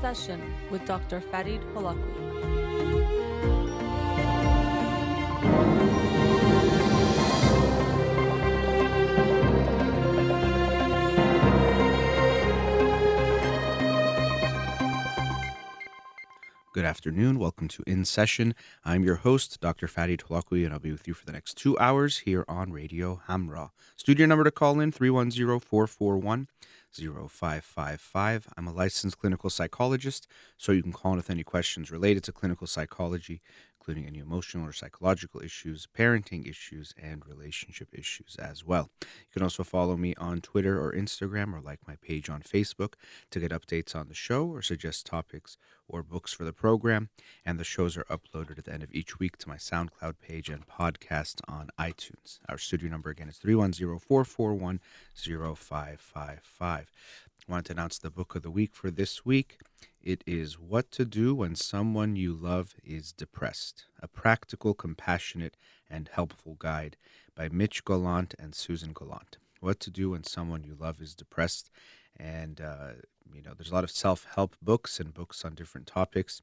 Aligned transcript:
Session 0.00 0.40
with 0.70 0.84
Dr. 0.86 1.20
Farid 1.20 1.60
Holakouee. 1.74 2.28
Good 16.78 16.84
afternoon. 16.84 17.40
Welcome 17.40 17.66
to 17.66 17.82
In 17.88 18.04
Session. 18.04 18.54
I'm 18.84 19.02
your 19.02 19.16
host, 19.16 19.60
Dr. 19.60 19.88
Farid 19.88 20.20
Holakouee, 20.20 20.64
and 20.64 20.72
I'll 20.72 20.78
be 20.78 20.92
with 20.92 21.08
you 21.08 21.14
for 21.14 21.26
the 21.26 21.32
next 21.32 21.54
two 21.56 21.76
hours 21.78 22.18
here 22.18 22.44
on 22.46 22.70
Radio 22.70 23.20
Hamrah. 23.26 23.70
Studio 23.96 24.26
number 24.26 24.44
to 24.44 24.52
call 24.52 24.78
in 24.78 24.92
310 24.92 25.58
441 25.58 26.46
0555. 26.92 28.48
I'm 28.56 28.66
a 28.66 28.72
licensed 28.72 29.18
clinical 29.18 29.50
psychologist, 29.50 30.26
so 30.56 30.72
you 30.72 30.82
can 30.82 30.92
call 30.92 31.12
in 31.12 31.16
with 31.18 31.30
any 31.30 31.44
questions 31.44 31.90
related 31.90 32.24
to 32.24 32.32
clinical 32.32 32.66
psychology, 32.66 33.40
including 33.88 34.06
any 34.06 34.18
emotional 34.18 34.68
or 34.68 34.72
psychological 34.72 35.40
issues, 35.40 35.88
parenting 35.96 36.46
issues, 36.46 36.92
and 37.02 37.24
relationship 37.26 37.88
issues 37.90 38.36
as 38.38 38.62
well. 38.62 38.90
You 39.00 39.32
can 39.32 39.42
also 39.42 39.64
follow 39.64 39.96
me 39.96 40.14
on 40.18 40.42
Twitter 40.42 40.78
or 40.78 40.92
Instagram 40.92 41.54
or 41.54 41.62
like 41.62 41.88
my 41.88 41.96
page 42.02 42.28
on 42.28 42.42
Facebook 42.42 42.94
to 43.30 43.40
get 43.40 43.50
updates 43.50 43.96
on 43.96 44.08
the 44.08 44.14
show 44.14 44.46
or 44.46 44.60
suggest 44.60 45.06
topics 45.06 45.56
or 45.88 46.02
books 46.02 46.34
for 46.34 46.44
the 46.44 46.52
program. 46.52 47.08
And 47.46 47.58
the 47.58 47.64
shows 47.64 47.96
are 47.96 48.04
uploaded 48.10 48.58
at 48.58 48.66
the 48.66 48.74
end 48.74 48.82
of 48.82 48.92
each 48.92 49.18
week 49.18 49.38
to 49.38 49.48
my 49.48 49.56
SoundCloud 49.56 50.16
page 50.20 50.50
and 50.50 50.66
podcast 50.66 51.40
on 51.48 51.70
iTunes. 51.78 52.40
Our 52.46 52.58
studio 52.58 52.90
number 52.90 53.08
again 53.08 53.30
is 53.30 53.38
310 53.38 53.98
441 54.00 54.80
0555. 55.14 56.92
Want 57.48 57.64
to 57.66 57.72
announce 57.72 57.96
the 57.96 58.10
book 58.10 58.34
of 58.34 58.42
the 58.42 58.50
week 58.50 58.74
for 58.74 58.90
this 58.90 59.24
week. 59.24 59.58
It 60.02 60.22
is 60.26 60.58
What 60.58 60.90
to 60.90 61.06
Do 61.06 61.34
When 61.34 61.54
Someone 61.54 62.14
You 62.14 62.34
Love 62.34 62.74
is 62.84 63.10
Depressed, 63.10 63.86
a 64.02 64.06
practical, 64.06 64.74
compassionate, 64.74 65.56
and 65.88 66.10
helpful 66.12 66.56
guide 66.58 66.98
by 67.34 67.48
Mitch 67.48 67.86
Golant 67.86 68.34
and 68.38 68.54
Susan 68.54 68.92
Golant. 68.92 69.38
What 69.60 69.80
to 69.80 69.90
do 69.90 70.10
when 70.10 70.24
someone 70.24 70.62
you 70.62 70.76
love 70.78 71.00
is 71.00 71.14
depressed. 71.14 71.70
And, 72.18 72.60
uh, 72.60 72.88
you 73.32 73.40
know, 73.40 73.54
there's 73.56 73.70
a 73.70 73.74
lot 73.74 73.82
of 73.82 73.90
self 73.90 74.26
help 74.34 74.54
books 74.60 75.00
and 75.00 75.14
books 75.14 75.42
on 75.42 75.54
different 75.54 75.86
topics. 75.86 76.42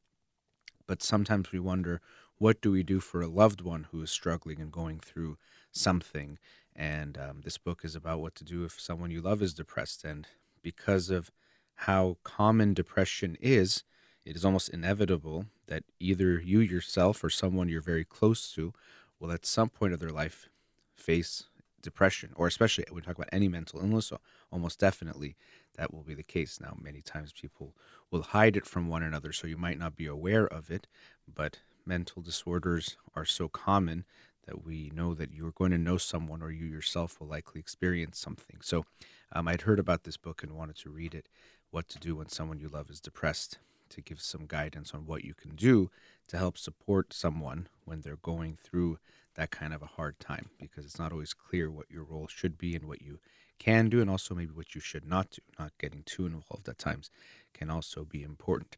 But 0.88 1.04
sometimes 1.04 1.52
we 1.52 1.60
wonder, 1.60 2.02
what 2.40 2.62
do 2.62 2.72
we 2.72 2.82
do 2.82 3.00
for 3.00 3.22
a 3.22 3.28
loved 3.28 3.62
one 3.62 3.90
who 3.92 4.02
is 4.02 4.10
struggling 4.10 4.60
and 4.60 4.72
going 4.72 5.02
through 5.02 5.38
something? 5.72 6.40
And 6.76 7.16
um, 7.16 7.42
this 7.44 7.60
book 7.60 7.82
is 7.86 7.96
about 7.96 8.22
what 8.22 8.34
to 8.36 8.44
do 8.44 8.66
if 8.66 8.82
someone 8.82 9.12
you 9.12 9.22
love 9.22 9.44
is 9.44 9.54
depressed. 9.54 10.04
And 10.04 10.28
because 10.66 11.12
of 11.12 11.30
how 11.76 12.18
common 12.24 12.74
depression 12.74 13.38
is, 13.40 13.84
it 14.26 14.36
is 14.36 14.44
almost 14.44 14.70
inevitable 14.70 15.46
that 15.68 15.84
either 16.00 16.42
you 16.42 16.60
yourself 16.60 17.24
or 17.24 17.30
someone 17.30 17.70
you're 17.70 17.82
very 17.82 18.04
close 18.04 18.52
to 18.52 18.74
will 19.20 19.32
at 19.32 19.46
some 19.46 19.70
point 19.70 19.94
of 19.94 20.00
their 20.00 20.10
life 20.10 20.50
face 20.96 21.44
depression, 21.84 22.32
or 22.36 22.48
especially 22.48 22.84
when 22.90 22.96
we 22.96 23.02
talk 23.04 23.16
about 23.16 23.30
any 23.32 23.48
mental 23.48 23.80
illness, 23.80 24.12
almost 24.52 24.80
definitely 24.80 25.36
that 25.76 25.94
will 25.94 26.02
be 26.02 26.16
the 26.16 26.24
case. 26.24 26.60
Now, 26.60 26.76
many 26.82 27.02
times 27.02 27.32
people 27.32 27.76
will 28.10 28.24
hide 28.24 28.58
it 28.58 28.66
from 28.66 28.88
one 28.88 29.04
another, 29.04 29.32
so 29.34 29.46
you 29.46 29.58
might 29.58 29.78
not 29.78 29.96
be 29.96 30.08
aware 30.08 30.48
of 30.48 30.72
it, 30.72 30.88
but 31.32 31.60
mental 31.86 32.24
disorders 32.24 32.98
are 33.14 33.26
so 33.26 33.48
common 33.48 34.04
that 34.46 34.66
we 34.66 34.92
know 34.94 35.14
that 35.14 35.34
you're 35.34 35.52
going 35.52 35.72
to 35.72 35.78
know 35.78 35.98
someone 35.98 36.42
or 36.42 36.52
you 36.52 36.66
yourself 36.66 37.20
will 37.20 37.28
likely 37.28 37.60
experience 37.60 38.20
something. 38.20 38.58
So 38.62 38.86
um, 39.34 39.48
I'd 39.48 39.62
heard 39.62 39.80
about 39.80 40.04
this 40.04 40.18
book 40.18 40.44
and 40.44 40.54
wanted 40.54 40.78
to 40.78 40.90
read 40.90 41.16
it 41.16 41.28
What 41.72 41.90
to 41.90 42.00
Do 42.00 42.16
When 42.16 42.30
Someone 42.30 42.60
You 42.60 42.70
Love 42.70 42.90
is 42.90 43.00
Depressed 43.00 43.58
to 43.90 44.02
give 44.02 44.22
some 44.22 44.46
guidance 44.48 44.94
on 44.94 45.06
what 45.06 45.24
you 45.24 45.34
can 45.34 45.56
do 45.56 45.90
to 46.28 46.38
help 46.38 46.58
support 46.58 47.14
someone 47.14 47.68
when 47.86 48.02
they're 48.02 48.18
going 48.18 48.58
through 48.62 48.98
that 49.36 49.52
kind 49.52 49.74
of 49.74 49.82
a 49.82 49.88
hard 49.88 50.20
time 50.20 50.50
because 50.60 50.86
it's 50.86 51.00
not 51.00 51.12
always 51.12 51.34
clear 51.34 51.70
what 51.70 51.90
your 51.90 52.04
role 52.04 52.28
should 52.28 52.58
be 52.58 52.76
and 52.76 52.86
what 52.86 53.02
you 53.02 53.20
can 53.60 53.90
do 53.90 54.02
and 54.02 54.10
also 54.10 54.34
maybe 54.34 54.52
what 54.52 54.76
you 54.76 54.82
should 54.82 55.06
not 55.06 55.32
do. 55.32 55.42
Not 55.60 55.78
getting 55.78 56.04
too 56.04 56.26
involved 56.26 56.68
at 56.68 56.78
times 56.78 57.10
can 57.54 57.70
also 57.70 58.04
be 58.04 58.24
important. 58.24 58.78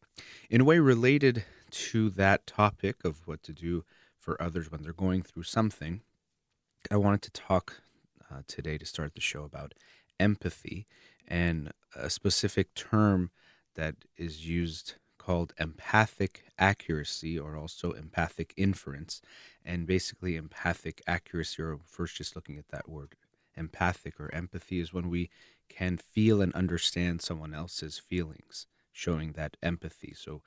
In 0.49 0.61
a 0.61 0.63
way 0.63 0.79
related 0.79 1.43
to 1.69 2.09
that 2.11 2.45
topic 2.47 3.03
of 3.03 3.27
what 3.27 3.43
to 3.43 3.53
do 3.53 3.83
for 4.27 4.41
others 4.43 4.69
when 4.69 4.83
they're 4.83 4.91
going 4.91 5.23
through 5.23 5.43
something, 5.43 6.01
I 6.91 6.97
wanted 6.97 7.21
to 7.21 7.31
talk 7.31 7.79
uh, 8.29 8.41
today 8.45 8.77
to 8.77 8.85
start 8.85 9.15
the 9.15 9.21
show 9.21 9.45
about 9.45 9.73
empathy 10.19 10.85
and 11.25 11.71
a 11.95 12.09
specific 12.09 12.73
term 12.73 13.31
that 13.75 13.95
is 14.17 14.45
used 14.45 14.95
called 15.17 15.53
empathic 15.57 16.43
accuracy 16.59 17.39
or 17.39 17.55
also 17.55 17.93
empathic 17.93 18.53
inference. 18.57 19.21
And 19.63 19.87
basically, 19.87 20.35
empathic 20.35 21.01
accuracy, 21.07 21.63
or 21.63 21.79
first 21.85 22.17
just 22.17 22.35
looking 22.35 22.57
at 22.57 22.67
that 22.67 22.89
word, 22.89 23.15
empathic 23.55 24.19
or 24.19 24.29
empathy, 24.35 24.81
is 24.81 24.91
when 24.91 25.09
we 25.09 25.29
can 25.69 25.95
feel 25.95 26.41
and 26.41 26.53
understand 26.53 27.21
someone 27.21 27.53
else's 27.53 27.97
feelings, 27.97 28.67
showing 28.91 29.31
that 29.33 29.55
empathy. 29.63 30.13
So 30.13 30.41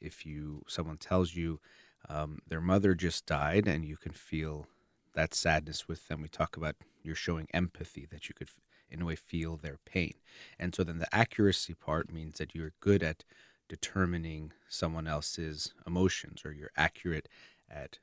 if 0.00 0.24
you 0.24 0.62
someone 0.66 0.96
tells 0.96 1.36
you 1.36 1.60
um, 2.08 2.40
their 2.46 2.60
mother 2.60 2.94
just 2.94 3.26
died 3.26 3.66
and 3.66 3.84
you 3.84 3.96
can 3.96 4.12
feel 4.12 4.66
that 5.14 5.34
sadness 5.34 5.88
with 5.88 6.08
them, 6.08 6.22
we 6.22 6.28
talk 6.28 6.56
about 6.56 6.76
you're 7.02 7.14
showing 7.14 7.48
empathy 7.52 8.06
that 8.10 8.28
you 8.28 8.34
could 8.34 8.48
in 8.90 9.02
a 9.02 9.04
way 9.04 9.16
feel 9.16 9.56
their 9.56 9.78
pain. 9.84 10.14
And 10.58 10.74
so 10.74 10.82
then 10.82 10.98
the 10.98 11.14
accuracy 11.14 11.74
part 11.74 12.12
means 12.12 12.38
that 12.38 12.54
you're 12.54 12.72
good 12.80 13.02
at 13.02 13.24
determining 13.68 14.52
someone 14.68 15.06
else's 15.06 15.74
emotions 15.86 16.42
or 16.44 16.52
you're 16.52 16.70
accurate 16.76 17.28
at 17.70 17.98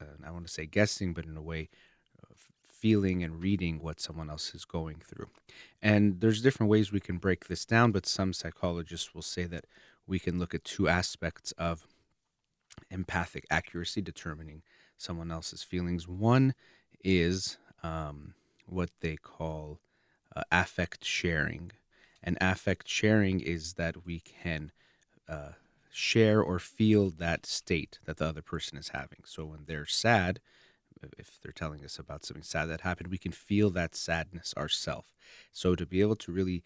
uh, 0.00 0.04
I 0.26 0.30
want 0.30 0.46
to 0.46 0.52
say 0.52 0.64
guessing 0.64 1.12
but 1.12 1.26
in 1.26 1.36
a 1.36 1.42
way 1.42 1.68
feeling 2.82 3.22
and 3.22 3.40
reading 3.40 3.78
what 3.80 4.00
someone 4.00 4.28
else 4.28 4.56
is 4.56 4.64
going 4.64 5.00
through. 5.06 5.28
And 5.80 6.20
there's 6.20 6.42
different 6.42 6.68
ways 6.68 6.90
we 6.90 6.98
can 6.98 7.18
break 7.18 7.46
this 7.46 7.64
down, 7.64 7.92
but 7.92 8.06
some 8.06 8.32
psychologists 8.32 9.14
will 9.14 9.22
say 9.22 9.44
that 9.44 9.66
we 10.04 10.18
can 10.18 10.40
look 10.40 10.52
at 10.52 10.64
two 10.64 10.88
aspects 10.88 11.52
of 11.52 11.86
empathic 12.90 13.46
accuracy, 13.50 14.00
determining 14.00 14.62
someone 14.96 15.30
else's 15.30 15.62
feelings. 15.62 16.08
One 16.08 16.54
is 17.04 17.58
um, 17.82 18.34
what 18.66 18.90
they 19.00 19.16
call 19.16 19.80
uh, 20.34 20.42
affect 20.50 21.04
sharing. 21.04 21.72
And 22.22 22.38
affect 22.40 22.88
sharing 22.88 23.40
is 23.40 23.74
that 23.74 24.06
we 24.06 24.20
can 24.20 24.70
uh, 25.28 25.52
share 25.90 26.40
or 26.42 26.58
feel 26.58 27.10
that 27.10 27.46
state 27.46 27.98
that 28.04 28.18
the 28.18 28.26
other 28.26 28.42
person 28.42 28.78
is 28.78 28.90
having. 28.90 29.20
So 29.24 29.44
when 29.44 29.64
they're 29.66 29.86
sad, 29.86 30.40
if 31.18 31.38
they're 31.42 31.52
telling 31.52 31.84
us 31.84 31.98
about 31.98 32.24
something 32.24 32.44
sad 32.44 32.66
that 32.66 32.82
happened, 32.82 33.08
we 33.08 33.18
can 33.18 33.32
feel 33.32 33.70
that 33.70 33.94
sadness 33.94 34.54
ourselves. 34.56 35.08
So 35.52 35.74
to 35.74 35.84
be 35.84 36.00
able 36.00 36.16
to 36.16 36.32
really 36.32 36.62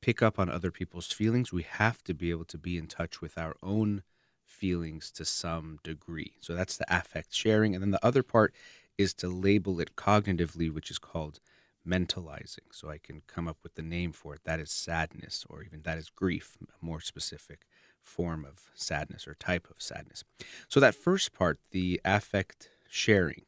pick 0.00 0.22
up 0.22 0.38
on 0.38 0.50
other 0.50 0.70
people's 0.70 1.12
feelings, 1.12 1.52
we 1.52 1.62
have 1.62 2.04
to 2.04 2.14
be 2.14 2.30
able 2.30 2.44
to 2.46 2.58
be 2.58 2.76
in 2.76 2.86
touch 2.86 3.20
with 3.20 3.38
our 3.38 3.56
own 3.62 4.02
feelings 4.48 5.10
to 5.12 5.24
some 5.24 5.78
degree. 5.84 6.32
So 6.40 6.54
that's 6.54 6.76
the 6.76 6.86
affect 6.88 7.34
sharing. 7.34 7.74
And 7.74 7.82
then 7.82 7.90
the 7.90 8.04
other 8.04 8.22
part 8.22 8.54
is 8.96 9.14
to 9.14 9.28
label 9.28 9.80
it 9.80 9.94
cognitively, 9.94 10.72
which 10.72 10.90
is 10.90 10.98
called 10.98 11.40
mentalizing. 11.86 12.66
So 12.72 12.90
I 12.90 12.98
can 12.98 13.22
come 13.26 13.46
up 13.46 13.58
with 13.62 13.74
the 13.74 13.82
name 13.82 14.12
for 14.12 14.34
it. 14.34 14.40
That 14.44 14.60
is 14.60 14.70
sadness, 14.70 15.44
or 15.48 15.62
even 15.62 15.82
that 15.82 15.98
is 15.98 16.10
grief, 16.10 16.56
a 16.62 16.84
more 16.84 17.00
specific 17.00 17.60
form 18.00 18.44
of 18.44 18.70
sadness 18.74 19.28
or 19.28 19.34
type 19.34 19.68
of 19.70 19.80
sadness. 19.80 20.24
So 20.68 20.80
that 20.80 20.94
first 20.94 21.32
part, 21.32 21.58
the 21.70 22.00
affect 22.04 22.70
sharing, 22.88 23.42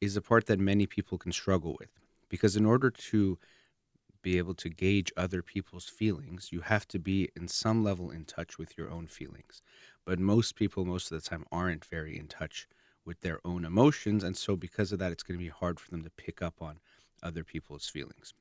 is 0.00 0.16
a 0.16 0.22
part 0.22 0.46
that 0.46 0.58
many 0.58 0.86
people 0.86 1.16
can 1.16 1.32
struggle 1.32 1.76
with 1.78 1.90
because 2.28 2.56
in 2.56 2.66
order 2.66 2.90
to 2.90 3.38
be 4.22 4.38
able 4.38 4.54
to 4.54 4.68
gauge 4.68 5.12
other 5.16 5.42
people's 5.42 5.86
feelings, 5.86 6.50
you 6.52 6.60
have 6.60 6.86
to 6.88 6.98
be 6.98 7.28
in 7.36 7.48
some 7.48 7.82
level 7.82 8.10
in 8.10 8.24
touch 8.24 8.58
with 8.58 8.78
your 8.78 8.90
own 8.90 9.06
feelings. 9.06 9.62
But 10.04 10.18
most 10.18 10.56
people, 10.56 10.84
most 10.84 11.10
of 11.10 11.22
the 11.22 11.28
time, 11.28 11.44
aren't 11.52 11.84
very 11.84 12.18
in 12.18 12.28
touch 12.28 12.68
with 13.04 13.20
their 13.20 13.40
own 13.44 13.64
emotions. 13.64 14.24
And 14.24 14.36
so, 14.36 14.56
because 14.56 14.92
of 14.92 14.98
that, 15.00 15.12
it's 15.12 15.22
going 15.22 15.38
to 15.38 15.44
be 15.44 15.50
hard 15.50 15.80
for 15.80 15.90
them 15.90 16.02
to 16.04 16.10
pick 16.10 16.40
up 16.40 16.60
on 16.60 16.78
other 17.22 17.44
people's 17.44 17.88
feelings. 17.88 18.34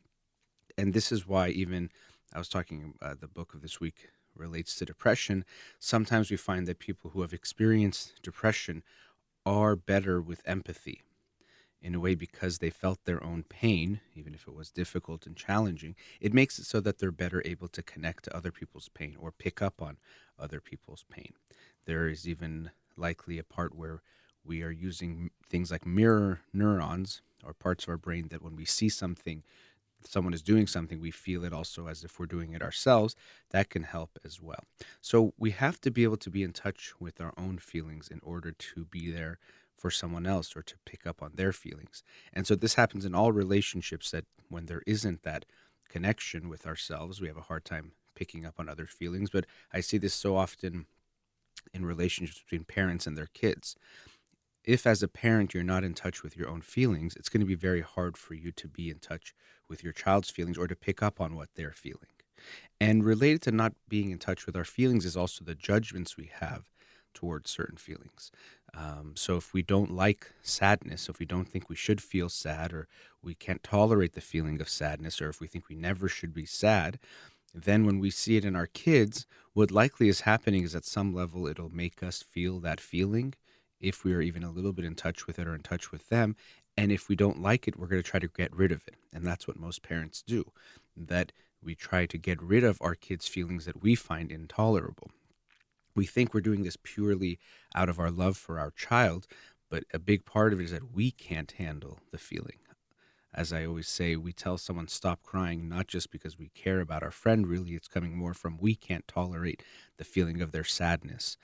And 0.77 0.93
this 0.93 1.11
is 1.11 1.27
why, 1.27 1.49
even 1.49 1.89
I 2.33 2.39
was 2.39 2.49
talking, 2.49 2.95
uh, 3.01 3.15
the 3.19 3.27
book 3.27 3.53
of 3.53 3.61
this 3.61 3.79
week 3.79 4.09
relates 4.35 4.75
to 4.75 4.85
depression. 4.85 5.45
Sometimes 5.79 6.31
we 6.31 6.37
find 6.37 6.67
that 6.67 6.79
people 6.79 7.11
who 7.11 7.21
have 7.21 7.33
experienced 7.33 8.21
depression 8.21 8.83
are 9.45 9.75
better 9.75 10.21
with 10.21 10.41
empathy 10.45 11.01
in 11.81 11.95
a 11.95 11.99
way 11.99 12.15
because 12.15 12.59
they 12.59 12.69
felt 12.69 13.05
their 13.05 13.23
own 13.23 13.43
pain, 13.43 14.01
even 14.15 14.33
if 14.33 14.47
it 14.47 14.53
was 14.53 14.69
difficult 14.69 15.25
and 15.25 15.35
challenging. 15.35 15.95
It 16.19 16.33
makes 16.33 16.59
it 16.59 16.65
so 16.65 16.79
that 16.81 16.99
they're 16.99 17.11
better 17.11 17.41
able 17.45 17.67
to 17.69 17.81
connect 17.81 18.25
to 18.25 18.35
other 18.35 18.51
people's 18.51 18.89
pain 18.89 19.15
or 19.19 19.31
pick 19.31 19.61
up 19.61 19.81
on 19.81 19.97
other 20.37 20.59
people's 20.59 21.05
pain. 21.09 21.33
There 21.85 22.07
is 22.07 22.27
even 22.27 22.71
likely 22.95 23.39
a 23.39 23.43
part 23.43 23.75
where 23.75 24.01
we 24.43 24.63
are 24.63 24.71
using 24.71 25.31
things 25.47 25.71
like 25.71 25.85
mirror 25.85 26.41
neurons 26.53 27.21
or 27.43 27.53
parts 27.53 27.85
of 27.85 27.89
our 27.89 27.97
brain 27.97 28.27
that 28.29 28.43
when 28.43 28.55
we 28.55 28.65
see 28.65 28.89
something 28.89 29.43
someone 30.07 30.33
is 30.33 30.41
doing 30.41 30.67
something, 30.67 30.99
we 30.99 31.11
feel 31.11 31.43
it 31.43 31.53
also 31.53 31.87
as 31.87 32.03
if 32.03 32.19
we're 32.19 32.25
doing 32.25 32.53
it 32.53 32.61
ourselves. 32.61 33.15
That 33.51 33.69
can 33.69 33.83
help 33.83 34.17
as 34.25 34.41
well. 34.41 34.63
So 35.01 35.33
we 35.37 35.51
have 35.51 35.79
to 35.81 35.91
be 35.91 36.03
able 36.03 36.17
to 36.17 36.29
be 36.29 36.43
in 36.43 36.53
touch 36.53 36.93
with 36.99 37.21
our 37.21 37.33
own 37.37 37.57
feelings 37.57 38.07
in 38.07 38.19
order 38.23 38.51
to 38.51 38.85
be 38.85 39.11
there 39.11 39.37
for 39.81 39.91
someone 39.91 40.25
else 40.25 40.55
or 40.55 40.61
to 40.61 40.75
pick 40.85 41.07
up 41.07 41.21
on 41.21 41.31
their 41.35 41.51
feelings. 41.51 42.03
And 42.31 42.45
so 42.45 42.55
this 42.55 42.75
happens 42.75 43.03
in 43.03 43.15
all 43.15 43.31
relationships 43.31 44.11
that 44.11 44.25
when 44.49 44.67
there 44.67 44.83
isn't 44.85 45.23
that 45.23 45.45
connection 45.89 46.49
with 46.49 46.67
ourselves, 46.67 47.19
we 47.19 47.27
have 47.27 47.37
a 47.37 47.41
hard 47.41 47.65
time 47.65 47.93
picking 48.15 48.45
up 48.45 48.55
on 48.59 48.69
other 48.69 48.85
feelings. 48.85 49.29
But 49.29 49.45
I 49.73 49.81
see 49.81 49.97
this 49.97 50.13
so 50.13 50.37
often 50.37 50.85
in 51.73 51.85
relationships 51.85 52.41
between 52.41 52.63
parents 52.63 53.07
and 53.07 53.17
their 53.17 53.29
kids 53.33 53.75
if 54.63 54.85
as 54.85 55.01
a 55.01 55.07
parent 55.07 55.53
you're 55.53 55.63
not 55.63 55.83
in 55.83 55.93
touch 55.93 56.23
with 56.23 56.37
your 56.37 56.47
own 56.47 56.61
feelings, 56.61 57.15
it's 57.15 57.29
going 57.29 57.41
to 57.41 57.47
be 57.47 57.55
very 57.55 57.81
hard 57.81 58.17
for 58.17 58.33
you 58.33 58.51
to 58.51 58.67
be 58.67 58.89
in 58.89 58.99
touch 58.99 59.33
with 59.67 59.83
your 59.83 59.93
child's 59.93 60.29
feelings 60.29 60.57
or 60.57 60.67
to 60.67 60.75
pick 60.75 61.01
up 61.01 61.19
on 61.19 61.35
what 61.35 61.49
they're 61.55 61.73
feeling. 61.73 62.09
And 62.79 63.03
related 63.03 63.41
to 63.43 63.51
not 63.51 63.73
being 63.87 64.11
in 64.11 64.19
touch 64.19 64.45
with 64.45 64.55
our 64.55 64.63
feelings 64.63 65.05
is 65.05 65.17
also 65.17 65.43
the 65.43 65.55
judgments 65.55 66.17
we 66.17 66.31
have 66.33 66.70
towards 67.13 67.49
certain 67.49 67.77
feelings. 67.77 68.31
Um, 68.73 69.13
so 69.15 69.35
if 69.35 69.53
we 69.53 69.61
don't 69.61 69.91
like 69.91 70.31
sadness, 70.41 71.09
if 71.09 71.19
we 71.19 71.25
don't 71.25 71.47
think 71.47 71.69
we 71.69 71.75
should 71.75 72.01
feel 72.01 72.29
sad, 72.29 72.73
or 72.73 72.87
we 73.21 73.35
can't 73.35 73.63
tolerate 73.63 74.13
the 74.13 74.21
feeling 74.21 74.61
of 74.61 74.69
sadness, 74.69 75.21
or 75.21 75.29
if 75.29 75.41
we 75.41 75.47
think 75.47 75.67
we 75.67 75.75
never 75.75 76.07
should 76.07 76.33
be 76.33 76.45
sad, 76.45 76.99
then 77.53 77.85
when 77.85 77.99
we 77.99 78.09
see 78.09 78.37
it 78.37 78.45
in 78.45 78.55
our 78.55 78.67
kids, 78.67 79.25
what 79.53 79.71
likely 79.71 80.07
is 80.07 80.21
happening 80.21 80.63
is 80.63 80.75
at 80.75 80.85
some 80.85 81.13
level 81.13 81.47
it'll 81.47 81.69
make 81.69 82.01
us 82.01 82.21
feel 82.21 82.59
that 82.59 82.79
feeling 82.79 83.33
if 83.81 84.05
we 84.05 84.13
are 84.13 84.21
even 84.21 84.43
a 84.43 84.51
little 84.51 84.71
bit 84.71 84.85
in 84.85 84.95
touch 84.95 85.27
with 85.27 85.37
it 85.37 85.47
or 85.47 85.55
in 85.55 85.61
touch 85.61 85.91
with 85.91 86.07
them. 86.09 86.35
And 86.77 86.91
if 86.91 87.09
we 87.09 87.15
don't 87.17 87.41
like 87.41 87.67
it, 87.67 87.77
we're 87.77 87.87
going 87.87 88.01
to 88.01 88.09
try 88.09 88.19
to 88.19 88.27
get 88.27 88.55
rid 88.55 88.71
of 88.71 88.87
it. 88.87 88.95
And 89.13 89.25
that's 89.25 89.47
what 89.47 89.59
most 89.59 89.83
parents 89.83 90.21
do, 90.21 90.51
that 90.95 91.33
we 91.61 91.75
try 91.75 92.05
to 92.05 92.17
get 92.17 92.41
rid 92.41 92.63
of 92.63 92.77
our 92.81 92.95
kids' 92.95 93.27
feelings 93.27 93.65
that 93.65 93.83
we 93.83 93.95
find 93.95 94.31
intolerable. 94.31 95.11
We 95.95 96.05
think 96.05 96.33
we're 96.33 96.41
doing 96.41 96.63
this 96.63 96.77
purely 96.81 97.39
out 97.75 97.89
of 97.89 97.99
our 97.99 98.11
love 98.11 98.37
for 98.37 98.59
our 98.59 98.71
child, 98.71 99.27
but 99.69 99.83
a 99.93 99.99
big 99.99 100.25
part 100.25 100.53
of 100.53 100.59
it 100.59 100.65
is 100.65 100.71
that 100.71 100.93
we 100.93 101.11
can't 101.11 101.51
handle 101.51 101.99
the 102.11 102.17
feeling. 102.17 102.59
As 103.33 103.53
I 103.53 103.65
always 103.65 103.87
say, 103.87 104.17
we 104.17 104.33
tell 104.33 104.57
someone 104.57 104.89
stop 104.89 105.23
crying 105.23 105.69
not 105.69 105.87
just 105.87 106.11
because 106.11 106.37
we 106.37 106.49
care 106.49 106.81
about 106.81 107.03
our 107.03 107.11
friend, 107.11 107.47
really, 107.47 107.71
it's 107.71 107.87
coming 107.87 108.17
more 108.17 108.33
from 108.33 108.57
we 108.57 108.75
can't 108.75 109.07
tolerate 109.07 109.63
the 109.97 110.03
feeling 110.03 110.41
of 110.41 110.51
their 110.51 110.65
sadness 110.65 111.37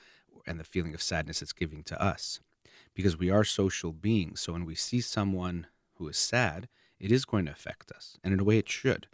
and 0.45 0.59
the 0.59 0.65
feeling 0.65 0.93
of 0.93 1.01
sadness 1.01 1.41
it's 1.41 1.53
giving 1.53 1.83
to 1.83 2.01
us 2.01 2.41
because 2.93 3.17
we 3.17 3.29
are 3.29 3.43
social 3.43 3.93
beings. 3.93 4.41
So 4.41 4.53
when 4.53 4.65
we 4.65 4.75
see 4.75 4.99
someone 4.99 5.67
who 5.95 6.07
is 6.09 6.17
sad, 6.17 6.67
it 6.99 7.11
is 7.11 7.25
going 7.25 7.45
to 7.45 7.51
affect 7.51 7.91
us, 7.91 8.17
and 8.23 8.33
in 8.33 8.39
a 8.39 8.43
way, 8.43 8.57
it 8.57 8.69
should. 8.69 9.07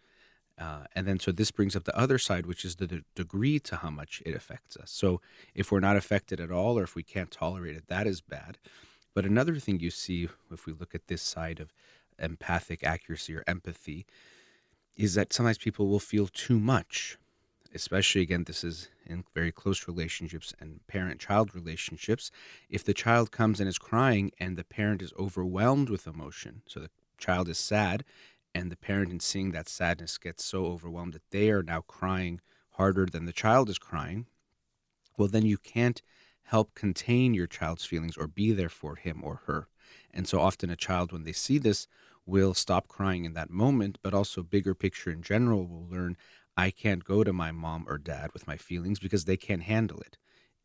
Uh, 0.59 0.83
and 0.93 1.07
then, 1.07 1.19
so 1.19 1.31
this 1.31 1.51
brings 1.51 1.75
up 1.75 1.83
the 1.83 1.97
other 1.97 2.17
side, 2.17 2.45
which 2.45 2.63
is 2.63 2.75
the 2.75 3.03
degree 3.15 3.59
to 3.59 3.77
how 3.77 3.89
much 3.89 4.21
it 4.25 4.35
affects 4.35 4.77
us. 4.77 4.91
So, 4.91 5.19
if 5.55 5.71
we're 5.71 5.79
not 5.79 5.97
affected 5.97 6.39
at 6.39 6.51
all, 6.51 6.77
or 6.77 6.83
if 6.83 6.95
we 6.95 7.03
can't 7.03 7.31
tolerate 7.31 7.75
it, 7.75 7.87
that 7.87 8.05
is 8.05 8.21
bad. 8.21 8.59
But 9.15 9.25
another 9.25 9.55
thing 9.55 9.79
you 9.79 9.89
see, 9.89 10.29
if 10.51 10.65
we 10.65 10.73
look 10.73 10.93
at 10.93 11.07
this 11.07 11.21
side 11.21 11.59
of 11.59 11.73
empathic 12.19 12.83
accuracy 12.83 13.35
or 13.35 13.43
empathy, 13.47 14.05
is 14.95 15.15
that 15.15 15.33
sometimes 15.33 15.57
people 15.57 15.87
will 15.87 15.99
feel 15.99 16.27
too 16.27 16.59
much 16.59 17.17
especially 17.73 18.21
again, 18.21 18.43
this 18.45 18.63
is 18.63 18.89
in 19.05 19.23
very 19.33 19.51
close 19.51 19.87
relationships 19.87 20.53
and 20.59 20.85
parent 20.87 21.19
child 21.19 21.55
relationships. 21.55 22.31
If 22.69 22.83
the 22.83 22.93
child 22.93 23.31
comes 23.31 23.59
and 23.59 23.67
is 23.67 23.77
crying 23.77 24.31
and 24.39 24.57
the 24.57 24.63
parent 24.63 25.01
is 25.01 25.13
overwhelmed 25.17 25.89
with 25.89 26.07
emotion, 26.07 26.61
so 26.67 26.79
the 26.79 26.89
child 27.17 27.49
is 27.49 27.57
sad, 27.57 28.03
and 28.55 28.71
the 28.71 28.77
parent, 28.77 29.11
in 29.11 29.19
seeing 29.19 29.51
that 29.51 29.69
sadness, 29.69 30.17
gets 30.17 30.43
so 30.43 30.65
overwhelmed 30.65 31.13
that 31.13 31.29
they 31.31 31.49
are 31.49 31.63
now 31.63 31.81
crying 31.81 32.41
harder 32.71 33.05
than 33.05 33.25
the 33.25 33.33
child 33.33 33.69
is 33.69 33.77
crying, 33.77 34.25
well, 35.17 35.27
then 35.27 35.45
you 35.45 35.57
can't 35.57 36.01
help 36.43 36.73
contain 36.75 37.33
your 37.33 37.47
child's 37.47 37.85
feelings 37.85 38.17
or 38.17 38.27
be 38.27 38.51
there 38.51 38.69
for 38.69 38.95
him 38.95 39.21
or 39.23 39.41
her. 39.45 39.67
And 40.13 40.27
so 40.27 40.39
often 40.39 40.69
a 40.69 40.75
child, 40.75 41.11
when 41.11 41.23
they 41.23 41.31
see 41.31 41.57
this, 41.57 41.87
will 42.25 42.53
stop 42.53 42.87
crying 42.87 43.25
in 43.25 43.33
that 43.33 43.49
moment, 43.49 43.97
but 44.01 44.13
also 44.13 44.43
bigger 44.43 44.73
picture 44.73 45.11
in 45.11 45.21
general 45.21 45.65
will 45.65 45.87
learn 45.89 46.17
I 46.55 46.71
can't 46.71 47.03
go 47.03 47.23
to 47.23 47.33
my 47.33 47.51
mom 47.51 47.85
or 47.87 47.97
dad 47.97 48.31
with 48.33 48.47
my 48.47 48.57
feelings 48.57 48.99
because 48.99 49.25
they 49.25 49.37
can't 49.37 49.63
handle 49.63 49.99
it. 50.01 50.17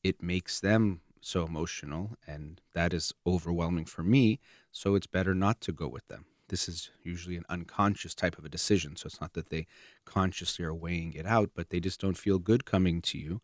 It 0.03 0.23
makes 0.23 0.61
them 0.61 1.01
so 1.21 1.45
emotional, 1.45 2.17
and 2.27 2.61
that 2.75 2.93
is 2.93 3.13
overwhelming 3.27 3.87
for 3.87 4.03
me. 4.03 4.39
So 4.71 4.95
it's 4.95 5.07
better 5.07 5.35
not 5.35 5.61
to 5.63 5.73
go 5.73 5.89
with 5.89 6.07
them. 6.09 6.27
This 6.49 6.69
is 6.69 6.91
usually 7.03 7.37
an 7.37 7.45
unconscious 7.49 8.15
type 8.15 8.39
of 8.39 8.45
a 8.45 8.49
decision. 8.49 8.97
So 8.97 9.07
it's 9.07 9.21
not 9.21 9.35
that 9.35 9.51
they 9.51 9.67
consciously 10.05 10.65
are 10.65 10.75
weighing 10.75 11.13
it 11.15 11.27
out, 11.27 11.51
but 11.55 11.71
they 11.71 11.81
just 11.81 12.01
don't 12.01 12.17
feel 12.17 12.39
good 12.39 12.65
coming 12.65 13.01
to 13.03 13.19
you 13.19 13.41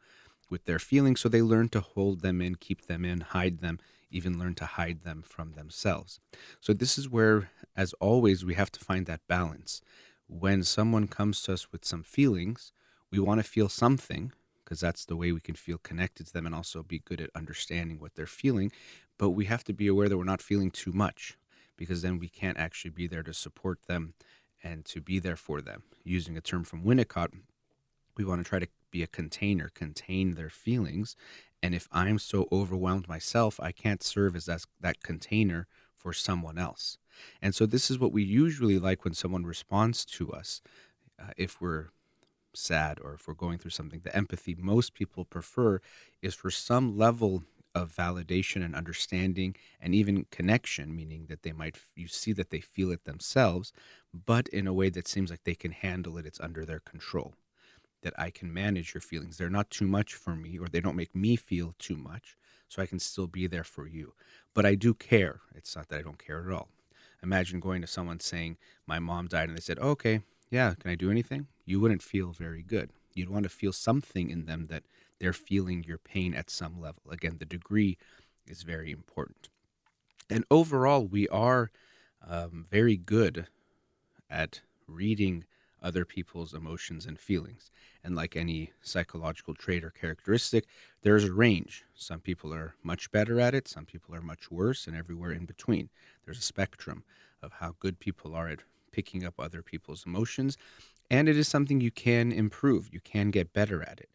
with 0.51 0.65
their 0.65 0.79
feelings. 0.79 1.21
So 1.21 1.29
they 1.29 1.43
learn 1.43 1.69
to 1.71 1.81
hold 1.81 2.21
them 2.21 2.41
in, 2.41 2.57
keep 2.57 2.87
them 2.87 3.05
in, 3.05 3.21
hide 3.21 3.59
them, 3.61 3.79
even 4.11 4.39
learn 4.39 4.55
to 4.57 4.67
hide 4.67 5.03
them 5.03 5.23
from 5.27 5.53
themselves. 5.53 6.21
So 6.61 6.73
this 6.73 6.99
is 6.99 7.09
where, 7.09 7.51
as 7.77 7.93
always, 7.95 8.45
we 8.45 8.55
have 8.55 8.73
to 8.73 8.81
find 8.81 9.07
that 9.07 9.27
balance 9.29 9.81
when 10.27 10.63
someone 10.63 11.07
comes 11.07 11.43
to 11.43 11.53
us 11.53 11.71
with 11.73 11.85
some 11.85 12.03
feelings, 12.03 12.73
we 13.11 13.19
want 13.19 13.41
to 13.41 13.49
feel 13.49 13.69
something 13.69 14.33
because 14.65 14.81
that's 14.81 15.05
the 15.05 15.17
way 15.17 15.31
we 15.31 15.41
can 15.41 15.55
feel 15.55 15.79
connected 15.79 16.27
to 16.27 16.33
them 16.33 16.47
and 16.47 16.55
also 16.55 16.83
be 16.83 17.01
good 17.01 17.21
at 17.21 17.31
understanding 17.35 18.01
what 18.01 18.15
they're 18.15 18.27
feeling. 18.27 18.73
But 19.19 19.31
we 19.31 19.45
have 19.45 19.63
to 19.65 19.73
be 19.73 19.87
aware 19.87 20.09
that 20.09 20.17
we're 20.17 20.25
not 20.25 20.41
feeling 20.43 20.71
too 20.71 20.93
much 20.93 21.37
because 21.77 22.03
then 22.03 22.19
we 22.19 22.29
can't 22.29 22.59
actually 22.59 22.91
be 22.91 23.07
there 23.07 23.23
to 23.23 23.35
support 23.35 23.81
them 23.87 24.15
and 24.63 24.85
to 24.87 25.01
be 25.01 25.19
there 25.19 25.37
for 25.37 25.61
them. 25.61 25.83
Using 26.05 26.37
a 26.37 26.41
term 26.41 26.65
from 26.65 26.85
Winnicott, 26.85 27.33
we 28.17 28.25
want 28.25 28.43
to 28.43 28.49
try 28.49 28.59
to 28.59 28.69
be 28.91 29.03
a 29.03 29.09
container, 29.09 29.71
contain 29.75 30.35
their 30.35 30.51
feelings. 30.51 31.17
And 31.63 31.75
if 31.75 31.89
I'm 31.91 32.19
so 32.19 32.49
overwhelmed 32.53 33.09
myself, 33.09 33.59
I 33.61 33.73
can't 33.73 34.03
serve 34.03 34.37
as 34.37 34.47
that, 34.47 34.65
that 34.81 35.03
container 35.03 35.67
for 35.97 36.13
someone 36.13 36.59
else. 36.59 36.99
And 37.41 37.55
so 37.55 37.67
this 37.67 37.91
is 37.91 37.99
what 37.99 38.13
we 38.13 38.23
usually 38.23 38.79
like 38.79 39.05
when 39.05 39.15
someone 39.15 39.45
responds 39.45 40.05
to 40.07 40.33
us. 40.33 40.61
Uh, 41.21 41.31
if 41.37 41.61
we're 41.61 41.89
sad 42.55 42.99
or 43.03 43.15
if 43.15 43.27
we're 43.27 43.35
going 43.35 43.59
through 43.59 43.71
something, 43.71 44.01
the 44.05 44.15
empathy 44.15 44.55
most 44.59 44.95
people 44.95 45.25
prefer 45.25 45.81
is 46.23 46.35
for 46.35 46.51
some 46.51 46.97
level 46.97 47.43
of 47.75 47.95
validation 47.95 48.65
and 48.65 48.75
understanding 48.75 49.57
and 49.81 49.95
even 49.95 50.27
connection, 50.31 50.95
meaning 50.95 51.27
that 51.29 51.43
they 51.43 51.53
might, 51.53 51.79
you 51.97 52.07
see 52.07 52.33
that 52.33 52.51
they 52.51 52.61
feel 52.61 52.91
it 52.91 53.05
themselves, 53.05 53.73
but 54.13 54.49
in 54.49 54.67
a 54.67 54.73
way 54.73 54.91
that 54.91 55.09
seems 55.09 55.31
like 55.31 55.45
they 55.45 55.55
can 55.55 55.73
handle 55.73 56.17
it, 56.17 56.27
it's 56.27 56.41
under 56.41 56.65
their 56.65 56.81
control. 56.81 57.35
That 58.03 58.15
I 58.19 58.31
can 58.31 58.53
manage 58.53 58.95
your 58.95 59.01
feelings. 59.01 59.39
They're 59.39 59.51
not 59.51 59.71
too 59.71 59.89
much 59.89 60.15
for 60.15 60.37
me, 60.37 60.59
or 60.59 60.69
they 60.69 60.81
don't 60.81 60.97
make 60.97 61.15
me 61.15 61.37
feel 61.37 61.75
too 61.79 61.97
much, 61.97 62.37
so 62.69 62.83
I 62.83 62.87
can 62.87 62.99
still 62.99 63.27
be 63.27 63.47
there 63.47 63.65
for 63.65 63.87
you. 63.87 64.13
But 64.53 64.67
I 64.67 64.75
do 64.75 64.95
care. 64.95 65.41
It's 65.55 65.75
not 65.75 65.89
that 65.89 65.99
I 65.99 66.03
don't 66.03 66.25
care 66.25 66.47
at 66.47 66.55
all. 66.55 66.69
Imagine 67.23 67.61
going 67.61 67.81
to 67.81 67.87
someone 67.87 68.21
saying, 68.21 68.59
My 68.87 68.99
mom 68.99 69.27
died, 69.27 69.49
and 69.49 69.57
they 69.57 69.63
said, 69.63 69.79
Okay, 69.79 70.21
yeah, 70.51 70.75
can 70.75 70.91
I 70.91 70.95
do 70.95 71.11
anything? 71.11 71.47
You 71.65 71.81
wouldn't 71.81 72.03
feel 72.03 72.33
very 72.33 72.63
good. 72.63 72.91
You'd 73.15 73.31
want 73.31 73.45
to 73.45 73.49
feel 73.49 73.73
something 73.73 74.29
in 74.29 74.45
them 74.45 74.67
that 74.67 74.83
they're 75.19 75.33
feeling 75.33 75.85
your 75.85 75.99
pain 75.99 76.35
at 76.35 76.51
some 76.51 76.81
level. 76.81 77.03
Again, 77.11 77.37
the 77.39 77.45
degree 77.45 77.97
is 78.47 78.63
very 78.63 78.91
important. 78.91 79.49
And 80.31 80.45
overall, 80.51 81.07
we 81.07 81.29
are 81.29 81.71
um, 82.27 82.67
very 82.71 82.97
good 82.97 83.47
at 84.31 84.61
reading 84.87 85.45
other 85.83 86.05
people's 86.05 86.55
emotions 86.55 87.05
and 87.05 87.19
feelings. 87.19 87.71
And 88.03 88.17
like 88.17 88.37
any 88.37 88.73
psychological 88.83 89.55
trait 89.55 89.85
or 89.85 89.91
characteristic, 89.91 90.67
there's 91.03 91.25
a 91.25 91.33
range. 91.33 91.85
Some 91.95 92.21
people 92.21 92.53
are 92.55 92.75
much 92.83 93.11
better 93.13 93.39
at 93.39 93.55
it, 93.55 93.69
some 93.69 93.85
people 93.85 94.15
are 94.15 94.23
much 94.23 94.51
worse, 94.51 94.87
and 94.87 94.97
everywhere 94.97 95.33
in 95.33 95.45
between. 95.45 95.91
There's 96.25 96.39
a 96.39 96.43
spectrum 96.43 97.05
of 97.43 97.53
how 97.53 97.77
good 97.79 98.01
people 98.01 98.35
are 98.35 98.49
at 98.49 98.61
picking 98.93 99.25
up 99.25 99.35
other 99.39 99.63
people's 99.63 100.07
emotions. 100.07 100.57
And 101.11 101.29
it 101.29 101.37
is 101.37 101.49
something 101.49 101.81
you 101.81 101.91
can 101.91 102.33
improve, 102.33 102.89
you 102.93 103.01
can 103.01 103.31
get 103.31 103.53
better 103.53 103.83
at 103.83 104.01
it. 104.01 104.09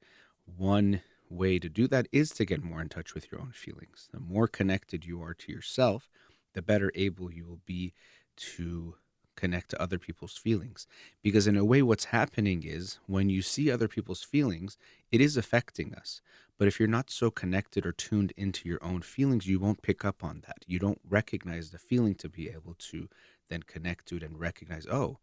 One 0.57 1.01
way 1.29 1.59
to 1.59 1.69
do 1.69 1.87
that 1.87 2.07
is 2.11 2.31
to 2.31 2.45
get 2.45 2.63
more 2.63 2.81
in 2.81 2.89
touch 2.89 3.13
with 3.13 3.31
your 3.31 3.41
own 3.41 3.51
feelings. 3.51 4.09
The 4.11 4.19
more 4.19 4.47
connected 4.47 5.05
you 5.05 5.21
are 5.21 5.33
to 5.33 5.51
yourself, 5.51 6.09
the 6.53 6.61
better 6.61 6.91
able 6.95 7.31
you 7.31 7.45
will 7.45 7.61
be 7.65 7.93
to 8.37 8.95
connect 9.35 9.69
to 9.69 9.81
other 9.81 9.97
people's 9.97 10.35
feelings. 10.35 10.85
Because 11.23 11.47
in 11.47 11.55
a 11.55 11.63
way, 11.63 11.81
what's 11.81 12.05
happening 12.05 12.63
is 12.65 12.99
when 13.05 13.29
you 13.29 13.41
see 13.41 13.71
other 13.71 13.87
people's 13.87 14.23
feelings, 14.23 14.77
it 15.11 15.21
is 15.21 15.37
affecting 15.37 15.93
us. 15.95 16.21
But 16.57 16.67
if 16.67 16.77
you're 16.77 16.89
not 16.89 17.09
so 17.09 17.31
connected 17.31 17.85
or 17.85 17.93
tuned 17.93 18.33
into 18.35 18.67
your 18.67 18.83
own 18.83 19.01
feelings, 19.01 19.47
you 19.47 19.59
won't 19.59 19.81
pick 19.81 20.03
up 20.03 20.23
on 20.23 20.43
that. 20.45 20.65
You 20.67 20.77
don't 20.77 20.99
recognize 21.07 21.69
the 21.69 21.77
feeling 21.77 22.15
to 22.15 22.27
be 22.27 22.49
able 22.49 22.75
to 22.91 23.07
then 23.49 23.63
connect 23.63 24.07
to 24.07 24.17
it 24.17 24.23
and 24.23 24.37
recognize, 24.37 24.85
oh, 24.87 25.19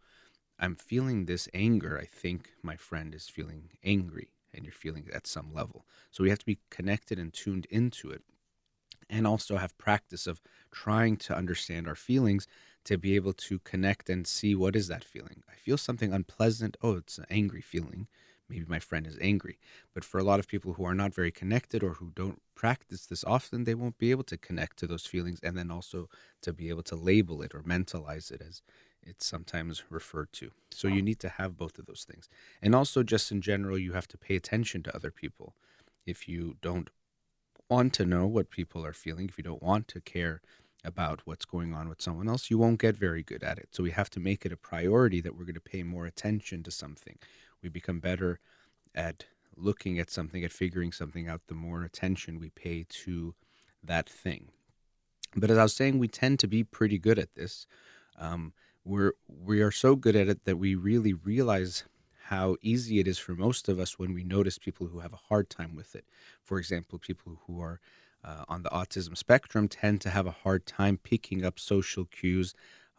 I'm 0.59 0.77
feeling 0.77 1.27
this 1.27 1.47
anger. 1.53 1.99
I 2.01 2.07
think 2.07 2.53
my 2.63 2.77
friend 2.77 3.15
is 3.15 3.29
feeling 3.29 3.69
angry 3.85 4.31
and 4.57 4.65
you're 4.65 4.73
feeling 4.73 5.09
at 5.13 5.27
some 5.27 5.53
level. 5.53 5.87
So 6.11 6.25
we 6.25 6.31
have 6.31 6.39
to 6.41 6.47
be 6.47 6.59
connected 6.71 7.19
and 7.19 7.33
tuned 7.33 7.67
into 7.71 8.11
it 8.11 8.23
and 9.09 9.27
also 9.27 9.57
have 9.57 9.79
practice 9.79 10.27
of 10.27 10.41
trying 10.73 11.17
to 11.17 11.37
understand 11.37 11.87
our 11.87 11.95
feelings 11.95 12.49
to 12.85 12.99
be 12.99 13.15
able 13.17 13.33
to 13.33 13.59
connect 13.61 14.09
and 14.09 14.27
see 14.27 14.55
what 14.55 14.77
is 14.77 14.89
that 14.89 15.05
feeling. 15.05 15.43
I 15.51 15.57
feel 15.57 15.77
something 15.77 16.13
unpleasant. 16.13 16.77
Oh, 16.83 16.97
it's 16.97 17.19
an 17.19 17.27
angry 17.31 17.61
feeling. 17.61 18.09
Maybe 18.49 18.65
my 18.69 18.79
friend 18.79 19.07
is 19.07 19.19
angry. 19.21 19.59
But 19.93 20.05
for 20.05 20.19
a 20.19 20.25
lot 20.25 20.39
of 20.39 20.47
people 20.47 20.75
who 20.75 20.85
are 20.85 20.95
not 20.95 21.13
very 21.13 21.33
connected 21.33 21.83
or 21.83 21.95
who 21.95 22.13
don't 22.15 22.41
practice 22.55 23.07
this 23.07 23.25
often, 23.25 23.65
they 23.65 23.75
won't 23.75 23.99
be 23.99 24.13
able 24.13 24.23
to 24.25 24.39
connect 24.39 24.79
to 24.79 24.87
those 24.87 25.05
feelings 25.05 25.41
and 25.43 25.59
then 25.59 25.71
also 25.71 26.09
to 26.43 26.53
be 26.53 26.69
able 26.69 26.85
to 26.85 26.95
label 26.95 27.43
it 27.43 27.55
or 27.55 27.63
mentalize 27.63 28.31
it 28.31 28.41
as 28.41 28.63
it's 29.07 29.27
sometimes 29.27 29.85
referred 29.89 30.33
to. 30.35 30.51
So 30.71 30.89
you 30.89 31.01
need 31.01 31.21
to 31.21 31.29
have 31.29 31.57
both 31.57 31.79
of 31.79 31.87
those 31.87 32.05
things. 32.05 32.29
And 32.61 32.75
also, 32.75 33.03
just 33.03 33.31
in 33.31 33.41
general, 33.41 33.79
you 33.79 33.93
have 33.93 34.09
to 34.09 34.19
pay 34.19 34.37
attention 34.37 34.83
to 34.83 34.95
other 34.95 35.11
people. 35.11 35.55
If 36.05 36.29
you 36.29 36.57
don't 36.61 36.91
want 37.69 37.93
to 37.95 38.05
know 38.05 38.27
what 38.27 38.51
people 38.51 38.85
are 38.85 38.93
feeling, 38.93 39.29
if 39.29 39.39
you 39.39 39.45
don't 39.45 39.63
want 39.63 39.89
to 39.89 40.01
care 40.01 40.41
about 40.85 41.23
what's 41.25 41.45
going 41.45 41.75
on 41.75 41.89
with 41.89 42.03
someone 42.03 42.29
else, 42.29 42.51
you 42.51 42.59
won't 42.59 42.81
get 42.81 42.97
very 42.97 43.23
good 43.23 43.43
at 43.43 43.59
it. 43.59 43.69
So 43.73 43.83
we 43.83 43.91
have 43.91 44.11
to 44.11 44.21
make 44.21 44.45
it 44.45 44.53
a 44.53 44.57
priority 44.57 45.21
that 45.21 45.37
we're 45.37 45.45
going 45.45 45.55
to 45.55 45.61
pay 45.61 45.83
more 45.83 46.07
attention 46.07 46.63
to 46.63 46.71
something. 46.71 47.19
We 47.63 47.69
become 47.69 47.99
better 47.99 48.39
at 48.95 49.25
looking 49.57 49.99
at 49.99 50.11
something, 50.11 50.45
at 50.45 50.53
figuring 50.53 50.93
something 50.93 51.29
out, 51.29 51.43
the 51.49 51.55
more 51.55 51.83
attention 51.83 52.39
we 52.39 52.51
pay 52.51 52.85
to 52.89 53.35
that 53.83 54.09
thing. 54.09 54.49
But 55.35 55.51
as 55.51 55.59
I 55.59 55.65
was 55.65 55.75
saying, 55.75 55.99
we 55.99 56.09
tend 56.09 56.39
to 56.41 56.47
be 56.47 56.63
pretty 56.63 56.99
good 56.99 57.19
at 57.19 57.35
this. 57.35 57.67
Um, 58.19 58.53
we're 58.87 59.15
we 59.29 59.61
are 59.61 59.73
so 59.73 59.97
good 59.97 60.17
at 60.17 60.29
it 60.29 60.45
that 60.45 60.57
we 60.59 60.75
really 60.75 61.13
realize 61.13 61.85
how 62.29 62.57
easy 62.63 62.99
it 62.99 63.09
is 63.09 63.19
for 63.19 63.35
most 63.35 63.69
of 63.69 63.79
us 63.79 63.99
when 63.99 64.15
we 64.15 64.23
notice 64.23 64.59
people 64.59 64.87
who 64.87 65.01
have 65.01 65.13
a 65.13 65.29
hard 65.29 65.51
time 65.51 65.75
with 65.77 65.95
it. 65.95 66.05
For 66.43 66.59
example, 66.59 66.99
people 66.99 67.41
who 67.47 67.61
are 67.61 67.81
uh, 68.25 68.45
on 68.49 68.63
the 68.63 68.71
autism 68.71 69.17
spectrum 69.17 69.69
tend 69.69 70.01
to 70.01 70.11
have 70.11 70.27
a 70.27 70.33
hard 70.43 70.67
time 70.67 70.99
picking 71.03 71.45
up 71.45 71.59
social 71.59 72.05
cues, 72.05 72.55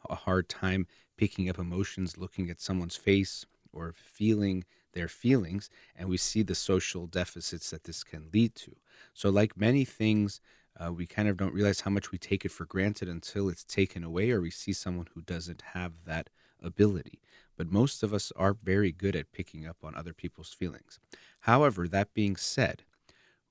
a 0.09 0.15
hard 0.15 0.47
time 0.47 0.87
picking 1.17 1.49
up 1.49 1.57
emotions, 1.57 2.17
looking 2.17 2.49
at 2.49 2.61
someone's 2.61 2.95
face 2.95 3.45
or 3.73 3.93
feeling 3.97 4.63
their 4.93 5.07
feelings, 5.07 5.69
and 5.95 6.09
we 6.09 6.17
see 6.17 6.41
the 6.41 6.55
social 6.55 7.05
deficits 7.07 7.69
that 7.69 7.83
this 7.83 8.03
can 8.03 8.29
lead 8.33 8.55
to. 8.55 8.75
So, 9.13 9.29
like 9.29 9.57
many 9.57 9.83
things, 9.85 10.39
uh, 10.79 10.91
we 10.91 11.05
kind 11.05 11.27
of 11.27 11.37
don't 11.37 11.53
realize 11.53 11.81
how 11.81 11.91
much 11.91 12.11
we 12.11 12.17
take 12.17 12.45
it 12.45 12.51
for 12.51 12.65
granted 12.65 13.09
until 13.09 13.49
it's 13.49 13.63
taken 13.63 14.03
away 14.03 14.31
or 14.31 14.41
we 14.41 14.51
see 14.51 14.73
someone 14.73 15.07
who 15.13 15.21
doesn't 15.21 15.63
have 15.73 15.93
that 16.05 16.29
ability. 16.61 17.19
But 17.55 17.71
most 17.71 18.03
of 18.03 18.13
us 18.13 18.31
are 18.35 18.53
very 18.53 18.91
good 18.91 19.15
at 19.15 19.31
picking 19.31 19.65
up 19.65 19.77
on 19.83 19.95
other 19.95 20.13
people's 20.13 20.53
feelings. 20.53 20.99
However, 21.41 21.87
that 21.87 22.13
being 22.13 22.35
said, 22.35 22.83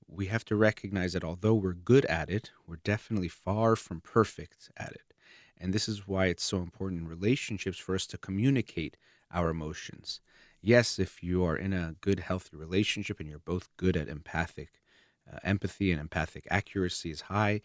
we 0.07 0.27
have 0.27 0.45
to 0.45 0.55
recognize 0.55 1.13
that 1.13 1.23
although 1.23 1.55
we're 1.55 1.73
good 1.73 2.05
at 2.05 2.29
it, 2.29 2.51
we're 2.65 2.77
definitely 2.77 3.27
far 3.27 3.75
from 3.75 3.99
perfect 3.99 4.71
at 4.77 4.93
it. 4.93 5.13
And 5.57 5.73
this 5.73 5.89
is 5.89 6.07
why 6.07 6.27
it's 6.27 6.43
so 6.43 6.57
important 6.57 7.01
in 7.01 7.07
relationships 7.07 7.77
for 7.77 7.95
us 7.95 8.07
to 8.07 8.17
communicate 8.17 8.95
our 9.31 9.49
emotions. 9.49 10.21
Yes, 10.61 10.99
if 10.99 11.21
you 11.21 11.43
are 11.43 11.57
in 11.57 11.73
a 11.73 11.95
good, 11.99 12.21
healthy 12.21 12.55
relationship 12.55 13.19
and 13.19 13.29
you're 13.29 13.39
both 13.39 13.69
good 13.75 13.97
at 13.97 14.07
empathic 14.07 14.69
uh, 15.31 15.39
empathy 15.43 15.91
and 15.91 15.99
empathic 15.99 16.47
accuracy 16.49 17.11
is 17.11 17.21
high, 17.21 17.61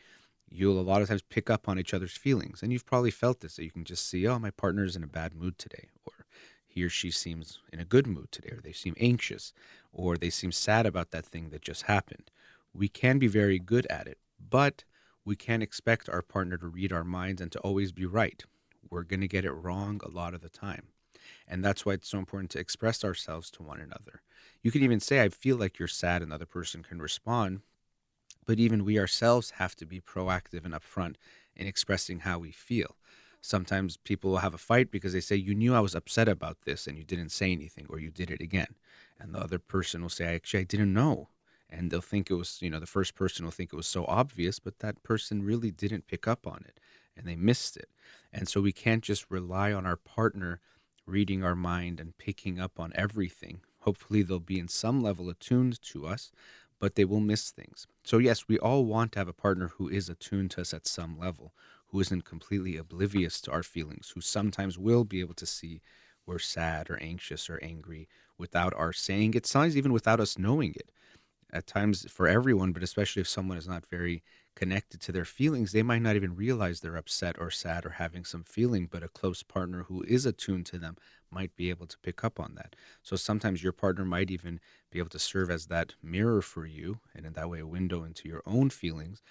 you'll 0.49 0.81
a 0.81 0.83
lot 0.83 1.03
of 1.03 1.09
times 1.09 1.23
pick 1.23 1.49
up 1.49 1.69
on 1.69 1.79
each 1.79 1.95
other's 1.95 2.17
feelings. 2.17 2.63
And 2.63 2.73
you've 2.73 2.87
probably 2.87 3.11
felt 3.11 3.41
this 3.41 3.57
that 3.57 3.65
you 3.65 3.71
can 3.71 3.85
just 3.85 4.09
see, 4.09 4.27
oh, 4.27 4.39
my 4.39 4.51
partner's 4.51 4.97
in 4.97 5.03
a 5.03 5.09
bad 5.09 5.35
mood 5.35 5.59
today, 5.59 5.89
or 6.05 6.27
he 6.67 6.83
or 6.85 6.89
she 6.89 7.11
seems 7.11 7.59
in 7.73 7.81
a 7.81 7.85
good 7.85 8.07
mood 8.07 8.31
today, 8.31 8.51
or 8.51 8.61
they 8.63 8.73
seem 8.73 8.95
anxious, 8.99 9.53
or 9.93 10.17
they 10.17 10.31
seem 10.31 10.53
sad 10.53 10.87
about 10.87 11.11
that 11.11 11.27
thing 11.27 11.51
that 11.51 11.63
just 11.63 11.83
happened. 11.83 12.31
We 12.75 12.89
can 12.89 13.19
be 13.19 13.29
very 13.29 13.59
good 13.59 13.87
at 13.91 14.07
it, 14.07 14.19
but 14.39 14.85
we 15.25 15.37
can't 15.37 15.63
expect 15.63 16.09
our 16.09 16.23
partner 16.23 16.57
to 16.57 16.67
read 16.67 16.93
our 16.93 17.05
minds 17.05 17.41
and 17.41 17.53
to 17.53 17.61
always 17.61 17.93
be 17.93 18.07
right. 18.07 18.45
We're 18.91 19.05
going 19.05 19.21
to 19.21 19.29
get 19.29 19.45
it 19.45 19.53
wrong 19.53 20.01
a 20.03 20.11
lot 20.11 20.35
of 20.35 20.41
the 20.41 20.49
time. 20.49 20.89
And 21.53 21.63
that's 21.63 21.85
why 21.85 21.93
it's 21.93 22.09
so 22.09 22.17
important 22.17 22.51
to 22.53 22.59
express 22.59 23.05
ourselves 23.05 23.51
to 23.51 23.63
one 23.63 23.79
another. 23.79 24.23
You 24.63 24.71
can 24.71 24.83
even 24.83 25.01
say, 25.01 25.23
I 25.23 25.29
feel 25.29 25.59
like 25.59 25.79
you're 25.79 25.87
sad, 25.87 26.23
another 26.23 26.47
person 26.47 26.83
can 26.83 26.99
respond. 26.99 27.61
But 28.47 28.59
even 28.59 28.87
we 28.87 28.99
ourselves 28.99 29.51
have 29.59 29.77
to 29.77 29.85
be 29.85 30.01
proactive 30.01 30.65
and 30.65 30.73
upfront 30.73 31.17
in 31.55 31.67
expressing 31.67 32.21
how 32.21 32.39
we 32.39 32.53
feel. 32.53 32.97
Sometimes 33.43 33.99
people 33.99 34.31
will 34.31 34.39
have 34.39 34.55
a 34.55 34.59
fight 34.59 34.91
because 34.91 35.13
they 35.13 35.21
say, 35.21 35.37
You 35.37 35.55
knew 35.55 35.75
I 35.75 35.81
was 35.81 35.95
upset 35.95 36.27
about 36.27 36.63
this 36.63 36.87
and 36.87 36.97
you 36.97 37.05
didn't 37.05 37.29
say 37.29 37.53
anything, 37.53 37.85
or 37.91 37.99
you 37.99 38.11
did 38.11 38.31
it 38.31 38.41
again. 38.41 38.75
And 39.21 39.35
the 39.35 39.41
other 39.41 39.59
person 39.59 40.01
will 40.01 40.09
say, 40.09 40.35
Actually, 40.35 40.61
I 40.61 40.65
didn't 40.65 40.95
know. 40.95 41.29
And 41.69 41.91
they'll 41.91 42.01
think 42.01 42.31
it 42.31 42.35
was, 42.35 42.63
you 42.63 42.71
know, 42.71 42.81
the 42.81 42.87
first 42.87 43.15
person 43.15 43.45
will 43.45 43.53
think 43.53 43.75
it 43.75 43.77
was 43.77 43.87
so 43.87 44.07
obvious, 44.07 44.59
but 44.59 44.79
that 44.79 45.03
person 45.03 45.43
really 45.43 45.71
didn't 45.71 46.07
pick 46.07 46.27
up 46.27 46.47
on 46.47 46.65
it 46.67 46.81
and 47.15 47.27
they 47.27 47.37
missed 47.37 47.77
it. 47.77 47.91
And 48.33 48.49
so 48.49 48.63
we 48.63 48.73
can't 48.73 49.05
just 49.05 49.31
rely 49.31 49.71
on 49.71 49.85
our 49.85 49.97
partner 49.97 50.61
reading 51.07 51.43
our 51.43 51.55
mind 51.55 52.01
and 52.01 52.17
picking 52.19 52.61
up 52.61 52.79
on 52.79 52.93
everything. 52.95 53.61
Hopefully, 53.81 54.23
they'll 54.23 54.39
be 54.39 54.59
in 54.59 54.69
some 54.69 55.03
level 55.03 55.29
attuned 55.29 55.81
to 55.83 56.07
us, 56.07 56.31
but 56.79 56.95
they 56.95 57.05
will 57.05 57.21
miss 57.21 57.51
things. 57.51 57.87
So, 58.05 58.19
yes, 58.19 58.49
we 58.49 58.59
all 58.59 58.85
want 58.85 59.13
to 59.13 59.19
have 59.19 59.29
a 59.29 59.33
partner 59.33 59.69
who 59.77 59.89
is 59.89 60.09
attuned 60.09 60.53
to 60.53 60.63
us 60.63 60.73
at 60.73 60.87
some 60.87 61.19
level, 61.19 61.53
who 61.89 62.01
isn't 62.01 62.25
completely 62.25 62.77
oblivious 62.77 63.41
to 63.43 63.51
our 63.51 63.63
feelings, 63.63 64.13
who 64.15 64.21
sometimes 64.21 64.79
will 64.79 65.05
be 65.05 65.21
able 65.21 65.35
to 65.35 65.47
see 65.47 65.81
we're 66.27 66.39
sad 66.39 66.89
or 66.89 67.03
anxious 67.03 67.51
or 67.51 67.59
angry 67.63 68.09
without 68.39 68.73
our 68.75 68.93
saying 68.93 69.35
it, 69.35 69.47
sometimes 69.47 69.77
even 69.77 69.93
without 69.93 70.21
us 70.21 70.39
knowing 70.39 70.73
it. 70.75 70.91
At 71.53 71.67
times, 71.67 72.11
for 72.11 72.27
everyone, 72.27 72.73
but 72.73 72.83
especially 72.83 73.21
if 73.21 73.29
someone 73.29 73.59
is 73.59 73.69
not 73.69 73.85
very 73.91 74.23
connected 74.55 75.01
to 75.01 75.13
their 75.13 75.25
feelings, 75.25 75.73
they 75.73 75.83
might 75.83 76.03
not 76.03 76.17
even 76.17 76.37
realize 76.37 76.81
they're 76.81 76.97
upset 76.97 77.37
or 77.39 77.51
sad 77.51 77.87
or 77.87 77.91
having 77.91 78.25
some 78.25 78.45
feeling, 78.45 78.87
but 78.91 79.03
a 79.03 79.09
close 79.09 79.43
partner 79.43 79.85
who 79.85 80.03
is 80.03 80.27
attuned 80.27 80.67
to 80.67 80.79
them 80.79 80.97
might 81.31 81.55
be 81.57 81.71
able 81.71 81.87
to 81.87 81.99
pick 81.99 82.23
up 82.23 82.39
on 82.39 82.55
that. 82.55 82.77
So 83.03 83.17
sometimes 83.17 83.63
your 83.63 83.73
partner 83.73 84.05
might 84.05 84.31
even 84.31 84.61
be 84.91 84.99
able 84.99 85.09
to 85.11 85.19
serve 85.19 85.51
as 85.51 85.67
that 85.67 85.95
mirror 86.03 86.43
for 86.43 86.67
you, 86.67 86.99
and 87.15 87.25
in 87.25 87.33
that 87.33 87.49
way, 87.49 87.61
a 87.61 87.67
window 87.67 88.05
into 88.05 88.29
your 88.29 88.43
own 88.45 88.71
feelings 88.71 89.23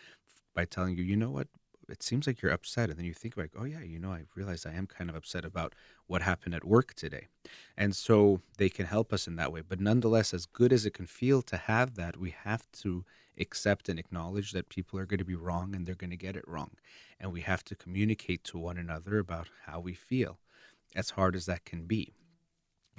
by 0.55 0.65
telling 0.65 0.97
you, 0.97 1.03
you 1.03 1.15
know 1.15 1.29
what, 1.29 1.47
it 1.89 2.01
seems 2.01 2.25
like 2.25 2.41
you're 2.41 2.51
upset. 2.51 2.89
And 2.89 2.97
then 2.97 3.05
you 3.05 3.13
think 3.13 3.37
like 3.37 3.51
oh 3.57 3.65
yeah 3.65 3.81
you 3.81 3.99
know 3.99 4.11
i 4.11 4.23
realize 4.35 4.65
i 4.65 4.73
am 4.73 4.87
kind 4.87 5.09
of 5.09 5.15
upset 5.15 5.45
about 5.45 5.73
what 6.07 6.21
happened 6.21 6.55
at 6.55 6.63
work 6.63 6.93
today. 6.93 7.27
And 7.77 7.95
so 7.95 8.41
they 8.57 8.69
can 8.69 8.85
help 8.85 9.13
us 9.13 9.27
in 9.27 9.35
that 9.35 9.51
way. 9.51 9.61
But 9.67 9.79
nonetheless 9.79 10.33
as 10.33 10.45
good 10.45 10.73
as 10.73 10.85
it 10.85 10.93
can 10.93 11.05
feel 11.05 11.41
to 11.43 11.57
have 11.57 11.95
that 11.95 12.17
we 12.17 12.33
have 12.43 12.71
to 12.83 13.05
accept 13.39 13.89
and 13.89 14.00
acknowledge 14.00 14.51
that 14.51 14.69
people 14.69 15.00
are 15.00 15.05
going 15.05 15.17
to 15.17 15.25
be 15.25 15.35
wrong 15.35 15.75
and 15.75 15.85
they're 15.85 15.95
going 15.95 16.09
to 16.09 16.17
get 16.17 16.35
it 16.35 16.47
wrong 16.47 16.71
and 17.19 17.31
we 17.31 17.41
have 17.41 17.63
to 17.63 17.75
communicate 17.75 18.43
to 18.43 18.57
one 18.57 18.77
another 18.77 19.19
about 19.19 19.47
how 19.65 19.79
we 19.79 19.93
feel 19.93 20.39
as 20.95 21.11
hard 21.11 21.35
as 21.35 21.45
that 21.45 21.65
can 21.65 21.85
be 21.85 22.13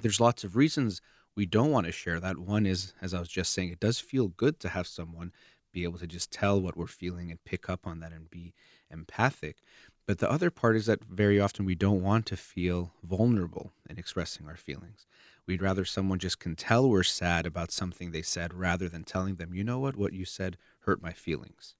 there's 0.01 0.19
lots 0.19 0.43
of 0.43 0.55
reasons 0.55 1.01
we 1.35 1.45
don't 1.45 1.71
want 1.71 1.85
to 1.85 1.91
share 1.91 2.19
that 2.19 2.37
one 2.37 2.65
is 2.65 2.93
as 3.01 3.13
i 3.13 3.19
was 3.19 3.29
just 3.29 3.53
saying 3.53 3.69
it 3.69 3.79
does 3.79 3.99
feel 3.99 4.27
good 4.27 4.59
to 4.59 4.69
have 4.69 4.87
someone 4.87 5.31
be 5.73 5.83
able 5.83 5.97
to 5.97 6.07
just 6.07 6.31
tell 6.31 6.61
what 6.61 6.77
we're 6.77 6.87
feeling 6.87 7.31
and 7.31 7.43
pick 7.43 7.69
up 7.69 7.85
on 7.85 7.99
that 7.99 8.13
and 8.13 8.29
be 8.29 8.53
empathic. 8.89 9.57
But 10.05 10.19
the 10.19 10.29
other 10.31 10.51
part 10.51 10.75
is 10.75 10.85
that 10.85 11.03
very 11.03 11.39
often 11.39 11.65
we 11.65 11.75
don't 11.75 12.03
want 12.03 12.25
to 12.27 12.37
feel 12.37 12.93
vulnerable 13.03 13.71
in 13.89 13.97
expressing 13.97 14.47
our 14.47 14.55
feelings. 14.55 15.05
We'd 15.45 15.61
rather 15.61 15.83
someone 15.83 16.19
just 16.19 16.39
can 16.39 16.55
tell 16.55 16.89
we're 16.89 17.03
sad 17.03 17.45
about 17.45 17.71
something 17.71 18.11
they 18.11 18.21
said 18.21 18.53
rather 18.53 18.87
than 18.87 19.03
telling 19.03 19.35
them, 19.35 19.53
you 19.53 19.63
know 19.63 19.79
what, 19.79 19.95
what 19.95 20.13
you 20.13 20.25
said 20.25 20.57
hurt 20.81 21.01
my 21.01 21.11
feelings. 21.11 21.75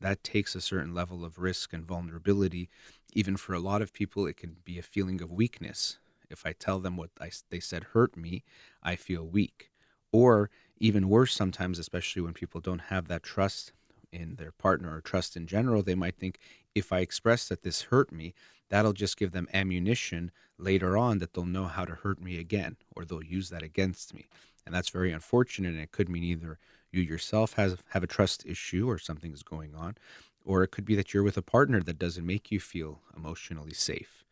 That 0.00 0.22
takes 0.22 0.54
a 0.54 0.60
certain 0.60 0.94
level 0.94 1.24
of 1.24 1.38
risk 1.38 1.72
and 1.72 1.84
vulnerability. 1.84 2.68
Even 3.12 3.36
for 3.36 3.54
a 3.54 3.58
lot 3.58 3.82
of 3.82 3.92
people, 3.92 4.26
it 4.26 4.36
can 4.36 4.56
be 4.64 4.78
a 4.78 4.82
feeling 4.82 5.20
of 5.20 5.32
weakness. 5.32 5.98
If 6.30 6.46
I 6.46 6.52
tell 6.52 6.78
them 6.78 6.96
what 6.96 7.10
I, 7.20 7.30
they 7.50 7.60
said 7.60 7.84
hurt 7.92 8.16
me, 8.16 8.44
I 8.82 8.94
feel 8.94 9.26
weak. 9.26 9.70
Or 10.12 10.50
even 10.78 11.08
worse, 11.08 11.34
sometimes, 11.34 11.78
especially 11.78 12.22
when 12.22 12.34
people 12.34 12.60
don't 12.60 12.82
have 12.82 13.08
that 13.08 13.24
trust 13.24 13.72
in 14.12 14.36
their 14.36 14.52
partner 14.52 14.94
or 14.94 15.00
trust 15.00 15.36
in 15.36 15.46
general, 15.46 15.82
they 15.82 15.94
might 15.94 16.16
think 16.16 16.38
if 16.74 16.92
I 16.92 17.00
express 17.00 17.48
that 17.48 17.62
this 17.62 17.82
hurt 17.82 18.12
me, 18.12 18.34
that'll 18.68 18.92
just 18.92 19.16
give 19.16 19.32
them 19.32 19.48
ammunition 19.52 20.30
later 20.58 20.96
on 20.96 21.18
that 21.18 21.32
they'll 21.32 21.44
know 21.44 21.66
how 21.66 21.84
to 21.84 21.94
hurt 21.94 22.20
me 22.20 22.38
again 22.38 22.76
or 22.94 23.04
they'll 23.04 23.22
use 23.22 23.50
that 23.50 23.62
against 23.62 24.14
me. 24.14 24.28
And 24.66 24.74
that's 24.74 24.90
very 24.90 25.12
unfortunate. 25.12 25.72
And 25.72 25.80
it 25.80 25.92
could 25.92 26.08
mean 26.08 26.24
either 26.24 26.58
you 26.90 27.02
yourself 27.02 27.54
has 27.54 27.76
have 27.90 28.02
a 28.02 28.08
trust 28.08 28.44
issue 28.46 28.88
or 28.88 28.98
something 28.98 29.32
is 29.32 29.42
going 29.42 29.74
on, 29.74 29.96
or 30.44 30.62
it 30.62 30.70
could 30.70 30.84
be 30.84 30.94
that 30.96 31.12
you're 31.12 31.22
with 31.22 31.36
a 31.36 31.42
partner 31.42 31.80
that 31.82 31.98
doesn't 31.98 32.26
make 32.26 32.50
you 32.50 32.60
feel 32.60 33.00
emotionally 33.16 33.74
safe. 33.74 34.24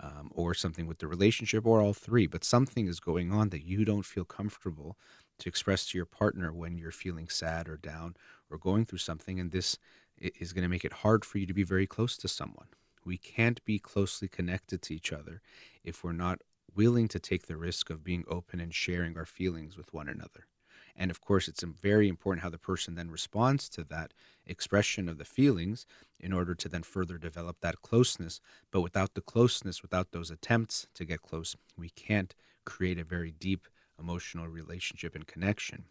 Um, 0.00 0.32
or 0.34 0.52
something 0.52 0.86
with 0.88 0.98
the 0.98 1.06
relationship, 1.06 1.64
or 1.64 1.80
all 1.80 1.92
three, 1.92 2.26
but 2.26 2.42
something 2.42 2.88
is 2.88 2.98
going 2.98 3.30
on 3.30 3.50
that 3.50 3.64
you 3.64 3.84
don't 3.84 4.06
feel 4.06 4.24
comfortable 4.24 4.96
to 5.38 5.48
express 5.48 5.86
to 5.86 5.98
your 5.98 6.06
partner 6.06 6.52
when 6.52 6.76
you're 6.76 6.90
feeling 6.90 7.28
sad 7.28 7.68
or 7.68 7.76
down 7.76 8.16
or 8.50 8.58
going 8.58 8.84
through 8.84 8.98
something. 8.98 9.38
And 9.38 9.52
this 9.52 9.78
is 10.18 10.52
going 10.52 10.62
to 10.62 10.68
make 10.68 10.84
it 10.84 10.92
hard 10.92 11.24
for 11.24 11.38
you 11.38 11.46
to 11.46 11.54
be 11.54 11.62
very 11.62 11.86
close 11.86 12.16
to 12.16 12.26
someone. 12.26 12.66
We 13.04 13.18
can't 13.18 13.64
be 13.64 13.78
closely 13.78 14.28
connected 14.28 14.82
to 14.82 14.94
each 14.94 15.12
other 15.12 15.40
if 15.84 16.04
we're 16.04 16.12
not 16.12 16.40
willing 16.74 17.08
to 17.08 17.18
take 17.18 17.46
the 17.46 17.56
risk 17.56 17.90
of 17.90 18.04
being 18.04 18.24
open 18.28 18.60
and 18.60 18.74
sharing 18.74 19.16
our 19.16 19.26
feelings 19.26 19.76
with 19.76 19.92
one 19.92 20.08
another. 20.08 20.46
And 20.94 21.10
of 21.10 21.20
course, 21.20 21.48
it's 21.48 21.62
very 21.62 22.08
important 22.08 22.42
how 22.42 22.50
the 22.50 22.58
person 22.58 22.94
then 22.94 23.10
responds 23.10 23.68
to 23.70 23.84
that 23.84 24.12
expression 24.46 25.08
of 25.08 25.18
the 25.18 25.24
feelings 25.24 25.86
in 26.20 26.32
order 26.32 26.54
to 26.54 26.68
then 26.68 26.82
further 26.82 27.18
develop 27.18 27.60
that 27.60 27.82
closeness. 27.82 28.40
But 28.70 28.82
without 28.82 29.14
the 29.14 29.22
closeness, 29.22 29.82
without 29.82 30.12
those 30.12 30.30
attempts 30.30 30.86
to 30.94 31.04
get 31.04 31.22
close, 31.22 31.56
we 31.76 31.88
can't 31.90 32.34
create 32.64 32.98
a 32.98 33.04
very 33.04 33.30
deep 33.32 33.68
emotional 33.98 34.48
relationship 34.48 35.14
and 35.14 35.26
connection. 35.26 35.84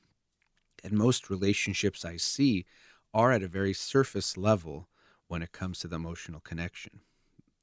And 0.84 0.94
most 0.94 1.30
relationships 1.30 2.06
I 2.06 2.18
see 2.18 2.66
are 3.14 3.32
at 3.32 3.44
a 3.44 3.48
very 3.48 3.74
surface 3.74 4.38
level 4.38 4.88
when 5.32 5.42
it 5.42 5.54
comes 5.54 5.80
to 5.80 5.88
the 5.88 5.96
emotional 5.96 6.42
connection. 6.42 7.00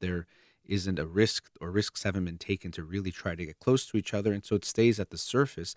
There 0.00 0.26
isn't 0.64 0.98
a 0.98 1.06
risk 1.06 1.50
or 1.60 1.70
risks 1.70 2.02
haven't 2.02 2.24
been 2.24 2.38
taken 2.38 2.72
to 2.72 2.82
really 2.82 3.10
try 3.10 3.34
to 3.34 3.44
get 3.44 3.58
close 3.58 3.84
to 3.86 3.98
each 3.98 4.14
other. 4.14 4.32
And 4.32 4.42
so 4.42 4.56
it 4.56 4.64
stays 4.64 4.98
at 4.98 5.10
the 5.10 5.18
surface. 5.18 5.74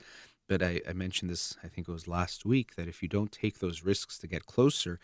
But 0.48 0.64
I, 0.64 0.80
I 0.88 0.94
mentioned 0.94 1.30
this, 1.30 1.58
I 1.62 1.68
think 1.68 1.90
it 1.90 1.92
was 1.92 2.08
last 2.08 2.46
week, 2.46 2.76
that 2.76 2.88
if 2.88 3.04
you 3.04 3.10
don't 3.10 3.32
take 3.32 3.60
those 3.60 3.84
risks 3.84 4.18
to 4.20 4.28
get 4.28 4.46
closer, 4.46 5.00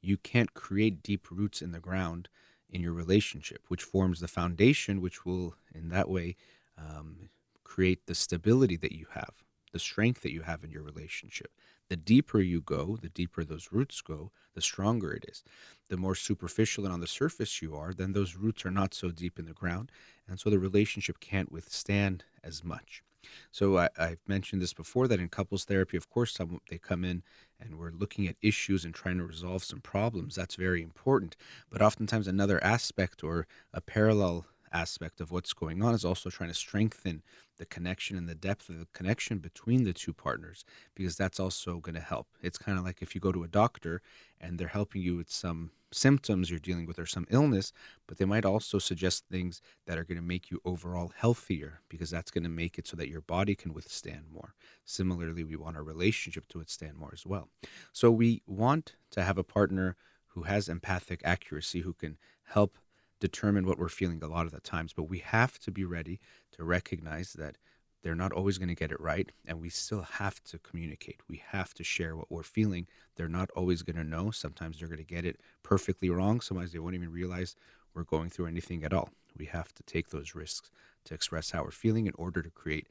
you 0.00 0.16
can't 0.16 0.54
create 0.54 1.02
deep 1.02 1.30
roots 1.30 1.60
in 1.60 1.72
the 1.72 1.78
ground 1.78 2.30
in 2.70 2.80
your 2.80 2.94
relationship, 2.94 3.64
which 3.68 3.82
forms 3.82 4.20
the 4.20 4.28
foundation, 4.28 5.02
which 5.02 5.26
will, 5.26 5.56
in 5.74 5.90
that 5.90 6.08
way, 6.08 6.36
um, 6.78 7.28
create 7.64 8.06
the 8.06 8.14
stability 8.14 8.76
that 8.78 8.92
you 8.92 9.06
have, 9.12 9.34
the 9.72 9.78
strength 9.78 10.22
that 10.22 10.32
you 10.32 10.42
have 10.42 10.64
in 10.64 10.70
your 10.70 10.82
relationship. 10.82 11.52
The 11.88 11.96
deeper 11.96 12.40
you 12.40 12.60
go, 12.60 12.96
the 13.00 13.08
deeper 13.08 13.42
those 13.42 13.70
roots 13.72 14.00
go, 14.00 14.30
the 14.54 14.62
stronger 14.62 15.12
it 15.12 15.24
is. 15.28 15.42
The 15.88 15.96
more 15.96 16.14
superficial 16.14 16.84
and 16.84 16.92
on 16.92 17.00
the 17.00 17.06
surface 17.06 17.60
you 17.60 17.74
are, 17.74 17.92
then 17.92 18.12
those 18.12 18.36
roots 18.36 18.64
are 18.64 18.70
not 18.70 18.94
so 18.94 19.10
deep 19.10 19.38
in 19.38 19.46
the 19.46 19.52
ground. 19.52 19.90
And 20.28 20.38
so 20.38 20.50
the 20.50 20.58
relationship 20.58 21.18
can't 21.20 21.50
withstand 21.50 22.24
as 22.44 22.62
much. 22.62 23.02
So 23.50 23.78
I, 23.78 23.88
have 23.96 24.18
mentioned 24.26 24.62
this 24.62 24.72
before 24.72 25.06
that 25.08 25.20
in 25.20 25.28
couples 25.28 25.64
therapy, 25.64 25.96
of 25.96 26.08
course, 26.08 26.32
some, 26.32 26.60
they 26.70 26.78
come 26.78 27.04
in 27.04 27.22
and 27.60 27.78
we're 27.78 27.90
looking 27.90 28.26
at 28.26 28.36
issues 28.40 28.84
and 28.84 28.94
trying 28.94 29.18
to 29.18 29.24
resolve 29.24 29.62
some 29.62 29.80
problems. 29.80 30.36
That's 30.36 30.54
very 30.54 30.82
important. 30.82 31.36
But 31.70 31.82
oftentimes, 31.82 32.26
another 32.26 32.62
aspect 32.64 33.22
or 33.22 33.46
a 33.74 33.80
parallel 33.80 34.46
aspect 34.72 35.20
of 35.20 35.30
what's 35.30 35.52
going 35.52 35.82
on 35.82 35.94
is 35.94 36.04
also 36.04 36.30
trying 36.30 36.50
to 36.50 36.54
strengthen 36.54 37.22
the 37.58 37.66
connection 37.66 38.16
and 38.16 38.28
the 38.28 38.34
depth 38.34 38.68
of 38.68 38.78
the 38.78 38.86
connection 38.92 39.38
between 39.38 39.84
the 39.84 39.92
two 39.92 40.12
partners 40.12 40.64
because 40.94 41.16
that's 41.16 41.40
also 41.40 41.78
going 41.78 41.94
to 41.94 42.00
help. 42.00 42.28
It's 42.40 42.58
kind 42.58 42.78
of 42.78 42.84
like 42.84 43.02
if 43.02 43.14
you 43.14 43.20
go 43.20 43.32
to 43.32 43.42
a 43.42 43.48
doctor 43.48 44.00
and 44.40 44.58
they're 44.58 44.68
helping 44.68 45.02
you 45.02 45.16
with 45.16 45.30
some 45.30 45.70
symptoms 45.92 46.50
you're 46.50 46.58
dealing 46.58 46.86
with 46.86 46.98
or 46.98 47.06
some 47.06 47.26
illness, 47.30 47.72
but 48.06 48.18
they 48.18 48.24
might 48.24 48.44
also 48.44 48.78
suggest 48.78 49.24
things 49.30 49.60
that 49.86 49.98
are 49.98 50.04
going 50.04 50.16
to 50.16 50.22
make 50.22 50.50
you 50.50 50.60
overall 50.64 51.12
healthier 51.16 51.80
because 51.88 52.10
that's 52.10 52.30
going 52.30 52.44
to 52.44 52.50
make 52.50 52.78
it 52.78 52.86
so 52.86 52.96
that 52.96 53.08
your 53.08 53.20
body 53.20 53.54
can 53.54 53.74
withstand 53.74 54.24
more. 54.32 54.54
Similarly, 54.84 55.44
we 55.44 55.56
want 55.56 55.76
our 55.76 55.82
relationship 55.82 56.48
to 56.48 56.58
withstand 56.58 56.96
more 56.96 57.10
as 57.12 57.26
well. 57.26 57.48
So 57.92 58.10
we 58.10 58.42
want 58.46 58.94
to 59.10 59.22
have 59.22 59.38
a 59.38 59.44
partner 59.44 59.96
who 60.28 60.42
has 60.44 60.68
empathic 60.68 61.20
accuracy 61.24 61.80
who 61.80 61.92
can 61.92 62.16
help 62.44 62.78
determine 63.20 63.66
what 63.66 63.78
we're 63.78 63.88
feeling 63.88 64.22
a 64.22 64.28
lot 64.28 64.46
of 64.46 64.52
the 64.52 64.60
times, 64.60 64.92
but 64.92 65.04
we 65.04 65.18
have 65.18 65.58
to 65.60 65.70
be 65.70 65.84
ready 65.84 66.18
to 66.52 66.64
recognize 66.64 67.34
that 67.34 67.56
they're 68.02 68.14
not 68.14 68.32
always 68.32 68.56
going 68.56 68.68
to 68.68 68.74
get 68.74 68.92
it 68.92 69.00
right, 69.00 69.30
and 69.46 69.60
we 69.60 69.68
still 69.68 70.02
have 70.02 70.42
to 70.44 70.58
communicate. 70.58 71.20
We 71.28 71.42
have 71.48 71.74
to 71.74 71.84
share 71.84 72.16
what 72.16 72.30
we're 72.30 72.42
feeling. 72.42 72.86
They're 73.16 73.28
not 73.28 73.50
always 73.54 73.82
going 73.82 73.96
to 73.96 74.04
know. 74.04 74.30
Sometimes 74.30 74.78
they're 74.78 74.88
going 74.88 74.98
to 74.98 75.04
get 75.04 75.26
it 75.26 75.38
perfectly 75.62 76.08
wrong. 76.08 76.40
Sometimes 76.40 76.72
they 76.72 76.78
won't 76.78 76.94
even 76.94 77.12
realize 77.12 77.56
we're 77.94 78.04
going 78.04 78.30
through 78.30 78.46
anything 78.46 78.84
at 78.84 78.94
all. 78.94 79.10
We 79.36 79.44
have 79.46 79.74
to 79.74 79.82
take 79.82 80.08
those 80.08 80.34
risks 80.34 80.70
to 81.04 81.14
express 81.14 81.50
how 81.50 81.62
we're 81.64 81.72
feeling 81.72 82.06
in 82.06 82.14
order 82.16 82.42
to 82.42 82.50
create 82.50 82.86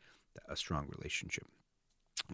a 0.47 0.55
strong 0.55 0.87
relationship. 0.95 1.47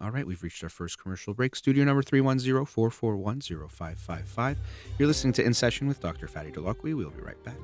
All 0.02 0.12
right, 0.12 0.28
we've 0.28 0.44
reached 0.44 0.62
our 0.62 0.70
first 0.70 1.00
commercial 1.00 1.34
break. 1.34 1.56
Studio 1.56 1.86
number 1.86 2.04
310 2.04 2.66
441 2.66 3.40
0555. 3.70 4.58
You're 5.00 5.08
listening 5.08 5.32
to 5.34 5.44
In 5.44 5.54
Session 5.54 5.88
with 5.88 6.02
Dr. 6.02 6.28
Farid 6.28 6.54
Holakouee. 6.54 6.96
We'll 6.96 7.12
be 7.12 7.22
right 7.22 7.42
back. 7.46 7.56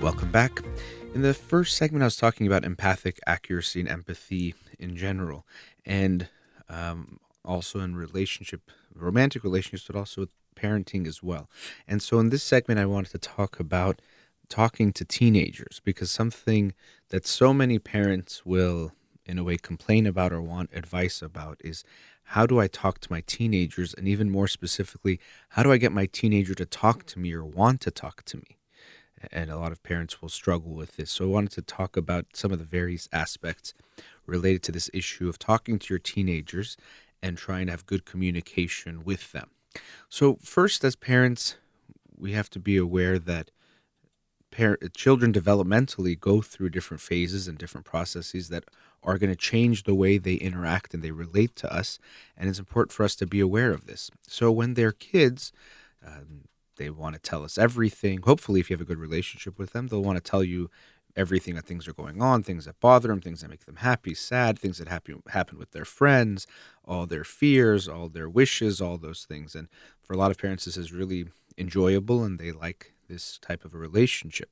Welcome 0.00 0.30
back. 0.30 0.60
In 1.12 1.22
the 1.22 1.34
first 1.34 1.76
segment, 1.76 2.04
I 2.04 2.06
was 2.06 2.16
talking 2.16 2.46
about 2.46 2.64
empathic 2.64 3.18
accuracy 3.26 3.80
and 3.80 3.88
empathy 3.88 4.54
in 4.78 4.96
general, 4.96 5.44
and 5.84 6.28
um, 6.68 7.18
also 7.44 7.80
in 7.80 7.96
relationship, 7.96 8.70
romantic 8.94 9.42
relationships, 9.42 9.88
but 9.88 9.96
also 9.96 10.20
with 10.20 10.30
parenting 10.54 11.08
as 11.08 11.20
well. 11.20 11.50
And 11.88 12.00
so, 12.00 12.20
in 12.20 12.30
this 12.30 12.44
segment, 12.44 12.78
I 12.78 12.86
wanted 12.86 13.10
to 13.10 13.18
talk 13.18 13.58
about 13.58 14.00
talking 14.52 14.92
to 14.92 15.02
teenagers 15.02 15.80
because 15.82 16.10
something 16.10 16.74
that 17.08 17.26
so 17.26 17.54
many 17.54 17.78
parents 17.78 18.44
will 18.44 18.92
in 19.24 19.38
a 19.38 19.44
way 19.44 19.56
complain 19.56 20.06
about 20.06 20.30
or 20.30 20.42
want 20.42 20.68
advice 20.74 21.22
about 21.22 21.58
is 21.64 21.84
how 22.24 22.44
do 22.44 22.60
I 22.60 22.66
talk 22.66 22.98
to 23.00 23.10
my 23.10 23.22
teenagers? 23.26 23.94
And 23.94 24.06
even 24.06 24.28
more 24.30 24.46
specifically 24.46 25.18
how 25.50 25.62
do 25.62 25.72
I 25.72 25.78
get 25.78 25.90
my 25.90 26.04
teenager 26.04 26.54
to 26.54 26.66
talk 26.66 27.06
to 27.06 27.18
me 27.18 27.32
or 27.32 27.42
want 27.42 27.80
to 27.80 27.90
talk 27.90 28.24
to 28.26 28.36
me? 28.36 28.58
And 29.32 29.50
a 29.50 29.58
lot 29.58 29.72
of 29.72 29.82
parents 29.82 30.20
will 30.20 30.28
struggle 30.28 30.74
with 30.74 30.96
this. 30.96 31.10
So 31.10 31.24
I 31.24 31.28
wanted 31.28 31.52
to 31.52 31.62
talk 31.62 31.96
about 31.96 32.26
some 32.34 32.52
of 32.52 32.58
the 32.58 32.66
various 32.66 33.08
aspects 33.10 33.72
related 34.26 34.62
to 34.64 34.72
this 34.72 34.90
issue 34.92 35.30
of 35.30 35.38
talking 35.38 35.78
to 35.78 35.94
your 35.94 35.98
teenagers 35.98 36.76
and 37.22 37.38
trying 37.38 37.66
to 37.66 37.72
have 37.72 37.86
good 37.86 38.04
communication 38.04 39.02
with 39.02 39.32
them. 39.32 39.48
So 40.10 40.36
first 40.42 40.84
as 40.84 40.94
parents 40.94 41.56
we 42.18 42.32
have 42.32 42.50
to 42.50 42.60
be 42.60 42.76
aware 42.76 43.18
that 43.18 43.50
parent, 44.52 44.94
children 44.94 45.32
developmentally 45.32 46.18
go 46.18 46.40
through 46.40 46.70
different 46.70 47.00
phases 47.00 47.48
and 47.48 47.58
different 47.58 47.84
processes 47.84 48.48
that 48.50 48.64
are 49.02 49.18
going 49.18 49.30
to 49.30 49.36
change 49.36 49.82
the 49.82 49.94
way 49.94 50.16
they 50.18 50.34
interact 50.34 50.94
and 50.94 51.02
they 51.02 51.10
relate 51.10 51.56
to 51.56 51.74
us. 51.74 51.98
And 52.36 52.48
it's 52.48 52.60
important 52.60 52.92
for 52.92 53.02
us 53.02 53.16
to 53.16 53.26
be 53.26 53.40
aware 53.40 53.72
of 53.72 53.86
this. 53.86 54.10
So 54.28 54.52
when 54.52 54.74
they're 54.74 54.92
kids, 54.92 55.52
um, 56.06 56.42
they 56.76 56.90
want 56.90 57.14
to 57.14 57.20
tell 57.20 57.44
us 57.44 57.58
everything. 57.58 58.22
Hopefully, 58.22 58.60
if 58.60 58.70
you 58.70 58.74
have 58.74 58.80
a 58.80 58.84
good 58.84 58.98
relationship 58.98 59.58
with 59.58 59.72
them, 59.72 59.88
they'll 59.88 60.02
want 60.02 60.22
to 60.22 60.30
tell 60.30 60.44
you 60.44 60.70
everything 61.14 61.54
that 61.54 61.66
things 61.66 61.86
are 61.86 61.92
going 61.92 62.22
on, 62.22 62.42
things 62.42 62.64
that 62.64 62.80
bother 62.80 63.08
them, 63.08 63.20
things 63.20 63.42
that 63.42 63.50
make 63.50 63.66
them 63.66 63.76
happy, 63.76 64.14
sad, 64.14 64.58
things 64.58 64.78
that 64.78 64.88
happen 64.88 65.22
happen 65.28 65.58
with 65.58 65.72
their 65.72 65.84
friends, 65.84 66.46
all 66.84 67.06
their 67.06 67.24
fears, 67.24 67.88
all 67.88 68.08
their 68.08 68.28
wishes, 68.28 68.80
all 68.80 68.96
those 68.96 69.24
things. 69.24 69.54
And 69.54 69.68
for 70.00 70.14
a 70.14 70.16
lot 70.16 70.30
of 70.30 70.38
parents, 70.38 70.64
this 70.64 70.76
is 70.76 70.92
really 70.92 71.26
enjoyable, 71.58 72.24
and 72.24 72.38
they 72.38 72.52
like 72.52 72.91
this 73.12 73.38
type 73.38 73.64
of 73.64 73.74
a 73.74 73.78
relationship. 73.78 74.50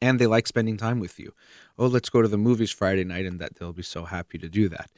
And 0.00 0.18
they 0.18 0.26
like 0.26 0.46
spending 0.46 0.76
time 0.76 1.00
with 1.00 1.18
you. 1.18 1.32
Oh, 1.78 1.86
let's 1.86 2.10
go 2.10 2.22
to 2.22 2.28
the 2.28 2.38
movies 2.38 2.70
Friday 2.70 3.04
night, 3.04 3.26
and 3.26 3.40
that 3.40 3.56
they'll 3.56 3.72
be 3.72 3.82
so 3.82 4.04
happy 4.04 4.38
to 4.38 4.48
do 4.48 4.68
that. 4.68 4.90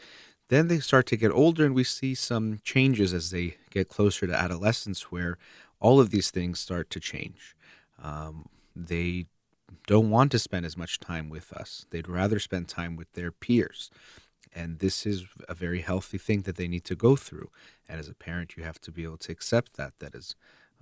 Then 0.48 0.68
they 0.68 0.78
start 0.80 1.06
to 1.06 1.16
get 1.16 1.30
older, 1.30 1.64
and 1.64 1.74
we 1.74 1.84
see 1.84 2.14
some 2.14 2.60
changes 2.64 3.14
as 3.14 3.30
they 3.30 3.56
get 3.70 3.88
closer 3.88 4.26
to 4.26 4.34
adolescence, 4.34 5.10
where 5.12 5.38
all 5.80 6.00
of 6.00 6.10
these 6.10 6.30
things 6.30 6.60
start 6.60 6.90
to 6.90 7.00
change. 7.00 7.56
Um, 8.02 8.46
they 8.76 9.26
don't 9.87 10.10
want 10.10 10.32
to 10.32 10.38
spend 10.38 10.64
as 10.66 10.76
much 10.76 11.00
time 11.00 11.28
with 11.28 11.52
us. 11.52 11.87
They'd 11.90 12.08
rather 12.08 12.38
spend 12.38 12.68
time 12.68 12.96
with 12.96 13.12
their 13.12 13.32
peers. 13.32 13.90
And 14.54 14.78
this 14.78 15.04
is 15.04 15.26
a 15.48 15.54
very 15.54 15.80
healthy 15.80 16.18
thing 16.18 16.42
that 16.42 16.56
they 16.56 16.68
need 16.68 16.84
to 16.84 16.94
go 16.94 17.16
through. 17.16 17.50
And 17.88 17.98
as 17.98 18.08
a 18.08 18.14
parent, 18.14 18.56
you 18.56 18.62
have 18.62 18.80
to 18.82 18.92
be 18.92 19.02
able 19.02 19.18
to 19.18 19.32
accept 19.32 19.76
that. 19.76 19.94
That 19.98 20.14
is 20.14 20.37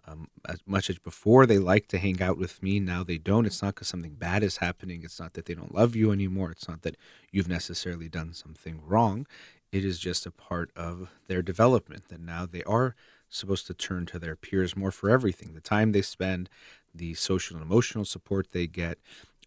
um, 0.06 0.28
as 0.48 0.58
much 0.66 0.90
as 0.90 0.98
before 0.98 1.46
they 1.46 1.58
like 1.58 1.86
to 1.88 1.98
hang 1.98 2.20
out 2.20 2.36
with 2.36 2.62
me, 2.62 2.80
now 2.80 3.04
they 3.04 3.18
don't. 3.18 3.46
It's 3.46 3.62
not 3.62 3.74
because 3.74 3.88
something 3.88 4.14
bad 4.14 4.42
is 4.42 4.56
happening. 4.56 5.02
It's 5.04 5.20
not 5.20 5.34
that 5.34 5.46
they 5.46 5.54
don't 5.54 5.74
love 5.74 5.94
you 5.94 6.10
anymore. 6.10 6.50
It's 6.50 6.68
not 6.68 6.82
that 6.82 6.96
you've 7.30 7.48
necessarily 7.48 8.08
done 8.08 8.34
something 8.34 8.80
wrong. 8.84 9.26
It 9.70 9.84
is 9.84 9.98
just 9.98 10.26
a 10.26 10.30
part 10.30 10.70
of 10.76 11.10
their 11.28 11.40
development 11.40 12.08
that 12.08 12.20
now 12.20 12.46
they 12.46 12.64
are 12.64 12.94
supposed 13.28 13.66
to 13.68 13.74
turn 13.74 14.04
to 14.06 14.18
their 14.18 14.36
peers 14.36 14.76
more 14.76 14.90
for 14.90 15.08
everything. 15.08 15.54
The 15.54 15.60
time 15.60 15.92
they 15.92 16.02
spend, 16.02 16.50
the 16.94 17.14
social 17.14 17.56
and 17.56 17.64
emotional 17.64 18.04
support 18.04 18.48
they 18.52 18.66
get, 18.66 18.98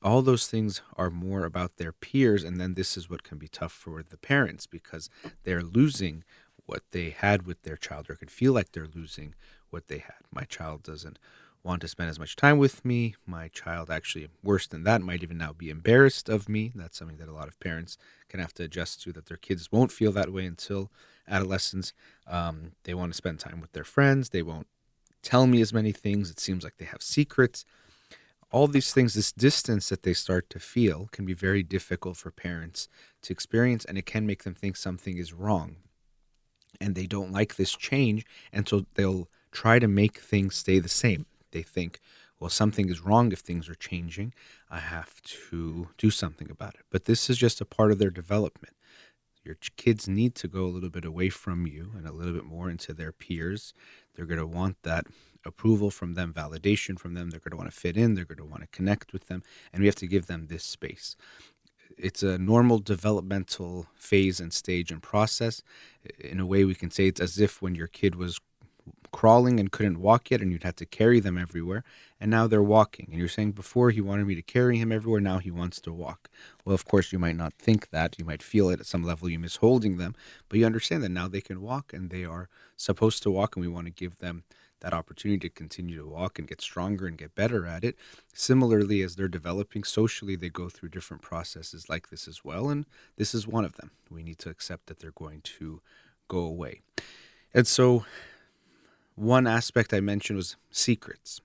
all 0.01 0.21
those 0.21 0.47
things 0.47 0.81
are 0.97 1.09
more 1.09 1.45
about 1.45 1.77
their 1.77 1.91
peers. 1.91 2.43
And 2.43 2.59
then 2.59 2.73
this 2.73 2.95
is 2.95 3.09
what 3.09 3.23
can 3.23 3.37
be 3.37 3.47
tough 3.47 3.71
for 3.71 4.01
the 4.03 4.17
parents 4.17 4.65
because 4.67 5.09
they're 5.43 5.63
losing 5.63 6.23
what 6.65 6.83
they 6.91 7.11
had 7.11 7.45
with 7.45 7.61
their 7.63 7.77
child 7.77 8.09
or 8.09 8.15
can 8.15 8.27
feel 8.27 8.53
like 8.53 8.71
they're 8.71 8.87
losing 8.93 9.35
what 9.75 9.89
they 9.89 9.99
had. 9.99 10.21
My 10.31 10.45
child 10.45 10.83
doesn't 10.83 11.19
want 11.61 11.81
to 11.81 11.87
spend 11.87 12.09
as 12.09 12.17
much 12.17 12.35
time 12.37 12.57
with 12.57 12.85
me. 12.85 13.15
My 13.25 13.49
child, 13.49 13.89
actually, 13.89 14.29
worse 14.41 14.67
than 14.67 14.83
that, 14.85 15.01
might 15.01 15.21
even 15.21 15.37
now 15.37 15.51
be 15.51 15.69
embarrassed 15.69 16.29
of 16.29 16.47
me. 16.47 16.71
That's 16.73 16.97
something 16.97 17.17
that 17.17 17.27
a 17.27 17.33
lot 17.33 17.49
of 17.49 17.59
parents 17.59 17.97
can 18.29 18.39
have 18.39 18.53
to 18.53 18.63
adjust 18.63 19.01
to, 19.01 19.11
that 19.13 19.25
their 19.25 19.37
kids 19.37 19.71
won't 19.71 19.91
feel 19.91 20.13
that 20.13 20.31
way 20.31 20.45
until 20.45 20.91
adolescence. 21.27 21.91
Um, 22.25 22.71
they 22.85 22.93
want 22.93 23.11
to 23.11 23.17
spend 23.17 23.39
time 23.39 23.59
with 23.59 23.73
their 23.73 23.83
friends. 23.83 24.29
They 24.29 24.43
won't 24.43 24.67
tell 25.21 25.45
me 25.45 25.59
as 25.59 25.73
many 25.73 25.91
things. 25.91 26.29
It 26.29 26.39
seems 26.39 26.63
like 26.63 26.77
they 26.77 26.85
have 26.85 27.01
secrets. 27.01 27.65
All 28.51 28.67
these 28.67 28.93
things, 28.93 29.13
this 29.13 29.33
distance 29.33 29.89
that 29.89 30.03
they 30.03 30.13
start 30.13 30.49
to 30.51 30.59
feel, 30.59 31.09
can 31.11 31.25
be 31.25 31.33
very 31.33 31.63
difficult 31.63 32.15
for 32.15 32.31
parents 32.31 32.87
to 33.23 33.33
experience, 33.33 33.83
and 33.83 33.97
it 33.97 34.05
can 34.05 34.25
make 34.25 34.43
them 34.43 34.55
think 34.55 34.77
something 34.77 35.17
is 35.17 35.33
wrong. 35.33 35.77
And 36.79 36.93
they 36.93 37.07
don't 37.07 37.33
like 37.33 37.55
this 37.55 37.75
change, 37.75 38.25
and 38.53 38.69
so 38.69 38.85
they'll 38.93 39.27
try 39.55 39.79
to 39.79 39.87
make 39.87 40.19
things 40.19 40.55
stay 40.55 40.79
the 40.79 40.89
same. 40.89 41.25
They 41.51 41.63
think, 41.63 42.01
well, 42.39 42.49
something 42.49 42.89
is 42.89 43.05
wrong 43.05 43.31
if 43.31 43.39
things 43.39 43.69
are 43.69 43.75
changing. 43.75 44.33
I 44.69 44.79
have 44.79 45.21
to 45.49 45.87
do 45.97 46.11
something 46.11 46.51
about 46.51 46.75
it. 46.75 46.81
But 46.91 47.05
this 47.05 47.29
is 47.29 47.37
just 47.37 47.61
a 47.61 47.65
part 47.65 47.91
of 47.91 47.97
their 47.97 48.09
development. 48.09 48.75
Your 49.45 49.55
kids 49.77 50.07
need 50.07 50.35
to 50.35 50.47
go 50.47 50.65
a 50.65 50.73
little 50.75 50.89
bit 50.89 51.05
away 51.05 51.29
from 51.29 51.65
you 51.65 51.91
and 51.95 52.05
a 52.05 52.11
little 52.11 52.33
bit 52.33 52.43
more 52.43 52.69
into 52.69 52.93
their 52.93 53.13
peers. 53.13 53.73
They're 54.13 54.25
going 54.25 54.39
to 54.39 54.45
want 54.45 54.77
that 54.83 55.05
approval 55.45 55.91
from 55.91 56.15
them, 56.15 56.33
validation 56.33 56.99
from 56.99 57.13
them. 57.13 57.29
They're 57.29 57.39
going 57.39 57.51
to 57.51 57.57
want 57.57 57.71
to 57.71 57.79
fit 57.79 57.95
in. 57.95 58.15
They're 58.15 58.25
going 58.25 58.39
to 58.39 58.45
want 58.45 58.63
to 58.63 58.77
connect 58.77 59.13
with 59.13 59.27
them. 59.27 59.43
And 59.71 59.79
we 59.79 59.87
have 59.87 59.95
to 59.95 60.07
give 60.07 60.25
them 60.25 60.47
this 60.47 60.63
space. 60.65 61.15
It's 61.97 62.23
a 62.23 62.37
normal 62.37 62.79
developmental 62.79 63.87
phase 63.95 64.41
and 64.41 64.51
stage 64.51 64.91
and 64.91 65.01
process. 65.01 65.61
In 66.19 66.39
a 66.39 66.45
way, 66.45 66.65
we 66.65 66.75
can 66.75 66.91
say 66.91 67.07
it's 67.07 67.21
as 67.21 67.39
if 67.39 67.61
when 67.61 67.75
your 67.75 67.87
kid 67.87 68.15
was 68.15 68.41
crawling 69.15 69.61
and 69.61 69.71
couldn't 69.71 70.01
walk 70.01 70.29
yet, 70.29 70.41
and 70.41 70.51
you'd 70.51 70.63
have 70.63 70.75
to 70.75 70.85
carry 70.85 71.21
them 71.21 71.37
everywhere. 71.37 71.85
And 72.19 72.29
now 72.29 72.47
they're 72.47 72.61
walking. 72.61 73.07
And 73.09 73.17
you're 73.17 73.29
saying 73.29 73.53
before 73.53 73.89
he 73.89 74.01
wanted 74.01 74.27
me 74.27 74.35
to 74.35 74.41
carry 74.41 74.77
him 74.77 74.91
everywhere, 74.91 75.21
now 75.21 75.37
he 75.37 75.51
wants 75.51 75.79
to 75.81 75.93
walk. 75.93 76.29
Well, 76.65 76.75
of 76.75 76.83
course, 76.83 77.13
you 77.13 77.17
might 77.17 77.37
not 77.37 77.53
think 77.53 77.91
that. 77.91 78.19
You 78.19 78.25
might 78.25 78.43
feel 78.43 78.69
it 78.69 78.81
at 78.81 78.85
some 78.85 79.03
level, 79.03 79.29
you 79.29 79.39
miss 79.39 79.55
holding 79.55 79.95
them. 79.95 80.15
But 80.49 80.59
you 80.59 80.65
understand 80.65 81.01
that 81.03 81.09
now 81.09 81.29
they 81.29 81.39
can 81.39 81.61
walk 81.61 81.93
and 81.93 82.09
they 82.09 82.25
are 82.25 82.49
supposed 82.75 83.23
to 83.23 83.31
walk, 83.31 83.55
and 83.55 83.65
we 83.65 83.71
want 83.71 83.87
to 83.87 83.93
give 83.93 84.17
them 84.17 84.43
that 84.81 84.93
opportunity 84.93 85.47
to 85.47 85.55
continue 85.55 85.97
to 85.97 86.05
walk 86.05 86.37
and 86.37 86.49
get 86.49 86.59
stronger 86.59 87.07
and 87.07 87.17
get 87.17 87.35
better 87.35 87.65
at 87.65 87.85
it. 87.85 87.95
Similarly, 88.33 89.01
as 89.01 89.15
they're 89.15 89.29
developing 89.29 89.85
socially, 89.85 90.35
they 90.35 90.49
go 90.49 90.67
through 90.67 90.89
different 90.89 91.23
processes 91.23 91.87
like 91.87 92.09
this 92.09 92.27
as 92.27 92.43
well. 92.43 92.69
And 92.69 92.85
this 93.15 93.33
is 93.33 93.47
one 93.47 93.63
of 93.63 93.77
them. 93.77 93.91
We 94.11 94.23
need 94.23 94.39
to 94.39 94.49
accept 94.49 94.87
that 94.87 94.99
they're 94.99 95.11
going 95.11 95.39
to 95.59 95.79
go 96.27 96.39
away. 96.39 96.81
And 97.53 97.65
so 97.65 98.03
one 99.15 99.47
aspect 99.47 99.93
I 99.93 99.99
mentioned 99.99 100.37
was 100.37 100.55
secrets. 100.71 101.41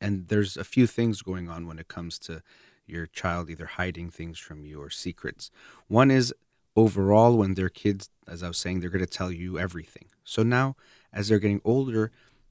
And 0.00 0.28
there's 0.28 0.56
a 0.56 0.64
few 0.64 0.86
things 0.86 1.22
going 1.22 1.48
on 1.48 1.66
when 1.66 1.78
it 1.78 1.88
comes 1.88 2.18
to 2.20 2.42
your 2.86 3.06
child 3.06 3.50
either 3.50 3.66
hiding 3.66 4.10
things 4.10 4.38
from 4.38 4.64
you 4.64 4.80
or 4.80 4.90
secrets. 4.90 5.50
One 5.88 6.10
is 6.10 6.34
overall, 6.76 7.36
when 7.36 7.54
they're 7.54 7.68
kids, 7.68 8.10
as 8.26 8.42
I 8.42 8.48
was 8.48 8.58
saying, 8.58 8.80
they're 8.80 8.90
going 8.90 9.04
to 9.04 9.10
tell 9.10 9.30
you 9.30 9.58
everything. 9.58 10.06
So 10.24 10.42
now, 10.42 10.76
as 11.12 11.28
they're 11.28 11.38
getting 11.38 11.60
older, 11.64 12.10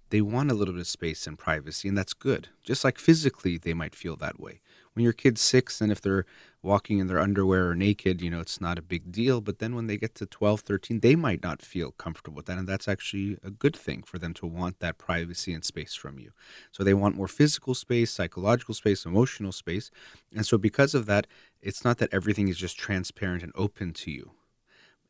they 0.09 0.21
want 0.21 0.51
a 0.51 0.53
little 0.53 0.73
bit 0.73 0.81
of 0.81 0.87
space 0.87 1.27
and 1.27 1.37
privacy, 1.37 1.87
and 1.87 1.97
that's 1.97 2.13
good. 2.13 2.49
Just 2.63 2.83
like 2.83 2.97
physically, 2.97 3.57
they 3.57 3.73
might 3.73 3.95
feel 3.95 4.15
that 4.17 4.39
way 4.39 4.61
when 4.93 5.03
your 5.03 5.13
kid's 5.13 5.41
six 5.41 5.81
and 5.81 5.91
if 5.91 6.01
they're 6.01 6.25
walking 6.61 6.99
in 6.99 7.07
their 7.07 7.19
underwear 7.19 7.69
or 7.69 7.75
naked, 7.75 8.21
you 8.21 8.29
know, 8.29 8.39
it's 8.39 8.61
not 8.61 8.77
a 8.77 8.83
big 8.83 9.11
deal. 9.11 9.41
But 9.41 9.59
then 9.59 9.73
when 9.73 9.87
they 9.87 9.97
get 9.97 10.15
to 10.15 10.25
12, 10.25 10.61
13, 10.61 10.99
they 10.99 11.15
might 11.15 11.41
not 11.41 11.61
feel 11.61 11.91
comfortable 11.91 12.35
with 12.35 12.45
that. 12.47 12.57
And 12.57 12.67
that's 12.67 12.87
actually 12.87 13.37
a 13.43 13.49
good 13.49 13.75
thing 13.75 14.03
for 14.03 14.19
them 14.19 14.33
to 14.35 14.45
want 14.45 14.79
that 14.79 14.97
privacy 14.97 15.53
and 15.53 15.63
space 15.63 15.95
from 15.95 16.19
you. 16.19 16.31
So 16.71 16.83
they 16.83 16.93
want 16.93 17.15
more 17.15 17.27
physical 17.27 17.73
space, 17.73 18.11
psychological 18.11 18.75
space, 18.75 19.05
emotional 19.05 19.51
space. 19.51 19.91
And 20.35 20.45
so 20.45 20.57
because 20.57 20.93
of 20.93 21.05
that, 21.07 21.27
it's 21.61 21.83
not 21.83 21.97
that 21.97 22.13
everything 22.13 22.47
is 22.47 22.57
just 22.57 22.77
transparent 22.77 23.43
and 23.43 23.53
open 23.55 23.93
to 23.93 24.11
you. 24.11 24.31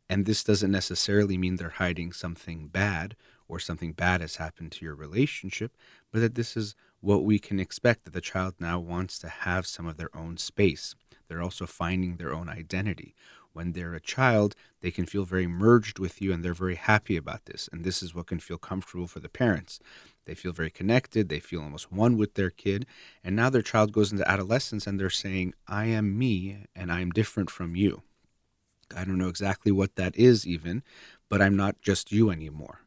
And 0.09 0.25
this 0.25 0.43
doesn't 0.43 0.71
necessarily 0.71 1.37
mean 1.37 1.55
they're 1.55 1.69
hiding 1.69 2.11
something 2.11 2.67
bad 2.67 3.15
or 3.47 3.59
something 3.59 3.91
bad 3.91 4.21
has 4.21 4.37
happened 4.37 4.71
to 4.73 4.85
your 4.85 4.95
relationship, 4.95 5.75
but 6.11 6.19
that 6.19 6.35
this 6.35 6.55
is 6.55 6.75
what 7.01 7.23
we 7.23 7.39
can 7.39 7.59
expect 7.59 8.05
that 8.05 8.13
the 8.13 8.21
child 8.21 8.55
now 8.59 8.79
wants 8.79 9.19
to 9.19 9.27
have 9.27 9.67
some 9.67 9.87
of 9.87 9.97
their 9.97 10.15
own 10.15 10.37
space. 10.37 10.95
They're 11.27 11.41
also 11.41 11.65
finding 11.65 12.17
their 12.17 12.33
own 12.33 12.47
identity. 12.47 13.15
When 13.53 13.73
they're 13.73 13.93
a 13.93 13.99
child, 13.99 14.55
they 14.81 14.91
can 14.91 15.05
feel 15.05 15.25
very 15.25 15.47
merged 15.47 15.99
with 15.99 16.21
you 16.21 16.31
and 16.31 16.43
they're 16.43 16.53
very 16.53 16.75
happy 16.75 17.17
about 17.17 17.45
this. 17.45 17.67
And 17.71 17.83
this 17.83 18.01
is 18.01 18.15
what 18.15 18.27
can 18.27 18.39
feel 18.39 18.57
comfortable 18.57 19.07
for 19.07 19.19
the 19.19 19.29
parents. 19.29 19.79
They 20.25 20.35
feel 20.35 20.53
very 20.53 20.69
connected, 20.69 21.27
they 21.27 21.39
feel 21.39 21.61
almost 21.61 21.91
one 21.91 22.17
with 22.17 22.35
their 22.35 22.49
kid. 22.49 22.85
And 23.23 23.35
now 23.35 23.49
their 23.49 23.61
child 23.61 23.91
goes 23.91 24.11
into 24.11 24.29
adolescence 24.29 24.87
and 24.87 24.99
they're 24.99 25.09
saying, 25.09 25.53
I 25.67 25.85
am 25.85 26.17
me 26.17 26.65
and 26.75 26.91
I'm 26.91 27.09
different 27.09 27.49
from 27.49 27.75
you. 27.75 28.03
I 28.95 29.03
don't 29.03 29.17
know 29.17 29.29
exactly 29.29 29.71
what 29.71 29.95
that 29.95 30.15
is, 30.15 30.45
even, 30.45 30.83
but 31.29 31.41
I'm 31.41 31.55
not 31.55 31.81
just 31.81 32.11
you 32.11 32.29
anymore. 32.29 32.81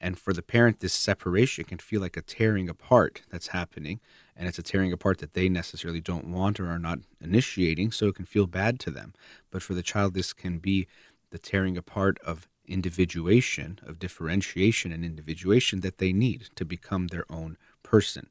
And 0.00 0.18
for 0.18 0.32
the 0.32 0.42
parent, 0.42 0.80
this 0.80 0.94
separation 0.94 1.64
can 1.64 1.78
feel 1.78 2.00
like 2.00 2.16
a 2.16 2.22
tearing 2.22 2.68
apart 2.68 3.22
that's 3.30 3.48
happening. 3.48 4.00
And 4.34 4.48
it's 4.48 4.58
a 4.58 4.62
tearing 4.62 4.92
apart 4.92 5.18
that 5.18 5.34
they 5.34 5.48
necessarily 5.48 6.00
don't 6.00 6.32
want 6.32 6.58
or 6.58 6.68
are 6.68 6.78
not 6.78 7.00
initiating. 7.20 7.92
So 7.92 8.08
it 8.08 8.14
can 8.14 8.24
feel 8.24 8.46
bad 8.46 8.80
to 8.80 8.90
them. 8.90 9.12
But 9.50 9.62
for 9.62 9.74
the 9.74 9.82
child, 9.82 10.14
this 10.14 10.32
can 10.32 10.58
be 10.58 10.86
the 11.30 11.38
tearing 11.38 11.76
apart 11.76 12.18
of 12.24 12.48
individuation, 12.66 13.78
of 13.84 13.98
differentiation 13.98 14.92
and 14.92 15.04
individuation 15.04 15.80
that 15.80 15.98
they 15.98 16.12
need 16.12 16.48
to 16.54 16.64
become 16.64 17.08
their 17.08 17.26
own 17.30 17.58
person. 17.82 18.30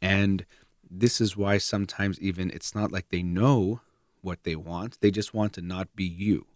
And 0.00 0.46
this 0.90 1.20
is 1.20 1.36
why 1.36 1.58
sometimes 1.58 2.18
even 2.20 2.50
it's 2.50 2.74
not 2.74 2.92
like 2.92 3.10
they 3.10 3.22
know 3.22 3.80
what 4.22 4.44
they 4.44 4.56
want, 4.56 5.00
they 5.00 5.10
just 5.10 5.34
want 5.34 5.52
to 5.54 5.62
not 5.62 5.94
be 5.94 6.04
you. 6.04 6.46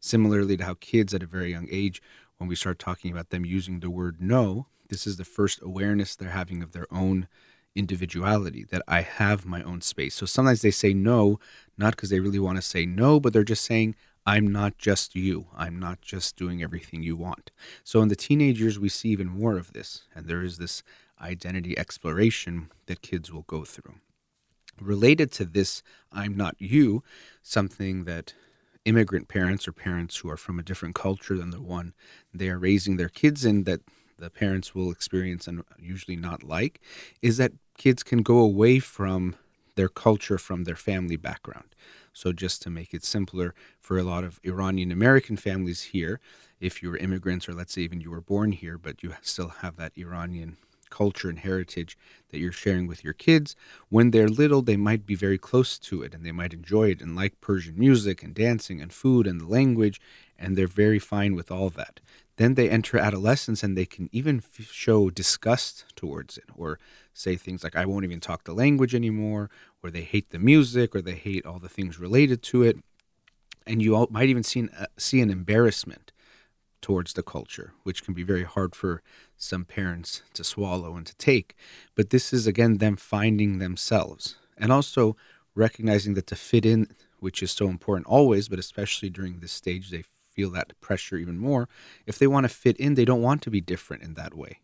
Similarly 0.00 0.56
to 0.56 0.64
how 0.64 0.76
kids 0.80 1.12
at 1.12 1.22
a 1.22 1.26
very 1.26 1.50
young 1.50 1.68
age 1.70 2.00
when 2.38 2.48
we 2.48 2.56
start 2.56 2.78
talking 2.78 3.12
about 3.12 3.30
them 3.30 3.44
using 3.44 3.80
the 3.80 3.90
word 3.90 4.20
no, 4.20 4.66
this 4.88 5.06
is 5.06 5.16
the 5.16 5.24
first 5.24 5.60
awareness 5.62 6.16
they're 6.16 6.30
having 6.30 6.62
of 6.62 6.72
their 6.72 6.86
own 6.90 7.28
individuality, 7.74 8.64
that 8.70 8.82
I 8.88 9.02
have 9.02 9.44
my 9.44 9.62
own 9.62 9.80
space. 9.82 10.14
So 10.14 10.26
sometimes 10.26 10.62
they 10.62 10.70
say 10.70 10.94
no, 10.94 11.38
not 11.76 11.94
because 11.94 12.10
they 12.10 12.20
really 12.20 12.38
want 12.38 12.56
to 12.56 12.62
say 12.62 12.86
no, 12.86 13.20
but 13.20 13.32
they're 13.32 13.44
just 13.44 13.64
saying, 13.64 13.94
I'm 14.26 14.50
not 14.50 14.78
just 14.78 15.14
you. 15.14 15.46
I'm 15.56 15.78
not 15.78 16.00
just 16.00 16.36
doing 16.36 16.62
everything 16.62 17.02
you 17.02 17.16
want. 17.16 17.50
So 17.84 18.02
in 18.02 18.08
the 18.08 18.16
teenage 18.16 18.60
years, 18.60 18.78
we 18.78 18.88
see 18.88 19.10
even 19.10 19.28
more 19.28 19.56
of 19.56 19.72
this. 19.72 20.02
And 20.14 20.26
there 20.26 20.42
is 20.42 20.58
this 20.58 20.82
identity 21.20 21.78
exploration 21.78 22.70
that 22.86 23.02
kids 23.02 23.32
will 23.32 23.42
go 23.42 23.64
through. 23.64 23.94
Related 24.80 25.32
to 25.32 25.44
this, 25.44 25.82
I'm 26.12 26.36
not 26.36 26.56
you, 26.58 27.02
something 27.42 28.04
that 28.04 28.34
immigrant 28.88 29.28
parents 29.28 29.68
or 29.68 29.72
parents 29.72 30.16
who 30.16 30.30
are 30.30 30.36
from 30.36 30.58
a 30.58 30.62
different 30.62 30.94
culture 30.94 31.36
than 31.36 31.50
the 31.50 31.60
one 31.60 31.92
they 32.32 32.48
are 32.48 32.58
raising 32.58 32.96
their 32.96 33.08
kids 33.08 33.44
in 33.44 33.64
that 33.64 33.80
the 34.18 34.30
parents 34.30 34.74
will 34.74 34.90
experience 34.90 35.46
and 35.46 35.62
usually 35.78 36.16
not 36.16 36.42
like 36.42 36.80
is 37.22 37.36
that 37.36 37.52
kids 37.76 38.02
can 38.02 38.22
go 38.22 38.38
away 38.38 38.78
from 38.78 39.36
their 39.76 39.88
culture 39.88 40.38
from 40.38 40.64
their 40.64 40.74
family 40.74 41.16
background. 41.16 41.74
So, 42.12 42.32
just 42.32 42.62
to 42.62 42.70
make 42.70 42.92
it 42.92 43.04
simpler 43.04 43.54
for 43.78 43.96
a 43.96 44.02
lot 44.02 44.24
of 44.24 44.40
Iranian 44.42 44.90
American 44.90 45.36
families 45.36 45.82
here, 45.82 46.18
if 46.58 46.82
you 46.82 46.90
were 46.90 46.96
immigrants 46.96 47.48
or 47.48 47.54
let's 47.54 47.74
say 47.74 47.82
even 47.82 48.00
you 48.00 48.10
were 48.10 48.20
born 48.20 48.50
here, 48.50 48.76
but 48.76 49.04
you 49.04 49.14
still 49.22 49.50
have 49.60 49.76
that 49.76 49.92
Iranian 49.96 50.56
culture 50.90 51.28
and 51.28 51.38
heritage 51.38 51.96
that 52.30 52.38
you're 52.38 52.52
sharing 52.52 52.86
with 52.86 53.02
your 53.04 53.12
kids. 53.12 53.56
When 53.88 54.10
they're 54.10 54.28
little, 54.28 54.62
they 54.62 54.76
might 54.76 55.06
be 55.06 55.14
very 55.14 55.38
close 55.38 55.78
to 55.80 56.02
it 56.02 56.14
and 56.14 56.24
they 56.24 56.32
might 56.32 56.52
enjoy 56.52 56.90
it 56.90 57.00
and 57.00 57.16
like 57.16 57.40
Persian 57.40 57.78
music 57.78 58.22
and 58.22 58.34
dancing 58.34 58.80
and 58.80 58.92
food 58.92 59.26
and 59.26 59.40
the 59.40 59.46
language, 59.46 60.00
and 60.38 60.56
they're 60.56 60.66
very 60.66 60.98
fine 60.98 61.34
with 61.34 61.50
all 61.50 61.70
that. 61.70 62.00
Then 62.36 62.54
they 62.54 62.70
enter 62.70 62.98
adolescence 62.98 63.62
and 63.62 63.76
they 63.76 63.86
can 63.86 64.08
even 64.12 64.38
f- 64.38 64.70
show 64.70 65.10
disgust 65.10 65.84
towards 65.96 66.38
it 66.38 66.44
or 66.56 66.78
say 67.12 67.34
things 67.36 67.64
like, 67.64 67.74
I 67.74 67.84
won't 67.84 68.04
even 68.04 68.20
talk 68.20 68.44
the 68.44 68.54
language 68.54 68.94
anymore, 68.94 69.50
or 69.82 69.90
they 69.90 70.02
hate 70.02 70.30
the 70.30 70.38
music, 70.38 70.94
or 70.94 71.02
they 71.02 71.14
hate 71.14 71.44
all 71.44 71.58
the 71.58 71.68
things 71.68 71.98
related 71.98 72.42
to 72.44 72.62
it. 72.62 72.78
And 73.66 73.82
you 73.82 73.96
all 73.96 74.06
might 74.10 74.28
even 74.28 74.44
see 74.44 74.60
an, 74.60 74.70
uh, 74.78 74.86
see 74.96 75.20
an 75.20 75.30
embarrassment 75.30 76.12
towards 76.80 77.12
the 77.12 77.22
culture, 77.22 77.72
which 77.82 78.04
can 78.04 78.14
be 78.14 78.22
very 78.22 78.44
hard 78.44 78.74
for 78.74 79.02
some 79.36 79.64
parents 79.64 80.22
to 80.34 80.44
swallow 80.44 80.96
and 80.96 81.06
to 81.06 81.16
take. 81.16 81.56
But 81.94 82.10
this 82.10 82.32
is, 82.32 82.46
again, 82.46 82.78
them 82.78 82.96
finding 82.96 83.58
themselves 83.58 84.36
and 84.56 84.72
also 84.72 85.16
recognizing 85.54 86.14
that 86.14 86.26
to 86.28 86.36
fit 86.36 86.64
in, 86.64 86.88
which 87.20 87.42
is 87.42 87.50
so 87.50 87.68
important 87.68 88.06
always, 88.06 88.48
but 88.48 88.58
especially 88.58 89.10
during 89.10 89.40
this 89.40 89.52
stage, 89.52 89.90
they 89.90 90.04
feel 90.30 90.50
that 90.50 90.78
pressure 90.80 91.16
even 91.16 91.38
more. 91.38 91.68
If 92.06 92.18
they 92.18 92.26
want 92.26 92.44
to 92.44 92.48
fit 92.48 92.76
in, 92.76 92.94
they 92.94 93.04
don't 93.04 93.22
want 93.22 93.42
to 93.42 93.50
be 93.50 93.60
different 93.60 94.02
in 94.02 94.14
that 94.14 94.34
way. 94.34 94.60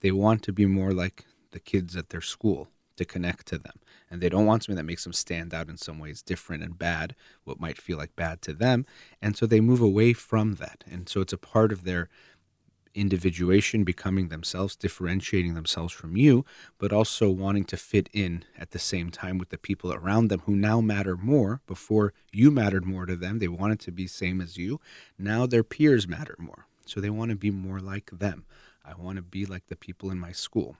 They 0.00 0.10
want 0.10 0.42
to 0.44 0.52
be 0.52 0.66
more 0.66 0.92
like 0.92 1.26
the 1.50 1.60
kids 1.60 1.96
at 1.96 2.10
their 2.10 2.20
school 2.20 2.68
to 2.98 3.04
connect 3.04 3.46
to 3.46 3.58
them. 3.58 3.74
And 4.10 4.20
they 4.20 4.28
don't 4.28 4.46
want 4.46 4.62
something 4.62 4.76
that 4.76 4.84
makes 4.84 5.04
them 5.04 5.12
stand 5.12 5.52
out 5.52 5.68
in 5.68 5.76
some 5.76 5.98
ways 5.98 6.22
different 6.22 6.62
and 6.62 6.78
bad, 6.78 7.14
what 7.44 7.60
might 7.60 7.80
feel 7.80 7.98
like 7.98 8.16
bad 8.16 8.42
to 8.42 8.52
them. 8.52 8.86
And 9.20 9.36
so 9.36 9.46
they 9.46 9.60
move 9.60 9.80
away 9.80 10.12
from 10.12 10.54
that. 10.56 10.84
And 10.90 11.08
so 11.08 11.20
it's 11.20 11.32
a 11.32 11.38
part 11.38 11.72
of 11.72 11.84
their 11.84 12.08
individuation, 12.94 13.84
becoming 13.84 14.28
themselves, 14.28 14.74
differentiating 14.76 15.54
themselves 15.54 15.92
from 15.92 16.16
you, 16.16 16.44
but 16.78 16.92
also 16.92 17.30
wanting 17.30 17.64
to 17.64 17.76
fit 17.76 18.08
in 18.12 18.44
at 18.58 18.72
the 18.72 18.78
same 18.78 19.10
time 19.10 19.38
with 19.38 19.50
the 19.50 19.58
people 19.58 19.92
around 19.92 20.28
them 20.28 20.40
who 20.46 20.56
now 20.56 20.80
matter 20.80 21.16
more. 21.16 21.60
Before 21.66 22.12
you 22.32 22.50
mattered 22.50 22.84
more 22.84 23.06
to 23.06 23.16
them, 23.16 23.38
they 23.38 23.48
wanted 23.48 23.80
to 23.80 23.92
be 23.92 24.06
same 24.06 24.40
as 24.40 24.56
you. 24.56 24.80
Now 25.18 25.46
their 25.46 25.64
peers 25.64 26.08
matter 26.08 26.34
more. 26.38 26.66
So 26.86 27.00
they 27.00 27.10
want 27.10 27.30
to 27.30 27.36
be 27.36 27.50
more 27.50 27.80
like 27.80 28.10
them. 28.10 28.46
I 28.84 28.94
want 28.94 29.16
to 29.16 29.22
be 29.22 29.44
like 29.44 29.66
the 29.66 29.76
people 29.76 30.10
in 30.10 30.18
my 30.18 30.32
school. 30.32 30.76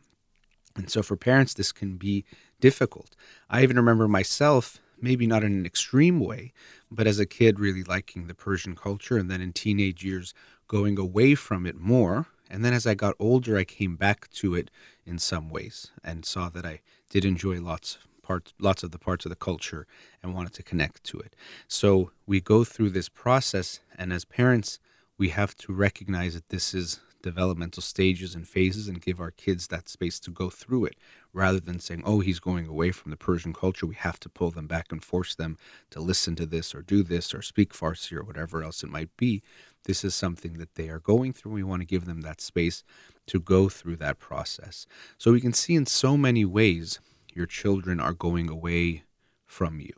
And 0.76 0.90
so 0.90 1.02
for 1.02 1.16
parents, 1.16 1.54
this 1.54 1.72
can 1.72 1.96
be 1.96 2.24
difficult. 2.60 3.14
I 3.50 3.62
even 3.62 3.76
remember 3.76 4.08
myself, 4.08 4.78
maybe 5.00 5.26
not 5.26 5.44
in 5.44 5.52
an 5.52 5.66
extreme 5.66 6.20
way, 6.20 6.52
but 6.90 7.06
as 7.06 7.18
a 7.18 7.26
kid, 7.26 7.58
really 7.58 7.82
liking 7.82 8.26
the 8.26 8.34
Persian 8.34 8.74
culture. 8.76 9.16
And 9.16 9.30
then 9.30 9.40
in 9.40 9.52
teenage 9.52 10.04
years, 10.04 10.34
going 10.68 10.98
away 10.98 11.34
from 11.34 11.66
it 11.66 11.76
more. 11.76 12.26
And 12.50 12.64
then 12.64 12.72
as 12.72 12.86
I 12.86 12.94
got 12.94 13.14
older, 13.18 13.56
I 13.56 13.64
came 13.64 13.96
back 13.96 14.28
to 14.30 14.54
it 14.54 14.70
in 15.04 15.18
some 15.18 15.50
ways 15.50 15.90
and 16.04 16.24
saw 16.24 16.48
that 16.50 16.64
I 16.64 16.80
did 17.10 17.24
enjoy 17.24 17.60
lots 17.60 17.96
of 17.96 18.08
parts 18.28 18.52
lots 18.58 18.82
of 18.82 18.90
the 18.90 18.98
parts 18.98 19.24
of 19.24 19.30
the 19.30 19.36
culture 19.36 19.86
and 20.22 20.34
wanted 20.34 20.52
to 20.52 20.62
connect 20.62 21.02
to 21.02 21.18
it 21.18 21.34
so 21.66 22.10
we 22.26 22.42
go 22.42 22.62
through 22.62 22.90
this 22.90 23.08
process 23.08 23.80
and 23.96 24.12
as 24.12 24.26
parents 24.26 24.78
we 25.16 25.30
have 25.30 25.56
to 25.56 25.72
recognize 25.72 26.34
that 26.34 26.50
this 26.50 26.74
is 26.74 27.00
developmental 27.22 27.82
stages 27.82 28.34
and 28.34 28.46
phases 28.46 28.88
and 28.88 29.02
give 29.02 29.20
our 29.20 29.30
kids 29.30 29.66
that 29.66 29.88
space 29.88 30.20
to 30.20 30.30
go 30.30 30.48
through 30.50 30.84
it 30.84 30.96
rather 31.32 31.60
than 31.60 31.80
saying 31.80 32.02
oh 32.04 32.20
he's 32.20 32.38
going 32.38 32.66
away 32.66 32.90
from 32.90 33.10
the 33.10 33.16
persian 33.16 33.52
culture 33.52 33.86
we 33.86 33.94
have 33.94 34.20
to 34.20 34.28
pull 34.28 34.50
them 34.50 34.66
back 34.66 34.92
and 34.92 35.02
force 35.02 35.34
them 35.34 35.56
to 35.90 36.00
listen 36.00 36.36
to 36.36 36.46
this 36.46 36.74
or 36.74 36.82
do 36.82 37.02
this 37.02 37.34
or 37.34 37.42
speak 37.42 37.72
farsi 37.72 38.12
or 38.12 38.22
whatever 38.22 38.62
else 38.62 38.82
it 38.82 38.90
might 38.90 39.14
be. 39.16 39.42
This 39.84 40.04
is 40.04 40.14
something 40.14 40.54
that 40.54 40.74
they 40.74 40.88
are 40.88 40.98
going 40.98 41.32
through 41.32 41.52
we 41.52 41.62
want 41.62 41.80
to 41.82 41.86
give 41.86 42.04
them 42.04 42.20
that 42.22 42.40
space 42.40 42.84
to 43.26 43.40
go 43.40 43.68
through 43.68 43.96
that 43.96 44.18
process. 44.18 44.86
So 45.16 45.32
we 45.32 45.40
can 45.40 45.52
see 45.52 45.74
in 45.74 45.86
so 45.86 46.16
many 46.16 46.44
ways 46.44 47.00
your 47.32 47.46
children 47.46 48.00
are 48.00 48.12
going 48.12 48.48
away 48.48 49.04
from 49.46 49.80
you 49.80 49.92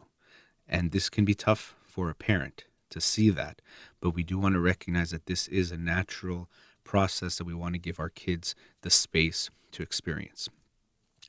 and 0.68 0.92
this 0.92 1.08
can 1.08 1.24
be 1.24 1.34
tough 1.34 1.74
for 1.82 2.08
a 2.08 2.14
parent 2.14 2.64
to 2.90 3.00
see 3.00 3.30
that 3.30 3.60
but 4.00 4.10
we 4.10 4.22
do 4.22 4.38
want 4.38 4.54
to 4.54 4.60
recognize 4.60 5.10
that 5.10 5.26
this 5.26 5.48
is 5.48 5.70
a 5.70 5.76
natural 5.76 6.48
process 6.90 7.38
that 7.38 7.44
we 7.44 7.54
want 7.54 7.72
to 7.72 7.78
give 7.78 8.00
our 8.00 8.08
kids 8.08 8.56
the 8.82 8.90
space 8.90 9.48
to 9.70 9.80
experience. 9.80 10.48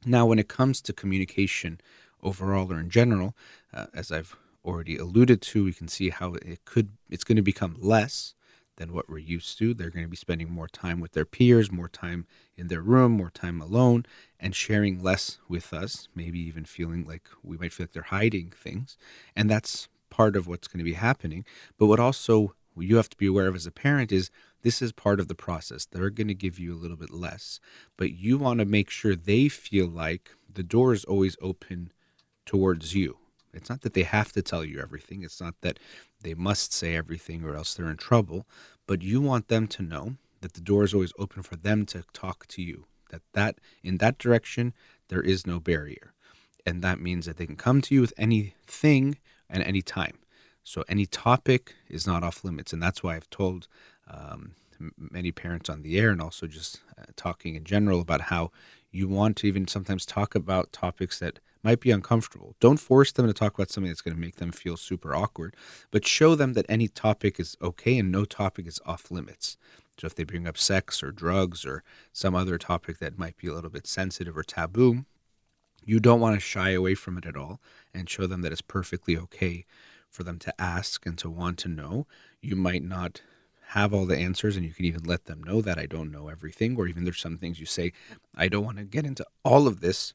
Now, 0.04 0.26
when 0.26 0.40
it 0.40 0.48
comes 0.48 0.82
to 0.82 0.92
communication 0.92 1.80
overall 2.24 2.74
or 2.74 2.80
in 2.80 2.90
general, 2.90 3.36
uh, 3.72 3.86
as 3.94 4.12
I've 4.12 4.36
already 4.66 4.98
alluded 4.98 5.40
to, 5.44 5.64
we 5.64 5.74
can 5.74 5.88
see 5.88 6.10
how 6.10 6.34
it 6.34 6.66
could 6.66 6.90
it's 7.12 7.24
going 7.24 7.36
to 7.36 7.44
become 7.44 7.76
less 7.80 8.34
than 8.78 8.92
what 8.92 9.08
we're 9.08 9.20
used 9.20 9.60
to. 9.60 9.76
They're 9.76 9.92
going 9.92 10.06
to 10.06 10.10
be 10.10 10.18
spending 10.18 10.50
more 10.50 10.68
time 10.68 11.00
with 11.00 11.12
their 11.12 11.26
peers, 11.26 11.72
more 11.72 11.90
time 11.90 12.26
in 12.58 12.68
their 12.68 12.82
room, 12.82 13.12
more 13.12 13.30
time 13.30 13.62
alone, 13.62 14.08
and 14.40 14.56
sharing 14.56 15.04
less 15.04 15.38
with 15.48 15.72
us, 15.74 16.08
maybe 16.16 16.40
even 16.40 16.66
feeling 16.66 17.06
like 17.06 17.30
we 17.44 17.60
might 17.60 17.72
feel 17.72 17.84
like 17.84 17.94
they're 17.94 18.18
hiding 18.18 18.50
things. 18.50 18.98
And 19.36 19.48
that's 19.48 19.88
part 20.10 20.36
of 20.36 20.48
what's 20.48 20.68
going 20.68 20.80
to 20.80 20.92
be 20.92 20.94
happening. 20.94 21.46
But 21.78 21.86
what 21.86 22.00
also 22.00 22.56
you 22.78 22.96
have 22.98 23.10
to 23.10 23.18
be 23.18 23.28
aware 23.28 23.48
of 23.48 23.56
as 23.56 23.66
a 23.66 23.72
parent 23.72 24.12
is 24.12 24.30
this 24.62 24.82
is 24.82 24.92
part 24.92 25.20
of 25.20 25.28
the 25.28 25.36
process. 25.36 25.86
They're 25.86 26.10
going 26.10 26.28
to 26.28 26.34
give 26.34 26.60
you 26.60 26.74
a 26.74 26.80
little 26.80 26.98
bit 26.98 27.12
less, 27.12 27.60
but 27.98 28.12
you 28.12 28.38
want 28.38 28.60
to 28.60 28.66
make 28.66 28.90
sure 28.90 29.16
they 29.16 29.50
feel 29.50 29.88
like 29.88 30.32
the 30.52 30.64
door 30.64 30.94
is 30.94 31.06
always 31.06 31.36
open 31.42 31.92
towards 32.46 32.96
you. 32.96 33.18
It's 33.54 33.70
not 33.70 33.82
that 33.82 33.94
they 33.94 34.04
have 34.04 34.32
to 34.34 34.42
tell 34.42 34.64
you 34.64 34.80
everything. 34.80 35.24
It's 35.24 35.42
not 35.42 35.56
that 35.62 35.80
they 36.22 36.34
must 36.34 36.74
say 36.74 36.96
everything 36.96 37.44
or 37.44 37.56
else 37.56 37.74
they're 37.74 37.90
in 37.90 37.98
trouble, 37.98 38.48
but 38.88 39.02
you 39.02 39.20
want 39.20 39.48
them 39.48 39.68
to 39.68 39.82
know 39.82 40.16
that 40.42 40.54
the 40.54 40.62
door 40.62 40.84
is 40.84 40.94
always 40.94 41.14
open 41.20 41.44
for 41.44 41.56
them 41.56 41.86
to 41.88 42.04
talk 42.14 42.48
to 42.48 42.62
you. 42.62 42.86
That 43.10 43.22
that 43.34 43.60
in 43.84 43.98
that 43.98 44.18
direction 44.18 44.74
there 45.10 45.22
is 45.22 45.46
no 45.46 45.60
barrier. 45.60 46.14
And 46.66 46.82
that 46.84 47.00
means 47.00 47.26
that 47.26 47.38
they 47.38 47.46
can 47.46 47.56
come 47.56 47.82
to 47.82 47.96
you 47.96 48.02
with 48.02 48.14
anything 48.18 49.18
and 49.50 49.64
any 49.64 49.82
time. 49.82 50.20
So 50.64 50.84
any 50.88 51.06
topic 51.06 51.76
is 51.90 52.06
not 52.06 52.24
off 52.24 52.44
limits, 52.44 52.74
and 52.74 52.82
that's 52.82 53.04
why 53.04 53.16
I've 53.16 53.30
told 53.30 53.68
um, 54.10 54.54
many 54.98 55.32
parents 55.32 55.70
on 55.70 55.82
the 55.82 56.00
air 56.00 56.10
and 56.10 56.22
also 56.22 56.48
just 56.48 56.82
uh, 56.98 57.04
talking 57.16 57.56
in 57.56 57.64
general 57.64 58.02
about 58.02 58.22
how 58.22 58.52
you 58.92 59.08
want 59.08 59.38
to 59.38 59.48
even 59.48 59.68
sometimes 59.68 60.06
talk 60.06 60.36
about 60.36 60.74
topics 60.74 61.20
that 61.20 61.40
might 61.64 61.80
be 61.80 61.92
uncomfortable. 61.92 62.56
Don't 62.60 62.80
force 62.80 63.12
them 63.12 63.28
to 63.28 63.34
talk 63.34 63.54
about 63.54 63.70
something 63.70 63.90
that's 63.90 64.02
going 64.02 64.16
to 64.16 64.22
make 64.22 64.38
them 64.38 64.52
feel 64.52 64.78
super 64.78 65.16
awkward, 65.16 65.56
but 65.92 66.06
show 66.06 66.36
them 66.36 66.54
that 66.54 66.66
any 66.68 66.88
topic 66.88 67.40
is 67.40 67.56
okay 67.62 67.98
and 67.98 68.12
no 68.12 68.26
topic 68.26 68.68
is 68.68 68.80
off 68.86 69.12
limits. 69.12 69.58
So 69.98 70.08
if 70.08 70.16
they 70.16 70.24
bring 70.24 70.48
up 70.48 70.58
sex 70.58 71.04
or 71.04 71.12
drugs 71.12 71.64
or 71.64 71.84
some 72.12 72.34
other 72.34 72.58
topic 72.58 72.98
that 72.98 73.20
might 73.20 73.38
be 73.38 73.48
a 73.48 73.54
little 73.54 73.70
bit 73.70 73.86
sensitive 73.86 74.36
or 74.36 74.44
taboo, 74.44 75.06
you 75.86 76.00
don't 76.00 76.20
want 76.20 76.36
to 76.36 76.40
shy 76.40 76.72
away 76.72 76.96
from 76.96 77.18
it 77.18 77.26
at 77.26 77.38
all 77.38 77.60
and 77.94 78.10
show 78.10 78.26
them 78.26 78.42
that 78.42 78.52
it's 78.52 78.62
perfectly 78.62 79.18
okay 79.18 79.66
for 80.12 80.24
them 80.24 80.38
to 80.40 80.62
ask 80.62 81.06
and 81.06 81.18
to 81.18 81.30
want 81.30 81.58
to 81.60 81.70
know. 81.70 82.06
You 82.42 82.56
might 82.56 82.84
not 82.84 83.22
have 83.72 83.94
all 83.94 84.06
the 84.06 84.18
answers 84.18 84.58
and 84.58 84.66
you 84.66 84.74
can 84.74 84.84
even 84.84 85.04
let 85.06 85.26
them 85.26 85.42
know 85.42 85.62
that 85.62 85.80
I 85.80 85.86
don't 85.86 86.12
know 86.12 86.28
everything 86.28 86.76
or 86.76 86.88
even 86.88 87.06
there's 87.06 87.22
some 87.22 87.38
things 87.38 87.58
you 87.58 87.66
say 87.66 87.94
I 88.36 88.50
don't 88.50 88.66
want 88.66 88.78
to 88.80 88.84
get 88.84 89.06
into 89.06 89.26
all 89.46 89.66
of 89.66 89.80
this 89.80 90.14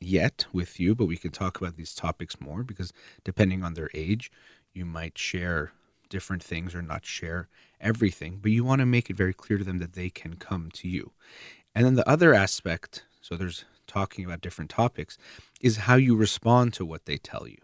yet 0.00 0.46
with 0.50 0.80
you 0.80 0.94
but 0.94 1.04
we 1.04 1.18
can 1.18 1.30
talk 1.30 1.60
about 1.60 1.76
these 1.76 1.94
topics 1.94 2.40
more 2.40 2.62
because 2.62 2.90
depending 3.22 3.62
on 3.62 3.74
their 3.74 3.90
age 3.92 4.32
you 4.72 4.86
might 4.86 5.18
share 5.18 5.72
different 6.08 6.42
things 6.42 6.74
or 6.74 6.80
not 6.80 7.04
share 7.04 7.48
everything 7.82 8.38
but 8.40 8.50
you 8.50 8.64
want 8.64 8.80
to 8.80 8.86
make 8.86 9.10
it 9.10 9.16
very 9.16 9.34
clear 9.34 9.58
to 9.58 9.64
them 9.64 9.78
that 9.78 9.92
they 9.92 10.08
can 10.08 10.34
come 10.36 10.70
to 10.72 10.88
you 10.88 11.12
and 11.74 11.84
then 11.84 11.96
the 11.96 12.08
other 12.08 12.32
aspect 12.32 13.04
so 13.20 13.36
there's 13.36 13.66
talking 13.86 14.24
about 14.24 14.40
different 14.40 14.70
topics 14.70 15.18
is 15.60 15.76
how 15.76 15.96
you 15.96 16.16
respond 16.16 16.72
to 16.72 16.86
what 16.86 17.04
they 17.04 17.18
tell 17.18 17.46
you 17.46 17.63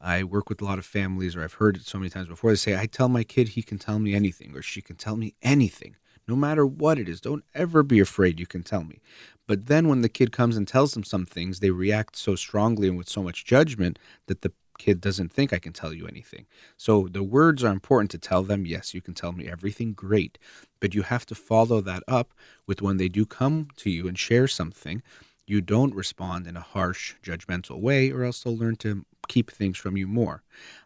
I 0.00 0.24
work 0.24 0.48
with 0.48 0.62
a 0.62 0.64
lot 0.64 0.78
of 0.78 0.86
families, 0.86 1.36
or 1.36 1.42
I've 1.42 1.54
heard 1.54 1.76
it 1.76 1.86
so 1.86 1.98
many 1.98 2.10
times 2.10 2.28
before. 2.28 2.50
They 2.50 2.56
say, 2.56 2.78
I 2.78 2.86
tell 2.86 3.08
my 3.08 3.22
kid 3.22 3.48
he 3.48 3.62
can 3.62 3.78
tell 3.78 3.98
me 3.98 4.14
anything, 4.14 4.56
or 4.56 4.62
she 4.62 4.80
can 4.80 4.96
tell 4.96 5.16
me 5.16 5.34
anything, 5.42 5.96
no 6.26 6.34
matter 6.34 6.66
what 6.66 6.98
it 6.98 7.08
is. 7.08 7.20
Don't 7.20 7.44
ever 7.54 7.82
be 7.82 8.00
afraid, 8.00 8.40
you 8.40 8.46
can 8.46 8.62
tell 8.62 8.82
me. 8.82 9.00
But 9.46 9.66
then 9.66 9.88
when 9.88 10.00
the 10.00 10.08
kid 10.08 10.32
comes 10.32 10.56
and 10.56 10.66
tells 10.66 10.92
them 10.92 11.04
some 11.04 11.26
things, 11.26 11.60
they 11.60 11.70
react 11.70 12.16
so 12.16 12.34
strongly 12.34 12.88
and 12.88 12.96
with 12.96 13.08
so 13.08 13.22
much 13.22 13.44
judgment 13.44 13.98
that 14.26 14.42
the 14.42 14.52
kid 14.78 15.00
doesn't 15.00 15.30
think 15.30 15.52
I 15.52 15.58
can 15.58 15.74
tell 15.74 15.92
you 15.92 16.06
anything. 16.06 16.46
So 16.78 17.06
the 17.10 17.22
words 17.22 17.62
are 17.62 17.72
important 17.72 18.10
to 18.12 18.18
tell 18.18 18.42
them, 18.42 18.64
yes, 18.64 18.94
you 18.94 19.02
can 19.02 19.12
tell 19.12 19.32
me 19.32 19.48
everything, 19.48 19.92
great. 19.92 20.38
But 20.80 20.94
you 20.94 21.02
have 21.02 21.26
to 21.26 21.34
follow 21.34 21.82
that 21.82 22.02
up 22.08 22.32
with 22.66 22.80
when 22.80 22.96
they 22.96 23.08
do 23.08 23.26
come 23.26 23.68
to 23.76 23.90
you 23.90 24.08
and 24.08 24.18
share 24.18 24.48
something, 24.48 25.02
you 25.46 25.60
don't 25.60 25.94
respond 25.94 26.46
in 26.46 26.56
a 26.56 26.60
harsh, 26.60 27.14
judgmental 27.22 27.80
way, 27.80 28.10
or 28.10 28.24
else 28.24 28.42
they'll 28.42 28.56
learn 28.56 28.76
to 28.76 29.04
keep 29.28 29.50
things 29.50 29.78
from 29.78 29.96
you 29.96 30.06
more. 30.06 30.42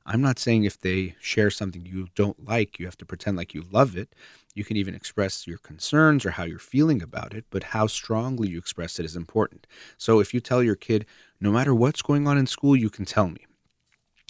I'm 0.06 0.20
not 0.20 0.38
saying 0.38 0.64
if 0.64 0.78
they 0.78 1.16
share 1.20 1.50
something 1.50 1.86
you 1.86 2.08
don't 2.14 2.44
like, 2.44 2.78
you 2.78 2.84
have 2.86 2.96
to 2.98 3.06
pretend 3.06 3.36
like 3.36 3.54
you 3.54 3.64
love 3.70 3.96
it. 3.96 4.14
You 4.54 4.64
can 4.64 4.76
even 4.76 4.94
express 4.94 5.46
your 5.46 5.58
concerns 5.58 6.24
or 6.24 6.32
how 6.32 6.44
you're 6.44 6.58
feeling 6.58 7.02
about 7.02 7.34
it, 7.34 7.44
but 7.50 7.64
how 7.64 7.86
strongly 7.86 8.48
you 8.48 8.58
express 8.58 8.98
it 8.98 9.04
is 9.04 9.16
important. 9.16 9.66
So 9.96 10.20
if 10.20 10.32
you 10.32 10.40
tell 10.40 10.62
your 10.62 10.76
kid, 10.76 11.06
no 11.40 11.50
matter 11.50 11.74
what's 11.74 12.02
going 12.02 12.28
on 12.28 12.38
in 12.38 12.46
school, 12.46 12.76
you 12.76 12.90
can 12.90 13.04
tell 13.04 13.28
me 13.28 13.46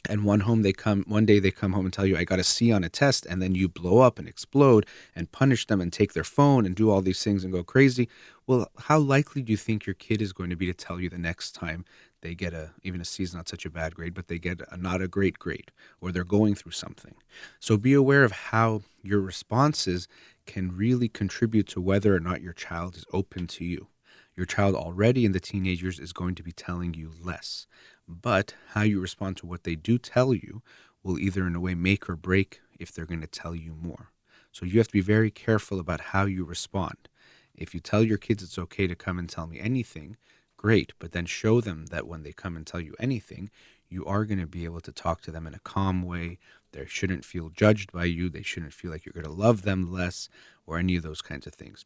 and 0.09 0.25
one 0.25 0.41
home 0.41 0.63
they 0.63 0.73
come 0.73 1.05
one 1.07 1.27
day 1.27 1.39
they 1.39 1.51
come 1.51 1.73
home 1.73 1.85
and 1.85 1.93
tell 1.93 2.07
you 2.07 2.17
i 2.17 2.25
got 2.25 2.39
a 2.39 2.45
c 2.45 2.71
on 2.71 2.85
a 2.85 2.89
test 2.89 3.27
and 3.27 3.41
then 3.41 3.55
you 3.55 3.69
blow 3.69 3.99
up 3.99 4.19
and 4.19 4.29
explode 4.29 4.87
and 5.15 5.33
punish 5.33 5.67
them 5.67 5.81
and 5.81 5.93
take 5.93 6.13
their 6.13 6.25
phone 6.25 6.67
and 6.67 6.77
do 6.77 6.91
all 6.91 7.01
these 7.01 7.23
things 7.23 7.45
and 7.45 7.53
go 7.53 7.63
crazy. 7.63 8.09
Well 8.47 8.69
how 8.79 8.99
likely 8.99 9.43
do 9.43 9.53
you 9.53 9.57
think 9.57 9.87
your 9.87 9.95
kid 9.95 10.21
is 10.21 10.33
going 10.33 10.51
to 10.51 10.57
be 10.57 10.67
to 10.67 10.75
tell 10.75 11.01
you 11.01 11.09
the 11.09 11.19
next 11.19 11.53
time 11.53 11.85
they 12.21 12.35
get 12.35 12.53
a 12.53 12.71
even 12.83 13.01
a 13.01 13.05
c 13.05 13.23
is 13.23 13.35
not 13.35 13.49
such 13.49 13.65
a 13.67 13.71
bad 13.71 13.95
grade 13.95 14.15
but 14.15 14.29
they 14.29 14.39
get 14.39 14.61
a 14.71 14.77
not 14.77 15.03
a 15.03 15.09
great 15.09 15.39
grade 15.39 15.71
or 16.01 16.13
they're 16.13 16.25
going 16.25 16.55
through 16.55 16.73
something? 16.73 17.15
So 17.61 17.77
be 17.77 17.95
aware 17.95 18.25
of 18.25 18.33
how 18.33 18.83
your 19.03 19.21
responses 19.21 20.09
can 20.47 20.77
really 20.77 21.09
contribute 21.09 21.69
to 21.69 21.81
whether 21.81 22.15
or 22.15 22.21
not 22.21 22.43
your 22.43 22.53
child 22.53 22.97
is 22.97 23.05
open 23.13 23.47
to 23.47 23.65
you. 23.65 23.89
Your 24.37 24.47
child 24.47 24.75
already 24.75 25.25
in 25.25 25.33
the 25.33 25.41
teenagers 25.41 26.01
is 26.01 26.13
going 26.13 26.35
to 26.35 26.43
be 26.43 26.53
telling 26.53 26.95
you 26.95 27.13
less 27.23 27.67
but 28.07 28.55
how 28.69 28.83
you 28.83 29.01
respond 29.01 29.37
to 29.39 29.47
what 29.47 29.65
they 29.65 29.75
do 29.75 29.99
tell 29.99 30.35
you 30.35 30.63
will 31.03 31.19
either 31.19 31.47
in 31.47 31.55
a 31.55 31.61
way 31.61 31.75
make 31.75 32.09
or 32.09 32.17
break 32.17 32.61
if 32.79 32.93
they're 32.93 33.07
going 33.07 33.21
to 33.21 33.27
tell 33.27 33.55
you 33.55 33.75
more. 33.81 34.11
So 34.53 34.65
you 34.65 34.79
have 34.79 34.89
to 34.89 34.93
be 34.93 35.01
very 35.01 35.31
careful 35.31 35.81
about 35.81 36.01
how 36.01 36.25
you 36.25 36.45
respond. 36.45 37.09
If 37.55 37.75
you 37.75 37.81
tell 37.81 38.03
your 38.03 38.19
kids 38.19 38.43
it's 38.43 38.59
okay 38.59 38.87
to 38.87 38.95
come 38.95 39.19
and 39.19 39.29
tell 39.29 39.47
me 39.47 39.61
anything, 39.61 40.17
great, 40.57 40.93
but 40.99 41.13
then 41.13 41.27
show 41.27 41.61
them 41.61 41.87
that 41.87 42.07
when 42.07 42.23
they 42.23 42.33
come 42.33 42.57
and 42.57 42.67
tell 42.67 42.81
you 42.81 42.95
anything, 42.99 43.51
you 43.89 44.05
are 44.07 44.25
going 44.25 44.41
to 44.41 44.47
be 44.47 44.65
able 44.65 44.81
to 44.81 44.93
talk 44.93 45.21
to 45.23 45.31
them 45.31 45.47
in 45.47 45.55
a 45.55 45.61
calm 45.61 46.03
way. 46.03 46.39
They 46.73 46.87
shouldn't 46.87 47.25
feel 47.25 47.51
judged 47.51 47.93
by 47.93 48.07
you. 48.07 48.29
They 48.29 48.43
shouldn't 48.43 48.73
feel 48.73 48.91
like 48.91 49.05
you're 49.05 49.13
going 49.13 49.25
to 49.25 49.31
love 49.31 49.63
them 49.63 49.93
less 49.93 50.29
or 50.67 50.79
any 50.79 50.97
of 50.97 51.03
those 51.03 51.23
kinds 51.23 51.47
of 51.47 51.55
things. 51.55 51.85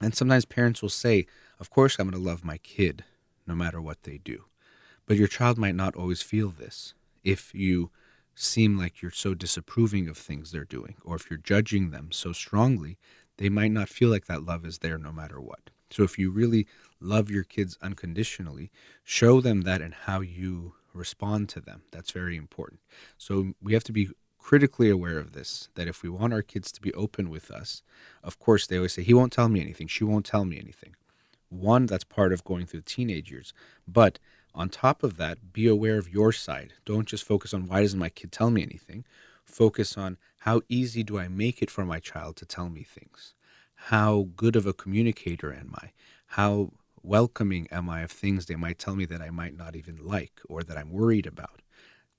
And 0.00 0.14
sometimes 0.14 0.44
parents 0.44 0.80
will 0.80 0.88
say, 0.88 1.26
Of 1.58 1.70
course, 1.70 1.98
I'm 1.98 2.08
going 2.08 2.22
to 2.22 2.28
love 2.28 2.44
my 2.44 2.58
kid 2.58 3.04
no 3.46 3.54
matter 3.54 3.80
what 3.80 4.04
they 4.04 4.18
do. 4.18 4.44
But 5.08 5.16
your 5.16 5.26
child 5.26 5.56
might 5.56 5.74
not 5.74 5.96
always 5.96 6.20
feel 6.20 6.50
this 6.50 6.92
if 7.24 7.54
you 7.54 7.90
seem 8.34 8.76
like 8.76 9.00
you're 9.00 9.10
so 9.10 9.34
disapproving 9.34 10.06
of 10.06 10.18
things 10.18 10.52
they're 10.52 10.64
doing, 10.64 10.96
or 11.02 11.16
if 11.16 11.30
you're 11.30 11.38
judging 11.38 11.90
them 11.90 12.12
so 12.12 12.32
strongly, 12.32 12.98
they 13.38 13.48
might 13.48 13.72
not 13.72 13.88
feel 13.88 14.10
like 14.10 14.26
that 14.26 14.44
love 14.44 14.66
is 14.66 14.78
there 14.78 14.98
no 14.98 15.10
matter 15.10 15.40
what. 15.40 15.70
So 15.90 16.02
if 16.02 16.18
you 16.18 16.30
really 16.30 16.66
love 17.00 17.30
your 17.30 17.42
kids 17.42 17.78
unconditionally, 17.80 18.70
show 19.02 19.40
them 19.40 19.62
that 19.62 19.80
and 19.80 19.94
how 19.94 20.20
you 20.20 20.74
respond 20.92 21.48
to 21.50 21.60
them. 21.60 21.82
That's 21.90 22.10
very 22.10 22.36
important. 22.36 22.80
So 23.16 23.54
we 23.62 23.72
have 23.72 23.84
to 23.84 23.92
be 23.92 24.10
critically 24.38 24.90
aware 24.90 25.18
of 25.18 25.32
this 25.32 25.70
that 25.74 25.88
if 25.88 26.02
we 26.02 26.10
want 26.10 26.34
our 26.34 26.42
kids 26.42 26.70
to 26.72 26.82
be 26.82 26.92
open 26.92 27.30
with 27.30 27.50
us, 27.50 27.82
of 28.22 28.38
course, 28.38 28.66
they 28.66 28.76
always 28.76 28.92
say, 28.92 29.02
he 29.02 29.14
won't 29.14 29.32
tell 29.32 29.48
me 29.48 29.62
anything, 29.62 29.86
she 29.86 30.04
won't 30.04 30.26
tell 30.26 30.44
me 30.44 30.58
anything. 30.58 30.94
One, 31.48 31.86
that's 31.86 32.04
part 32.04 32.34
of 32.34 32.44
going 32.44 32.66
through 32.66 32.82
teenage 32.82 33.30
years. 33.30 33.54
But 33.86 34.18
on 34.58 34.68
top 34.68 35.04
of 35.04 35.16
that, 35.18 35.52
be 35.52 35.68
aware 35.68 35.98
of 35.98 36.12
your 36.12 36.32
side. 36.32 36.72
Don't 36.84 37.06
just 37.06 37.22
focus 37.22 37.54
on 37.54 37.68
why 37.68 37.80
doesn't 37.80 37.98
my 37.98 38.08
kid 38.08 38.32
tell 38.32 38.50
me 38.50 38.60
anything. 38.60 39.04
Focus 39.44 39.96
on 39.96 40.18
how 40.40 40.62
easy 40.68 41.04
do 41.04 41.16
I 41.16 41.28
make 41.28 41.62
it 41.62 41.70
for 41.70 41.84
my 41.84 42.00
child 42.00 42.34
to 42.36 42.44
tell 42.44 42.68
me 42.68 42.82
things? 42.82 43.34
How 43.76 44.30
good 44.34 44.56
of 44.56 44.66
a 44.66 44.72
communicator 44.72 45.52
am 45.52 45.74
I? 45.76 45.92
How 46.26 46.72
welcoming 47.04 47.68
am 47.70 47.88
I 47.88 48.00
of 48.00 48.10
things 48.10 48.46
they 48.46 48.56
might 48.56 48.80
tell 48.80 48.96
me 48.96 49.04
that 49.04 49.22
I 49.22 49.30
might 49.30 49.56
not 49.56 49.76
even 49.76 50.04
like 50.04 50.40
or 50.48 50.64
that 50.64 50.76
I'm 50.76 50.90
worried 50.90 51.26
about? 51.26 51.62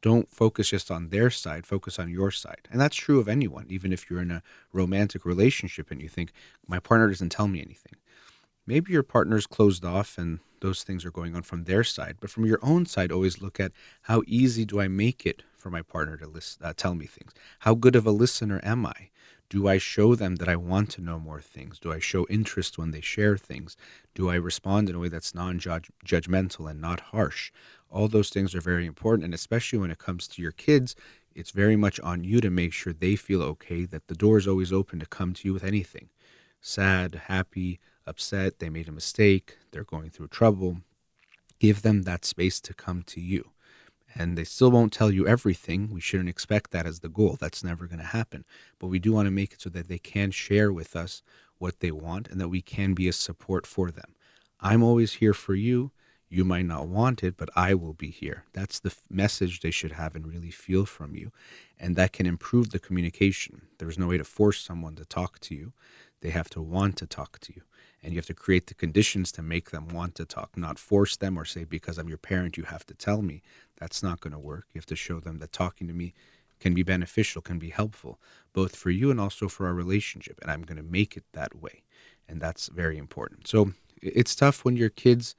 Don't 0.02 0.32
focus 0.32 0.70
just 0.70 0.90
on 0.90 1.10
their 1.10 1.30
side, 1.30 1.68
focus 1.68 2.00
on 2.00 2.10
your 2.10 2.32
side. 2.32 2.70
And 2.72 2.80
that's 2.80 2.96
true 2.96 3.20
of 3.20 3.28
anyone, 3.28 3.66
even 3.68 3.92
if 3.92 4.10
you're 4.10 4.22
in 4.22 4.32
a 4.32 4.44
romantic 4.72 5.26
relationship 5.26 5.92
and 5.92 6.02
you 6.02 6.08
think, 6.08 6.32
my 6.66 6.80
partner 6.80 7.10
doesn't 7.10 7.34
tell 7.34 7.50
me 7.50 7.60
anything. 7.60 7.96
Maybe 8.70 8.94
your 8.94 9.02
partner's 9.02 9.48
closed 9.48 9.84
off 9.84 10.20
and 10.20 10.42
those 10.60 10.84
things 10.84 11.04
are 11.04 11.10
going 11.10 11.36
on 11.36 11.42
from 11.42 11.64
their 11.64 11.84
side. 11.84 12.18
But 12.20 12.30
from 12.30 12.46
your 12.46 12.60
own 12.62 12.86
side, 12.86 13.12
always 13.12 13.42
look 13.42 13.60
at 13.60 13.72
how 14.04 14.22
easy 14.28 14.64
do 14.64 14.80
I 14.80 14.88
make 14.88 15.26
it 15.26 15.42
for 15.58 15.72
my 15.72 15.82
partner 15.82 16.18
to 16.18 16.42
uh, 16.62 16.74
tell 16.78 16.94
me 16.94 17.08
things? 17.08 17.34
How 17.62 17.74
good 17.74 17.96
of 17.96 18.06
a 18.06 18.12
listener 18.12 18.60
am 18.62 18.86
I? 18.86 19.10
Do 19.50 19.68
I 19.68 19.80
show 19.80 20.14
them 20.14 20.36
that 20.36 20.48
I 20.48 20.56
want 20.56 20.92
to 20.92 21.02
know 21.02 21.18
more 21.18 21.42
things? 21.42 21.80
Do 21.80 21.92
I 21.92 21.98
show 21.98 22.28
interest 22.30 22.78
when 22.78 22.92
they 22.92 23.02
share 23.02 23.40
things? 23.40 23.76
Do 24.14 24.30
I 24.30 24.36
respond 24.36 24.88
in 24.88 24.94
a 24.94 25.00
way 25.00 25.10
that's 25.10 25.34
non 25.34 25.60
judgmental 25.60 26.70
and 26.70 26.80
not 26.80 27.00
harsh? 27.00 27.52
All 27.90 28.08
those 28.08 28.30
things 28.30 28.54
are 28.54 28.62
very 28.62 28.86
important. 28.86 29.26
And 29.26 29.34
especially 29.34 29.80
when 29.80 29.90
it 29.90 29.98
comes 29.98 30.28
to 30.28 30.44
your 30.44 30.52
kids, 30.52 30.96
it's 31.34 31.50
very 31.50 31.76
much 31.76 32.00
on 32.02 32.24
you 32.24 32.40
to 32.42 32.52
make 32.52 32.74
sure 32.74 32.94
they 32.94 33.16
feel 33.16 33.42
okay, 33.42 33.86
that 33.86 34.10
the 34.10 34.14
door 34.14 34.38
is 34.38 34.48
always 34.48 34.72
open 34.72 35.00
to 35.00 35.08
come 35.08 35.34
to 35.34 35.48
you 35.48 35.56
with 35.56 35.64
anything 35.64 36.10
sad, 36.62 37.22
happy, 37.28 37.80
upset, 38.10 38.60
they 38.60 38.70
made 38.70 38.90
a 38.90 38.92
mistake, 38.92 39.58
they're 39.72 39.84
going 39.84 40.10
through 40.10 40.28
trouble. 40.30 40.82
Give 41.60 41.82
them 41.82 42.04
that 42.04 42.26
space 42.26 42.60
to 42.62 42.74
come 42.74 43.04
to 43.04 43.22
you 43.22 43.52
and 44.16 44.38
they 44.38 44.44
still 44.44 44.72
won't 44.72 44.94
tell 44.94 45.12
you 45.12 45.28
everything. 45.28 45.90
We 45.92 46.02
shouldn't 46.02 46.30
expect 46.30 46.72
that 46.72 46.86
as 46.86 47.00
the 47.00 47.10
goal. 47.10 47.38
That's 47.40 47.64
never 47.64 47.88
going 47.88 48.00
to 48.00 48.06
happen. 48.06 48.46
But 48.80 48.88
we 48.88 49.00
do 49.00 49.14
want 49.14 49.28
to 49.28 49.32
make 49.32 49.54
it 49.54 49.62
so 49.62 49.70
that 49.70 49.88
they 49.88 50.00
can 50.00 50.32
share 50.32 50.72
with 50.72 50.96
us 50.96 51.22
what 51.58 51.80
they 51.80 51.92
want 51.92 52.28
and 52.30 52.40
that 52.40 52.50
we 52.50 52.62
can 52.62 52.94
be 52.94 53.08
a 53.08 53.14
support 53.14 53.68
for 53.68 53.92
them. 53.92 54.16
I'm 54.60 54.84
always 54.84 55.16
here 55.16 55.34
for 55.34 55.56
you. 55.56 55.92
You 56.32 56.46
might 56.46 56.66
not 56.66 56.88
want 56.88 57.24
it, 57.24 57.38
but 57.38 57.50
I 57.56 57.74
will 57.74 57.94
be 57.94 58.12
here. 58.12 58.44
That's 58.54 58.80
the 58.80 58.90
f- 58.90 59.02
message 59.10 59.62
they 59.62 59.72
should 59.72 59.94
have 59.94 60.16
and 60.16 60.28
really 60.28 60.52
feel 60.52 60.86
from 60.86 61.16
you. 61.16 61.32
And 61.80 61.96
that 61.96 62.14
can 62.14 62.28
improve 62.28 62.70
the 62.70 62.80
communication. 62.80 63.64
There's 63.80 63.98
no 63.98 64.08
way 64.08 64.18
to 64.18 64.24
force 64.24 64.62
someone 64.62 64.96
to 64.96 65.06
talk 65.06 65.40
to 65.40 65.56
you, 65.56 65.74
they 66.22 66.30
have 66.30 66.50
to 66.52 66.62
want 66.62 66.98
to 66.98 67.08
talk 67.08 67.40
to 67.40 67.54
you 67.56 67.62
and 68.02 68.14
you 68.14 68.18
have 68.18 68.26
to 68.26 68.34
create 68.34 68.68
the 68.68 68.74
conditions 68.74 69.32
to 69.34 69.42
make 69.42 69.72
them 69.72 69.88
want 69.90 70.16
to 70.16 70.26
talk 70.26 70.58
not 70.58 70.80
force 70.80 71.18
them 71.18 71.38
or 71.38 71.46
say 71.46 71.64
because 71.64 71.98
i'm 71.98 72.08
your 72.10 72.18
parent 72.18 72.58
you 72.58 72.64
have 72.64 72.86
to 72.86 72.94
tell 72.94 73.22
me. 73.22 73.42
That's 73.80 74.04
not 74.04 74.20
going 74.20 74.34
to 74.34 74.40
work. 74.40 74.66
You 74.74 74.80
have 74.80 74.86
to 74.88 74.96
show 74.96 75.20
them 75.20 75.40
that 75.40 75.54
talking 75.54 75.88
to 75.88 75.94
me 75.94 76.14
can 76.60 76.74
be 76.74 76.84
beneficial 76.84 77.42
can 77.42 77.60
be 77.60 77.70
helpful 77.70 78.20
both 78.52 78.76
for 78.76 78.90
you 78.90 79.10
and 79.12 79.20
also 79.20 79.48
for 79.48 79.66
our 79.68 79.74
relationship 79.74 80.40
and 80.42 80.52
i'm 80.52 80.64
going 80.64 80.78
to 80.78 80.84
make 80.84 81.16
it 81.16 81.24
that 81.34 81.56
way. 81.56 81.84
And 82.28 82.40
that's 82.42 82.68
very 82.68 82.98
important. 82.98 83.48
So 83.48 83.72
it's 84.02 84.36
tough 84.36 84.64
when 84.64 84.78
your 84.78 84.90
kids 84.90 85.36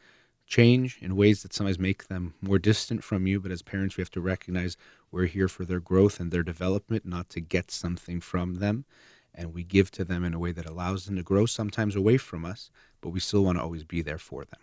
change 0.47 0.99
in 1.01 1.15
ways 1.15 1.43
that 1.43 1.55
sometimes 1.55 1.79
make 1.79 2.09
them 2.09 2.35
more 2.41 2.59
distant 2.59 3.05
from 3.05 3.27
you 3.27 3.39
but 3.39 3.53
as 3.53 3.63
parents 3.63 3.97
we 3.97 4.01
have 4.03 4.11
to 4.11 4.21
recognize 4.21 4.77
we're 5.13 5.27
here 5.27 5.47
for 5.47 5.65
their 5.65 5.79
growth 5.79 6.19
and 6.19 6.33
their 6.33 6.43
development 6.43 7.07
not 7.07 7.29
to 7.29 7.41
get 7.41 7.71
something 7.71 8.21
from 8.21 8.57
them 8.57 8.85
and 9.35 9.55
we 9.55 9.65
give 9.65 9.91
to 9.93 10.05
them 10.05 10.25
in 10.25 10.35
a 10.35 10.39
way 10.39 10.53
that 10.53 10.67
allows 10.67 11.07
them 11.07 11.17
to 11.17 11.23
grow 11.23 11.47
sometimes 11.47 11.97
away 11.97 12.17
from 12.17 12.45
us, 12.45 12.71
but 13.01 13.11
we 13.11 13.21
still 13.21 13.45
want 13.45 13.59
to 13.59 13.63
always 13.63 13.85
be 13.85 14.03
there 14.03 14.19
for 14.19 14.45
them. 14.45 14.61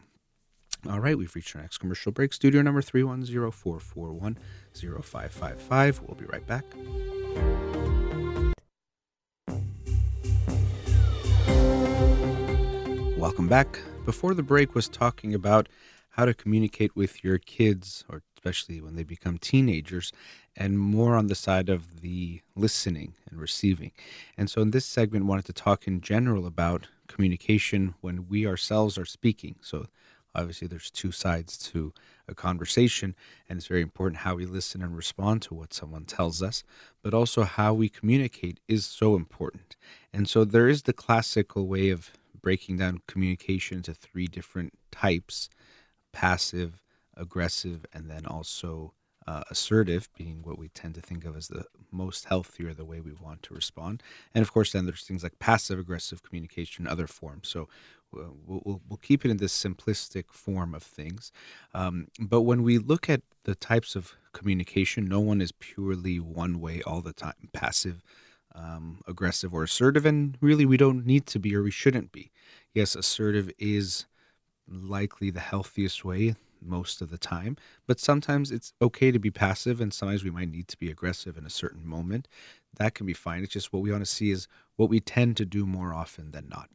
All 0.90 1.00
right, 1.00 1.18
we've 1.18 1.34
reached 1.36 1.56
our 1.56 1.62
next 1.62 1.80
commercial 1.80 2.12
break. 2.12 2.34
Studio 2.34 2.62
number 2.62 2.82
310 2.82 3.52
441 3.52 4.38
0555. 4.74 6.02
We'll 6.02 6.16
be 6.16 6.26
right 6.26 6.46
back. 6.46 6.66
Welcome 13.18 13.48
back. 13.48 13.80
Before 14.06 14.34
the 14.36 14.44
break 14.44 14.76
was 14.76 14.88
talking 14.88 15.34
about 15.34 15.68
how 16.12 16.26
to 16.26 16.34
communicate 16.34 16.96
with 16.96 17.24
your 17.24 17.40
kids, 17.40 18.06
or 18.08 18.22
especially 18.48 18.80
when 18.80 18.96
they 18.96 19.04
become 19.04 19.38
teenagers, 19.38 20.14
and 20.56 20.80
more 20.80 21.16
on 21.16 21.28
the 21.28 21.36
side 21.36 21.68
of 21.68 22.00
the 22.02 22.42
listening 22.56 23.14
and 23.30 23.40
receiving. 23.40 23.92
And 24.38 24.50
so 24.50 24.62
in 24.62 24.72
this 24.72 24.86
segment, 24.86 25.26
wanted 25.26 25.46
to 25.46 25.54
talk 25.54 25.86
in 25.86 26.00
general 26.00 26.46
about 26.46 26.88
communication 27.08 27.96
when 28.00 28.28
we 28.30 28.48
ourselves 28.48 28.98
are 28.98 29.06
speaking. 29.06 29.56
So 29.62 29.88
obviously 30.34 30.68
there's 30.68 30.90
two 30.90 31.12
sides 31.12 31.58
to 31.58 31.94
a 32.28 32.34
conversation 32.36 33.16
and 33.50 33.58
it's 33.58 33.68
very 33.68 33.82
important 33.82 34.22
how 34.22 34.36
we 34.36 34.46
listen 34.46 34.82
and 34.82 34.96
respond 34.96 35.42
to 35.42 35.54
what 35.56 35.74
someone 35.74 36.06
tells 36.06 36.44
us 36.44 36.64
but 37.02 37.14
also 37.14 37.44
how 37.44 37.74
we 37.74 37.90
communicate 37.90 38.60
is 38.68 38.86
so 38.86 39.16
important 39.16 39.76
and 40.14 40.30
so 40.30 40.46
there 40.46 40.68
is 40.68 40.84
the 40.84 40.94
classical 40.94 41.66
way 41.66 41.90
of 41.90 42.12
breaking 42.40 42.78
down 42.78 43.02
communication 43.08 43.78
into 43.78 43.94
three 43.94 44.28
different 44.28 44.74
types 44.92 45.50
passive 46.12 46.84
aggressive 47.18 47.86
and 47.94 48.10
then 48.10 48.26
also 48.26 48.94
uh, 49.28 49.44
assertive 49.52 50.10
being 50.18 50.42
what 50.42 50.58
we 50.58 50.70
tend 50.70 50.96
to 50.96 51.02
think 51.02 51.26
of 51.26 51.36
as 51.36 51.50
the 51.50 51.66
most 51.92 52.26
healthy 52.26 52.66
or 52.66 52.74
the 52.74 52.86
way 52.86 53.02
we 53.02 53.12
want 53.12 53.44
to 53.44 53.54
respond. 53.54 54.02
And 54.34 54.42
of 54.42 54.54
course, 54.54 54.72
then 54.72 54.86
there's 54.86 55.04
things 55.04 55.24
like 55.24 55.38
passive 55.40 55.78
aggressive 55.78 56.24
communication, 56.24 56.88
other 56.88 57.08
forms. 57.08 57.50
So 57.50 57.68
uh, 58.16 58.32
we'll, 58.46 58.62
we'll, 58.64 58.82
we'll, 58.88 58.98
keep 58.98 59.26
it 59.26 59.32
in 59.32 59.38
this 59.38 59.54
simplistic 59.54 60.32
form 60.32 60.74
of 60.74 60.82
things. 60.82 61.34
Um, 61.74 62.08
but 62.20 62.44
when 62.44 62.64
we 62.64 62.78
look 62.78 63.10
at 63.10 63.22
the 63.44 63.56
types 63.56 63.98
of 63.98 64.14
communication, 64.32 65.06
no 65.06 65.20
one 65.20 65.42
is 65.42 65.52
purely 65.52 66.18
one 66.20 66.62
way 66.62 66.82
all 66.84 67.02
the 67.02 67.12
time 67.12 67.50
passive, 67.52 68.02
um, 68.56 69.02
aggressive, 69.08 69.54
or 69.54 69.64
assertive. 69.64 70.06
And 70.06 70.38
really, 70.40 70.66
we 70.66 70.78
don't 70.78 71.06
need 71.06 71.26
to 71.28 71.40
be 71.40 71.54
or 71.54 71.64
we 71.64 71.72
shouldn't 71.72 72.14
be. 72.14 72.32
Yes, 72.74 72.96
assertive 72.96 73.52
is 73.60 74.06
likely 74.70 75.30
the 75.30 75.42
healthiest 75.42 76.06
way 76.06 76.36
most 76.62 77.02
of 77.02 77.10
the 77.10 77.18
time, 77.18 77.58
but 77.86 78.00
sometimes 78.00 78.52
it's 78.52 78.74
okay 78.82 79.12
to 79.12 79.20
be 79.20 79.32
passive 79.32 79.82
and 79.82 79.94
sometimes 79.94 80.24
we 80.24 80.32
might 80.32 80.50
need 80.50 80.68
to 80.70 80.78
be 80.78 80.90
aggressive 80.90 81.38
in 81.38 81.46
a 81.46 81.50
certain 81.50 81.88
moment. 81.88 82.28
That 82.78 82.94
can 82.94 83.06
be 83.06 83.14
fine. 83.14 83.44
It's 83.44 83.54
just 83.54 83.74
what 83.74 83.82
we 83.82 83.92
want 83.92 84.06
to 84.06 84.12
see 84.12 84.32
is 84.32 84.48
what 84.76 84.90
we 84.90 85.00
tend 85.00 85.38
to 85.38 85.46
do 85.46 85.66
more 85.66 85.94
often 85.94 86.32
than 86.32 86.48
not. 86.50 86.70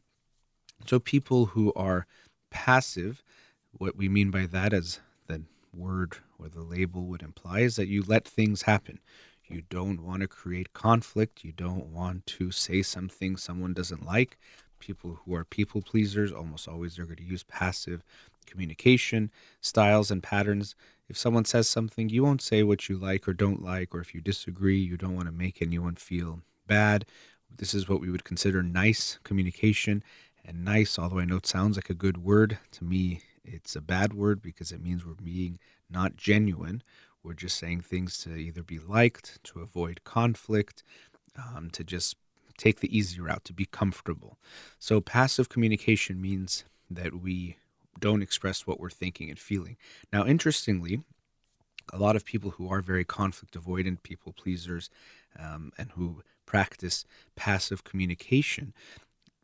So 0.85 0.99
people 0.99 1.47
who 1.47 1.73
are 1.75 2.05
passive, 2.49 3.23
what 3.71 3.95
we 3.95 4.09
mean 4.09 4.31
by 4.31 4.45
that 4.47 4.73
as 4.73 4.99
the 5.27 5.43
word 5.73 6.17
or 6.37 6.49
the 6.49 6.61
label 6.61 7.05
would 7.05 7.21
imply 7.21 7.59
is 7.61 7.75
that 7.77 7.87
you 7.87 8.03
let 8.05 8.27
things 8.27 8.63
happen. 8.63 8.99
You 9.45 9.63
don't 9.69 10.01
want 10.01 10.21
to 10.21 10.27
create 10.27 10.73
conflict. 10.73 11.43
You 11.43 11.51
don't 11.51 11.87
want 11.87 12.25
to 12.27 12.51
say 12.51 12.81
something 12.81 13.37
someone 13.37 13.73
doesn't 13.73 14.05
like. 14.05 14.37
People 14.79 15.19
who 15.23 15.35
are 15.35 15.45
people 15.45 15.81
pleasers 15.81 16.31
almost 16.31 16.67
always 16.67 16.97
are 16.99 17.05
going 17.05 17.17
to 17.17 17.23
use 17.23 17.43
passive 17.43 18.03
communication 18.45 19.31
styles 19.61 20.11
and 20.11 20.21
patterns. 20.23 20.75
If 21.09 21.17
someone 21.17 21.45
says 21.45 21.67
something, 21.67 22.09
you 22.09 22.23
won't 22.23 22.41
say 22.41 22.63
what 22.63 22.89
you 22.89 22.97
like 22.97 23.27
or 23.27 23.33
don't 23.33 23.61
like, 23.61 23.93
or 23.93 23.99
if 23.99 24.13
you 24.13 24.21
disagree, 24.21 24.79
you 24.79 24.97
don't 24.97 25.15
want 25.15 25.27
to 25.27 25.33
make 25.33 25.61
anyone 25.61 25.95
feel 25.95 26.41
bad. 26.67 27.05
This 27.55 27.73
is 27.73 27.87
what 27.87 28.01
we 28.01 28.09
would 28.09 28.23
consider 28.23 28.63
nice 28.63 29.19
communication. 29.23 30.03
And 30.45 30.65
nice, 30.65 30.97
although 30.97 31.19
I 31.19 31.25
know 31.25 31.37
it 31.37 31.45
sounds 31.45 31.77
like 31.77 31.89
a 31.89 31.95
good 31.95 32.17
word, 32.17 32.57
to 32.71 32.83
me, 32.83 33.21
it's 33.43 33.75
a 33.75 33.81
bad 33.81 34.13
word 34.13 34.41
because 34.41 34.71
it 34.71 34.81
means 34.81 35.05
we're 35.05 35.13
being 35.13 35.59
not 35.89 36.15
genuine. 36.15 36.81
We're 37.23 37.33
just 37.33 37.57
saying 37.57 37.81
things 37.81 38.17
to 38.19 38.35
either 38.35 38.63
be 38.63 38.79
liked, 38.79 39.43
to 39.45 39.61
avoid 39.61 40.03
conflict, 40.03 40.83
um, 41.37 41.69
to 41.71 41.83
just 41.83 42.15
take 42.57 42.79
the 42.79 42.95
easy 42.95 43.19
route, 43.19 43.43
to 43.45 43.53
be 43.53 43.65
comfortable. 43.65 44.37
So 44.79 45.01
passive 45.01 45.49
communication 45.49 46.21
means 46.21 46.65
that 46.89 47.15
we 47.21 47.57
don't 47.99 48.21
express 48.21 48.65
what 48.65 48.79
we're 48.79 48.89
thinking 48.89 49.29
and 49.29 49.39
feeling. 49.39 49.77
Now, 50.11 50.25
interestingly, 50.25 51.01
a 51.91 51.97
lot 51.97 52.15
of 52.15 52.25
people 52.25 52.51
who 52.51 52.69
are 52.69 52.81
very 52.81 53.03
conflict 53.03 53.59
avoidant, 53.59 54.03
people 54.03 54.33
pleasers, 54.33 54.89
um, 55.37 55.71
and 55.77 55.91
who 55.91 56.23
practice 56.45 57.05
passive 57.35 57.83
communication, 57.83 58.73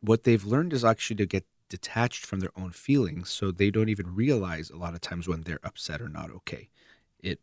what 0.00 0.24
they've 0.24 0.44
learned 0.44 0.72
is 0.72 0.84
actually 0.84 1.16
to 1.16 1.26
get 1.26 1.44
detached 1.68 2.26
from 2.26 2.40
their 2.40 2.50
own 2.56 2.70
feelings 2.70 3.30
so 3.30 3.50
they 3.50 3.70
don't 3.70 3.88
even 3.88 4.14
realize 4.14 4.70
a 4.70 4.76
lot 4.76 4.94
of 4.94 5.00
times 5.00 5.28
when 5.28 5.42
they're 5.42 5.60
upset 5.64 6.00
or 6.00 6.08
not 6.08 6.30
okay. 6.30 6.68
It 7.22 7.38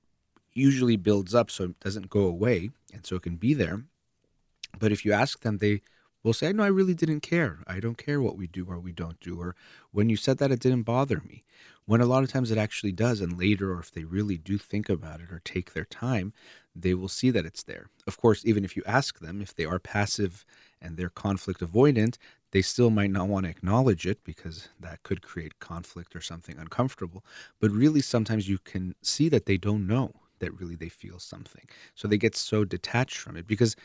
usually 0.53 0.97
builds 0.97 1.33
up 1.33 1.49
so 1.49 1.65
it 1.65 1.79
doesn't 1.79 2.09
go 2.09 2.21
away 2.21 2.71
and 2.93 3.05
so 3.05 3.15
it 3.15 3.23
can 3.23 3.37
be 3.37 3.53
there. 3.53 3.83
But 4.79 4.91
if 4.91 5.05
you 5.05 5.13
ask 5.13 5.41
them, 5.41 5.57
they 5.57 5.81
will 6.27 6.33
say, 6.33 6.53
No, 6.53 6.63
I 6.63 6.67
really 6.67 6.93
didn't 6.93 7.21
care. 7.21 7.59
I 7.65 7.79
don't 7.79 7.97
care 7.97 8.21
what 8.21 8.37
we 8.37 8.47
do 8.47 8.65
or 8.69 8.79
we 8.79 8.91
don't 8.91 9.19
do. 9.19 9.39
Or 9.39 9.55
when 9.91 10.09
you 10.09 10.17
said 10.17 10.37
that, 10.37 10.51
it 10.51 10.59
didn't 10.59 10.83
bother 10.83 11.21
me. 11.25 11.43
When 11.85 12.01
a 12.01 12.05
lot 12.05 12.23
of 12.23 12.31
times 12.31 12.51
it 12.51 12.57
actually 12.57 12.91
does. 12.91 13.21
And 13.21 13.39
later, 13.39 13.73
or 13.73 13.79
if 13.79 13.91
they 13.91 14.03
really 14.03 14.37
do 14.37 14.57
think 14.57 14.89
about 14.89 15.21
it 15.21 15.31
or 15.31 15.41
take 15.43 15.73
their 15.73 15.85
time, 15.85 16.33
they 16.75 16.93
will 16.93 17.07
see 17.07 17.31
that 17.31 17.45
it's 17.45 17.63
there. 17.63 17.89
Of 18.05 18.17
course, 18.17 18.45
even 18.45 18.63
if 18.65 18.75
you 18.75 18.83
ask 18.85 19.19
them, 19.19 19.41
if 19.41 19.55
they 19.55 19.65
are 19.65 19.79
passive 19.79 20.45
and 20.81 20.97
they're 20.97 21.09
conflict 21.09 21.61
avoidant, 21.61 22.17
they 22.51 22.61
still 22.61 22.89
might 22.89 23.11
not 23.11 23.27
want 23.29 23.45
to 23.45 23.49
acknowledge 23.49 24.05
it 24.05 24.23
because 24.23 24.69
that 24.79 25.03
could 25.03 25.21
create 25.21 25.59
conflict 25.59 26.15
or 26.15 26.21
something 26.21 26.57
uncomfortable. 26.59 27.23
But 27.59 27.71
really, 27.71 28.01
sometimes 28.01 28.47
you 28.47 28.57
can 28.59 28.95
see 29.01 29.29
that 29.29 29.45
they 29.45 29.57
don't 29.57 29.87
know 29.87 30.13
that 30.39 30.59
really 30.59 30.75
they 30.75 30.89
feel 30.89 31.19
something. 31.19 31.67
So 31.95 32.07
they 32.07 32.17
get 32.17 32.35
so 32.35 32.63
detached 32.63 33.17
from 33.17 33.37
it 33.37 33.47
because, 33.47 33.75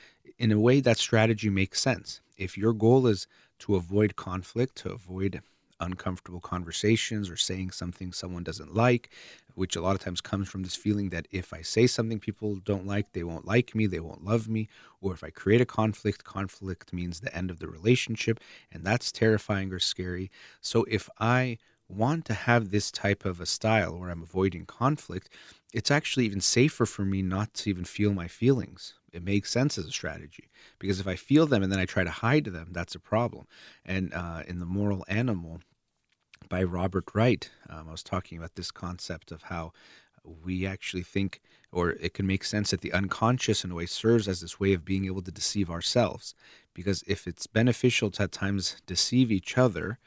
in 0.42 0.50
a 0.50 0.58
way, 0.58 0.80
that 0.80 0.98
strategy 0.98 1.48
makes 1.48 1.80
sense. 1.80 2.20
If 2.36 2.58
your 2.58 2.72
goal 2.72 3.06
is 3.06 3.28
to 3.60 3.76
avoid 3.76 4.16
conflict, 4.16 4.74
to 4.78 4.90
avoid 4.90 5.40
uncomfortable 5.78 6.40
conversations 6.40 7.30
or 7.30 7.36
saying 7.36 7.70
something 7.70 8.12
someone 8.12 8.42
doesn't 8.42 8.74
like, 8.74 9.10
which 9.54 9.76
a 9.76 9.80
lot 9.80 9.94
of 9.94 10.00
times 10.00 10.20
comes 10.20 10.48
from 10.48 10.64
this 10.64 10.74
feeling 10.74 11.10
that 11.10 11.28
if 11.30 11.52
I 11.52 11.62
say 11.62 11.86
something 11.86 12.18
people 12.18 12.56
don't 12.56 12.88
like, 12.88 13.12
they 13.12 13.22
won't 13.22 13.46
like 13.46 13.72
me, 13.76 13.86
they 13.86 14.00
won't 14.00 14.24
love 14.24 14.48
me, 14.48 14.68
or 15.00 15.12
if 15.12 15.22
I 15.22 15.30
create 15.30 15.60
a 15.60 15.64
conflict, 15.64 16.24
conflict 16.24 16.92
means 16.92 17.20
the 17.20 17.36
end 17.36 17.48
of 17.48 17.60
the 17.60 17.68
relationship, 17.68 18.40
and 18.72 18.84
that's 18.84 19.12
terrifying 19.12 19.72
or 19.72 19.78
scary. 19.78 20.28
So 20.60 20.84
if 20.90 21.08
I 21.20 21.58
want 21.88 22.24
to 22.24 22.34
have 22.34 22.70
this 22.70 22.90
type 22.90 23.24
of 23.24 23.40
a 23.40 23.46
style 23.46 23.96
where 23.96 24.10
I'm 24.10 24.22
avoiding 24.24 24.66
conflict, 24.66 25.28
it's 25.72 25.92
actually 25.92 26.26
even 26.26 26.40
safer 26.40 26.84
for 26.84 27.04
me 27.04 27.22
not 27.22 27.54
to 27.54 27.70
even 27.70 27.84
feel 27.84 28.12
my 28.12 28.26
feelings. 28.26 28.94
It 29.12 29.22
makes 29.22 29.50
sense 29.50 29.76
as 29.76 29.86
a 29.86 29.92
strategy 29.92 30.50
because 30.78 30.98
if 30.98 31.06
I 31.06 31.16
feel 31.16 31.46
them 31.46 31.62
and 31.62 31.70
then 31.70 31.78
I 31.78 31.84
try 31.84 32.02
to 32.02 32.10
hide 32.10 32.46
them, 32.46 32.68
that's 32.72 32.94
a 32.94 33.00
problem. 33.00 33.46
And 33.84 34.12
uh, 34.14 34.42
in 34.46 34.58
The 34.58 34.66
Moral 34.66 35.04
Animal 35.06 35.60
by 36.48 36.62
Robert 36.62 37.04
Wright, 37.14 37.50
um, 37.68 37.88
I 37.88 37.92
was 37.92 38.02
talking 38.02 38.38
about 38.38 38.54
this 38.54 38.70
concept 38.70 39.30
of 39.30 39.42
how 39.44 39.72
we 40.24 40.66
actually 40.66 41.02
think, 41.02 41.40
or 41.72 41.90
it 41.92 42.14
can 42.14 42.26
make 42.26 42.44
sense 42.44 42.70
that 42.70 42.80
the 42.80 42.92
unconscious 42.92 43.64
in 43.64 43.70
a 43.70 43.74
way 43.74 43.86
serves 43.86 44.28
as 44.28 44.40
this 44.40 44.60
way 44.60 44.72
of 44.72 44.84
being 44.84 45.04
able 45.06 45.22
to 45.22 45.32
deceive 45.32 45.70
ourselves. 45.70 46.34
Because 46.74 47.02
if 47.06 47.26
it's 47.26 47.46
beneficial 47.46 48.10
to 48.12 48.22
at 48.24 48.32
times 48.32 48.76
deceive 48.86 49.30
each 49.30 49.58
other, 49.58 49.98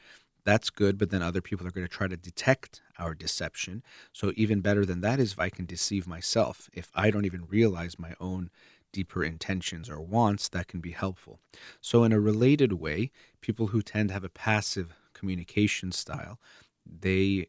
that's 0.45 0.69
good, 0.69 0.97
but 0.97 1.09
then 1.09 1.21
other 1.21 1.41
people 1.41 1.65
are 1.65 1.71
going 1.71 1.87
to 1.87 1.93
try 1.93 2.07
to 2.07 2.15
detect 2.15 2.81
our 2.99 3.15
deception. 3.15 3.83
So, 4.13 4.31
even 4.35 4.61
better 4.61 4.85
than 4.85 5.01
that 5.01 5.19
is 5.19 5.33
if 5.33 5.39
I 5.39 5.49
can 5.49 5.65
deceive 5.65 6.07
myself. 6.07 6.69
If 6.71 6.91
I 6.93 7.09
don't 7.09 7.25
even 7.25 7.47
realize 7.47 7.97
my 7.99 8.13
own 8.19 8.51
deeper 8.95 9.25
intentions 9.25 9.89
or 9.89 9.99
wants, 9.99 10.47
that 10.47 10.69
can 10.69 10.79
be 10.79 10.91
helpful. 10.91 11.39
So, 11.81 12.05
in 12.05 12.13
a 12.13 12.19
related 12.19 12.73
way, 12.73 13.11
people 13.41 13.67
who 13.67 13.81
tend 13.81 14.07
to 14.07 14.13
have 14.13 14.23
a 14.23 14.29
passive 14.29 14.95
communication 15.13 15.91
style, 15.91 16.39
they 16.85 17.47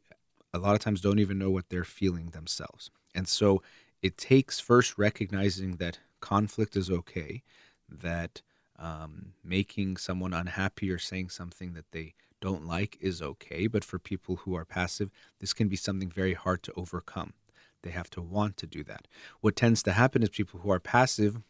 a 0.52 0.58
lot 0.58 0.74
of 0.74 0.80
times 0.80 1.00
don't 1.00 1.20
even 1.20 1.38
know 1.38 1.50
what 1.50 1.68
they're 1.68 1.84
feeling 1.84 2.30
themselves. 2.30 2.90
And 3.14 3.28
so, 3.28 3.62
it 4.02 4.18
takes 4.18 4.58
first 4.58 4.98
recognizing 4.98 5.76
that 5.76 6.00
conflict 6.20 6.76
is 6.76 6.90
okay, 6.90 7.44
that 7.88 8.42
um, 8.78 9.32
making 9.44 9.98
someone 9.98 10.34
unhappy 10.34 10.90
or 10.90 10.98
saying 10.98 11.30
something 11.30 11.74
that 11.74 11.92
they 11.92 12.14
don't 12.40 12.66
like 12.66 12.98
is 13.00 13.22
okay, 13.22 13.68
but 13.68 13.84
for 13.84 14.00
people 14.00 14.36
who 14.36 14.56
are 14.56 14.64
passive, 14.64 15.10
this 15.38 15.52
can 15.52 15.68
be 15.68 15.76
something 15.76 16.10
very 16.10 16.34
hard 16.34 16.64
to 16.64 16.72
overcome. 16.76 17.34
They 17.86 17.92
have 17.92 18.10
to 18.10 18.20
want 18.20 18.56
to 18.56 18.66
do 18.66 18.82
that. 18.82 19.06
What 19.40 19.54
tends 19.54 19.80
to 19.84 19.92
happen 19.92 20.24
is 20.24 20.28
people 20.28 20.58
who 20.58 20.72
are 20.72 20.80
passive, 20.80 21.40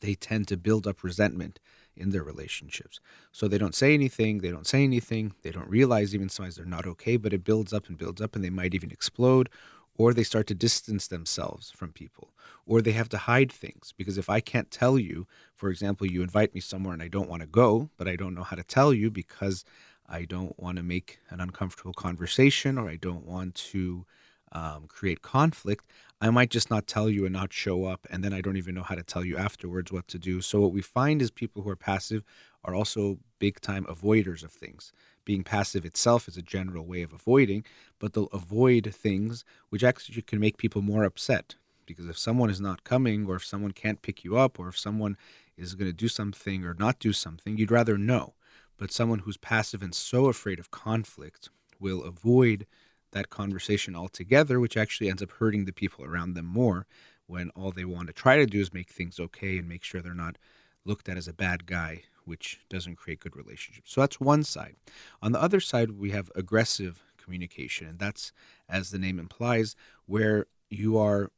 they 0.00 0.14
tend 0.14 0.48
to 0.48 0.56
build 0.56 0.84
up 0.84 1.04
resentment 1.04 1.60
in 1.96 2.10
their 2.10 2.24
relationships. 2.24 2.98
So 3.30 3.46
they 3.46 3.56
don't 3.56 3.74
say 3.74 3.94
anything, 3.94 4.38
they 4.38 4.50
don't 4.50 4.66
say 4.66 4.82
anything, 4.82 5.34
they 5.42 5.52
don't 5.52 5.70
realize 5.70 6.12
even 6.12 6.28
sometimes 6.28 6.56
they're 6.56 6.64
not 6.64 6.86
okay, 6.86 7.16
but 7.16 7.32
it 7.32 7.44
builds 7.44 7.72
up 7.72 7.86
and 7.86 7.96
builds 7.96 8.20
up 8.20 8.34
and 8.34 8.44
they 8.44 8.50
might 8.50 8.74
even 8.74 8.90
explode 8.90 9.48
or 9.94 10.12
they 10.12 10.24
start 10.24 10.48
to 10.48 10.54
distance 10.54 11.06
themselves 11.06 11.70
from 11.70 11.92
people, 11.92 12.32
or 12.66 12.82
they 12.82 12.92
have 12.92 13.08
to 13.08 13.18
hide 13.18 13.52
things. 13.52 13.92
Because 13.96 14.18
if 14.18 14.28
I 14.28 14.40
can't 14.40 14.70
tell 14.72 14.98
you, 14.98 15.28
for 15.54 15.70
example, 15.70 16.06
you 16.06 16.22
invite 16.22 16.52
me 16.52 16.60
somewhere 16.60 16.94
and 16.94 17.02
I 17.02 17.08
don't 17.08 17.28
want 17.28 17.42
to 17.42 17.48
go, 17.48 17.90
but 17.96 18.08
I 18.08 18.16
don't 18.16 18.34
know 18.34 18.44
how 18.44 18.56
to 18.56 18.64
tell 18.64 18.92
you 18.92 19.10
because 19.10 19.64
I 20.08 20.24
don't 20.24 20.58
want 20.58 20.78
to 20.78 20.82
make 20.82 21.18
an 21.30 21.40
uncomfortable 21.40 21.92
conversation 21.92 22.76
or 22.76 22.88
I 22.88 22.96
don't 22.96 23.26
want 23.26 23.54
to 23.56 24.04
um, 24.52 24.86
create 24.88 25.22
conflict, 25.22 25.84
I 26.20 26.30
might 26.30 26.50
just 26.50 26.70
not 26.70 26.86
tell 26.86 27.08
you 27.08 27.24
and 27.24 27.32
not 27.32 27.52
show 27.52 27.84
up. 27.84 28.06
And 28.10 28.24
then 28.24 28.32
I 28.32 28.40
don't 28.40 28.56
even 28.56 28.74
know 28.74 28.82
how 28.82 28.94
to 28.94 29.02
tell 29.02 29.24
you 29.24 29.36
afterwards 29.36 29.92
what 29.92 30.08
to 30.08 30.18
do. 30.18 30.40
So, 30.40 30.60
what 30.60 30.72
we 30.72 30.82
find 30.82 31.22
is 31.22 31.30
people 31.30 31.62
who 31.62 31.70
are 31.70 31.76
passive 31.76 32.24
are 32.64 32.74
also 32.74 33.18
big 33.38 33.60
time 33.60 33.84
avoiders 33.84 34.42
of 34.42 34.50
things. 34.50 34.92
Being 35.24 35.44
passive 35.44 35.84
itself 35.84 36.26
is 36.26 36.36
a 36.36 36.42
general 36.42 36.84
way 36.86 37.02
of 37.02 37.12
avoiding, 37.12 37.64
but 37.98 38.12
they'll 38.12 38.28
avoid 38.32 38.94
things 38.94 39.44
which 39.68 39.84
actually 39.84 40.22
can 40.22 40.40
make 40.40 40.56
people 40.56 40.82
more 40.82 41.04
upset. 41.04 41.54
Because 41.86 42.08
if 42.08 42.18
someone 42.18 42.50
is 42.50 42.60
not 42.60 42.84
coming, 42.84 43.26
or 43.26 43.36
if 43.36 43.44
someone 43.44 43.72
can't 43.72 44.02
pick 44.02 44.24
you 44.24 44.36
up, 44.36 44.58
or 44.58 44.68
if 44.68 44.78
someone 44.78 45.16
is 45.56 45.74
going 45.74 45.90
to 45.90 45.96
do 45.96 46.08
something 46.08 46.64
or 46.64 46.74
not 46.74 46.98
do 46.98 47.12
something, 47.12 47.56
you'd 47.56 47.70
rather 47.70 47.96
know. 47.96 48.34
But 48.76 48.92
someone 48.92 49.20
who's 49.20 49.36
passive 49.36 49.82
and 49.82 49.94
so 49.94 50.26
afraid 50.26 50.58
of 50.58 50.70
conflict 50.70 51.50
will 51.80 52.02
avoid 52.02 52.66
that 53.12 53.30
conversation 53.30 53.96
altogether, 53.96 54.60
which 54.60 54.76
actually 54.76 55.08
ends 55.08 55.22
up 55.22 55.32
hurting 55.32 55.64
the 55.64 55.72
people 55.72 56.04
around 56.04 56.34
them 56.34 56.46
more 56.46 56.86
when 57.26 57.50
all 57.50 57.70
they 57.70 57.84
want 57.84 58.06
to 58.06 58.12
try 58.12 58.36
to 58.36 58.46
do 58.46 58.60
is 58.60 58.72
make 58.72 58.90
things 58.90 59.20
okay 59.20 59.58
and 59.58 59.68
make 59.68 59.84
sure 59.84 60.00
they're 60.00 60.14
not 60.14 60.36
looked 60.84 61.08
at 61.08 61.16
as 61.16 61.28
a 61.28 61.32
bad 61.32 61.66
guy, 61.66 62.02
which 62.24 62.60
doesn't 62.68 62.96
create 62.96 63.20
good 63.20 63.36
relationships. 63.36 63.92
So 63.92 64.00
that's 64.00 64.20
one 64.20 64.44
side. 64.44 64.76
On 65.22 65.32
the 65.32 65.42
other 65.42 65.60
side, 65.60 65.92
we 65.92 66.10
have 66.10 66.30
aggressive 66.34 67.02
communication, 67.16 67.86
and 67.86 67.98
that's, 67.98 68.32
as 68.68 68.90
the 68.90 68.98
name 68.98 69.18
implies, 69.18 69.76
where 70.06 70.46
you 70.70 70.96
are 70.96 71.30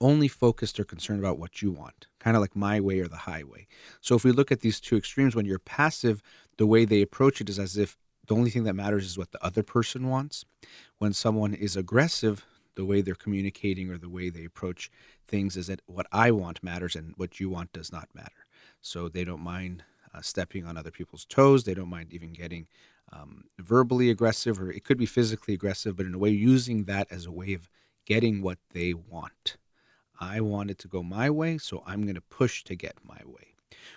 only 0.00 0.28
focused 0.28 0.78
or 0.78 0.84
concerned 0.84 1.20
about 1.20 1.38
what 1.38 1.62
you 1.62 1.70
want, 1.70 2.06
kind 2.18 2.36
of 2.36 2.40
like 2.40 2.56
my 2.56 2.80
way 2.80 3.00
or 3.00 3.08
the 3.08 3.16
highway. 3.16 3.66
So 4.00 4.14
if 4.14 4.24
we 4.24 4.32
look 4.32 4.52
at 4.52 4.60
these 4.60 4.80
two 4.80 4.96
extremes, 4.96 5.34
when 5.34 5.46
you're 5.46 5.58
passive, 5.58 6.22
the 6.58 6.66
way 6.66 6.84
they 6.84 7.02
approach 7.02 7.40
it 7.40 7.48
is 7.48 7.58
as 7.58 7.76
if 7.76 7.96
the 8.26 8.34
only 8.34 8.50
thing 8.50 8.64
that 8.64 8.74
matters 8.74 9.06
is 9.06 9.18
what 9.18 9.32
the 9.32 9.44
other 9.44 9.62
person 9.62 10.08
wants. 10.08 10.44
When 10.98 11.12
someone 11.12 11.54
is 11.54 11.76
aggressive, 11.76 12.44
the 12.74 12.84
way 12.84 13.00
they're 13.00 13.14
communicating 13.14 13.90
or 13.90 13.98
the 13.98 14.08
way 14.08 14.28
they 14.28 14.44
approach 14.44 14.90
things 15.26 15.56
is 15.56 15.66
that 15.66 15.80
what 15.86 16.06
I 16.12 16.30
want 16.30 16.62
matters 16.62 16.94
and 16.94 17.14
what 17.16 17.40
you 17.40 17.50
want 17.50 17.72
does 17.72 17.90
not 17.90 18.08
matter. 18.14 18.46
So 18.82 19.08
they 19.08 19.24
don't 19.24 19.40
mind 19.40 19.82
uh, 20.14 20.20
stepping 20.20 20.66
on 20.66 20.76
other 20.76 20.90
people's 20.90 21.24
toes. 21.24 21.64
They 21.64 21.74
don't 21.74 21.88
mind 21.90 22.12
even 22.12 22.32
getting 22.32 22.66
um, 23.12 23.44
verbally 23.58 24.10
aggressive, 24.10 24.60
or 24.60 24.70
it 24.70 24.84
could 24.84 24.98
be 24.98 25.06
physically 25.06 25.54
aggressive, 25.54 25.96
but 25.96 26.06
in 26.06 26.14
a 26.14 26.18
way, 26.18 26.30
using 26.30 26.84
that 26.84 27.06
as 27.10 27.26
a 27.26 27.32
way 27.32 27.54
of 27.54 27.68
getting 28.04 28.42
what 28.42 28.58
they 28.72 28.94
want. 28.94 29.56
I 30.18 30.40
want 30.40 30.70
it 30.70 30.78
to 30.78 30.88
go 30.88 31.02
my 31.02 31.30
way, 31.30 31.58
so 31.58 31.82
I'm 31.86 32.02
going 32.02 32.14
to 32.14 32.20
push 32.20 32.64
to 32.64 32.74
get 32.74 32.96
my 33.04 33.20
way, 33.24 33.54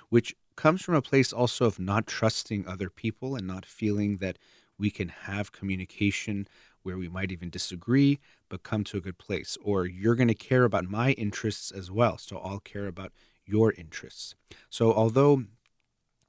which 0.09 0.36
comes 0.60 0.82
from 0.82 0.95
a 0.95 1.01
place 1.01 1.32
also 1.32 1.64
of 1.64 1.80
not 1.80 2.05
trusting 2.05 2.68
other 2.68 2.89
people 2.89 3.34
and 3.34 3.47
not 3.47 3.66
feeling 3.66 4.18
that 4.18 4.38
we 4.78 4.91
can 4.91 5.07
have 5.07 5.53
communication 5.53 6.45
where 6.84 6.97
we 6.97 7.07
might 7.07 7.32
even 7.32 7.49
disagree, 7.49 8.20
but 8.49 8.62
come 8.62 8.84
to 8.84 8.97
a 8.97 9.01
good 9.01 9.18
place. 9.18 9.57
Or 9.64 9.86
you're 9.86 10.16
going 10.16 10.28
to 10.28 10.34
care 10.34 10.66
about 10.66 10.84
my 10.84 11.12
interests 11.14 11.72
as 11.72 11.89
well, 11.89 12.18
so 12.18 12.39
I'll 12.39 12.60
care 12.60 12.88
about 12.88 13.14
your 13.45 13.72
interests. 13.72 14.36
So, 14.70 14.91
although 14.91 15.45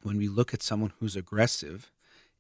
when 0.05 0.17
we 0.17 0.29
look 0.29 0.55
at 0.55 0.63
someone 0.63 0.93
who's 1.01 1.17
aggressive, 1.17 1.91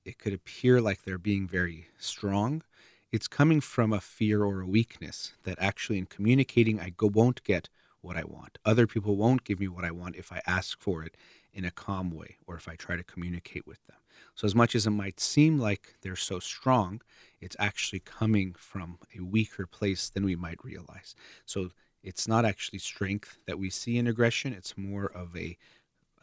it 0.04 0.16
could 0.16 0.32
appear 0.32 0.80
like 0.80 1.02
they're 1.02 1.18
being 1.18 1.48
very 1.48 1.88
strong. 1.98 2.62
It's 3.10 3.26
coming 3.26 3.60
from 3.60 3.92
a 3.92 4.00
fear 4.00 4.44
or 4.44 4.60
a 4.60 4.66
weakness 4.66 5.32
that 5.42 5.58
actually, 5.60 5.98
in 5.98 6.06
communicating, 6.06 6.78
I 6.78 6.90
go, 6.90 7.10
won't 7.12 7.42
get 7.42 7.68
what 8.00 8.16
I 8.16 8.24
want. 8.24 8.58
Other 8.64 8.86
people 8.86 9.16
won't 9.16 9.44
give 9.44 9.60
me 9.60 9.68
what 9.68 9.84
I 9.84 9.90
want 9.90 10.16
if 10.16 10.32
I 10.32 10.40
ask 10.46 10.80
for 10.80 11.02
it 11.02 11.16
in 11.52 11.64
a 11.64 11.70
calm 11.70 12.10
way 12.10 12.36
or 12.46 12.56
if 12.56 12.68
I 12.68 12.76
try 12.76 12.96
to 12.96 13.02
communicate 13.02 13.66
with 13.66 13.84
them. 13.86 13.96
So, 14.34 14.46
as 14.46 14.54
much 14.54 14.74
as 14.74 14.86
it 14.86 14.90
might 14.90 15.20
seem 15.20 15.58
like 15.58 15.94
they're 16.02 16.16
so 16.16 16.38
strong, 16.38 17.00
it's 17.40 17.56
actually 17.58 18.00
coming 18.00 18.54
from 18.58 18.98
a 19.16 19.22
weaker 19.22 19.66
place 19.66 20.08
than 20.08 20.24
we 20.24 20.36
might 20.36 20.62
realize. 20.64 21.14
So, 21.46 21.70
it's 22.02 22.26
not 22.26 22.44
actually 22.44 22.78
strength 22.78 23.38
that 23.46 23.58
we 23.58 23.70
see 23.70 23.98
in 23.98 24.06
aggression, 24.06 24.52
it's 24.52 24.78
more 24.78 25.06
of 25.06 25.36
a, 25.36 25.56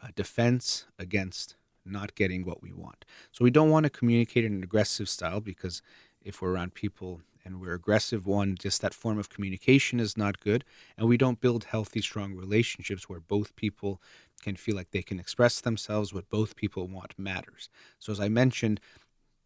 a 0.02 0.12
defense 0.12 0.86
against 0.98 1.54
not 1.84 2.14
getting 2.14 2.44
what 2.44 2.62
we 2.62 2.72
want. 2.72 3.04
So, 3.32 3.44
we 3.44 3.50
don't 3.50 3.70
want 3.70 3.84
to 3.84 3.90
communicate 3.90 4.44
in 4.44 4.54
an 4.54 4.62
aggressive 4.62 5.08
style 5.08 5.40
because 5.40 5.82
if 6.22 6.42
we're 6.42 6.52
around 6.52 6.74
people 6.74 7.20
and 7.48 7.62
we're 7.62 7.72
aggressive, 7.72 8.26
one, 8.26 8.56
just 8.60 8.82
that 8.82 8.92
form 8.92 9.18
of 9.18 9.30
communication 9.30 10.00
is 10.00 10.18
not 10.18 10.38
good. 10.38 10.64
And 10.98 11.08
we 11.08 11.16
don't 11.16 11.40
build 11.40 11.64
healthy, 11.64 12.02
strong 12.02 12.34
relationships 12.34 13.08
where 13.08 13.20
both 13.20 13.56
people 13.56 14.02
can 14.42 14.54
feel 14.54 14.76
like 14.76 14.90
they 14.90 15.00
can 15.00 15.18
express 15.18 15.62
themselves. 15.62 16.12
What 16.12 16.28
both 16.28 16.56
people 16.56 16.86
want 16.86 17.18
matters. 17.18 17.70
So, 17.98 18.12
as 18.12 18.20
I 18.20 18.28
mentioned, 18.28 18.80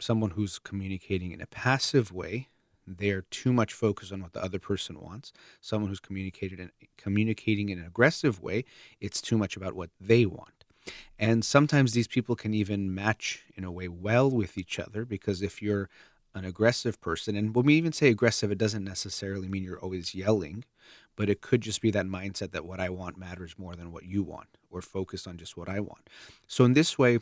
someone 0.01 0.31
who's 0.31 0.59
communicating 0.59 1.31
in 1.31 1.41
a 1.41 1.47
passive 1.47 2.13
way, 2.13 2.49
they're 2.89 3.23
too 3.23 3.53
much 3.53 3.73
focused 3.73 4.13
on 4.13 4.21
what 4.21 4.33
the 4.33 4.43
other 4.43 4.59
person 4.59 5.01
wants. 5.01 5.33
Someone 5.61 5.89
who's 5.89 6.01
communicated 6.01 6.59
in, 6.59 6.73
communicating 6.99 7.69
in 7.69 7.79
an 7.79 7.87
aggressive 7.87 8.43
way, 8.43 8.65
it's 9.01 9.23
too 9.23 9.39
much 9.39 9.57
about 9.57 9.75
what 9.75 9.91
they 10.01 10.27
want. 10.27 10.65
And 11.21 11.45
sometimes 11.45 11.93
these 11.93 12.09
people 12.09 12.35
can 12.35 12.53
even 12.53 12.93
match 12.93 13.45
in 13.55 13.63
a 13.63 13.71
way 13.71 13.87
well 13.87 14.29
with 14.29 14.59
each 14.59 14.81
other 14.81 15.05
because 15.05 15.41
if 15.41 15.63
you're 15.63 15.89
an 16.35 16.45
aggressive 16.45 17.01
person, 17.01 17.37
and 17.37 17.55
when 17.55 17.67
we 17.67 17.75
even 17.75 17.93
say 17.93 18.09
aggressive, 18.09 18.51
it 18.51 18.59
doesn't 18.59 18.85
necessarily 18.85 19.49
mean 19.49 19.63
you're 19.63 19.81
always 19.81 20.15
yelling, 20.15 20.65
but 21.17 21.29
it 21.29 21.43
could 21.43 21.61
just 21.61 21.81
be 21.83 21.91
that 21.91 22.07
mindset 22.07 22.53
that 22.53 22.65
what 22.65 22.81
I 22.81 22.89
want 22.89 23.19
matters 23.19 23.59
more 23.59 23.77
than 23.77 23.93
what 23.93 24.05
you 24.05 24.23
want, 24.23 24.49
or 24.71 24.81
focused 24.81 25.27
on 25.27 25.37
just 25.37 25.57
what 25.57 25.69
I 25.69 25.81
want. 25.81 26.09
So, 26.47 26.65
in 26.65 26.73
this 26.73 26.99
way, 26.99 27.19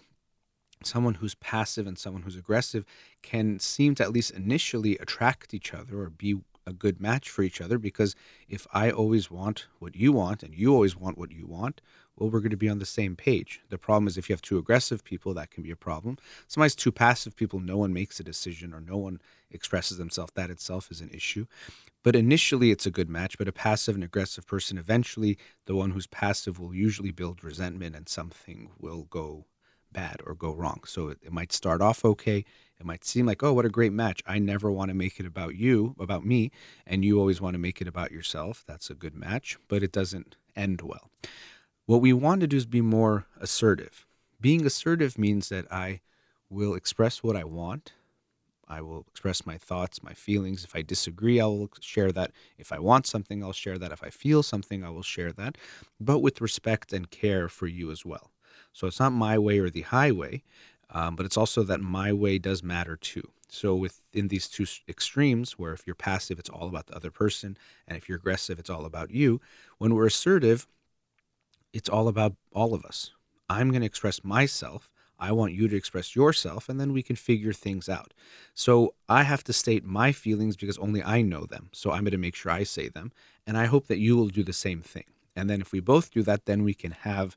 someone 0.85 1.15
who's 1.15 1.35
passive 1.35 1.87
and 1.87 1.99
someone 1.99 2.23
who's 2.23 2.37
aggressive 2.37 2.85
can 3.23 3.59
seem 3.59 3.95
to 3.97 4.03
at 4.03 4.13
least 4.13 4.31
initially 4.31 4.97
attract 4.99 5.53
each 5.53 5.75
other 5.75 6.01
or 6.01 6.11
be 6.11 6.41
a 6.67 6.73
good 6.73 7.01
match 7.01 7.31
for 7.31 7.43
each 7.43 7.61
other 7.61 7.79
because 7.79 8.15
if 8.49 8.67
I 8.73 8.91
always 8.91 9.31
want 9.31 9.67
what 9.79 9.97
you 9.97 10.13
want 10.13 10.43
and 10.43 10.55
you 10.55 10.73
always 10.73 10.97
want 10.97 11.19
what 11.19 11.33
you 11.33 11.47
want, 11.47 11.81
well, 12.17 12.29
we're 12.29 12.41
going 12.41 12.51
to 12.51 12.57
be 12.57 12.69
on 12.69 12.79
the 12.79 12.87
same 12.87 13.17
page. 13.17 13.61
The 13.71 13.79
problem 13.79 14.07
is 14.07 14.19
if 14.19 14.29
you 14.29 14.35
have 14.35 14.43
two 14.43 14.59
aggressive 14.59 15.03
people, 15.03 15.33
that 15.35 15.51
can 15.51 15.63
be 15.63 15.71
a 15.71 15.77
problem. 15.77 16.19
Sometimes 16.49 16.75
two 16.75 16.93
passive 16.93 17.35
people, 17.35 17.61
no 17.61 17.79
one 17.79 17.95
makes 17.95 18.21
a 18.21 18.25
decision 18.25 18.75
or 18.75 18.81
no 18.81 18.99
one 18.99 19.21
expresses 19.51 19.97
themselves. 19.97 20.33
That 20.35 20.51
itself 20.51 20.91
is 20.91 21.01
an 21.01 21.11
issue. 21.11 21.47
But 22.03 22.17
initially, 22.17 22.71
it's 22.71 22.87
a 22.87 22.91
good 22.91 23.09
match. 23.09 23.39
But 23.39 23.49
a 23.49 23.53
passive 23.53 23.95
and 23.95 24.05
aggressive 24.05 24.47
person, 24.47 24.77
eventually, 24.77 25.39
the 25.65 25.75
one 25.75 25.91
who's 25.91 26.07
passive 26.07 26.61
will 26.61 26.75
usually 26.75 27.11
build 27.11 27.43
resentment 27.43 27.97
and 27.97 28.09
something 28.09 28.71
will 28.79 29.05
go 29.05 29.47
bad 29.91 30.21
or 30.27 30.35
go 30.35 30.53
wrong. 30.55 30.83
So 30.87 31.09
it, 31.09 31.19
it 31.23 31.33
might 31.33 31.53
start 31.53 31.81
off 31.81 32.05
okay. 32.05 32.45
It 32.81 32.87
might 32.87 33.05
seem 33.05 33.27
like, 33.27 33.43
oh, 33.43 33.53
what 33.53 33.67
a 33.67 33.71
great 33.71 33.93
match. 33.93 34.23
I 34.27 34.39
never 34.39 34.73
want 34.73 34.89
to 34.89 34.95
make 34.95 35.21
it 35.21 35.27
about 35.27 35.55
you, 35.55 35.95
about 36.01 36.25
me, 36.25 36.51
and 36.87 37.05
you 37.05 37.21
always 37.21 37.39
want 37.39 37.53
to 37.55 37.59
make 37.59 37.83
it 37.83 37.87
about 37.87 38.11
yourself. 38.11 38.65
That's 38.67 38.89
a 38.89 38.95
good 38.95 39.15
match, 39.15 39.59
but 39.69 39.83
it 39.83 39.93
doesn't 39.93 40.37
end 40.57 40.81
well. 40.81 41.11
What 41.85 42.01
we 42.01 42.15
want 42.15 42.41
to 42.41 42.47
do 42.47 42.57
is 42.57 42.65
be 42.65 42.81
more 42.81 43.27
assertive. 43.39 44.07
Being 44.41 44.65
assertive 44.65 45.19
means 45.19 45.51
that 45.51 45.71
I 45.71 46.01
will 46.49 46.75
express 46.75 47.23
what 47.23 47.37
I 47.37 47.45
want. 47.45 47.93
I 48.67 48.81
will 48.81 49.05
express 49.11 49.45
my 49.45 49.59
thoughts, 49.59 50.03
my 50.03 50.15
feelings. 50.15 50.65
If 50.65 50.75
I 50.75 50.81
disagree, 50.81 51.39
I 51.39 51.47
will 51.47 51.69
share 51.81 52.13
that. 52.13 52.31
If 52.57 52.73
I 52.73 52.79
want 52.79 53.07
something, 53.07 53.43
I'll 53.43 53.53
share 53.53 53.77
that. 53.79 53.93
If 53.93 54.03
I 54.03 54.09
feel 54.11 54.43
something, 54.43 54.85
I 54.85 54.91
will 54.91 55.03
share 55.03 55.33
that, 55.33 55.59
but 56.01 56.21
with 56.21 56.41
respect 56.41 56.93
and 56.93 57.11
care 57.11 57.49
for 57.49 57.67
you 57.67 57.91
as 57.91 58.07
well. 58.07 58.31
So 58.73 58.87
it's 58.87 59.01
not 59.01 59.11
my 59.11 59.37
way 59.37 59.59
or 59.59 59.69
the 59.69 59.83
highway. 59.83 60.45
Um, 60.93 61.17
but 61.17 61.27
it's 61.27 61.37
also 61.37 61.63
that 61.65 61.81
my 61.81 62.13
way 62.13 62.39
does 62.39 62.63
matter 62.63 62.97
too. 62.97 63.31
So 63.49 63.75
within 63.75 64.29
these 64.29 64.49
two 64.49 64.67
extremes, 64.89 65.59
where 65.59 65.73
if 65.73 65.87
you're 65.87 65.95
passive, 65.95 66.39
it's 66.39 66.49
all 66.49 66.69
about 66.69 66.87
the 66.87 66.97
other 66.97 67.11
person, 67.11 67.57
and 67.87 67.97
if 67.99 68.09
you're 68.09 68.19
aggressive, 68.19 68.59
it's 68.59 68.71
all 68.71 68.85
about 68.85 69.11
you. 69.11 69.41
When 69.79 69.95
we're 69.95 70.07
assertive, 70.07 70.67
it's 71.73 71.89
all 71.89 72.09
about 72.09 72.35
all 72.53 72.75
of 72.75 72.85
us. 72.85 73.11
I'm 73.49 73.71
going 73.71 73.81
to 73.81 73.87
express 73.87 74.23
myself. 74.23 74.89
I 75.19 75.33
want 75.33 75.53
you 75.53 75.69
to 75.69 75.77
express 75.77 76.17
yourself, 76.17 76.69
and 76.69 76.81
then 76.81 76.93
we 76.93 77.03
can 77.03 77.17
figure 77.17 77.53
things 77.53 77.89
out. 77.89 78.15
So 78.55 78.95
I 79.09 79.25
have 79.25 79.45
to 79.45 79.53
state 79.53 79.85
my 79.85 80.13
feelings 80.13 80.57
because 80.57 80.79
only 80.79 81.03
I 81.03 81.21
know 81.21 81.45
them. 81.45 81.69
So 81.73 81.91
I'm 81.91 82.05
going 82.05 82.13
to 82.13 82.19
make 82.19 82.37
sure 82.37 82.53
I 82.53 82.63
say 82.63 82.89
them, 82.89 83.13
and 83.47 83.59
I 83.59 83.67
hope 83.67 83.89
that 83.89 83.99
you 83.99 84.17
will 84.17 84.29
do 84.29 84.43
the 84.43 84.53
same 84.53 84.81
thing. 84.81 85.05
And 85.37 85.51
then 85.51 85.61
if 85.61 85.73
we 85.73 85.81
both 85.81 86.11
do 86.11 86.23
that, 86.23 86.47
then 86.47 86.63
we 86.63 86.75
can 86.75 86.93
have 86.93 87.37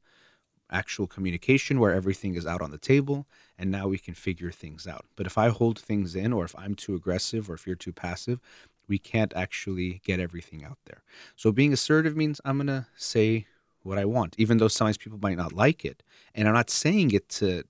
actual 0.73 1.07
communication 1.07 1.79
where 1.79 1.93
everything 1.93 2.35
is 2.35 2.45
out 2.45 2.61
on 2.61 2.71
the 2.71 2.77
table 2.77 3.27
and 3.57 3.71
now 3.71 3.87
we 3.87 3.97
can 3.97 4.13
figure 4.13 4.51
things 4.51 4.87
out. 4.87 5.05
But 5.15 5.27
if 5.27 5.37
I 5.37 5.49
hold 5.49 5.79
things 5.79 6.15
in 6.15 6.33
or 6.33 6.43
if 6.43 6.55
I'm 6.57 6.75
too 6.75 6.95
aggressive 6.95 7.49
or 7.49 7.53
if 7.53 7.65
you're 7.65 7.75
too 7.75 7.93
passive, 7.93 8.39
we 8.87 8.97
can't 8.97 9.33
actually 9.35 10.01
get 10.03 10.19
everything 10.19 10.63
out 10.63 10.79
there. 10.85 11.03
So 11.35 11.51
being 11.51 11.71
assertive 11.71 12.17
means 12.17 12.41
I'm 12.43 12.57
going 12.57 12.67
to 12.67 12.87
say 12.95 13.47
what 13.83 13.97
I 13.97 14.05
want, 14.05 14.35
even 14.37 14.57
though 14.57 14.67
sometimes 14.67 14.97
people 14.97 15.19
might 15.21 15.37
not 15.37 15.53
like 15.53 15.85
it. 15.85 16.03
And 16.33 16.47
I'm 16.47 16.53
not 16.53 16.69
saying 16.69 17.11
it 17.11 17.29
to 17.29 17.63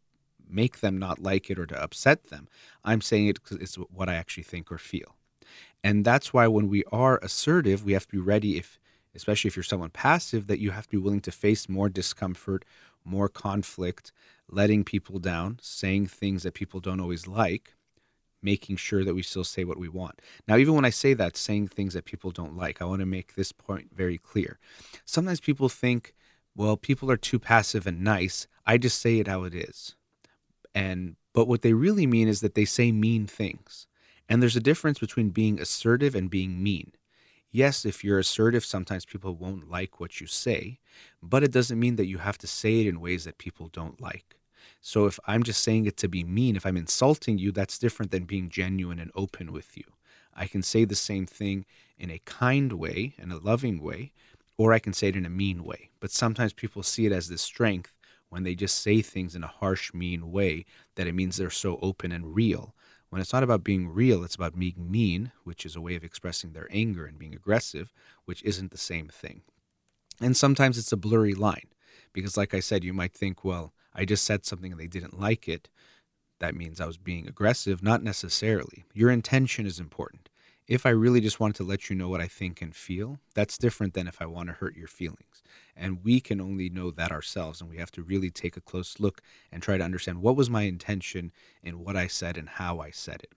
make 0.49 0.79
them 0.79 0.97
not 0.97 1.19
like 1.19 1.49
it 1.49 1.59
or 1.59 1.65
to 1.65 1.83
upset 1.83 2.25
them. 2.25 2.47
I'm 2.83 3.01
saying 3.01 3.27
it 3.27 3.41
because 3.41 3.57
it's 3.57 3.75
what 3.75 4.09
I 4.09 4.15
actually 4.15 4.43
think 4.43 4.71
or 4.71 4.77
feel. 4.77 5.15
And 5.83 6.05
that's 6.05 6.33
why 6.33 6.47
when 6.47 6.69
we 6.69 6.83
are 6.91 7.19
assertive, 7.21 7.83
we 7.83 7.93
have 7.93 8.07
to 8.07 8.11
be 8.11 8.19
ready 8.19 8.57
if 8.57 8.79
especially 9.15 9.47
if 9.47 9.55
you're 9.55 9.63
someone 9.63 9.89
passive 9.89 10.47
that 10.47 10.59
you 10.59 10.71
have 10.71 10.85
to 10.85 10.91
be 10.91 10.97
willing 10.97 11.21
to 11.21 11.31
face 11.31 11.69
more 11.69 11.89
discomfort 11.89 12.65
more 13.05 13.29
conflict, 13.29 14.11
letting 14.49 14.83
people 14.83 15.19
down, 15.19 15.59
saying 15.61 16.07
things 16.07 16.43
that 16.43 16.53
people 16.53 16.79
don't 16.79 16.99
always 16.99 17.27
like, 17.27 17.75
making 18.41 18.75
sure 18.75 19.03
that 19.03 19.15
we 19.15 19.21
still 19.21 19.43
say 19.43 19.63
what 19.63 19.79
we 19.79 19.87
want. 19.87 20.21
Now, 20.47 20.57
even 20.57 20.75
when 20.75 20.85
I 20.85 20.89
say 20.89 21.13
that, 21.13 21.37
saying 21.37 21.69
things 21.69 21.93
that 21.93 22.05
people 22.05 22.31
don't 22.31 22.57
like, 22.57 22.81
I 22.81 22.85
want 22.85 22.99
to 22.99 23.05
make 23.05 23.35
this 23.35 23.51
point 23.51 23.89
very 23.95 24.17
clear. 24.17 24.59
Sometimes 25.05 25.39
people 25.39 25.69
think, 25.69 26.13
well, 26.55 26.77
people 26.77 27.09
are 27.09 27.17
too 27.17 27.39
passive 27.39 27.87
and 27.87 28.01
nice. 28.01 28.47
I 28.65 28.77
just 28.77 28.99
say 28.99 29.19
it 29.19 29.27
how 29.27 29.43
it 29.43 29.55
is. 29.55 29.95
And 30.75 31.15
but 31.33 31.47
what 31.47 31.63
they 31.63 31.73
really 31.73 32.05
mean 32.05 32.27
is 32.27 32.41
that 32.41 32.53
they 32.53 32.65
say 32.65 32.91
mean 32.91 33.25
things. 33.25 33.87
And 34.29 34.41
there's 34.41 34.55
a 34.55 34.61
difference 34.61 34.99
between 34.99 35.29
being 35.29 35.59
assertive 35.59 36.15
and 36.15 36.29
being 36.29 36.61
mean 36.61 36.93
yes, 37.53 37.85
if 37.85 38.03
you're 38.03 38.19
assertive, 38.19 38.65
sometimes 38.65 39.05
people 39.05 39.35
won't 39.35 39.71
like 39.71 40.01
what 40.01 40.19
you 40.19 40.27
say, 40.27 40.79
but 41.21 41.43
it 41.43 41.51
doesn't 41.51 41.79
mean 41.79 41.95
that 41.95 42.07
you 42.07 42.17
have 42.17 42.37
to 42.39 42.47
say 42.47 42.81
it 42.81 42.87
in 42.87 42.99
ways 42.99 43.23
that 43.23 43.37
people 43.37 43.69
don't 43.71 44.01
like. 44.01 44.35
So 44.81 45.05
if 45.05 45.17
I'm 45.25 45.43
just 45.43 45.63
saying 45.63 45.85
it 45.85 45.95
to 45.97 46.09
be 46.09 46.25
mean, 46.25 46.57
if 46.57 46.65
I'm 46.65 46.75
insulting 46.75 47.37
you, 47.37 47.53
that's 47.53 47.79
different 47.79 48.11
than 48.11 48.25
being 48.25 48.49
genuine 48.49 48.99
and 48.99 49.11
open 49.15 49.53
with 49.53 49.77
you. 49.77 49.85
I 50.35 50.47
can 50.47 50.63
say 50.63 50.83
the 50.83 50.95
same 50.95 51.25
thing 51.25 51.65
in 51.97 52.09
a 52.09 52.19
kind 52.25 52.73
way, 52.73 53.13
in 53.17 53.31
a 53.31 53.37
loving 53.37 53.81
way, 53.81 54.11
or 54.57 54.73
I 54.73 54.79
can 54.79 54.93
say 54.93 55.07
it 55.07 55.15
in 55.15 55.25
a 55.25 55.29
mean 55.29 55.63
way. 55.63 55.89
But 55.99 56.11
sometimes 56.11 56.53
people 56.53 56.83
see 56.83 57.05
it 57.05 57.11
as 57.11 57.29
this 57.29 57.41
strength 57.41 57.93
when 58.29 58.43
they 58.43 58.55
just 58.55 58.81
say 58.81 59.01
things 59.01 59.35
in 59.35 59.43
a 59.43 59.47
harsh, 59.47 59.93
mean 59.93 60.31
way 60.31 60.65
that 60.95 61.07
it 61.07 61.13
means 61.13 61.37
they're 61.37 61.51
so 61.51 61.77
open 61.81 62.11
and 62.11 62.35
real 62.35 62.73
when 63.13 63.21
it's 63.21 63.31
not 63.31 63.43
about 63.43 63.63
being 63.63 63.93
real, 63.93 64.23
it's 64.23 64.33
about 64.33 64.57
being 64.57 64.89
mean, 64.89 65.31
which 65.43 65.67
is 65.67 65.75
a 65.75 65.81
way 65.81 65.93
of 65.95 66.03
expressing 66.03 66.53
their 66.53 66.67
anger, 66.71 67.05
and 67.05 67.19
being 67.19 67.35
aggressive, 67.35 67.93
which 68.25 68.41
isn't 68.41 68.71
the 68.71 68.77
same 68.79 69.07
thing. 69.07 69.43
And 70.19 70.35
sometimes 70.35 70.79
it's 70.79 70.91
a 70.91 70.97
blurry 70.97 71.35
line 71.35 71.67
because, 72.11 72.37
like 72.37 72.55
I 72.55 72.59
said, 72.59 72.83
you 72.83 72.91
might 72.91 73.13
think, 73.13 73.45
well, 73.45 73.71
I 73.93 74.03
just 74.05 74.23
said 74.23 74.47
something 74.47 74.71
and 74.71 74.81
they 74.81 74.87
didn't 74.87 75.19
like 75.19 75.47
it. 75.47 75.69
That 76.39 76.55
means 76.55 76.81
I 76.81 76.87
was 76.87 76.97
being 76.97 77.27
aggressive. 77.27 77.83
Not 77.83 78.01
necessarily. 78.01 78.83
Your 78.95 79.11
intention 79.11 79.67
is 79.67 79.79
important. 79.79 80.29
If 80.67 80.85
I 80.85 80.89
really 80.89 81.19
just 81.19 81.39
wanted 81.39 81.57
to 81.57 81.63
let 81.63 81.89
you 81.89 81.95
know 81.95 82.07
what 82.07 82.21
I 82.21 82.27
think 82.27 82.61
and 82.61 82.73
feel, 82.73 83.19
that's 83.35 83.57
different 83.57 83.93
than 83.93 84.07
if 84.07 84.21
I 84.21 84.25
want 84.25 84.47
to 84.47 84.53
hurt 84.53 84.77
your 84.77 84.87
feelings. 84.87 85.43
And 85.75 86.03
we 86.03 86.21
can 86.21 86.39
only 86.39 86.69
know 86.69 86.89
that 86.91 87.11
ourselves. 87.11 87.59
And 87.59 87.69
we 87.69 87.77
have 87.77 87.91
to 87.91 88.03
really 88.03 88.29
take 88.29 88.55
a 88.55 88.61
close 88.61 88.99
look 88.99 89.21
and 89.51 89.61
try 89.61 89.77
to 89.77 89.83
understand 89.83 90.21
what 90.21 90.37
was 90.37 90.49
my 90.49 90.61
intention 90.63 91.31
in 91.61 91.83
what 91.83 91.97
I 91.97 92.07
said 92.07 92.37
and 92.37 92.47
how 92.47 92.79
I 92.79 92.91
said 92.91 93.23
it. 93.23 93.33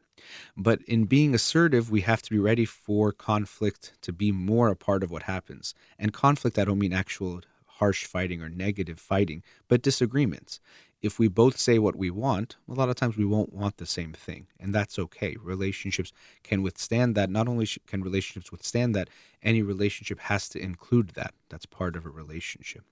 But 0.56 0.80
in 0.82 1.04
being 1.04 1.34
assertive, 1.34 1.90
we 1.90 2.02
have 2.02 2.22
to 2.22 2.30
be 2.30 2.38
ready 2.38 2.64
for 2.64 3.12
conflict 3.12 3.94
to 4.02 4.12
be 4.12 4.32
more 4.32 4.68
a 4.68 4.76
part 4.76 5.02
of 5.02 5.10
what 5.10 5.24
happens. 5.24 5.74
And 5.98 6.12
conflict, 6.12 6.58
I 6.58 6.64
don't 6.64 6.78
mean 6.78 6.92
actual 6.92 7.40
harsh 7.66 8.06
fighting 8.06 8.40
or 8.40 8.48
negative 8.48 8.98
fighting, 8.98 9.42
but 9.68 9.82
disagreements 9.82 10.60
if 11.06 11.18
we 11.18 11.28
both 11.28 11.58
say 11.58 11.78
what 11.78 11.96
we 11.96 12.10
want, 12.10 12.56
a 12.68 12.74
lot 12.74 12.88
of 12.88 12.96
times 12.96 13.16
we 13.16 13.24
won't 13.24 13.52
want 13.52 13.78
the 13.78 13.86
same 13.86 14.12
thing, 14.12 14.48
and 14.60 14.74
that's 14.74 14.98
okay. 14.98 15.36
Relationships 15.42 16.12
can 16.42 16.62
withstand 16.62 17.14
that. 17.14 17.30
Not 17.30 17.48
only 17.48 17.66
can 17.86 18.02
relationships 18.02 18.52
withstand 18.52 18.94
that, 18.94 19.08
any 19.42 19.62
relationship 19.62 20.18
has 20.20 20.48
to 20.50 20.58
include 20.58 21.10
that. 21.10 21.32
That's 21.48 21.64
part 21.66 21.96
of 21.96 22.04
a 22.04 22.10
relationship. 22.10 22.84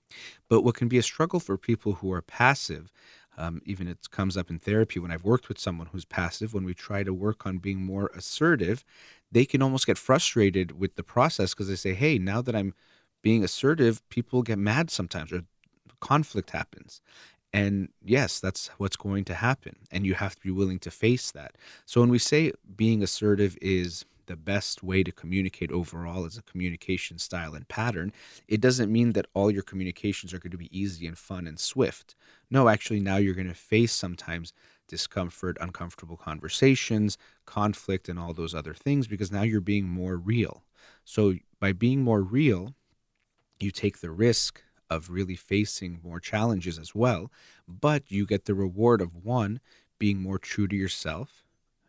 But 0.47 0.61
what 0.61 0.75
can 0.75 0.87
be 0.87 0.97
a 0.97 1.03
struggle 1.03 1.39
for 1.39 1.57
people 1.57 1.93
who 1.95 2.11
are 2.11 2.21
passive, 2.21 2.91
um, 3.37 3.61
even 3.65 3.87
it 3.87 4.09
comes 4.09 4.37
up 4.37 4.49
in 4.49 4.57
therapy 4.57 4.99
when 4.99 5.11
I've 5.11 5.25
worked 5.25 5.49
with 5.49 5.59
someone 5.59 5.87
who's 5.87 6.05
passive, 6.05 6.53
when 6.53 6.63
we 6.63 6.73
try 6.73 7.03
to 7.03 7.13
work 7.13 7.45
on 7.45 7.57
being 7.57 7.81
more 7.81 8.09
assertive, 8.15 8.83
they 9.31 9.45
can 9.45 9.61
almost 9.61 9.85
get 9.85 9.97
frustrated 9.97 10.79
with 10.79 10.95
the 10.95 11.03
process 11.03 11.53
because 11.53 11.67
they 11.67 11.75
say, 11.75 11.93
hey, 11.93 12.17
now 12.17 12.41
that 12.41 12.55
I'm 12.55 12.73
being 13.21 13.43
assertive, 13.43 14.07
people 14.09 14.41
get 14.41 14.57
mad 14.57 14.89
sometimes 14.89 15.33
or 15.33 15.41
conflict 15.99 16.51
happens. 16.51 17.01
And 17.55 17.87
yes, 18.03 18.41
that's 18.41 18.67
what's 18.79 18.97
going 18.97 19.23
to 19.25 19.33
happen. 19.33 19.77
And 19.89 20.05
you 20.05 20.13
have 20.15 20.35
to 20.35 20.41
be 20.41 20.51
willing 20.51 20.77
to 20.79 20.91
face 20.91 21.31
that. 21.31 21.55
So 21.85 22.01
when 22.01 22.09
we 22.09 22.19
say 22.19 22.51
being 22.75 23.01
assertive 23.01 23.57
is 23.61 24.03
the 24.25 24.35
best 24.35 24.83
way 24.83 25.03
to 25.03 25.11
communicate 25.13 25.71
overall 25.71 26.25
as 26.25 26.37
a 26.37 26.41
communication 26.41 27.17
style 27.17 27.55
and 27.55 27.65
pattern, 27.69 28.11
it 28.49 28.59
doesn't 28.59 28.91
mean 28.91 29.13
that 29.13 29.27
all 29.33 29.49
your 29.49 29.63
communications 29.63 30.33
are 30.33 30.39
going 30.39 30.51
to 30.51 30.57
be 30.57 30.77
easy 30.77 31.07
and 31.07 31.17
fun 31.17 31.47
and 31.47 31.57
swift. 31.57 32.13
No, 32.51 32.67
actually, 32.67 32.99
now 32.99 33.15
you're 33.15 33.33
going 33.33 33.47
to 33.47 33.53
face 33.53 33.93
sometimes 33.93 34.51
discomfort, 34.89 35.57
uncomfortable 35.61 36.17
conversations, 36.17 37.17
conflict, 37.45 38.09
and 38.09 38.19
all 38.19 38.33
those 38.33 38.53
other 38.53 38.73
things 38.73 39.07
because 39.07 39.31
now 39.31 39.43
you're 39.43 39.61
being 39.61 39.87
more 39.87 40.17
real. 40.17 40.65
So 41.05 41.35
by 41.61 41.71
being 41.71 42.01
more 42.01 42.21
real, 42.21 42.75
you 43.61 43.71
take 43.71 43.99
the 44.01 44.11
risk 44.11 44.61
of 44.89 45.09
really 45.09 45.35
facing 45.35 45.99
more 46.03 46.19
challenges 46.19 46.77
as 46.77 46.93
well. 46.93 47.31
But 47.67 48.11
you 48.11 48.25
get 48.25 48.45
the 48.45 48.55
reward 48.55 49.01
of 49.01 49.23
one, 49.23 49.59
being 49.97 50.21
more 50.21 50.39
true 50.39 50.67
to 50.67 50.75
yourself, 50.75 51.45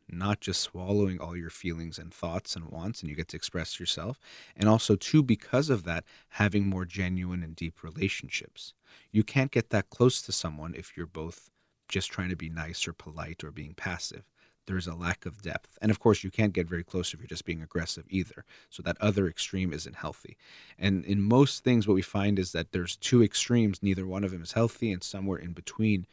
not 0.09 0.41
just 0.41 0.61
swallowing 0.61 1.21
all 1.21 1.37
your 1.37 1.51
feelings 1.51 1.99
and 1.99 2.13
thoughts 2.13 2.55
and 2.55 2.67
wants, 2.67 3.01
and 3.01 3.11
you 3.11 3.17
get 3.17 3.29
to 3.29 3.37
express 3.37 3.81
yourself. 3.81 4.21
And 4.57 4.69
also, 4.69 4.95
two, 4.97 5.23
because 5.23 5.69
of 5.69 5.85
that, 5.85 6.05
having 6.31 6.69
more 6.69 6.85
genuine 6.85 7.43
and 7.43 7.57
deep 7.57 7.83
relationships. 7.83 8.73
You 9.11 9.25
can't 9.25 9.51
get 9.51 9.71
that 9.71 9.91
close 9.91 10.23
to 10.23 10.33
someone 10.33 10.75
if 10.75 10.97
you're 10.97 11.07
both 11.07 11.51
just 11.89 12.11
trying 12.11 12.31
to 12.31 12.37
be 12.37 12.49
nice 12.49 12.87
or 12.87 12.93
polite 12.93 13.45
or 13.45 13.51
being 13.51 13.75
passive 13.75 14.25
there's 14.67 14.87
a 14.87 14.95
lack 14.95 15.27
of 15.27 15.43
depth. 15.43 15.79
And 15.81 15.91
of 15.91 15.99
course, 16.01 16.25
you 16.25 16.31
can't 16.31 16.53
get 16.53 16.69
very 16.69 16.85
close 16.85 17.13
if 17.13 17.21
you're 17.21 17.27
just 17.27 17.45
being 17.45 17.63
aggressive 17.63 18.05
either. 18.09 18.45
So 18.71 18.83
that 18.83 18.97
other 19.01 19.27
extreme 19.27 19.73
isn't 19.73 19.97
healthy. 19.97 20.37
And 20.79 21.05
in 21.05 21.21
most 21.21 21.65
things, 21.65 21.87
what 21.87 21.95
we 21.95 22.03
find 22.03 22.39
is 22.39 22.53
that 22.53 22.73
there's 22.73 22.97
two 22.97 23.23
extremes, 23.23 23.83
neither 23.83 24.07
one 24.07 24.25
of 24.25 24.31
them 24.31 24.43
is 24.43 24.53
healthy, 24.53 24.93
and 24.93 25.03
somewhere 25.03 25.39
in 25.39 25.53
between 25.53 26.07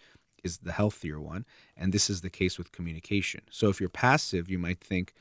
is 0.43 0.59
the 0.59 0.73
healthier 0.73 1.19
one. 1.19 1.45
And 1.75 1.93
this 1.93 2.09
is 2.09 2.21
the 2.21 2.29
case 2.29 2.57
with 2.57 2.71
communication. 2.71 3.41
So 3.49 3.69
if 3.69 3.79
you're 3.79 3.89
passive, 3.89 4.49
you 4.49 4.59
might 4.59 4.79
think, 4.79 5.13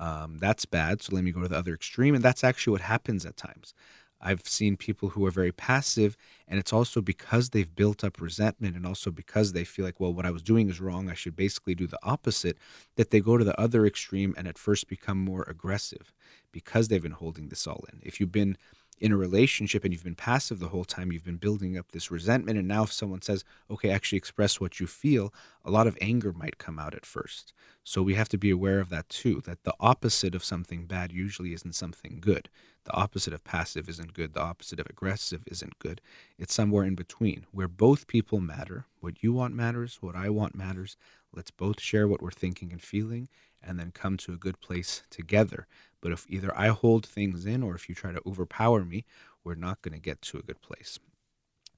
Um, 0.00 0.38
that's 0.38 0.64
bad. 0.64 1.02
So 1.02 1.12
let 1.14 1.24
me 1.24 1.32
go 1.32 1.42
to 1.42 1.48
the 1.48 1.58
other 1.58 1.74
extreme. 1.74 2.14
And 2.14 2.24
that's 2.24 2.44
actually 2.44 2.70
what 2.70 2.82
happens 2.82 3.26
at 3.26 3.36
times. 3.36 3.74
I've 4.20 4.46
seen 4.46 4.76
people 4.76 5.10
who 5.10 5.24
are 5.26 5.30
very 5.30 5.52
passive, 5.52 6.16
and 6.48 6.58
it's 6.58 6.72
also 6.72 7.00
because 7.00 7.50
they've 7.50 7.74
built 7.74 8.02
up 8.02 8.20
resentment 8.20 8.76
and 8.76 8.84
also 8.84 9.10
because 9.10 9.52
they 9.52 9.64
feel 9.64 9.84
like, 9.84 10.00
well, 10.00 10.12
what 10.12 10.26
I 10.26 10.30
was 10.30 10.42
doing 10.42 10.68
is 10.68 10.80
wrong. 10.80 11.08
I 11.08 11.14
should 11.14 11.36
basically 11.36 11.74
do 11.74 11.86
the 11.86 11.98
opposite, 12.02 12.58
that 12.96 13.10
they 13.10 13.20
go 13.20 13.36
to 13.38 13.44
the 13.44 13.58
other 13.60 13.86
extreme 13.86 14.34
and 14.36 14.48
at 14.48 14.58
first 14.58 14.88
become 14.88 15.18
more 15.18 15.44
aggressive 15.48 16.12
because 16.52 16.88
they've 16.88 17.02
been 17.02 17.12
holding 17.12 17.48
this 17.48 17.66
all 17.66 17.84
in. 17.92 18.00
If 18.02 18.18
you've 18.20 18.32
been 18.32 18.56
in 19.00 19.12
a 19.12 19.16
relationship 19.16 19.84
and 19.84 19.92
you've 19.92 20.04
been 20.04 20.14
passive 20.14 20.58
the 20.58 20.68
whole 20.68 20.84
time, 20.84 21.12
you've 21.12 21.24
been 21.24 21.36
building 21.36 21.78
up 21.78 21.92
this 21.92 22.10
resentment. 22.10 22.58
And 22.58 22.68
now, 22.68 22.84
if 22.84 22.92
someone 22.92 23.22
says, 23.22 23.44
okay, 23.70 23.90
actually 23.90 24.18
express 24.18 24.60
what 24.60 24.80
you 24.80 24.86
feel, 24.86 25.32
a 25.64 25.70
lot 25.70 25.86
of 25.86 25.98
anger 26.00 26.32
might 26.32 26.58
come 26.58 26.78
out 26.78 26.94
at 26.94 27.06
first. 27.06 27.52
So 27.84 28.02
we 28.02 28.14
have 28.14 28.28
to 28.30 28.38
be 28.38 28.50
aware 28.50 28.80
of 28.80 28.90
that 28.90 29.08
too, 29.08 29.40
that 29.46 29.64
the 29.64 29.74
opposite 29.80 30.34
of 30.34 30.44
something 30.44 30.86
bad 30.86 31.12
usually 31.12 31.54
isn't 31.54 31.74
something 31.74 32.18
good. 32.20 32.48
The 32.84 32.92
opposite 32.92 33.34
of 33.34 33.44
passive 33.44 33.88
isn't 33.88 34.14
good. 34.14 34.34
The 34.34 34.42
opposite 34.42 34.80
of 34.80 34.86
aggressive 34.88 35.42
isn't 35.46 35.78
good. 35.78 36.00
It's 36.38 36.54
somewhere 36.54 36.84
in 36.84 36.94
between 36.94 37.46
where 37.50 37.68
both 37.68 38.06
people 38.06 38.40
matter. 38.40 38.86
What 39.00 39.22
you 39.22 39.32
want 39.32 39.54
matters. 39.54 39.98
What 40.00 40.16
I 40.16 40.30
want 40.30 40.54
matters. 40.54 40.96
Let's 41.34 41.50
both 41.50 41.80
share 41.80 42.08
what 42.08 42.22
we're 42.22 42.30
thinking 42.30 42.72
and 42.72 42.80
feeling 42.80 43.28
and 43.62 43.78
then 43.78 43.90
come 43.90 44.16
to 44.18 44.32
a 44.32 44.38
good 44.38 44.60
place 44.60 45.02
together. 45.10 45.66
But 46.00 46.12
if 46.12 46.26
either 46.28 46.56
I 46.56 46.68
hold 46.68 47.06
things 47.06 47.46
in 47.46 47.62
or 47.62 47.74
if 47.74 47.88
you 47.88 47.94
try 47.94 48.12
to 48.12 48.22
overpower 48.26 48.84
me, 48.84 49.04
we're 49.44 49.54
not 49.54 49.82
going 49.82 49.94
to 49.94 50.00
get 50.00 50.22
to 50.22 50.38
a 50.38 50.42
good 50.42 50.60
place. 50.60 50.98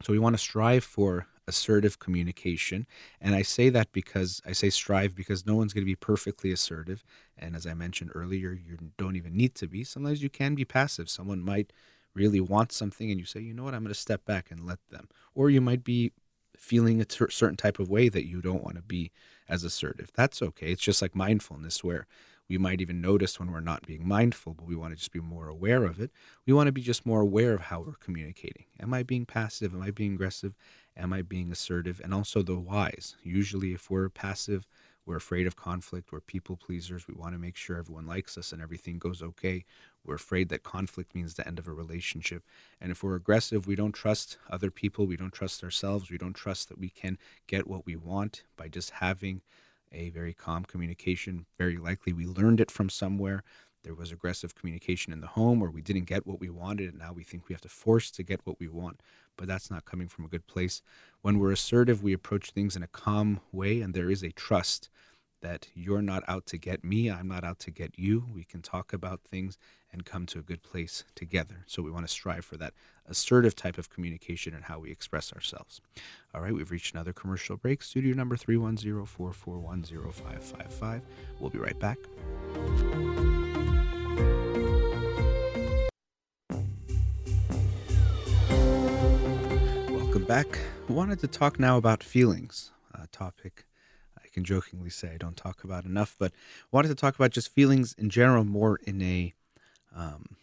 So 0.03 0.13
we 0.13 0.19
want 0.19 0.35
to 0.35 0.39
strive 0.39 0.85
for 0.85 1.27
assertive 1.47 1.99
communication. 1.99 2.87
And 3.21 3.35
I 3.35 3.43
say 3.43 3.69
that 3.71 3.93
because 3.93 4.41
I 4.47 4.53
say 4.53 4.71
strive 4.71 5.15
because 5.15 5.47
no 5.47 5.57
one's 5.57 5.73
going 5.73 5.83
to 5.83 5.91
be 5.91 5.97
perfectly 5.97 6.53
assertive. 6.53 7.05
And 7.37 7.55
as 7.55 7.67
I 7.67 7.75
mentioned 7.75 8.13
earlier, 8.15 8.53
you 8.53 8.79
don't 8.97 9.17
even 9.17 9.37
need 9.37 9.55
to 9.57 9.67
be. 9.67 9.85
Sometimes 9.85 10.23
you 10.23 10.31
can 10.31 10.55
be 10.55 10.65
passive. 10.65 11.11
Someone 11.11 11.43
might 11.43 11.73
really 12.15 12.41
want 12.41 12.73
something 12.73 13.11
and 13.11 13.21
you 13.21 13.27
say, 13.27 13.41
you 13.41 13.55
know 13.55 13.65
what, 13.65 13.75
I'm 13.75 13.83
going 13.83 13.95
to 13.95 14.01
step 14.01 14.25
back 14.25 14.51
and 14.51 14.67
let 14.67 14.79
them. 14.91 15.09
Or 15.35 15.51
you 15.51 15.61
might 15.61 15.85
be 15.85 16.13
feeling 16.57 17.01
a 17.01 17.07
certain 17.09 17.57
type 17.57 17.79
of 17.79 17.91
way 17.91 18.09
that 18.09 18.27
you 18.27 18.41
don't 18.41 18.63
want 18.63 18.77
to 18.77 18.83
be 18.83 19.11
as 19.49 19.65
assertive. 19.65 20.11
That's 20.15 20.43
okay. 20.43 20.73
It's 20.73 20.83
just 20.83 21.03
like 21.03 21.15
mindfulness 21.15 21.83
where 21.83 22.07
we 22.51 22.59
might 22.59 22.81
even 22.81 23.01
notice 23.01 23.39
when 23.39 23.53
we're 23.53 23.61
not 23.61 23.87
being 23.87 24.07
mindful, 24.07 24.55
but 24.55 24.67
we 24.67 24.75
want 24.75 24.93
to 24.93 24.99
just 24.99 25.13
be 25.13 25.21
more 25.21 25.47
aware 25.47 25.85
of 25.85 26.01
it. 26.01 26.11
We 26.47 26.53
want 26.53 26.67
to 26.67 26.73
be 26.73 26.83
just 26.83 27.07
more 27.07 27.21
aware 27.21 27.55
of 27.55 27.61
how 27.61 27.81
we're 27.81 27.95
communicating. 27.95 28.65
Am 28.81 28.93
I 28.93 29.05
being 29.05 29.25
passive? 29.25 29.73
Am 29.73 29.81
I 29.81 29.93
being 29.93 30.15
aggressive? 30.15 30.57
Am 30.97 31.13
I 31.13 31.23
being 31.23 31.53
assertive? 31.53 32.01
And 32.03 32.13
also 32.13 32.43
the 32.43 32.59
whys. 32.59 33.15
Usually, 33.23 33.73
if 33.73 33.89
we're 33.89 34.09
passive, 34.09 34.67
we're 35.07 35.15
afraid 35.15 35.47
of 35.47 35.55
conflict. 35.55 36.11
We're 36.11 36.21
people 36.21 36.57
pleasers. 36.57 37.07
We 37.07 37.15
want 37.15 37.35
to 37.35 37.39
make 37.39 37.57
sure 37.57 37.79
everyone 37.79 38.07
likes 38.07 38.37
us 38.37 38.51
and 38.51 38.61
everything 38.61 38.99
goes 38.99 39.23
okay. 39.23 39.65
We're 40.05 40.17
afraid 40.17 40.49
that 40.49 40.65
conflict 40.65 41.15
means 41.15 41.35
the 41.35 41.47
end 41.47 41.61
of 41.61 41.69
a 41.69 41.73
relationship. 41.73 42.43
And 42.81 42.91
if 42.91 43.05
we're 43.05 43.15
aggressive, 43.15 43.69
we 43.69 43.77
don't 43.77 43.93
trust 43.93 44.39
other 44.51 44.73
people. 44.73 45.07
We 45.07 45.17
don't 45.17 45.33
trust 45.33 45.63
ourselves. 45.63 46.11
We 46.11 46.19
don't 46.19 46.35
trust 46.35 46.69
that 46.69 46.79
we 46.79 46.91
can 46.91 47.17
get 47.47 47.69
what 47.69 47.87
we 47.87 47.95
want 47.95 48.43
by 48.57 48.67
just 48.67 48.91
having 48.91 49.43
a 49.93 50.11
very 50.11 50.35
calm 50.35 50.65
communication. 50.65 51.47
Very 51.59 51.77
likely 51.77 52.13
we 52.13 52.27
learned 52.27 52.61
it 52.61 52.71
from 52.71 52.89
somewhere. 52.89 53.43
There 53.83 53.95
was 53.95 54.13
aggressive 54.13 54.55
communication 54.55 55.13
in 55.13 55.21
the 55.21 55.27
home, 55.27 55.63
or 55.63 55.71
we 55.71 55.81
didn't 55.81 56.05
get 56.05 56.27
what 56.27 56.39
we 56.39 56.51
wanted, 56.51 56.91
and 56.91 56.99
now 56.99 57.13
we 57.13 57.25
think 57.25 57.49
we 57.49 57.55
have 57.55 57.63
to 57.63 57.69
force 57.69 58.11
to 58.13 58.23
get 58.23 58.41
what 58.45 58.61
we 58.61 58.69
want. 58.69 59.01
But 59.37 59.49
that's 59.49 59.71
not 59.71 59.87
coming 59.87 60.09
from 60.09 60.27
a 60.27 60.29
good 60.29 60.47
place. 60.47 60.83
When 61.23 61.39
we're 61.39 61.53
assertive, 61.53 62.03
we 62.03 62.13
approach 62.13 62.51
things 62.51 62.77
in 62.77 62.83
a 62.83 62.89
calm 62.89 63.41
way, 63.53 63.81
and 63.81 63.95
there 63.95 64.11
is 64.11 64.23
a 64.23 64.33
trust 64.33 64.91
that 65.41 65.69
you're 65.75 66.03
not 66.03 66.23
out 66.29 66.47
to 66.47 66.59
get 66.59 66.85
me, 66.85 67.11
I'm 67.11 67.29
not 67.29 67.45
out 67.45 67.59
to 67.61 67.71
get 67.71 67.99
you. 67.99 68.27
We 68.35 68.45
can 68.45 68.61
talk 68.63 68.93
about 68.93 69.21
things 69.23 69.57
and 69.93 70.05
come 70.05 70.27
to 70.27 70.39
a 70.39 70.43
good 70.43 70.63
place 70.63 71.05
together. 71.15 71.65
So 71.67 71.83
we 71.83 71.91
want 71.91 72.07
to 72.07 72.13
strive 72.13 72.45
for 72.45 72.57
that 72.59 72.75
assertive 73.09 73.57
type 73.57 73.79
of 73.79 73.91
communication 73.91 74.55
and 74.55 74.65
how 74.65 74.79
we 74.79 74.91
express 74.91 75.33
ourselves. 75.33 75.81
All 76.35 76.41
right, 76.41 76.55
we've 76.55 76.71
reached 76.71 76.95
another 76.95 77.13
commercial 77.13 77.57
break. 77.57 77.83
Studio 77.83 78.15
number 78.15 78.37
310-441-0555. 78.37 81.01
We'll 81.41 81.51
be 81.51 81.59
right 81.59 81.79
back. 81.81 81.99
Welcome 89.91 90.25
back. 90.25 90.59
I 90.89 90.93
wanted 90.93 91.19
to 91.21 91.29
talk 91.29 91.59
now 91.59 91.77
about 91.77 92.03
feelings, 92.03 92.73
a 92.95 93.07
topic 93.09 93.65
can 94.41 94.45
jokingly 94.45 94.91
say 94.91 95.11
I 95.13 95.19
don't 95.19 95.37
talk 95.37 95.65
about 95.65 95.85
enough, 95.85 96.17
but 96.19 96.33
wanted 96.73 96.89
to 96.89 96.95
talk 96.95 97.15
about 97.15 97.31
just 97.31 97.53
feelings 97.53 97.95
in 97.99 98.09
general, 98.09 98.45
more 98.45 98.81
in 98.87 99.03
a 99.03 99.35
um, 99.95 100.37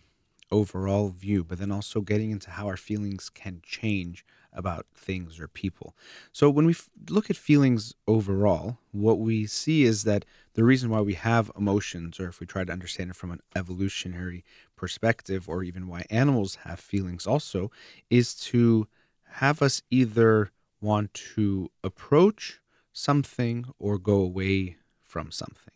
overall 0.52 1.10
view, 1.10 1.44
but 1.44 1.58
then 1.58 1.72
also 1.72 2.02
getting 2.02 2.30
into 2.30 2.52
how 2.52 2.68
our 2.68 2.78
feelings 2.78 3.30
can 3.30 3.62
change 3.64 4.24
about 4.54 4.86
things 4.94 5.40
or 5.40 5.48
people. 5.48 5.96
So 6.32 6.50
when 6.50 6.66
we 6.66 6.74
f- 6.74 6.90
look 7.10 7.30
at 7.30 7.36
feelings 7.36 7.94
overall, 8.08 8.78
what 8.92 9.20
we 9.20 9.46
see 9.48 9.84
is 9.84 10.04
that 10.04 10.26
the 10.54 10.64
reason 10.64 10.90
why 10.90 11.02
we 11.02 11.16
have 11.16 11.52
emotions, 11.58 12.20
or 12.20 12.30
if 12.30 12.40
we 12.40 12.46
try 12.46 12.64
to 12.64 12.72
understand 12.72 13.10
it 13.10 13.16
from 13.16 13.32
an 13.32 13.42
evolutionary 13.56 14.44
perspective, 14.76 15.50
or 15.50 15.64
even 15.64 15.88
why 15.88 16.06
animals 16.10 16.56
have 16.66 16.80
feelings 16.80 17.26
also, 17.26 17.72
is 18.10 18.36
to 18.36 18.88
have 19.26 19.62
us 19.62 19.82
either 19.90 20.52
want 20.82 21.14
to 21.14 21.72
approach 21.84 22.60
something 22.98 23.66
or 23.78 23.98
go 23.98 24.16
away 24.16 24.78
from 25.02 25.32
something. 25.32 25.74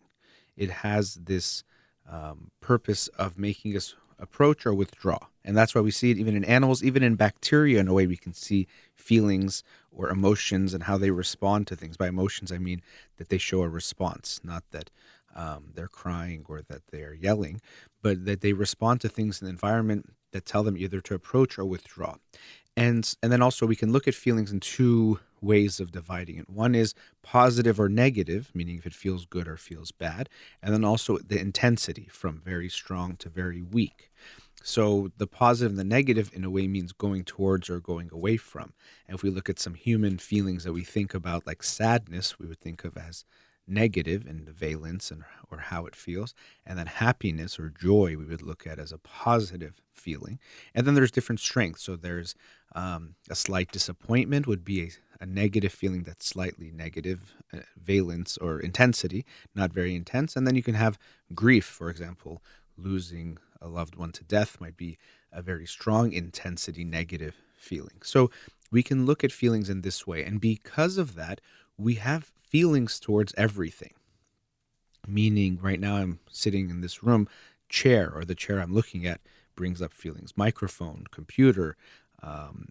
It 0.57 0.69
has 0.69 1.15
this 1.15 1.63
um, 2.09 2.51
purpose 2.59 3.07
of 3.09 3.37
making 3.37 3.77
us 3.77 3.95
approach 4.19 4.65
or 4.65 4.73
withdraw. 4.73 5.19
And 5.43 5.57
that's 5.57 5.73
why 5.73 5.81
we 5.81 5.91
see 5.91 6.11
it 6.11 6.17
even 6.17 6.35
in 6.35 6.43
animals, 6.43 6.83
even 6.83 7.03
in 7.03 7.15
bacteria, 7.15 7.79
in 7.79 7.87
a 7.87 7.93
way 7.93 8.05
we 8.05 8.17
can 8.17 8.33
see 8.33 8.67
feelings 8.95 9.63
or 9.91 10.09
emotions 10.09 10.73
and 10.73 10.83
how 10.83 10.97
they 10.97 11.11
respond 11.11 11.67
to 11.67 11.75
things. 11.75 11.97
By 11.97 12.07
emotions, 12.07 12.51
I 12.51 12.57
mean 12.57 12.81
that 13.17 13.29
they 13.29 13.37
show 13.37 13.61
a 13.63 13.69
response, 13.69 14.39
not 14.43 14.63
that 14.71 14.89
um, 15.35 15.71
they're 15.73 15.87
crying 15.87 16.45
or 16.47 16.61
that 16.69 16.81
they're 16.91 17.13
yelling, 17.13 17.61
but 18.01 18.25
that 18.25 18.41
they 18.41 18.53
respond 18.53 19.01
to 19.01 19.09
things 19.09 19.41
in 19.41 19.45
the 19.45 19.51
environment 19.51 20.13
that 20.31 20.45
tell 20.45 20.63
them 20.63 20.77
either 20.77 21.01
to 21.01 21.15
approach 21.15 21.57
or 21.57 21.65
withdraw. 21.65 22.15
And, 22.77 23.13
and 23.21 23.31
then 23.31 23.41
also 23.41 23.65
we 23.65 23.75
can 23.75 23.91
look 23.91 24.07
at 24.07 24.15
feelings 24.15 24.51
in 24.51 24.59
two 24.59 25.19
ways 25.41 25.79
of 25.79 25.91
dividing 25.91 26.37
it. 26.37 26.49
One 26.49 26.75
is 26.75 26.93
positive 27.23 27.79
or 27.79 27.89
negative, 27.89 28.51
meaning 28.53 28.77
if 28.77 28.85
it 28.85 28.93
feels 28.93 29.25
good 29.25 29.47
or 29.47 29.57
feels 29.57 29.91
bad, 29.91 30.29
and 30.61 30.73
then 30.73 30.85
also 30.85 31.17
the 31.17 31.39
intensity 31.39 32.07
from 32.11 32.41
very 32.43 32.69
strong 32.69 33.15
to 33.17 33.29
very 33.29 33.61
weak. 33.61 34.11
So 34.63 35.11
the 35.17 35.27
positive 35.27 35.71
and 35.71 35.79
the 35.79 35.83
negative, 35.83 36.31
in 36.33 36.43
a 36.43 36.49
way, 36.49 36.67
means 36.67 36.91
going 36.91 37.23
towards 37.23 37.69
or 37.69 37.79
going 37.79 38.09
away 38.11 38.37
from. 38.37 38.73
And 39.07 39.15
if 39.15 39.23
we 39.23 39.31
look 39.31 39.49
at 39.49 39.59
some 39.59 39.73
human 39.73 40.19
feelings 40.19 40.63
that 40.63 40.73
we 40.73 40.83
think 40.83 41.15
about, 41.15 41.47
like 41.47 41.63
sadness, 41.63 42.37
we 42.37 42.45
would 42.45 42.59
think 42.59 42.83
of 42.83 42.95
as 42.95 43.25
negative 43.67 44.25
in 44.27 44.45
the 44.45 44.51
valence 44.51 45.11
and 45.11 45.23
or 45.49 45.59
how 45.59 45.85
it 45.85 45.95
feels 45.95 46.33
and 46.65 46.77
then 46.77 46.87
happiness 46.87 47.59
or 47.59 47.69
joy 47.69 48.15
we 48.17 48.25
would 48.25 48.41
look 48.41 48.65
at 48.65 48.79
as 48.79 48.91
a 48.91 48.97
positive 48.97 49.81
feeling 49.93 50.39
and 50.73 50.85
then 50.85 50.93
there's 50.93 51.11
different 51.11 51.39
strengths 51.39 51.83
so 51.83 51.95
there's 51.95 52.35
um, 52.73 53.15
a 53.29 53.35
slight 53.35 53.71
disappointment 53.71 54.47
would 54.47 54.63
be 54.63 54.81
a, 54.81 54.89
a 55.23 55.25
negative 55.25 55.71
feeling 55.71 56.03
that's 56.03 56.25
slightly 56.25 56.71
negative 56.71 57.35
uh, 57.53 57.59
valence 57.77 58.37
or 58.37 58.59
intensity, 58.59 59.25
not 59.55 59.73
very 59.73 59.95
intense. 59.95 60.35
And 60.35 60.47
then 60.47 60.55
you 60.55 60.63
can 60.63 60.75
have 60.75 60.97
grief, 61.33 61.65
for 61.65 61.89
example, 61.89 62.41
losing 62.77 63.37
a 63.61 63.67
loved 63.67 63.95
one 63.95 64.11
to 64.13 64.23
death 64.23 64.59
might 64.59 64.77
be 64.77 64.97
a 65.31 65.41
very 65.41 65.65
strong 65.65 66.11
intensity 66.11 66.83
negative 66.83 67.35
feeling. 67.57 68.01
So 68.03 68.31
we 68.71 68.83
can 68.83 69.05
look 69.05 69.23
at 69.23 69.31
feelings 69.31 69.69
in 69.69 69.81
this 69.81 70.07
way. 70.07 70.23
And 70.23 70.41
because 70.41 70.97
of 70.97 71.15
that, 71.15 71.41
we 71.77 71.95
have 71.95 72.31
feelings 72.43 72.99
towards 72.99 73.33
everything. 73.37 73.93
Meaning, 75.07 75.59
right 75.61 75.79
now 75.79 75.95
I'm 75.97 76.19
sitting 76.29 76.69
in 76.69 76.81
this 76.81 77.03
room, 77.03 77.27
chair 77.69 78.11
or 78.13 78.23
the 78.23 78.35
chair 78.35 78.59
I'm 78.59 78.73
looking 78.73 79.05
at 79.05 79.21
brings 79.55 79.81
up 79.81 79.93
feelings. 79.93 80.33
Microphone, 80.35 81.05
computer, 81.11 81.75
um, 82.23 82.69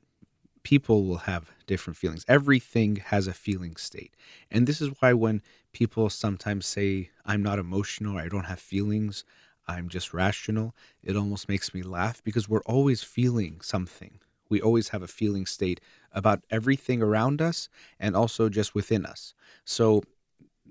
people 0.62 1.05
will 1.05 1.18
have 1.18 1.51
different 1.66 1.96
feelings. 1.96 2.24
Everything 2.28 2.96
has 2.96 3.26
a 3.26 3.32
feeling 3.32 3.76
state. 3.76 4.14
And 4.51 4.66
this 4.66 4.80
is 4.80 4.90
why 5.01 5.12
when 5.12 5.42
people 5.72 6.11
sometimes 6.11 6.66
say, 6.66 7.11
I'm 7.24 7.42
not 7.42 7.59
emotional, 7.59 8.18
I 8.18 8.28
don't 8.28 8.44
have 8.44 8.61
feelings, 8.61 9.24
I'm 9.66 9.88
just 9.88 10.12
rational, 10.12 10.74
it 11.03 11.16
almost 11.16 11.48
makes 11.48 11.72
me 11.72 11.82
laugh 11.82 12.22
because 12.24 12.48
we're 12.48 12.62
always 12.62 13.03
feeling 13.03 13.61
something. 13.61 14.20
We 14.48 14.61
always 14.61 14.88
have 14.88 15.03
a 15.03 15.07
feeling 15.07 15.46
state 15.46 15.80
about 16.12 16.42
everything 16.51 17.03
around 17.03 17.40
us 17.40 17.68
and 18.01 18.16
also 18.16 18.48
just 18.48 18.74
within 18.74 19.07
us. 19.07 19.32
So, 19.64 20.03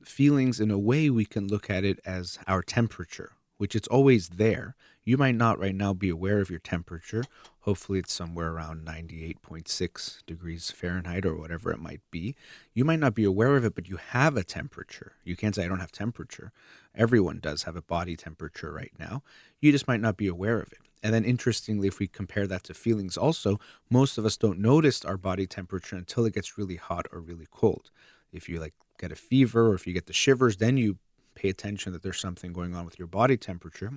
feelings, 0.03 0.59
in 0.59 0.71
a 0.71 0.77
way, 0.77 1.09
we 1.09 1.25
can 1.25 1.47
look 1.47 1.69
at 1.69 1.83
it 1.85 1.99
as 2.05 2.39
our 2.47 2.61
temperature. 2.61 3.31
Which 3.59 3.75
it's 3.75 3.89
always 3.89 4.29
there. 4.29 4.73
You 5.03 5.17
might 5.17 5.35
not 5.35 5.59
right 5.59 5.75
now 5.75 5.93
be 5.93 6.09
aware 6.09 6.39
of 6.39 6.49
your 6.49 6.59
temperature. 6.59 7.25
Hopefully, 7.61 7.99
it's 7.99 8.13
somewhere 8.13 8.51
around 8.51 8.85
98.6 8.85 10.25
degrees 10.25 10.71
Fahrenheit 10.71 11.25
or 11.25 11.35
whatever 11.35 11.71
it 11.71 11.79
might 11.79 11.99
be. 12.09 12.35
You 12.73 12.85
might 12.85 12.99
not 12.99 13.15
be 13.15 13.25
aware 13.25 13.57
of 13.57 13.65
it, 13.65 13.75
but 13.75 13.89
you 13.89 13.97
have 13.97 14.37
a 14.37 14.45
temperature. 14.45 15.13
You 15.25 15.35
can't 15.35 15.53
say, 15.53 15.65
I 15.65 15.67
don't 15.67 15.81
have 15.81 15.91
temperature. 15.91 16.53
Everyone 16.95 17.39
does 17.39 17.63
have 17.63 17.75
a 17.75 17.81
body 17.81 18.15
temperature 18.15 18.71
right 18.71 18.93
now. 18.97 19.23
You 19.59 19.73
just 19.73 19.89
might 19.89 19.99
not 19.99 20.15
be 20.15 20.27
aware 20.27 20.59
of 20.59 20.71
it. 20.71 20.79
And 21.03 21.13
then, 21.13 21.25
interestingly, 21.25 21.89
if 21.89 21.99
we 21.99 22.07
compare 22.07 22.47
that 22.47 22.63
to 22.63 22.73
feelings, 22.73 23.17
also, 23.17 23.59
most 23.89 24.17
of 24.17 24.25
us 24.25 24.37
don't 24.37 24.59
notice 24.59 25.03
our 25.03 25.17
body 25.17 25.47
temperature 25.47 25.97
until 25.97 26.25
it 26.25 26.33
gets 26.33 26.57
really 26.57 26.77
hot 26.77 27.07
or 27.11 27.19
really 27.19 27.47
cold. 27.51 27.91
If 28.31 28.47
you 28.47 28.59
like 28.59 28.73
get 28.97 29.11
a 29.11 29.15
fever 29.15 29.67
or 29.67 29.75
if 29.75 29.85
you 29.85 29.93
get 29.93 30.05
the 30.07 30.13
shivers, 30.13 30.57
then 30.57 30.77
you 30.77 30.97
pay 31.39 31.49
attention 31.49 31.93
that 31.93 32.03
there's 32.03 32.19
something 32.19 32.51
going 32.51 32.75
on 32.75 32.85
with 32.85 32.99
your 32.99 33.07
body 33.07 33.37
temperature. 33.37 33.93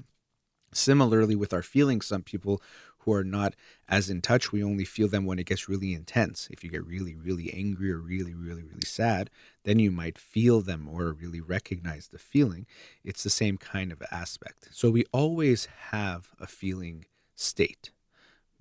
Similarly, 0.72 1.36
with 1.36 1.52
our 1.52 1.62
feelings, 1.62 2.06
some 2.06 2.22
people 2.22 2.62
who 3.00 3.12
are 3.12 3.24
not 3.24 3.54
as 3.88 4.08
in 4.08 4.22
touch, 4.22 4.52
we 4.52 4.62
only 4.62 4.84
feel 4.84 5.08
them 5.08 5.26
when 5.26 5.38
it 5.38 5.46
gets 5.46 5.68
really 5.68 5.92
intense. 5.92 6.48
If 6.50 6.62
you 6.62 6.70
get 6.70 6.86
really, 6.86 7.14
really 7.14 7.52
angry 7.52 7.90
or 7.90 7.98
really, 7.98 8.32
really, 8.32 8.62
really 8.62 8.86
sad, 8.86 9.28
then 9.64 9.78
you 9.80 9.90
might 9.90 10.18
feel 10.18 10.60
them 10.60 10.88
or 10.88 11.12
really 11.12 11.40
recognize 11.40 12.08
the 12.08 12.18
feeling. 12.18 12.66
It's 13.04 13.24
the 13.24 13.30
same 13.30 13.58
kind 13.58 13.92
of 13.92 14.02
aspect. 14.10 14.68
So 14.70 14.90
we 14.90 15.04
always 15.12 15.66
have 15.90 16.28
a 16.40 16.46
feeling 16.46 17.04
state. 17.34 17.90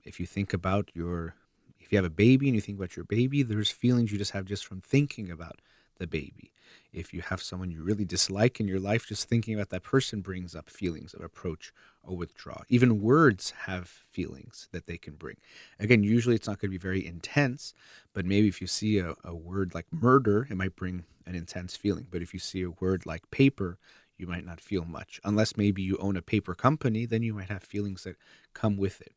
If 0.04 0.20
you 0.20 0.26
think 0.26 0.54
about 0.54 0.90
your, 0.94 1.36
if 1.80 1.92
you 1.92 1.98
have 1.98 2.06
a 2.06 2.10
baby 2.10 2.48
and 2.48 2.56
you 2.56 2.62
think 2.62 2.80
about 2.80 2.98
your 2.98 3.06
baby, 3.06 3.44
there's 3.44 3.72
feelings 3.72 4.12
you 4.12 4.18
just 4.18 4.32
have 4.32 4.46
just 4.46 4.66
from 4.66 4.82
thinking 4.82 5.30
about 5.30 5.62
the 5.98 6.08
baby. 6.08 6.52
If 6.94 7.14
you 7.14 7.22
have 7.22 7.42
someone 7.42 7.72
you 7.72 7.84
really 7.84 8.06
dislike 8.06 8.60
in 8.60 8.68
your 8.68 8.80
life, 8.80 9.08
just 9.08 9.30
thinking 9.30 9.54
about 9.54 9.70
that 9.70 9.84
person 9.84 10.22
brings 10.22 10.56
up 10.56 10.70
feelings 10.70 11.14
of 11.14 11.22
approach 11.22 11.72
or 12.04 12.18
withdraw. 12.18 12.62
Even 12.70 13.02
words 13.02 13.54
have 13.66 13.88
feelings 13.88 14.68
that 14.72 14.88
they 14.88 14.98
can 14.98 15.14
bring. 15.16 15.38
Again, 15.80 16.04
usually 16.04 16.36
it's 16.36 16.48
not 16.48 16.60
going 16.60 16.70
to 16.70 16.78
be 16.78 16.82
very 16.82 17.06
intense, 17.06 17.74
but 18.14 18.26
maybe 18.26 18.48
if 18.48 18.62
you 18.62 18.68
see 18.68 19.00
a, 19.00 19.16
a 19.24 19.36
word 19.36 19.74
like 19.74 19.86
murder, 19.92 20.48
it 20.50 20.58
might 20.58 20.76
bring 20.76 21.06
an 21.26 21.36
intense 21.36 21.76
feeling. 21.76 22.08
But 22.10 22.22
if 22.22 22.34
you 22.34 22.40
see 22.40 22.64
a 22.64 22.72
word 22.72 23.06
like 23.06 23.30
paper, 23.32 23.78
you 24.18 24.28
might 24.28 24.46
not 24.46 24.62
feel 24.62 24.86
much. 24.86 25.20
Unless 25.24 25.58
maybe 25.58 25.82
you 25.82 25.98
own 25.98 26.16
a 26.16 26.22
paper 26.22 26.54
company, 26.54 27.06
then 27.06 27.24
you 27.24 27.34
might 27.34 27.50
have 27.50 27.64
feelings 27.64 28.04
that 28.04 28.16
come 28.54 28.78
with 28.78 29.02
it. 29.02 29.14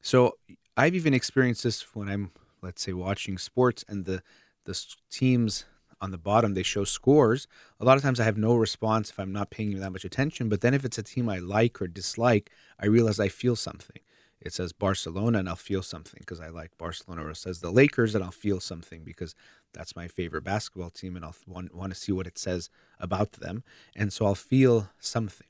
So 0.00 0.38
I've 0.76 0.94
even 0.94 1.14
experienced 1.14 1.64
this 1.64 1.94
when 1.94 2.08
I'm, 2.08 2.30
let's 2.62 2.82
say, 2.82 2.92
watching 2.92 3.38
sports 3.38 3.84
and 3.88 4.04
the 4.04 4.22
the 4.64 4.84
teams 5.10 5.64
on 6.00 6.10
the 6.10 6.18
bottom 6.18 6.54
they 6.54 6.62
show 6.62 6.84
scores. 6.84 7.46
A 7.80 7.84
lot 7.84 7.96
of 7.96 8.02
times 8.02 8.20
i 8.20 8.24
have 8.24 8.36
no 8.36 8.54
response 8.54 9.10
if 9.10 9.18
i'm 9.18 9.32
not 9.32 9.50
paying 9.50 9.72
you 9.72 9.78
that 9.78 9.92
much 9.92 10.04
attention 10.04 10.48
but 10.48 10.60
then 10.60 10.74
if 10.74 10.84
it's 10.84 10.98
a 10.98 11.02
team 11.02 11.28
i 11.28 11.38
like 11.38 11.80
or 11.80 11.86
dislike 11.86 12.50
i 12.80 12.86
realize 12.86 13.20
i 13.20 13.28
feel 13.28 13.56
something. 13.56 14.00
It 14.40 14.52
says 14.52 14.72
barcelona 14.72 15.38
and 15.38 15.48
i'll 15.48 15.56
feel 15.56 15.82
something 15.82 16.20
because 16.20 16.40
i 16.40 16.48
like 16.48 16.76
barcelona 16.78 17.24
or 17.24 17.30
it 17.30 17.36
says 17.36 17.60
the 17.60 17.70
lakers 17.70 18.14
and 18.14 18.22
i'll 18.22 18.30
feel 18.30 18.60
something 18.60 19.02
because 19.02 19.34
that's 19.72 19.96
my 19.96 20.06
favorite 20.08 20.44
basketball 20.44 20.90
team 20.90 21.16
and 21.16 21.24
i'll 21.24 21.34
want, 21.46 21.74
want 21.74 21.92
to 21.92 21.98
see 21.98 22.12
what 22.12 22.26
it 22.26 22.38
says 22.38 22.70
about 23.00 23.32
them 23.32 23.64
and 23.96 24.12
so 24.12 24.26
i'll 24.26 24.34
feel 24.34 24.90
something. 25.00 25.46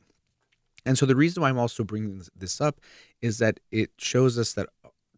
And 0.85 0.97
so 0.97 1.05
the 1.05 1.17
reason 1.17 1.43
why 1.43 1.51
i'm 1.51 1.59
also 1.59 1.83
bringing 1.85 2.23
this 2.35 2.61
up 2.61 2.81
is 3.21 3.39
that 3.39 3.61
it 3.71 3.91
shows 3.99 4.39
us 4.39 4.53
that 4.55 4.69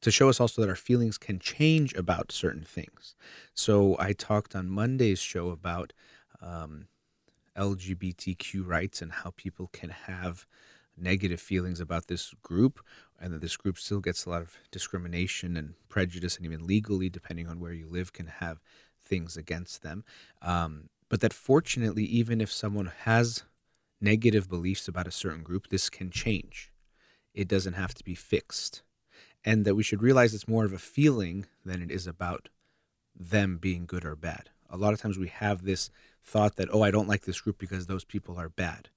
to 0.01 0.11
show 0.11 0.29
us 0.29 0.41
also 0.41 0.61
that 0.63 0.69
our 0.69 0.77
feelings 0.77 1.19
can 1.19 1.39
change 1.39 1.95
about 1.95 2.33
certain 2.33 2.63
things. 2.63 3.17
So 3.55 3.97
I 3.99 4.13
talked 4.13 4.55
on 4.55 4.71
Monday's 4.71 5.19
show 5.19 5.51
about 5.51 5.93
um, 6.41 6.87
LGBTQ 7.57 8.67
rights 8.67 9.03
and 9.03 9.13
how 9.13 9.33
people 9.37 9.69
can 9.73 9.91
have 9.91 10.47
negative 10.97 11.41
feelings 11.41 11.81
about 11.81 12.07
this 12.09 12.35
group, 12.43 12.81
and 13.21 13.33
that 13.33 13.41
this 13.41 13.57
group 13.57 13.79
still 13.79 14.01
gets 14.01 14.25
a 14.25 14.31
lot 14.31 14.43
of 14.43 14.57
discrimination 14.71 15.57
and 15.57 15.75
prejudice, 15.89 16.37
and 16.37 16.47
even 16.47 16.67
legally, 16.67 17.09
depending 17.09 17.49
on 17.49 17.61
where 17.61 17.73
you 17.73 17.89
live, 17.89 18.13
can 18.13 18.27
have 18.27 18.61
things 19.01 19.37
against 19.37 19.83
them. 19.83 20.05
Um, 20.43 20.89
but 21.09 21.21
that 21.21 21.33
fortunately, 21.33 22.05
even 22.05 22.41
if 22.41 22.51
someone 22.53 22.93
has 23.05 23.45
negative 24.01 24.49
beliefs 24.49 24.89
about 24.89 25.07
a 25.07 25.13
certain 25.13 25.43
group, 25.43 25.69
this 25.69 25.89
can 25.89 26.11
change. 26.11 26.73
It 27.35 27.49
doesn't 27.49 27.75
have 27.75 27.95
to 27.95 28.05
be 28.05 28.15
fixed 28.15 28.83
and 29.49 29.65
that 29.65 29.75
we 29.75 29.83
should 29.83 30.03
realize 30.03 30.35
it's 30.35 30.47
more 30.47 30.67
of 30.67 30.75
a 30.75 30.79
feeling 30.79 31.47
than 31.65 31.81
it 31.81 31.91
is 31.91 32.07
about 32.07 32.51
them 33.19 33.57
being 33.57 33.87
good 33.87 34.05
or 34.05 34.15
bad. 34.15 34.51
A 34.69 34.77
lot 34.77 34.93
of 34.93 35.01
times 35.01 35.17
we 35.17 35.29
have 35.29 35.63
this 35.63 35.89
thought 36.23 36.57
that, 36.57 36.69
oh, 36.71 36.83
I 36.83 36.91
don't 36.91 37.09
like 37.09 37.23
this 37.23 37.41
group 37.41 37.57
because 37.57 37.87
those 37.87 38.05
people 38.05 38.39
are 38.39 38.51
bad. 38.51 38.91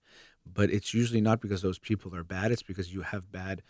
But 0.45 0.69
it's 0.69 0.93
usually 0.93 1.21
not 1.21 1.39
because 1.39 1.61
those 1.61 1.79
people 1.79 2.13
are 2.13 2.25
bad, 2.25 2.51
it's 2.51 2.63
because 2.63 2.93
you 2.93 3.01
have 3.01 3.31
bad 3.31 3.61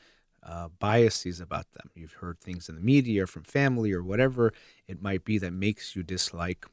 uh, 0.42 0.70
biases 0.80 1.40
about 1.40 1.72
them. 1.74 1.92
You've 1.94 2.14
heard 2.14 2.40
things 2.40 2.68
in 2.68 2.74
the 2.74 2.82
media 2.82 3.26
or 3.26 3.28
from 3.28 3.44
family 3.44 3.92
or 3.92 4.02
whatever 4.02 4.52
it 4.88 5.04
might 5.04 5.24
be 5.24 5.38
that 5.38 5.54
makes 5.54 5.96
you 5.96 6.02
dislike 6.02 6.66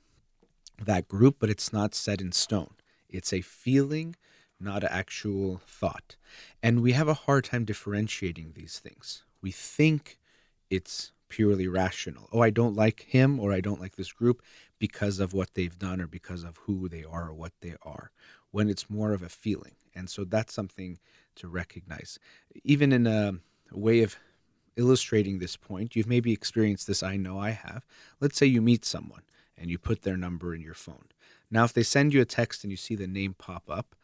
that 0.82 1.06
group, 1.06 1.36
but 1.38 1.50
it's 1.50 1.70
not 1.70 1.94
set 1.94 2.22
in 2.22 2.32
stone. 2.32 2.76
It's 3.10 3.34
a 3.34 3.42
feeling, 3.42 4.16
not 4.58 4.84
an 4.84 4.90
actual 4.90 5.60
thought. 5.66 6.16
And 6.62 6.80
we 6.80 6.92
have 6.92 7.08
a 7.08 7.20
hard 7.28 7.44
time 7.44 7.66
differentiating 7.66 8.52
these 8.54 8.78
things 8.78 9.24
we 9.40 9.50
think 9.50 10.18
it's 10.70 11.12
purely 11.28 11.68
rational. 11.68 12.28
Oh, 12.32 12.40
I 12.40 12.50
don't 12.50 12.74
like 12.74 13.02
him 13.02 13.38
or 13.38 13.52
I 13.52 13.60
don't 13.60 13.80
like 13.80 13.96
this 13.96 14.12
group 14.12 14.42
because 14.78 15.20
of 15.20 15.32
what 15.32 15.54
they've 15.54 15.78
done 15.78 16.00
or 16.00 16.06
because 16.06 16.44
of 16.44 16.56
who 16.58 16.88
they 16.88 17.04
are 17.04 17.28
or 17.28 17.34
what 17.34 17.52
they 17.60 17.74
are, 17.82 18.10
when 18.50 18.68
it's 18.68 18.88
more 18.88 19.12
of 19.12 19.22
a 19.22 19.28
feeling. 19.28 19.74
And 19.94 20.08
so 20.08 20.24
that's 20.24 20.54
something 20.54 20.98
to 21.36 21.48
recognize. 21.48 22.18
Even 22.64 22.92
in 22.92 23.06
a 23.06 23.34
way 23.72 24.02
of 24.02 24.16
illustrating 24.76 25.38
this 25.38 25.56
point, 25.56 25.96
you've 25.96 26.08
maybe 26.08 26.32
experienced 26.32 26.86
this, 26.86 27.02
I 27.02 27.16
know 27.16 27.38
I 27.38 27.50
have. 27.50 27.84
Let's 28.20 28.38
say 28.38 28.46
you 28.46 28.62
meet 28.62 28.84
someone 28.84 29.22
and 29.56 29.70
you 29.70 29.78
put 29.78 30.02
their 30.02 30.16
number 30.16 30.54
in 30.54 30.62
your 30.62 30.74
phone. 30.74 31.06
Now, 31.50 31.64
if 31.64 31.72
they 31.72 31.82
send 31.82 32.14
you 32.14 32.20
a 32.20 32.26
text 32.26 32.62
and 32.62 32.70
you 32.70 32.76
see 32.76 32.94
the 32.94 33.06
name 33.06 33.34
pop 33.34 33.68
up, 33.68 33.94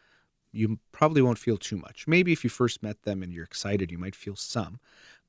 you 0.51 0.79
probably 0.93 1.21
won't 1.21 1.39
feel 1.39 1.57
too 1.57 1.77
much. 1.77 2.07
Maybe 2.07 2.33
if 2.33 2.45
you 2.45 2.51
first 2.51 2.83
met 2.83 3.03
them 3.03 3.23
and 3.23 3.33
you're 3.33 3.45
excited, 3.45 3.91
you 3.91 3.99
might 3.99 4.15
feel 4.15 4.37
some. 4.37 4.79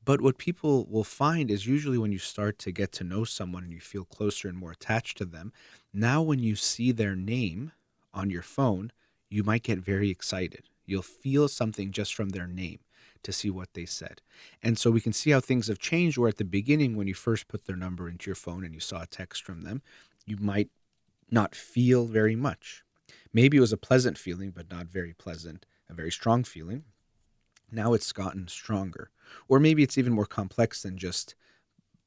But 0.05 0.21
what 0.21 0.37
people 0.37 0.85
will 0.85 1.03
find 1.03 1.49
is 1.49 1.65
usually 1.65 1.97
when 1.97 2.11
you 2.11 2.19
start 2.19 2.59
to 2.59 2.71
get 2.71 2.91
to 2.93 3.03
know 3.03 3.23
someone 3.23 3.63
and 3.63 3.73
you 3.73 3.79
feel 3.79 4.05
closer 4.05 4.47
and 4.47 4.57
more 4.57 4.71
attached 4.71 5.17
to 5.17 5.25
them, 5.25 5.51
now 5.91 6.21
when 6.21 6.39
you 6.39 6.55
see 6.55 6.91
their 6.91 7.15
name 7.15 7.71
on 8.13 8.29
your 8.29 8.43
phone, 8.43 8.91
you 9.29 9.43
might 9.43 9.63
get 9.63 9.79
very 9.79 10.11
excited. 10.11 10.69
You'll 10.85 11.01
feel 11.01 11.47
something 11.47 11.91
just 11.91 12.13
from 12.13 12.29
their 12.29 12.47
name 12.47 12.79
to 13.23 13.33
see 13.33 13.49
what 13.49 13.73
they 13.73 13.85
said. 13.85 14.21
And 14.61 14.77
so 14.77 14.91
we 14.91 15.01
can 15.01 15.11
see 15.11 15.31
how 15.31 15.39
things 15.39 15.67
have 15.67 15.79
changed 15.79 16.19
where 16.19 16.29
at 16.29 16.37
the 16.37 16.45
beginning 16.45 16.95
when 16.95 17.07
you 17.07 17.15
first 17.15 17.47
put 17.47 17.65
their 17.65 17.75
number 17.75 18.07
into 18.07 18.29
your 18.29 18.35
phone 18.35 18.63
and 18.63 18.75
you 18.75 18.79
saw 18.79 19.01
a 19.01 19.07
text 19.07 19.43
from 19.43 19.61
them, 19.61 19.81
you 20.27 20.37
might 20.37 20.69
not 21.31 21.55
feel 21.55 22.05
very 22.05 22.35
much. 22.35 22.83
Maybe 23.33 23.57
it 23.57 23.61
was 23.61 23.73
a 23.73 23.77
pleasant 23.77 24.19
feeling, 24.19 24.51
but 24.51 24.69
not 24.69 24.85
very 24.85 25.13
pleasant, 25.13 25.65
a 25.89 25.95
very 25.95 26.11
strong 26.11 26.43
feeling. 26.43 26.83
Now 27.71 27.93
it's 27.93 28.13
gotten 28.13 28.47
stronger. 28.47 29.09
Or 29.47 29.59
maybe 29.59 29.83
it's 29.83 29.97
even 29.97 30.13
more 30.13 30.25
complex 30.25 30.83
than 30.83 30.97
just 30.97 31.35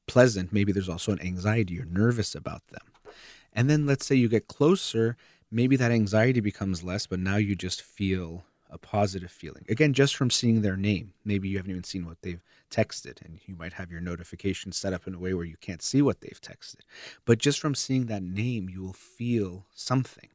pleasant. 0.07 0.51
Maybe 0.51 0.71
there's 0.71 0.89
also 0.89 1.11
an 1.11 1.21
anxiety. 1.21 1.75
You're 1.75 1.85
nervous 1.85 2.35
about 2.35 2.67
them. 2.67 3.13
And 3.53 3.69
then 3.69 3.85
let's 3.85 4.05
say 4.05 4.15
you 4.15 4.29
get 4.29 4.47
closer, 4.47 5.17
maybe 5.51 5.75
that 5.75 5.91
anxiety 5.91 6.39
becomes 6.39 6.83
less, 6.83 7.07
but 7.07 7.19
now 7.19 7.37
you 7.37 7.55
just 7.55 7.81
feel 7.81 8.43
a 8.69 8.77
positive 8.77 9.31
feeling. 9.31 9.65
Again, 9.67 9.93
just 9.93 10.15
from 10.15 10.29
seeing 10.29 10.61
their 10.61 10.77
name. 10.77 11.13
Maybe 11.25 11.49
you 11.49 11.57
haven't 11.57 11.71
even 11.71 11.83
seen 11.83 12.05
what 12.05 12.21
they've 12.21 12.43
texted, 12.69 13.21
and 13.25 13.39
you 13.47 13.55
might 13.55 13.73
have 13.73 13.91
your 13.91 14.01
notifications 14.01 14.77
set 14.77 14.93
up 14.93 15.07
in 15.07 15.15
a 15.15 15.19
way 15.19 15.33
where 15.33 15.45
you 15.45 15.57
can't 15.59 15.81
see 15.81 16.01
what 16.01 16.21
they've 16.21 16.39
texted. 16.41 16.81
But 17.25 17.39
just 17.39 17.59
from 17.59 17.73
seeing 17.73 18.05
that 18.05 18.21
name, 18.21 18.69
you 18.69 18.81
will 18.81 18.93
feel 18.93 19.65
something. 19.73 20.29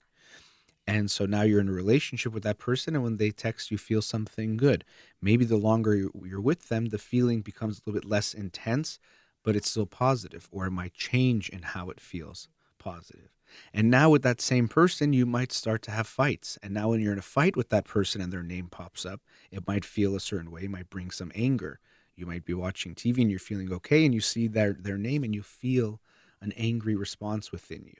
And 0.86 1.10
so 1.10 1.24
now 1.24 1.42
you're 1.42 1.60
in 1.60 1.68
a 1.68 1.72
relationship 1.72 2.32
with 2.34 2.42
that 2.42 2.58
person, 2.58 2.94
and 2.94 3.02
when 3.02 3.16
they 3.16 3.30
text, 3.30 3.70
you 3.70 3.78
feel 3.78 4.02
something 4.02 4.56
good. 4.56 4.84
Maybe 5.22 5.44
the 5.44 5.56
longer 5.56 5.96
you're 5.96 6.40
with 6.40 6.68
them, 6.68 6.86
the 6.86 6.98
feeling 6.98 7.40
becomes 7.40 7.78
a 7.78 7.82
little 7.86 8.00
bit 8.00 8.08
less 8.08 8.34
intense, 8.34 8.98
but 9.42 9.56
it's 9.56 9.70
still 9.70 9.86
positive, 9.86 10.48
or 10.52 10.66
it 10.66 10.72
might 10.72 10.92
change 10.92 11.48
in 11.48 11.62
how 11.62 11.88
it 11.88 12.00
feels 12.00 12.48
positive. 12.78 13.30
And 13.72 13.90
now 13.90 14.10
with 14.10 14.22
that 14.22 14.40
same 14.40 14.68
person, 14.68 15.12
you 15.12 15.24
might 15.26 15.52
start 15.52 15.80
to 15.82 15.90
have 15.90 16.06
fights. 16.06 16.58
And 16.62 16.74
now 16.74 16.90
when 16.90 17.00
you're 17.00 17.12
in 17.12 17.18
a 17.18 17.22
fight 17.22 17.56
with 17.56 17.70
that 17.70 17.84
person 17.84 18.20
and 18.20 18.32
their 18.32 18.42
name 18.42 18.68
pops 18.68 19.06
up, 19.06 19.20
it 19.50 19.66
might 19.66 19.84
feel 19.84 20.14
a 20.14 20.20
certain 20.20 20.50
way, 20.50 20.64
it 20.64 20.70
might 20.70 20.90
bring 20.90 21.10
some 21.10 21.32
anger. 21.34 21.78
You 22.16 22.26
might 22.26 22.44
be 22.44 22.54
watching 22.54 22.94
TV 22.94 23.22
and 23.22 23.30
you're 23.30 23.40
feeling 23.40 23.72
okay, 23.72 24.04
and 24.04 24.14
you 24.14 24.20
see 24.20 24.48
their, 24.48 24.74
their 24.74 24.98
name 24.98 25.24
and 25.24 25.34
you 25.34 25.42
feel 25.42 26.00
an 26.40 26.52
angry 26.56 26.94
response 26.94 27.50
within 27.50 27.84
you. 27.86 27.96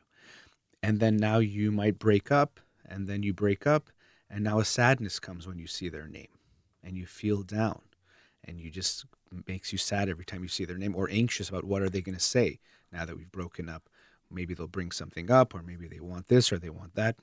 And 0.82 1.00
then 1.00 1.16
now 1.16 1.38
you 1.38 1.72
might 1.72 1.98
break 1.98 2.30
up 2.30 2.60
and 2.88 3.06
then 3.06 3.22
you 3.22 3.32
break 3.32 3.66
up 3.66 3.90
and 4.30 4.42
now 4.42 4.58
a 4.58 4.64
sadness 4.64 5.18
comes 5.18 5.46
when 5.46 5.58
you 5.58 5.66
see 5.66 5.88
their 5.88 6.06
name 6.06 6.28
and 6.82 6.96
you 6.96 7.06
feel 7.06 7.42
down 7.42 7.80
and 8.44 8.60
you 8.60 8.70
just 8.70 9.04
makes 9.48 9.72
you 9.72 9.78
sad 9.78 10.08
every 10.08 10.24
time 10.24 10.42
you 10.42 10.48
see 10.48 10.64
their 10.64 10.78
name 10.78 10.94
or 10.94 11.08
anxious 11.10 11.48
about 11.48 11.64
what 11.64 11.82
are 11.82 11.90
they 11.90 12.00
going 12.00 12.16
to 12.16 12.20
say 12.20 12.58
now 12.92 13.04
that 13.04 13.16
we've 13.16 13.32
broken 13.32 13.68
up 13.68 13.88
maybe 14.30 14.54
they'll 14.54 14.66
bring 14.66 14.90
something 14.90 15.30
up 15.30 15.54
or 15.54 15.62
maybe 15.62 15.86
they 15.86 16.00
want 16.00 16.28
this 16.28 16.52
or 16.52 16.58
they 16.58 16.70
want 16.70 16.94
that 16.94 17.16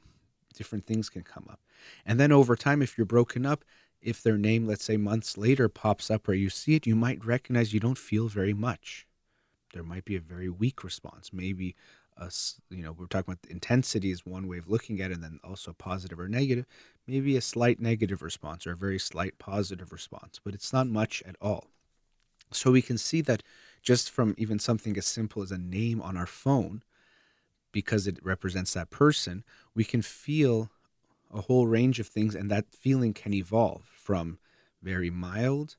different 0.56 0.86
things 0.86 1.10
can 1.10 1.24
come 1.24 1.46
up 1.50 1.60
and 2.06 2.20
then 2.20 2.32
over 2.32 2.56
time 2.56 2.82
if 2.82 2.98
you're 2.98 3.06
broken 3.06 3.46
up 3.46 3.64
if 4.02 4.24
their 4.24 4.38
name, 4.38 4.68
let's 4.68 4.84
say 4.84 4.98
months 4.98 5.38
later, 5.38 5.70
pops 5.70 6.10
up 6.10 6.28
or 6.28 6.34
you 6.34 6.50
see 6.50 6.76
it, 6.76 6.88
you 6.88 6.96
might 6.96 7.24
recognize 7.24 7.74
you 7.74 7.80
don't 7.80 7.98
feel 7.98 8.28
very 8.28 8.54
much. 8.54 9.08
There 9.74 9.84
might 9.84 10.06
be 10.06 10.16
a 10.16 10.22
very 10.22 10.50
weak 10.50 10.84
response. 10.84 11.32
Maybe, 11.32 11.76
you 12.70 12.84
know, 12.84 12.92
we're 12.92 13.08
talking 13.08 13.34
about 13.34 13.50
intensity 13.50 14.12
is 14.12 14.26
one 14.26 14.48
way 14.48 14.58
of 14.58 14.70
looking 14.70 15.02
at 15.02 15.12
it, 15.12 15.16
and 15.16 15.24
then 15.24 15.40
also 15.44 15.74
positive 15.74 16.20
or 16.20 16.28
negative. 16.28 16.66
Maybe 17.08 17.36
a 17.36 17.42
slight 17.42 17.80
negative 17.80 18.22
response 18.22 18.68
or 18.68 18.74
a 18.74 18.78
very 18.78 19.00
slight 19.00 19.40
positive 19.40 19.92
response, 19.92 20.40
but 20.44 20.54
it's 20.54 20.72
not 20.72 20.88
much 20.88 21.24
at 21.26 21.36
all. 21.42 21.68
So 22.52 22.72
we 22.72 22.82
can 22.82 22.98
see 22.98 23.22
that 23.22 23.44
just 23.82 24.12
from 24.12 24.36
even 24.38 24.60
something 24.60 24.98
as 24.98 25.08
simple 25.08 25.42
as 25.42 25.52
a 25.52 25.58
name 25.58 26.02
on 26.02 26.18
our 26.18 26.28
phone, 26.28 26.84
because 27.72 28.08
it 28.08 28.24
represents 28.24 28.74
that 28.74 28.90
person, 28.90 29.44
we 29.74 29.84
can 29.84 30.02
feel 30.02 30.70
a 31.34 31.42
whole 31.42 31.66
range 31.66 32.00
of 32.00 32.08
things, 32.08 32.36
and 32.36 32.52
that 32.52 32.74
feeling 32.74 33.14
can 33.14 33.34
evolve 33.34 33.84
from 33.86 34.38
very 34.82 35.10
mild 35.10 35.78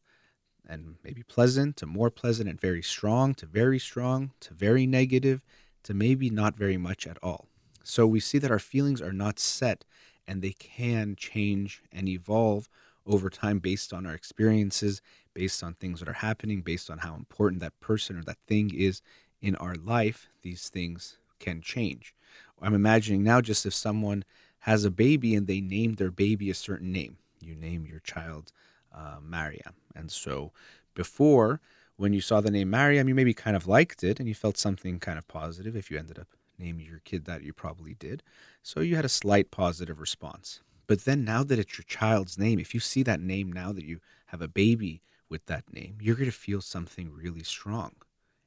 and 0.67 0.95
maybe 1.05 1.23
pleasant 1.23 1.77
to 1.77 1.87
more 1.87 2.11
pleasant 2.11 2.49
and 2.49 2.61
very 2.61 2.83
strong 2.83 3.35
to 3.35 3.47
very 3.47 3.79
strong 3.79 4.31
to 4.41 4.55
very 4.55 4.87
negative 4.87 5.43
to 5.85 5.95
maybe 5.95 6.31
not 6.31 6.57
very 6.57 6.77
much 6.77 7.07
at 7.07 7.19
all. 7.23 7.47
So 7.85 8.07
we 8.07 8.21
see 8.21 8.39
that 8.39 8.51
our 8.51 8.59
feelings 8.59 9.03
are 9.03 9.13
not 9.13 9.39
set 9.39 9.85
and 10.27 10.41
they 10.41 10.53
can 10.53 11.17
change 11.17 11.83
and 11.93 12.09
evolve 12.09 12.69
over 13.05 13.29
time 13.29 13.59
based 13.59 13.93
on 13.93 14.07
our 14.07 14.15
experiences, 14.15 15.03
based 15.35 15.63
on 15.63 15.75
things 15.75 15.99
that 15.99 16.09
are 16.09 16.15
happening, 16.15 16.61
based 16.61 16.91
on 16.91 16.99
how 16.99 17.15
important 17.15 17.61
that 17.61 17.79
person 17.81 18.17
or 18.17 18.23
that 18.23 18.39
thing 18.47 18.73
is 18.73 19.03
in 19.41 19.57
our 19.57 19.75
life. 19.75 20.29
These 20.43 20.69
things 20.69 21.19
can 21.41 21.61
change. 21.61 22.15
I'm 22.61 22.75
imagining 22.75 23.25
now 23.25 23.41
just 23.41 23.67
if 23.67 23.75
someone 23.75 24.25
has 24.61 24.85
a 24.85 24.91
baby 24.91 25.35
and 25.35 25.49
they 25.49 25.61
name 25.61 25.95
their 25.95 26.13
baby 26.13 26.49
a 26.49 26.55
certain 26.55 26.93
name. 26.93 27.17
You 27.41 27.57
name 27.57 27.85
your 27.85 27.99
child 27.99 28.53
uh, 28.95 29.17
Mariam. 29.21 29.75
And 29.97 30.11
so 30.13 30.53
before, 30.95 31.61
when 32.03 32.13
you 32.13 32.21
saw 32.21 32.41
the 32.41 32.51
name 32.51 32.69
Mariam, 32.69 33.09
you 33.09 33.15
maybe 33.15 33.33
kind 33.33 33.55
of 33.55 33.69
liked 33.69 34.03
it 34.03 34.19
and 34.19 34.29
you 34.29 34.35
felt 34.35 34.59
something 34.59 34.99
kind 34.99 35.19
of 35.19 35.29
positive. 35.29 35.77
If 35.77 35.89
you 35.89 35.97
ended 36.01 36.19
up 36.19 36.27
naming 36.59 36.85
your 36.85 36.99
kid 37.05 37.27
that, 37.27 37.45
you 37.45 37.53
probably 37.53 37.95
did. 37.95 38.25
So 38.61 38.81
you 38.81 38.97
had 38.97 39.05
a 39.05 39.09
slight 39.09 39.53
positive 39.53 40.01
response. 40.01 40.63
But 40.89 41.05
then 41.05 41.25
now 41.25 41.45
that 41.45 41.61
it's 41.61 41.79
your 41.79 41.85
child's 41.85 42.37
name, 42.37 42.59
if 42.59 42.75
you 42.75 42.81
see 42.81 43.05
that 43.05 43.21
name 43.21 43.53
now 43.53 43.71
that 43.73 43.85
you 43.85 44.01
have 44.27 44.43
a 44.43 44.49
baby 44.49 45.01
with 45.29 45.47
that 45.47 45.73
name, 45.73 45.99
you're 46.01 46.17
going 46.17 46.29
to 46.29 46.37
feel 46.37 46.61
something 46.61 47.09
really 47.09 47.45
strong. 47.45 47.93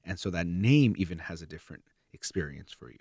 And 0.04 0.20
so 0.20 0.30
that 0.32 0.48
name 0.48 0.94
even 0.98 1.20
has 1.20 1.42
a 1.42 1.48
different 1.48 1.86
experience 2.12 2.74
for 2.74 2.90
you. 2.90 3.00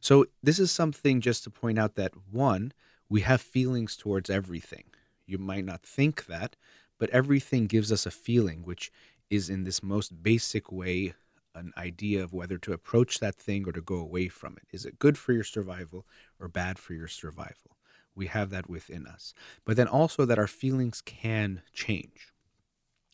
So, 0.00 0.26
this 0.42 0.58
is 0.58 0.70
something 0.70 1.20
just 1.20 1.44
to 1.44 1.50
point 1.50 1.78
out 1.78 1.94
that 1.94 2.12
one, 2.30 2.72
we 3.08 3.20
have 3.20 3.40
feelings 3.40 3.96
towards 3.96 4.28
everything. 4.28 4.84
You 5.26 5.38
might 5.38 5.64
not 5.64 5.82
think 5.82 6.26
that, 6.26 6.56
but 7.02 7.10
everything 7.10 7.66
gives 7.66 7.90
us 7.90 8.06
a 8.06 8.12
feeling, 8.12 8.62
which 8.62 8.92
is 9.32 9.48
in 9.48 9.64
this 9.64 9.82
most 9.82 10.22
basic 10.22 10.70
way 10.70 11.14
an 11.54 11.72
idea 11.78 12.22
of 12.22 12.34
whether 12.34 12.58
to 12.58 12.74
approach 12.74 13.18
that 13.18 13.34
thing 13.34 13.66
or 13.66 13.72
to 13.72 13.80
go 13.80 13.96
away 13.96 14.28
from 14.28 14.58
it. 14.58 14.64
Is 14.72 14.84
it 14.84 14.98
good 14.98 15.16
for 15.16 15.32
your 15.32 15.44
survival 15.44 16.06
or 16.38 16.48
bad 16.48 16.78
for 16.78 16.92
your 16.92 17.08
survival? 17.08 17.78
We 18.14 18.26
have 18.26 18.50
that 18.50 18.68
within 18.68 19.06
us. 19.06 19.32
But 19.64 19.76
then 19.76 19.88
also 19.88 20.26
that 20.26 20.38
our 20.38 20.46
feelings 20.46 21.00
can 21.00 21.62
change. 21.72 22.34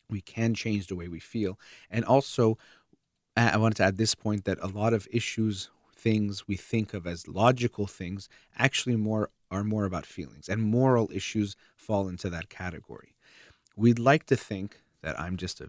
We 0.09 0.19
can 0.19 0.53
change 0.53 0.87
the 0.87 0.95
way 0.97 1.07
we 1.07 1.21
feel. 1.21 1.57
And 1.89 2.03
also, 2.03 2.57
I 3.37 3.55
wanted 3.55 3.77
to 3.77 3.83
add 3.83 3.97
this 3.97 4.15
point 4.15 4.43
that 4.43 4.57
a 4.61 4.67
lot 4.67 4.93
of 4.93 5.07
issues 5.11 5.69
things 5.95 6.47
we 6.47 6.57
think 6.57 6.93
of 6.93 7.07
as 7.07 7.27
logical 7.29 7.87
things 7.87 8.27
actually 8.57 8.95
more 8.97 9.29
are 9.51 9.63
more 9.63 9.85
about 9.85 10.05
feelings 10.05 10.47
and 10.47 10.61
moral 10.61 11.09
issues 11.13 11.57
fall 11.75 12.07
into 12.07 12.29
that 12.29 12.47
category 12.47 13.15
we'd 13.75 13.99
like 13.99 14.25
to 14.25 14.37
think 14.37 14.81
that 15.01 15.19
i'm 15.19 15.35
just 15.35 15.59
a 15.59 15.67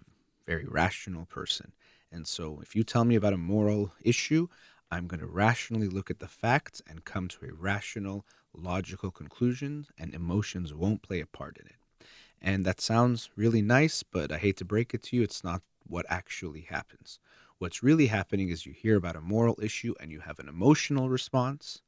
very 0.51 0.65
rational 0.65 1.25
person. 1.25 1.71
And 2.11 2.27
so 2.27 2.59
if 2.61 2.75
you 2.75 2.83
tell 2.83 3.05
me 3.05 3.15
about 3.15 3.37
a 3.39 3.47
moral 3.55 3.93
issue 4.13 4.47
i'm 4.93 5.07
going 5.07 5.21
to 5.21 5.37
rationally 5.45 5.87
look 5.87 6.09
at 6.11 6.19
the 6.19 6.27
facts 6.43 6.81
and 6.89 7.05
come 7.05 7.29
to 7.29 7.45
a 7.45 7.53
rational 7.53 8.25
logical 8.53 9.11
conclusion 9.21 9.87
and 9.97 10.13
emotions 10.13 10.73
won't 10.73 11.01
play 11.07 11.21
a 11.21 11.25
part 11.39 11.55
in 11.61 11.67
it. 11.67 11.79
And 12.41 12.65
that 12.65 12.81
sounds 12.81 13.29
really 13.37 13.61
nice 13.61 13.97
but 14.03 14.27
i 14.35 14.37
hate 14.45 14.57
to 14.57 14.65
break 14.73 14.93
it 14.93 15.03
to 15.03 15.15
you 15.15 15.21
it's 15.23 15.43
not 15.49 15.61
what 15.93 16.05
actually 16.09 16.63
happens. 16.77 17.19
What's 17.59 17.83
really 17.89 18.07
happening 18.07 18.49
is 18.49 18.65
you 18.65 18.73
hear 18.73 18.97
about 18.97 19.19
a 19.19 19.29
moral 19.35 19.57
issue 19.69 19.93
and 19.99 20.11
you 20.11 20.19
have 20.27 20.39
an 20.39 20.49
emotional 20.49 21.09
response. 21.09 21.81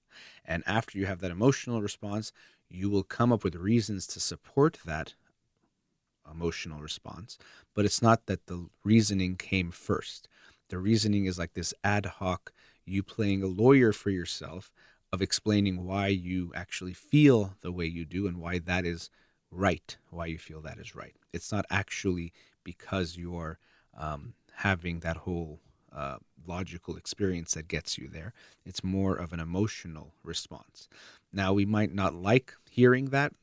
And 0.46 0.64
after 0.78 0.94
you 0.98 1.06
have 1.08 1.20
that 1.22 1.32
emotional 1.40 1.82
response, 1.82 2.32
you 2.70 2.90
will 2.90 3.04
come 3.18 3.32
up 3.34 3.44
with 3.44 3.68
reasons 3.72 4.06
to 4.08 4.20
support 4.20 4.74
that 4.86 5.08
emotional 6.32 6.82
response. 6.82 7.38
But 7.74 7.86
it's 7.86 8.02
not 8.02 8.26
that 8.28 8.48
the 8.48 8.68
reasoning 8.84 9.36
came 9.36 9.72
first. 9.72 10.28
The 10.70 10.78
reasoning 10.78 11.26
is 11.26 11.38
like 11.38 11.54
this 11.54 11.74
ad 11.84 12.06
hoc, 12.06 12.52
you 12.86 13.04
playing 13.04 13.44
a 13.44 13.48
lawyer 13.48 13.94
for 13.94 14.10
yourself 14.10 14.72
of 15.12 15.22
explaining 15.22 15.86
why 15.86 16.08
you 16.08 16.52
actually 16.56 16.94
feel 16.94 17.54
the 17.62 17.72
way 17.72 17.86
you 17.86 18.06
do 18.06 18.28
and 18.28 18.38
why 18.38 18.60
that 18.60 18.86
is 18.86 19.10
right, 19.52 19.98
why 20.10 20.26
you 20.26 20.40
feel 20.40 20.62
that 20.62 20.80
is 20.80 20.96
right. 20.96 21.16
It's 21.32 21.52
not 21.52 21.66
actually 21.70 22.34
because 22.64 23.18
you're 23.18 23.60
um, 23.96 24.34
having 24.56 25.00
that 25.02 25.18
whole 25.18 25.60
uh, 25.96 26.18
logical 26.48 26.98
experience 26.98 27.54
that 27.54 27.68
gets 27.68 27.98
you 27.98 28.08
there. 28.08 28.34
It's 28.66 28.84
more 28.84 29.16
of 29.16 29.34
an 29.34 29.40
emotional 29.40 30.14
response. 30.24 30.88
Now, 31.32 31.54
we 31.54 31.66
might 31.66 31.94
not 31.94 32.16
like 32.16 32.56
hearing 32.70 33.06
that. 33.06 33.34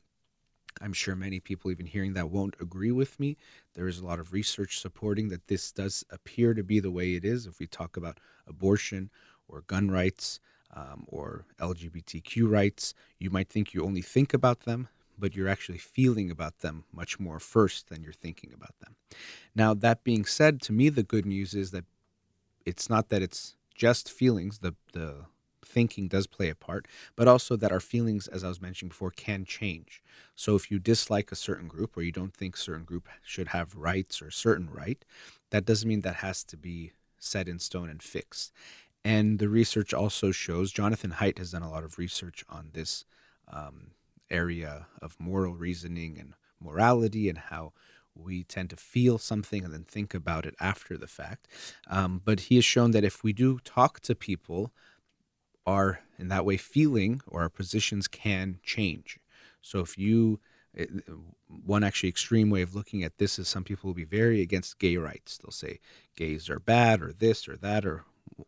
I'm 0.81 0.93
sure 0.93 1.15
many 1.15 1.39
people, 1.39 1.71
even 1.71 1.85
hearing 1.85 2.13
that, 2.13 2.29
won't 2.29 2.55
agree 2.59 2.91
with 2.91 3.19
me. 3.19 3.37
There 3.73 3.87
is 3.87 3.99
a 3.99 4.05
lot 4.05 4.19
of 4.19 4.33
research 4.33 4.79
supporting 4.79 5.29
that 5.29 5.47
this 5.47 5.71
does 5.71 6.03
appear 6.09 6.53
to 6.53 6.63
be 6.63 6.79
the 6.79 6.91
way 6.91 7.15
it 7.15 7.23
is. 7.23 7.45
If 7.45 7.59
we 7.59 7.67
talk 7.67 7.97
about 7.97 8.19
abortion 8.47 9.09
or 9.47 9.61
gun 9.61 9.91
rights 9.91 10.39
um, 10.73 11.05
or 11.07 11.45
LGBTQ 11.59 12.49
rights, 12.49 12.93
you 13.19 13.29
might 13.29 13.49
think 13.49 13.73
you 13.73 13.83
only 13.83 14.01
think 14.01 14.33
about 14.33 14.61
them, 14.61 14.87
but 15.17 15.35
you're 15.35 15.49
actually 15.49 15.77
feeling 15.77 16.31
about 16.31 16.59
them 16.59 16.85
much 16.91 17.19
more 17.19 17.39
first 17.39 17.89
than 17.89 18.03
you're 18.03 18.13
thinking 18.13 18.51
about 18.53 18.77
them. 18.79 18.95
Now, 19.55 19.73
that 19.73 20.03
being 20.03 20.25
said, 20.25 20.61
to 20.63 20.73
me, 20.73 20.89
the 20.89 21.03
good 21.03 21.25
news 21.25 21.53
is 21.53 21.71
that 21.71 21.85
it's 22.65 22.89
not 22.89 23.09
that 23.09 23.21
it's 23.21 23.55
just 23.75 24.09
feelings, 24.09 24.59
the, 24.59 24.75
the 24.93 25.25
thinking 25.71 26.07
does 26.07 26.27
play 26.27 26.49
a 26.49 26.55
part, 26.55 26.87
but 27.15 27.27
also 27.27 27.55
that 27.55 27.71
our 27.71 27.79
feelings, 27.79 28.27
as 28.27 28.43
I 28.43 28.49
was 28.49 28.61
mentioning 28.61 28.89
before, 28.89 29.11
can 29.11 29.45
change. 29.45 30.01
So 30.35 30.55
if 30.55 30.69
you 30.69 30.79
dislike 30.79 31.31
a 31.31 31.35
certain 31.35 31.67
group 31.67 31.95
or 31.95 32.01
you 32.01 32.11
don't 32.11 32.33
think 32.33 32.57
certain 32.57 32.83
group 32.83 33.07
should 33.23 33.49
have 33.49 33.75
rights 33.75 34.21
or 34.21 34.31
certain 34.31 34.69
right, 34.69 35.03
that 35.49 35.65
doesn't 35.65 35.87
mean 35.87 36.01
that 36.01 36.15
has 36.15 36.43
to 36.45 36.57
be 36.57 36.91
set 37.19 37.47
in 37.47 37.59
stone 37.59 37.89
and 37.89 38.03
fixed. 38.03 38.51
And 39.03 39.39
the 39.39 39.49
research 39.49 39.93
also 39.93 40.31
shows, 40.31 40.71
Jonathan 40.71 41.11
Haidt 41.11 41.37
has 41.39 41.51
done 41.51 41.63
a 41.63 41.71
lot 41.71 41.83
of 41.83 41.97
research 41.97 42.43
on 42.49 42.69
this 42.73 43.05
um, 43.47 43.91
area 44.29 44.87
of 45.01 45.19
moral 45.19 45.55
reasoning 45.55 46.17
and 46.19 46.33
morality 46.59 47.27
and 47.27 47.37
how 47.37 47.73
we 48.15 48.43
tend 48.43 48.69
to 48.69 48.75
feel 48.75 49.17
something 49.17 49.63
and 49.63 49.73
then 49.73 49.83
think 49.83 50.13
about 50.13 50.45
it 50.45 50.55
after 50.59 50.97
the 50.97 51.07
fact. 51.07 51.47
Um, 51.87 52.21
but 52.23 52.41
he 52.41 52.55
has 52.55 52.65
shown 52.65 52.91
that 52.91 53.03
if 53.03 53.23
we 53.23 53.33
do 53.33 53.59
talk 53.63 53.99
to 54.01 54.15
people, 54.15 54.71
our 55.65 56.01
in 56.17 56.27
that 56.29 56.45
way 56.45 56.57
feeling 56.57 57.21
or 57.27 57.41
our 57.41 57.49
positions 57.49 58.07
can 58.07 58.59
change. 58.63 59.19
So 59.61 59.79
if 59.79 59.97
you 59.97 60.39
it, 60.73 60.89
one 61.47 61.83
actually 61.83 62.09
extreme 62.09 62.49
way 62.49 62.61
of 62.61 62.75
looking 62.75 63.03
at 63.03 63.17
this 63.17 63.37
is 63.37 63.47
some 63.47 63.63
people 63.63 63.89
will 63.89 63.95
be 63.95 64.05
very 64.05 64.41
against 64.41 64.79
gay 64.79 64.97
rights. 64.97 65.37
They'll 65.37 65.51
say 65.51 65.79
gays 66.15 66.49
are 66.49 66.59
bad 66.59 67.01
or 67.01 67.11
this 67.11 67.47
or 67.47 67.57
that 67.57 67.85
or 67.85 68.05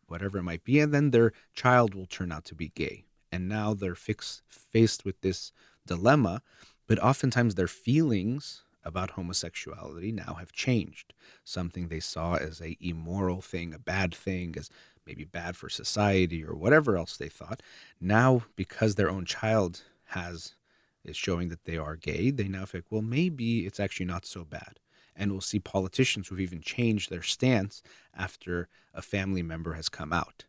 whatever 0.08 0.38
it 0.38 0.44
might 0.44 0.64
be, 0.64 0.80
and 0.80 0.94
then 0.94 1.12
their 1.12 1.34
child 1.54 1.94
will 1.94 2.06
turn 2.06 2.32
out 2.32 2.46
to 2.46 2.56
be 2.56 2.70
gay. 2.70 3.04
And 3.32 3.50
now 3.50 3.74
they're 3.74 3.96
fixed, 3.96 4.42
faced 4.48 5.04
with 5.04 5.20
this 5.22 5.52
dilemma, 5.86 6.42
but 6.88 7.00
oftentimes 7.00 7.56
their 7.56 7.68
feelings 7.68 8.64
about 8.86 9.12
homosexuality 9.12 10.12
now 10.12 10.36
have 10.40 10.52
changed. 10.52 11.14
Something 11.44 11.88
they 11.88 12.00
saw 12.00 12.36
as 12.36 12.62
a 12.62 12.78
immoral 12.80 13.42
thing, 13.42 13.74
a 13.74 13.80
bad 13.80 14.14
thing, 14.14 14.56
as 14.58 14.70
maybe 15.06 15.24
bad 15.26 15.56
for 15.56 15.70
society 15.70 16.44
or 16.44 16.56
whatever 16.56 16.98
else 16.98 17.18
they 17.18 17.30
thought. 17.30 17.62
Now, 18.00 18.44
because 18.56 18.96
their 18.96 19.10
own 19.10 19.26
child 19.26 19.82
has 20.08 20.56
is 21.04 21.18
showing 21.18 21.50
that 21.50 21.66
they 21.66 21.78
are 21.78 21.96
gay, 21.96 22.32
they 22.32 22.48
now 22.48 22.66
think, 22.66 22.86
well, 22.90 23.02
maybe 23.02 23.66
it's 23.66 23.80
actually 23.80 24.06
not 24.06 24.26
so 24.26 24.46
bad. 24.46 24.80
And 25.16 25.32
we'll 25.32 25.42
see 25.42 25.60
politicians 25.60 26.28
who've 26.28 26.40
even 26.40 26.62
changed 26.62 27.10
their 27.10 27.22
stance 27.22 27.84
after 28.16 28.70
a 28.94 29.02
family 29.02 29.44
member 29.44 29.74
has 29.74 29.90
come 29.90 30.14
out. 30.14 30.46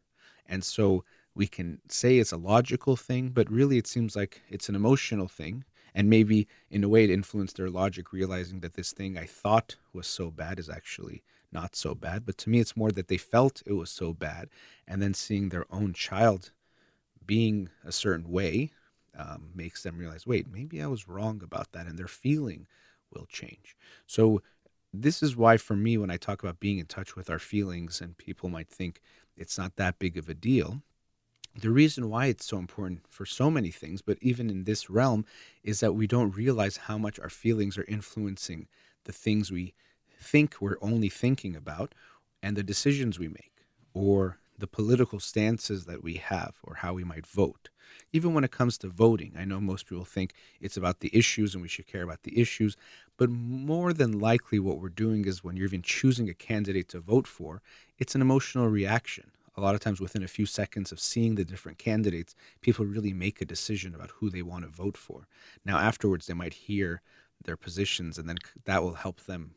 And 0.46 0.62
so 0.64 1.04
we 1.34 1.46
can 1.46 1.80
say 1.88 2.18
it's 2.18 2.32
a 2.32 2.36
logical 2.36 2.96
thing, 2.96 3.30
but 3.30 3.50
really 3.50 3.78
it 3.78 3.86
seems 3.86 4.14
like 4.14 4.42
it's 4.48 4.68
an 4.68 4.76
emotional 4.76 5.28
thing 5.28 5.64
and 5.94 6.10
maybe 6.10 6.48
in 6.70 6.82
a 6.82 6.88
way 6.88 7.04
it 7.04 7.10
influenced 7.10 7.56
their 7.56 7.70
logic 7.70 8.12
realizing 8.12 8.60
that 8.60 8.74
this 8.74 8.92
thing 8.92 9.16
i 9.16 9.24
thought 9.24 9.76
was 9.92 10.06
so 10.06 10.30
bad 10.30 10.58
is 10.58 10.68
actually 10.68 11.22
not 11.54 11.76
so 11.76 11.94
bad 11.94 12.26
but 12.26 12.36
to 12.36 12.50
me 12.50 12.58
it's 12.60 12.76
more 12.76 12.90
that 12.90 13.08
they 13.08 13.16
felt 13.16 13.62
it 13.64 13.72
was 13.72 13.90
so 13.90 14.12
bad 14.12 14.48
and 14.86 15.00
then 15.00 15.14
seeing 15.14 15.48
their 15.48 15.66
own 15.70 15.92
child 15.92 16.50
being 17.24 17.70
a 17.84 17.92
certain 17.92 18.30
way 18.30 18.70
um, 19.16 19.50
makes 19.54 19.82
them 19.82 19.96
realize 19.96 20.26
wait 20.26 20.46
maybe 20.50 20.82
i 20.82 20.86
was 20.86 21.08
wrong 21.08 21.40
about 21.42 21.72
that 21.72 21.86
and 21.86 21.98
their 21.98 22.08
feeling 22.08 22.66
will 23.14 23.26
change. 23.26 23.76
So, 24.06 24.42
this 24.92 25.22
is 25.22 25.36
why, 25.36 25.56
for 25.56 25.74
me, 25.74 25.98
when 25.98 26.10
I 26.10 26.16
talk 26.16 26.42
about 26.42 26.60
being 26.60 26.78
in 26.78 26.86
touch 26.86 27.16
with 27.16 27.28
our 27.28 27.40
feelings, 27.40 28.00
and 28.00 28.16
people 28.16 28.48
might 28.48 28.68
think 28.68 29.00
it's 29.36 29.58
not 29.58 29.74
that 29.74 29.98
big 29.98 30.16
of 30.16 30.28
a 30.28 30.34
deal, 30.34 30.82
the 31.60 31.70
reason 31.70 32.08
why 32.08 32.26
it's 32.26 32.46
so 32.46 32.58
important 32.58 33.00
for 33.08 33.26
so 33.26 33.50
many 33.50 33.70
things, 33.70 34.02
but 34.02 34.18
even 34.20 34.50
in 34.50 34.64
this 34.64 34.88
realm, 34.88 35.24
is 35.64 35.80
that 35.80 35.94
we 35.94 36.06
don't 36.06 36.36
realize 36.36 36.76
how 36.76 36.96
much 36.96 37.18
our 37.18 37.28
feelings 37.28 37.76
are 37.76 37.84
influencing 37.88 38.68
the 39.04 39.12
things 39.12 39.50
we 39.50 39.74
think 40.24 40.56
we're 40.60 40.76
only 40.80 41.08
thinking 41.08 41.54
about 41.54 41.94
and 42.42 42.56
the 42.56 42.62
decisions 42.62 43.18
we 43.18 43.28
make, 43.28 43.66
or 43.92 44.38
the 44.58 44.66
political 44.66 45.20
stances 45.20 45.84
that 45.86 46.02
we 46.02 46.14
have, 46.14 46.54
or 46.62 46.76
how 46.76 46.94
we 46.94 47.04
might 47.04 47.26
vote. 47.26 47.70
Even 48.12 48.34
when 48.34 48.44
it 48.44 48.50
comes 48.50 48.78
to 48.78 48.88
voting, 48.88 49.32
I 49.36 49.44
know 49.44 49.60
most 49.60 49.86
people 49.86 50.04
think 50.04 50.32
it's 50.60 50.76
about 50.76 51.00
the 51.00 51.10
issues 51.12 51.54
and 51.54 51.62
we 51.62 51.68
should 51.68 51.86
care 51.86 52.02
about 52.02 52.22
the 52.22 52.38
issues, 52.38 52.76
but 53.16 53.30
more 53.30 53.92
than 53.92 54.18
likely, 54.18 54.58
what 54.58 54.80
we're 54.80 54.88
doing 54.88 55.24
is 55.24 55.44
when 55.44 55.56
you're 55.56 55.66
even 55.66 55.82
choosing 55.82 56.28
a 56.28 56.34
candidate 56.34 56.88
to 56.90 57.00
vote 57.00 57.26
for, 57.26 57.62
it's 57.98 58.14
an 58.14 58.20
emotional 58.20 58.68
reaction 58.68 59.30
a 59.56 59.60
lot 59.60 59.74
of 59.74 59.80
times 59.80 60.00
within 60.00 60.22
a 60.22 60.28
few 60.28 60.46
seconds 60.46 60.90
of 60.90 61.00
seeing 61.00 61.34
the 61.34 61.44
different 61.44 61.78
candidates, 61.78 62.34
people 62.60 62.84
really 62.84 63.12
make 63.12 63.40
a 63.40 63.44
decision 63.46 63.94
about 63.94 64.10
who 64.16 64.30
they 64.30 64.42
want 64.42 64.64
to 64.64 64.70
vote 64.70 64.96
for. 64.96 65.28
Now, 65.64 65.78
afterwards, 65.78 66.26
they 66.26 66.34
might 66.34 66.54
hear 66.54 67.02
their 67.44 67.56
positions, 67.56 68.18
and 68.18 68.28
then 68.28 68.38
that 68.64 68.82
will 68.82 68.94
help 68.94 69.22
them 69.22 69.54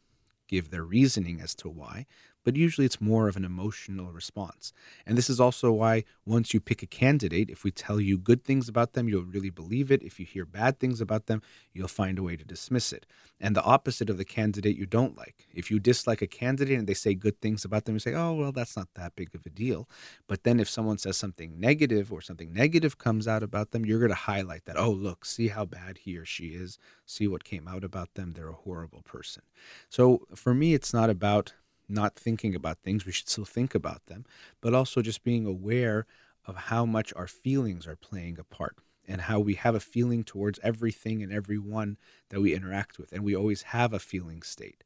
give 0.48 0.70
their 0.70 0.84
reasoning 0.84 1.40
as 1.42 1.56
to 1.56 1.70
why 1.70 2.06
but 2.48 2.56
usually 2.56 2.86
it's 2.86 3.02
more 3.02 3.28
of 3.28 3.36
an 3.36 3.44
emotional 3.44 4.10
response. 4.10 4.72
And 5.06 5.18
this 5.18 5.30
is 5.30 5.38
also 5.38 5.70
why 5.74 6.06
once 6.26 6.54
you 6.54 6.62
pick 6.62 6.82
a 6.82 6.86
candidate, 6.86 7.50
if 7.50 7.66
we 7.66 7.72
tell 7.72 8.00
you 8.00 8.18
good 8.18 8.46
things 8.46 8.70
about 8.70 8.94
them, 8.94 9.10
you'll 9.10 9.26
really 9.26 9.50
believe 9.50 9.92
it. 9.92 10.02
If 10.02 10.18
you 10.18 10.26
hear 10.26 10.46
bad 10.46 10.80
things 10.80 11.02
about 11.02 11.26
them, 11.26 11.42
you'll 11.74 11.90
find 11.90 12.18
a 12.18 12.24
way 12.24 12.38
to 12.38 12.46
dismiss 12.46 12.94
it. 12.94 13.06
And 13.38 13.54
the 13.54 13.64
opposite 13.64 14.10
of 14.10 14.18
the 14.18 14.24
candidate 14.24 14.78
you 14.78 14.86
don't 14.86 15.18
like. 15.18 15.50
If 15.54 15.70
you 15.70 15.78
dislike 15.78 16.22
a 16.22 16.26
candidate 16.26 16.80
and 16.80 16.88
they 16.88 16.94
say 16.94 17.16
good 17.16 17.42
things 17.42 17.66
about 17.66 17.84
them, 17.84 17.96
you 17.96 18.00
say, 18.00 18.14
oh, 18.14 18.32
well, 18.32 18.54
that's 18.54 18.78
not 18.78 18.88
that 18.94 19.18
big 19.18 19.36
of 19.36 19.46
a 19.46 19.50
deal. 19.50 19.90
But 20.26 20.46
then 20.46 20.62
if 20.62 20.70
someone 20.70 21.00
says 21.00 21.18
something 21.18 21.60
negative 21.60 22.14
or 22.14 22.22
something 22.22 22.54
negative 22.54 22.98
comes 22.98 23.28
out 23.28 23.44
about 23.44 23.72
them, 23.72 23.86
you're 23.86 24.00
going 24.00 24.08
to 24.08 24.16
highlight 24.16 24.64
that, 24.68 24.80
oh, 24.80 24.92
look, 24.92 25.26
see 25.26 25.50
how 25.50 25.66
bad 25.66 25.98
he 25.98 26.16
or 26.18 26.24
she 26.24 26.46
is. 26.52 26.80
See 27.06 27.28
what 27.28 27.44
came 27.44 27.68
out 27.68 27.84
about 27.84 28.14
them. 28.14 28.32
They're 28.32 28.48
a 28.48 28.54
horrible 28.54 29.02
person. 29.02 29.44
So 29.90 30.22
for 30.34 30.54
me, 30.54 30.74
it's 30.74 30.94
not 30.94 31.10
about 31.10 31.52
not 31.90 32.16
thinking 32.16 32.56
about 32.56 32.80
things. 32.80 33.06
We 33.06 33.12
should 33.12 33.30
still 33.30 33.46
think 33.46 33.76
about 33.76 34.06
them, 34.08 34.26
but 34.62 34.74
also 34.74 35.02
just 35.02 35.24
being 35.24 35.46
aware 35.46 36.06
of 36.46 36.56
how 36.56 36.86
much 36.86 37.14
our 37.16 37.28
feelings 37.28 37.88
are 37.88 37.96
playing 37.96 38.38
a 38.40 38.44
part 38.44 38.78
and 39.08 39.22
how 39.22 39.40
we 39.40 39.56
have 39.56 39.76
a 39.76 39.80
feeling 39.80 40.24
towards 40.24 40.60
everything 40.64 41.24
and 41.24 41.32
everyone 41.32 41.98
that 42.30 42.42
we 42.42 42.54
interact 42.54 42.98
with. 42.98 43.12
And 43.14 43.24
we 43.24 43.36
always 43.36 43.64
have 43.64 43.94
a 43.94 44.00
feeling 44.00 44.42
state. 44.42 44.84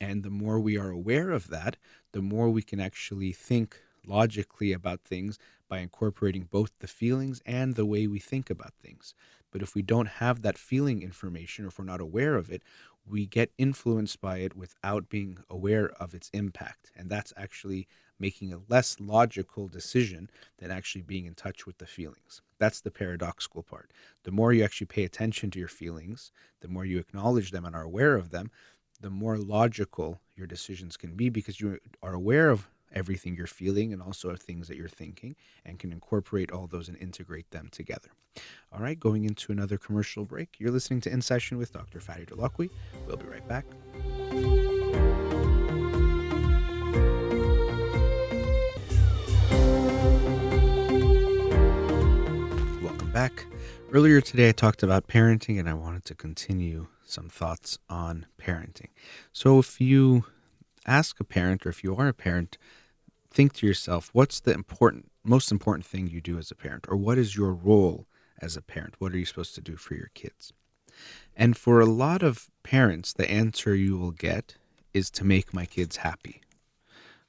And 0.00 0.22
the 0.22 0.30
more 0.30 0.60
we 0.60 0.76
are 0.76 0.90
aware 0.90 1.30
of 1.30 1.48
that, 1.48 1.76
the 2.12 2.22
more 2.22 2.50
we 2.50 2.62
can 2.62 2.80
actually 2.80 3.32
think 3.32 3.80
logically 4.06 4.72
about 4.72 5.00
things 5.00 5.38
by 5.68 5.78
incorporating 5.78 6.46
both 6.50 6.72
the 6.80 6.86
feelings 6.86 7.40
and 7.46 7.74
the 7.74 7.86
way 7.86 8.06
we 8.06 8.18
think 8.18 8.50
about 8.50 8.74
things. 8.74 9.14
But 9.50 9.62
if 9.62 9.74
we 9.74 9.82
don't 9.82 10.08
have 10.08 10.42
that 10.42 10.58
feeling 10.58 11.02
information 11.02 11.64
or 11.64 11.68
if 11.68 11.78
we're 11.78 11.84
not 11.84 12.00
aware 12.00 12.34
of 12.34 12.50
it, 12.50 12.62
we 13.06 13.26
get 13.26 13.50
influenced 13.58 14.20
by 14.20 14.38
it 14.38 14.56
without 14.56 15.08
being 15.08 15.38
aware 15.50 15.90
of 16.00 16.14
its 16.14 16.30
impact. 16.32 16.90
And 16.96 17.10
that's 17.10 17.32
actually 17.36 17.86
making 18.18 18.52
a 18.52 18.60
less 18.68 18.98
logical 19.00 19.68
decision 19.68 20.30
than 20.58 20.70
actually 20.70 21.02
being 21.02 21.26
in 21.26 21.34
touch 21.34 21.66
with 21.66 21.78
the 21.78 21.86
feelings. 21.86 22.40
That's 22.58 22.80
the 22.80 22.90
paradoxical 22.90 23.62
part. 23.62 23.90
The 24.22 24.30
more 24.30 24.52
you 24.52 24.64
actually 24.64 24.86
pay 24.86 25.04
attention 25.04 25.50
to 25.50 25.58
your 25.58 25.68
feelings, 25.68 26.32
the 26.60 26.68
more 26.68 26.84
you 26.84 26.98
acknowledge 26.98 27.50
them 27.50 27.64
and 27.64 27.74
are 27.74 27.82
aware 27.82 28.16
of 28.16 28.30
them, 28.30 28.50
the 29.00 29.10
more 29.10 29.36
logical 29.36 30.20
your 30.36 30.46
decisions 30.46 30.96
can 30.96 31.14
be 31.14 31.28
because 31.28 31.60
you 31.60 31.78
are 32.02 32.14
aware 32.14 32.48
of 32.50 32.68
everything 32.94 33.36
you're 33.36 33.46
feeling 33.46 33.92
and 33.92 34.00
also 34.00 34.34
things 34.36 34.68
that 34.68 34.76
you're 34.76 34.88
thinking 34.88 35.36
and 35.64 35.78
can 35.78 35.92
incorporate 35.92 36.50
all 36.50 36.66
those 36.66 36.88
and 36.88 36.96
integrate 36.98 37.50
them 37.50 37.68
together. 37.70 38.10
All 38.72 38.80
right, 38.80 38.98
going 38.98 39.24
into 39.24 39.52
another 39.52 39.76
commercial 39.76 40.24
break. 40.24 40.56
You're 40.58 40.70
listening 40.70 41.00
to 41.02 41.12
In 41.12 41.20
Session 41.20 41.58
with 41.58 41.72
Dr. 41.72 42.00
Farid 42.00 42.28
Holakouee. 42.28 42.70
We'll 43.06 43.16
be 43.16 43.26
right 43.26 43.46
back. 43.46 43.66
Welcome 52.82 53.12
back. 53.12 53.46
Earlier 53.92 54.20
today, 54.20 54.48
I 54.48 54.52
talked 54.52 54.82
about 54.82 55.06
parenting, 55.06 55.60
and 55.60 55.68
I 55.68 55.74
wanted 55.74 56.04
to 56.06 56.14
continue 56.16 56.88
some 57.06 57.28
thoughts 57.28 57.78
on 57.88 58.26
parenting. 58.40 58.88
So, 59.32 59.60
if 59.60 59.80
you 59.80 60.24
ask 60.84 61.20
a 61.20 61.24
parent, 61.24 61.64
or 61.64 61.68
if 61.68 61.84
you 61.84 61.94
are 61.94 62.08
a 62.08 62.12
parent, 62.12 62.58
think 63.34 63.52
to 63.54 63.66
yourself, 63.66 64.10
what's 64.12 64.40
the 64.40 64.52
important, 64.52 65.10
most 65.24 65.50
important 65.50 65.84
thing 65.84 66.06
you 66.06 66.20
do 66.20 66.38
as 66.38 66.50
a 66.50 66.54
parent, 66.54 66.86
or 66.88 66.96
what 66.96 67.18
is 67.18 67.36
your 67.36 67.52
role 67.52 68.06
as 68.40 68.56
a 68.56 68.62
parent? 68.62 68.94
What 68.98 69.12
are 69.12 69.18
you 69.18 69.26
supposed 69.26 69.56
to 69.56 69.60
do 69.60 69.76
for 69.76 69.94
your 69.94 70.10
kids? 70.14 70.52
And 71.36 71.56
for 71.56 71.80
a 71.80 71.86
lot 71.86 72.22
of 72.22 72.48
parents, 72.62 73.12
the 73.12 73.28
answer 73.28 73.74
you 73.74 73.98
will 73.98 74.12
get 74.12 74.54
is 74.92 75.10
to 75.10 75.24
make 75.24 75.52
my 75.52 75.66
kids 75.66 75.96
happy, 75.96 76.42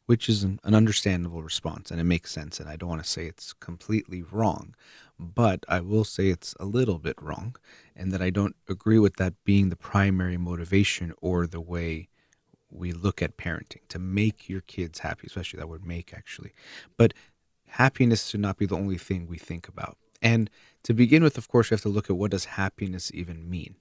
which 0.05 0.29
is 0.29 0.43
an, 0.43 0.59
an 0.63 0.75
understandable 0.75 1.41
response 1.41 1.89
and 1.89 1.99
it 1.99 2.03
makes 2.03 2.31
sense. 2.31 2.59
And 2.59 2.69
I 2.69 2.75
don't 2.75 2.89
want 2.89 3.03
to 3.03 3.09
say 3.09 3.25
it's 3.25 3.53
completely 3.53 4.21
wrong, 4.21 4.75
but 5.17 5.65
I 5.67 5.79
will 5.79 6.03
say 6.03 6.27
it's 6.27 6.53
a 6.59 6.65
little 6.65 6.99
bit 6.99 7.19
wrong 7.19 7.55
and 7.95 8.11
that 8.11 8.21
I 8.21 8.29
don't 8.29 8.55
agree 8.69 8.99
with 8.99 9.15
that 9.15 9.33
being 9.43 9.69
the 9.69 9.75
primary 9.75 10.37
motivation 10.37 11.13
or 11.19 11.47
the 11.47 11.61
way 11.61 12.09
we 12.69 12.91
look 12.91 13.21
at 13.21 13.37
parenting 13.37 13.87
to 13.89 13.99
make 13.99 14.49
your 14.49 14.61
kids 14.61 14.99
happy, 14.99 15.27
especially 15.27 15.59
that 15.59 15.69
word 15.69 15.85
make 15.85 16.13
actually. 16.13 16.51
But 16.97 17.13
happiness 17.67 18.27
should 18.27 18.39
not 18.39 18.57
be 18.57 18.65
the 18.65 18.77
only 18.77 18.97
thing 18.97 19.27
we 19.27 19.37
think 19.37 19.67
about. 19.67 19.97
And 20.21 20.49
to 20.83 20.93
begin 20.93 21.23
with, 21.23 21.37
of 21.37 21.47
course, 21.47 21.69
you 21.69 21.75
have 21.75 21.81
to 21.81 21.89
look 21.89 22.09
at 22.09 22.17
what 22.17 22.31
does 22.31 22.45
happiness 22.45 23.11
even 23.13 23.49
mean? 23.49 23.75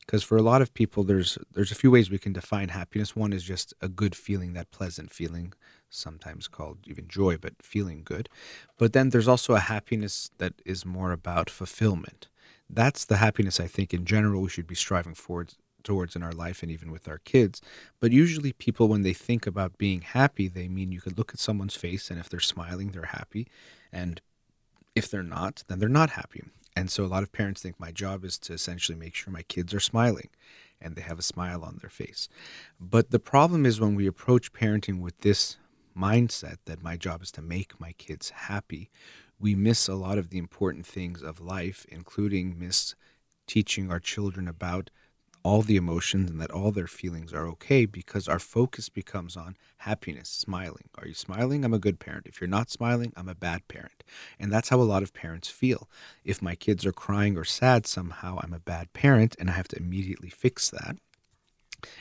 Because 0.00 0.22
for 0.22 0.36
a 0.36 0.42
lot 0.42 0.62
of 0.62 0.74
people, 0.74 1.04
there's 1.04 1.38
there's 1.52 1.70
a 1.70 1.76
few 1.76 1.90
ways 1.90 2.10
we 2.10 2.18
can 2.18 2.32
define 2.32 2.70
happiness. 2.70 3.14
One 3.14 3.32
is 3.32 3.44
just 3.44 3.74
a 3.80 3.88
good 3.88 4.16
feeling, 4.16 4.54
that 4.54 4.70
pleasant 4.70 5.12
feeling, 5.12 5.52
sometimes 5.88 6.48
called 6.48 6.78
even 6.86 7.06
joy, 7.06 7.36
but 7.36 7.62
feeling 7.62 8.02
good. 8.04 8.28
But 8.78 8.92
then 8.92 9.10
there's 9.10 9.28
also 9.28 9.54
a 9.54 9.60
happiness 9.60 10.30
that 10.38 10.54
is 10.64 10.84
more 10.84 11.12
about 11.12 11.50
fulfillment. 11.50 12.28
That's 12.68 13.04
the 13.04 13.18
happiness 13.18 13.60
I 13.60 13.66
think 13.66 13.92
in 13.92 14.04
general 14.04 14.42
we 14.42 14.48
should 14.48 14.66
be 14.66 14.74
striving 14.74 15.14
for 15.14 15.46
towards 15.84 16.16
in 16.16 16.22
our 16.22 16.32
life 16.32 16.62
and 16.62 16.70
even 16.70 16.90
with 16.90 17.08
our 17.08 17.18
kids. 17.18 17.60
But 18.00 18.12
usually, 18.12 18.52
people, 18.52 18.88
when 18.88 19.02
they 19.02 19.12
think 19.12 19.46
about 19.46 19.78
being 19.78 20.00
happy, 20.02 20.48
they 20.48 20.68
mean 20.68 20.92
you 20.92 21.00
could 21.00 21.18
look 21.18 21.32
at 21.32 21.40
someone's 21.40 21.76
face, 21.76 22.10
and 22.10 22.18
if 22.18 22.28
they're 22.28 22.40
smiling, 22.40 22.90
they're 22.90 23.04
happy. 23.06 23.46
And 23.92 24.20
if 24.94 25.10
they're 25.10 25.22
not, 25.22 25.64
then 25.68 25.78
they're 25.78 25.88
not 25.88 26.10
happy. 26.10 26.42
And 26.76 26.90
so, 26.90 27.04
a 27.04 27.06
lot 27.06 27.22
of 27.22 27.32
parents 27.32 27.62
think 27.62 27.78
my 27.78 27.92
job 27.92 28.24
is 28.24 28.38
to 28.40 28.52
essentially 28.52 28.96
make 28.96 29.14
sure 29.14 29.32
my 29.32 29.42
kids 29.42 29.74
are 29.74 29.80
smiling 29.80 30.30
and 30.80 30.96
they 30.96 31.02
have 31.02 31.18
a 31.18 31.22
smile 31.22 31.62
on 31.62 31.78
their 31.80 31.90
face. 31.90 32.28
But 32.80 33.10
the 33.10 33.18
problem 33.18 33.66
is 33.66 33.80
when 33.80 33.94
we 33.94 34.06
approach 34.06 34.52
parenting 34.52 35.00
with 35.00 35.18
this 35.20 35.58
mindset 35.96 36.56
that 36.64 36.82
my 36.82 36.96
job 36.96 37.22
is 37.22 37.30
to 37.32 37.42
make 37.42 37.78
my 37.80 37.92
kids 37.92 38.30
happy, 38.30 38.90
we 39.38 39.54
miss 39.54 39.88
a 39.88 39.94
lot 39.94 40.18
of 40.18 40.30
the 40.30 40.38
important 40.38 40.86
things 40.86 41.22
of 41.22 41.40
life, 41.40 41.86
including 41.88 42.58
miss 42.58 42.94
teaching 43.46 43.90
our 43.90 44.00
children 44.00 44.46
about 44.46 44.90
all 45.42 45.62
the 45.62 45.76
emotions 45.76 46.30
and 46.30 46.40
that 46.40 46.50
all 46.50 46.70
their 46.70 46.86
feelings 46.86 47.32
are 47.32 47.46
okay 47.48 47.86
because 47.86 48.28
our 48.28 48.38
focus 48.38 48.88
becomes 48.88 49.36
on 49.36 49.56
happiness, 49.78 50.28
smiling. 50.28 50.88
Are 50.98 51.06
you 51.06 51.14
smiling? 51.14 51.64
I'm 51.64 51.74
a 51.74 51.78
good 51.78 51.98
parent. 51.98 52.26
If 52.26 52.40
you're 52.40 52.48
not 52.48 52.70
smiling, 52.70 53.12
I'm 53.16 53.28
a 53.28 53.34
bad 53.34 53.66
parent. 53.68 54.04
And 54.38 54.52
that's 54.52 54.68
how 54.68 54.80
a 54.80 54.82
lot 54.82 55.02
of 55.02 55.14
parents 55.14 55.48
feel. 55.48 55.88
If 56.24 56.42
my 56.42 56.54
kids 56.54 56.84
are 56.84 56.92
crying 56.92 57.36
or 57.36 57.44
sad, 57.44 57.86
somehow 57.86 58.38
I'm 58.42 58.52
a 58.52 58.60
bad 58.60 58.92
parent 58.92 59.36
and 59.38 59.48
I 59.48 59.54
have 59.54 59.68
to 59.68 59.78
immediately 59.78 60.28
fix 60.28 60.70
that. 60.70 60.96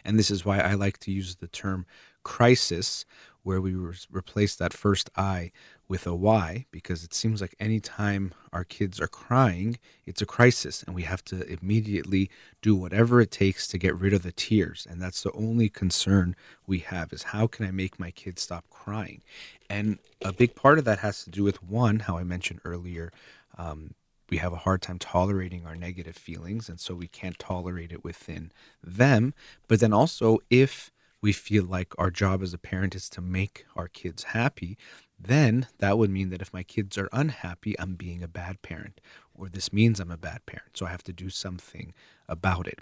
And 0.03 0.19
this 0.19 0.29
is 0.29 0.43
why 0.43 0.59
I 0.59 0.73
like 0.73 0.97
to 0.99 1.11
use 1.11 1.37
the 1.37 1.47
term 1.47 1.85
crisis, 2.23 3.05
where 3.43 3.61
we 3.61 3.73
re- 3.73 3.95
replace 4.11 4.55
that 4.57 4.73
first 4.73 5.09
I 5.15 5.51
with 5.89 6.05
a 6.05 6.13
why 6.13 6.65
because 6.71 7.03
it 7.03 7.15
seems 7.15 7.41
like 7.41 7.55
anytime 7.59 8.31
our 8.53 8.63
kids 8.63 9.01
are 9.01 9.07
crying, 9.07 9.77
it's 10.05 10.21
a 10.21 10.25
crisis 10.25 10.83
and 10.83 10.95
we 10.95 11.01
have 11.01 11.25
to 11.25 11.43
immediately 11.51 12.29
do 12.61 12.75
whatever 12.75 13.19
it 13.19 13.31
takes 13.31 13.67
to 13.67 13.77
get 13.79 13.95
rid 13.95 14.13
of 14.13 14.21
the 14.21 14.31
tears. 14.31 14.87
And 14.89 15.01
that's 15.01 15.23
the 15.23 15.31
only 15.31 15.67
concern 15.67 16.35
we 16.67 16.79
have 16.79 17.11
is 17.11 17.23
how 17.23 17.47
can 17.47 17.65
I 17.65 17.71
make 17.71 17.99
my 17.99 18.11
kids 18.11 18.43
stop 18.43 18.69
crying? 18.69 19.23
And 19.67 19.97
a 20.23 20.31
big 20.31 20.53
part 20.53 20.77
of 20.77 20.85
that 20.85 20.99
has 20.99 21.23
to 21.23 21.31
do 21.31 21.43
with 21.43 21.63
one, 21.63 22.01
how 22.01 22.17
I 22.17 22.23
mentioned 22.23 22.61
earlier, 22.63 23.11
um, 23.57 23.95
we 24.29 24.37
have 24.37 24.53
a 24.53 24.57
hard 24.57 24.83
time 24.83 24.99
tolerating 24.99 25.65
our 25.65 25.75
negative 25.75 26.15
feelings 26.15 26.69
and 26.69 26.79
so 26.79 26.93
we 26.93 27.07
can't 27.07 27.39
tolerate 27.39 27.91
it 27.91 28.03
within 28.03 28.51
them. 28.83 29.33
But 29.67 29.79
then 29.79 29.91
also 29.91 30.37
if 30.51 30.91
we 31.21 31.33
feel 31.33 31.65
like 31.65 31.93
our 31.97 32.09
job 32.11 32.41
as 32.41 32.53
a 32.53 32.57
parent 32.57 32.95
is 32.95 33.09
to 33.09 33.21
make 33.21 33.65
our 33.75 33.87
kids 33.87 34.23
happy, 34.23 34.77
then 35.19 35.67
that 35.79 35.97
would 35.97 36.09
mean 36.09 36.29
that 36.29 36.41
if 36.41 36.53
my 36.53 36.63
kids 36.63 36.97
are 36.97 37.09
unhappy, 37.11 37.77
I'm 37.79 37.95
being 37.95 38.23
a 38.23 38.27
bad 38.27 38.61
parent. 38.61 39.01
or 39.33 39.47
this 39.49 39.71
means 39.71 39.99
I'm 39.99 40.11
a 40.11 40.17
bad 40.17 40.45
parent, 40.45 40.75
so 40.75 40.85
I 40.85 40.89
have 40.89 41.03
to 41.03 41.13
do 41.13 41.29
something 41.29 41.93
about 42.27 42.67
it. 42.67 42.79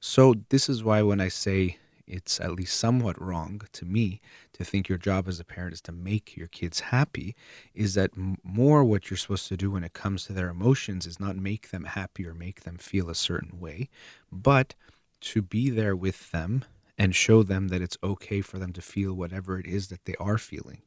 So, 0.00 0.34
this 0.48 0.68
is 0.68 0.82
why 0.82 1.02
when 1.02 1.20
I 1.20 1.28
say 1.28 1.78
it's 2.10 2.40
at 2.40 2.56
least 2.56 2.76
somewhat 2.76 3.20
wrong 3.20 3.62
to 3.72 3.84
me 3.84 4.20
to 4.52 4.64
think 4.64 4.88
your 4.88 4.98
job 4.98 5.28
as 5.28 5.38
a 5.38 5.44
parent 5.44 5.72
is 5.72 5.80
to 5.82 5.92
make 5.92 6.36
your 6.36 6.48
kids 6.48 6.80
happy 6.80 7.36
is 7.74 7.94
that 7.94 8.10
more 8.42 8.82
what 8.82 9.08
you're 9.08 9.16
supposed 9.16 9.48
to 9.48 9.56
do 9.56 9.70
when 9.70 9.84
it 9.84 9.92
comes 9.92 10.24
to 10.24 10.32
their 10.32 10.48
emotions 10.48 11.06
is 11.06 11.20
not 11.20 11.36
make 11.36 11.70
them 11.70 11.84
happy 11.84 12.26
or 12.26 12.34
make 12.34 12.62
them 12.62 12.76
feel 12.76 13.08
a 13.08 13.14
certain 13.14 13.60
way 13.60 13.88
but 14.32 14.74
to 15.20 15.40
be 15.40 15.70
there 15.70 15.94
with 15.94 16.32
them 16.32 16.64
and 17.00 17.16
show 17.16 17.42
them 17.42 17.68
that 17.68 17.82
it's 17.82 17.98
okay 18.04 18.40
for 18.40 18.58
them 18.58 18.72
to 18.72 18.82
feel 18.82 19.14
whatever 19.14 19.58
it 19.58 19.66
is 19.66 19.88
that 19.88 20.04
they 20.04 20.14
are 20.20 20.38
feeling 20.38 20.82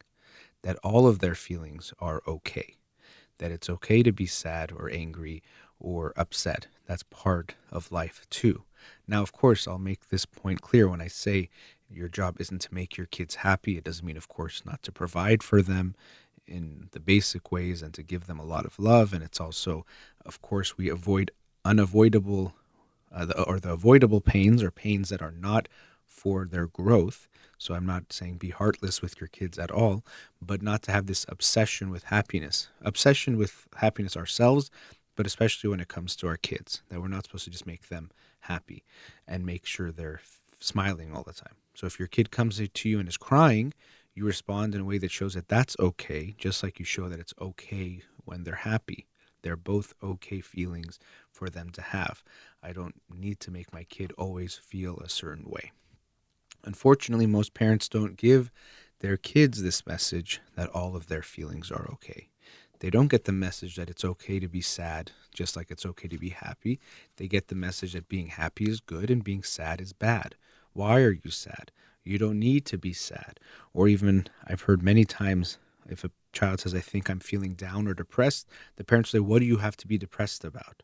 that 0.61 0.78
all 0.78 1.07
of 1.07 1.20
their 1.20 1.36
feelings 1.36 1.93
are 1.99 2.22
okay 2.26 2.78
that 3.39 3.51
it's 3.51 3.70
okay 3.70 4.01
to 4.01 4.14
be 4.14 4.26
sad 4.26 4.72
or 4.72 4.89
angry 4.89 5.41
or 5.80 6.14
upset 6.16 6.68
that's 6.86 7.03
part 7.03 7.55
of 7.72 7.91
life 7.91 8.26
too 8.30 8.64
now, 9.07 9.22
of 9.22 9.32
course, 9.32 9.68
I'll 9.68 9.78
make 9.80 10.09
this 10.09 10.26
point 10.26 10.61
clear 10.61 10.88
when 10.88 11.01
I 11.01 11.07
say 11.07 11.49
your 11.89 12.07
job 12.07 12.38
isn't 12.39 12.61
to 12.61 12.74
make 12.74 12.97
your 12.97 13.07
kids 13.07 13.36
happy. 13.36 13.78
It 13.78 13.84
doesn't 13.84 14.05
mean, 14.05 14.18
of 14.18 14.28
course, 14.28 14.64
not 14.66 14.82
to 14.84 14.91
provide 14.91 15.43
for 15.43 15.61
them 15.61 15.95
in 16.47 16.89
the 16.91 16.99
basic 16.99 17.51
ways 17.51 17.82
and 17.82 17.93
to 17.93 18.03
give 18.03 18.28
them 18.28 18.39
a 18.39 18.45
lot 18.45 18.66
of 18.66 18.80
love. 18.80 19.14
And 19.14 19.24
it's 19.24 19.39
also, 19.39 19.86
of 20.26 20.41
course, 20.41 20.78
we 20.78 20.89
avoid 20.89 21.32
unavoidable 21.64 22.53
uh, 23.11 23.26
the, 23.26 23.41
or 23.43 23.59
the 23.59 23.72
avoidable 23.72 24.22
pains 24.22 24.64
or 24.64 24.72
pains 24.72 25.09
that 25.09 25.22
are 25.22 25.32
not 25.32 25.70
for 26.14 26.45
their 26.45 26.68
growth. 26.68 27.28
So 27.57 27.74
I'm 27.74 27.86
not 27.86 28.14
saying 28.14 28.38
be 28.38 28.49
heartless 28.49 29.01
with 29.01 29.20
your 29.20 29.28
kids 29.28 29.57
at 29.57 29.72
all, 29.72 30.03
but 30.41 30.61
not 30.61 30.84
to 30.84 30.91
have 30.91 31.07
this 31.07 31.26
obsession 31.28 31.89
with 31.89 32.05
happiness. 32.05 32.70
Obsession 32.82 33.38
with 33.38 33.68
happiness 33.78 34.16
ourselves, 34.16 34.70
but 35.16 35.26
especially 35.26 35.70
when 35.70 35.80
it 35.80 35.88
comes 35.88 36.16
to 36.18 36.28
our 36.28 36.38
kids, 36.38 36.82
that 36.89 37.01
we're 37.01 37.07
not 37.07 37.26
supposed 37.26 37.45
to 37.45 37.49
just 37.49 37.68
make 37.68 37.89
them 37.89 38.11
happy 38.41 38.84
and 39.28 39.45
make 39.45 39.66
sure 39.66 39.91
they're 39.91 40.22
smiling 40.59 41.14
all 41.14 41.24
the 41.24 41.34
time. 41.34 41.55
So 41.74 41.88
if 41.88 41.99
your 41.99 42.07
kid 42.07 42.32
comes 42.32 42.61
to 42.68 42.89
you 42.89 42.99
and 42.99 43.09
is 43.09 43.18
crying, 43.18 43.74
you 44.14 44.26
respond 44.26 44.76
in 44.76 44.82
a 44.82 44.86
way 44.86 44.99
that 44.99 45.11
shows 45.11 45.34
that 45.34 45.47
that's 45.47 45.76
okay, 45.80 46.36
just 46.38 46.61
like 46.64 46.80
you 46.80 46.86
show 46.86 47.09
that 47.09 47.20
it's 47.20 47.34
okay 47.41 48.01
when 48.26 48.43
they're 48.43 48.55
happy. 48.55 49.07
They're 49.41 49.57
both 49.57 49.93
okay 50.01 50.39
feelings 50.39 50.99
for 51.30 51.49
them 51.49 51.70
to 51.72 51.82
have. 51.82 52.24
I 52.61 52.72
don't 52.72 52.95
need 53.14 53.39
to 53.41 53.51
make 53.51 53.74
my 53.74 53.84
kid 53.84 54.14
always 54.18 54.55
feel 54.55 54.97
a 54.99 55.09
certain 55.09 55.49
way. 55.49 55.72
Unfortunately, 56.64 57.26
most 57.26 57.53
parents 57.53 57.89
don't 57.89 58.18
give 58.18 58.51
their 58.99 59.18
kids 59.18 59.61
this 59.61 59.86
message 59.86 60.41
that 60.55 60.70
all 60.70 60.95
of 60.95 61.07
their 61.07 61.22
feelings 61.22 61.72
are 61.72 61.89
okay. 61.91 62.30
They 62.80 62.89
don't 62.89 63.07
get 63.07 63.26
the 63.26 63.32
message 63.32 63.76
that 63.76 63.89
it's 63.89 64.03
okay 64.03 64.39
to 64.39 64.47
be 64.47 64.61
sad, 64.61 65.11
just 65.34 65.55
like 65.55 65.72
it's 65.72 65.86
okay 65.86 66.07
to 66.07 66.18
be 66.18 66.30
happy. 66.30 66.80
They 67.18 67.28
get 67.28 67.47
the 67.47 67.55
message 67.55 67.93
that 67.93 68.09
being 68.09 68.28
happy 68.28 68.70
is 68.70 68.80
good 68.80 69.09
and 69.09 69.24
being 69.24 69.43
sad 69.43 69.80
is 69.80 69.93
bad. 69.93 70.36
Why 70.74 71.01
are 71.01 71.11
you 71.11 71.32
sad? 71.32 71.72
You 72.03 72.18
don't 72.18 72.39
need 72.39 72.66
to 72.66 72.78
be 72.78 72.93
sad. 72.93 73.39
Or 73.74 73.88
even, 73.88 74.28
I've 74.45 74.61
heard 74.61 74.84
many 74.84 75.05
times 75.05 75.57
if 75.88 76.03
a 76.03 76.11
child 76.34 76.61
says, 76.61 76.76
I 76.76 76.80
think 76.80 77.09
I'm 77.09 77.20
feeling 77.20 77.53
down 77.53 77.88
or 77.88 77.93
depressed, 77.93 78.47
the 78.76 78.84
parents 78.84 79.11
say, 79.11 79.20
What 79.20 79.39
do 79.39 79.45
you 79.45 79.57
have 79.57 79.78
to 79.78 79.88
be 79.88 79.97
depressed 79.97 80.43
about? 80.43 80.84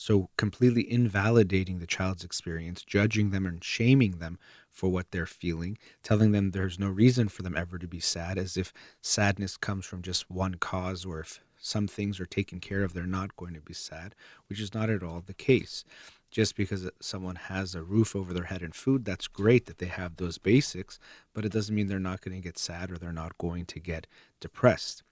So, 0.00 0.30
completely 0.36 0.90
invalidating 0.90 1.80
the 1.80 1.86
child's 1.86 2.22
experience, 2.22 2.84
judging 2.84 3.30
them 3.30 3.44
and 3.44 3.62
shaming 3.62 4.18
them 4.18 4.38
for 4.70 4.88
what 4.88 5.10
they're 5.10 5.26
feeling, 5.26 5.76
telling 6.04 6.30
them 6.30 6.52
there's 6.52 6.78
no 6.78 6.88
reason 6.88 7.28
for 7.28 7.42
them 7.42 7.56
ever 7.56 7.78
to 7.78 7.88
be 7.88 7.98
sad, 7.98 8.38
as 8.38 8.56
if 8.56 8.72
sadness 9.02 9.56
comes 9.56 9.84
from 9.84 10.02
just 10.02 10.30
one 10.30 10.54
cause, 10.54 11.04
or 11.04 11.18
if 11.18 11.40
some 11.60 11.88
things 11.88 12.20
are 12.20 12.26
taken 12.26 12.60
care 12.60 12.84
of, 12.84 12.94
they're 12.94 13.08
not 13.08 13.34
going 13.34 13.54
to 13.54 13.60
be 13.60 13.74
sad, 13.74 14.14
which 14.48 14.60
is 14.60 14.72
not 14.72 14.88
at 14.88 15.02
all 15.02 15.20
the 15.20 15.34
case. 15.34 15.84
Just 16.30 16.54
because 16.54 16.88
someone 17.00 17.34
has 17.34 17.74
a 17.74 17.82
roof 17.82 18.14
over 18.14 18.32
their 18.32 18.44
head 18.44 18.62
and 18.62 18.76
food, 18.76 19.04
that's 19.04 19.26
great 19.26 19.66
that 19.66 19.78
they 19.78 19.86
have 19.86 20.14
those 20.14 20.38
basics, 20.38 21.00
but 21.34 21.44
it 21.44 21.50
doesn't 21.50 21.74
mean 21.74 21.88
they're 21.88 21.98
not 21.98 22.20
going 22.20 22.36
to 22.36 22.40
get 22.40 22.56
sad 22.56 22.92
or 22.92 22.98
they're 22.98 23.10
not 23.10 23.36
going 23.38 23.66
to 23.66 23.80
get 23.80 24.06
depressed. 24.38 25.02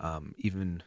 Um, 0.00 0.36
even 0.38 0.84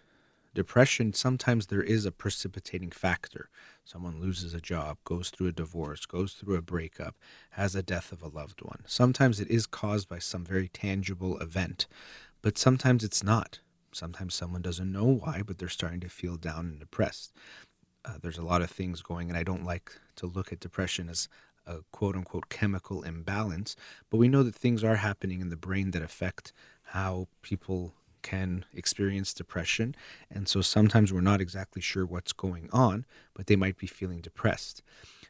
depression, 0.54 1.14
sometimes 1.14 1.68
there 1.68 1.82
is 1.84 2.06
a 2.06 2.12
precipitating 2.12 2.92
factor. 2.92 3.50
Someone 3.84 4.20
loses 4.20 4.54
a 4.54 4.62
job, 4.62 4.98
goes 5.04 5.30
through 5.30 5.48
a 5.48 5.52
divorce, 5.52 6.06
goes 6.06 6.34
through 6.34 6.56
a 6.56 6.62
breakup, 6.62 7.16
has 7.52 7.76
a 7.76 7.84
death 7.84 8.12
of 8.12 8.22
a 8.22 8.28
loved 8.28 8.62
one. 8.62 8.84
Sometimes 8.86 9.40
it 9.40 9.50
is 9.50 9.66
caused 9.66 10.08
by 10.08 10.20
some 10.20 10.44
very 10.44 10.68
tangible 10.68 11.38
event, 11.40 11.88
but 12.42 12.58
sometimes 12.58 13.04
it's 13.04 13.24
not. 13.24 13.60
Sometimes 13.94 14.34
someone 14.34 14.62
doesn't 14.62 14.92
know 14.92 15.06
why, 15.06 15.44
but 15.46 15.58
they're 15.58 15.70
starting 15.70 16.00
to 16.02 16.10
feel 16.10 16.38
down 16.38 16.66
and 16.66 16.80
depressed. 16.80 17.34
Uh, 18.04 18.18
there's 18.22 18.38
a 18.38 18.44
lot 18.44 18.62
of 18.62 18.72
things 18.72 19.02
going, 19.02 19.30
and 19.30 19.38
I 19.38 19.44
don't 19.44 19.66
like 19.66 19.92
to 20.16 20.26
look 20.26 20.52
at 20.52 20.60
depression 20.60 21.10
as 21.10 21.28
a 21.68 21.80
quote 21.92 22.16
unquote 22.16 22.50
chemical 22.50 23.04
imbalance, 23.04 23.76
but 24.10 24.18
we 24.18 24.28
know 24.28 24.44
that 24.44 24.56
things 24.56 24.84
are 24.84 24.96
happening 24.96 25.42
in 25.42 25.50
the 25.50 25.58
brain 25.58 25.92
that 25.92 26.02
affect 26.02 26.54
how 26.84 27.28
people 27.42 27.94
can 28.22 28.66
experience 28.74 29.34
depression. 29.34 29.96
And 30.30 30.48
so 30.48 30.62
sometimes 30.62 31.12
we're 31.12 31.22
not 31.22 31.42
exactly 31.42 31.82
sure 31.82 32.06
what's 32.06 32.34
going 32.34 32.70
on, 32.72 33.06
but 33.34 33.48
they 33.48 33.56
might 33.56 33.78
be 33.78 33.88
feeling 33.88 34.22
depressed. 34.22 34.82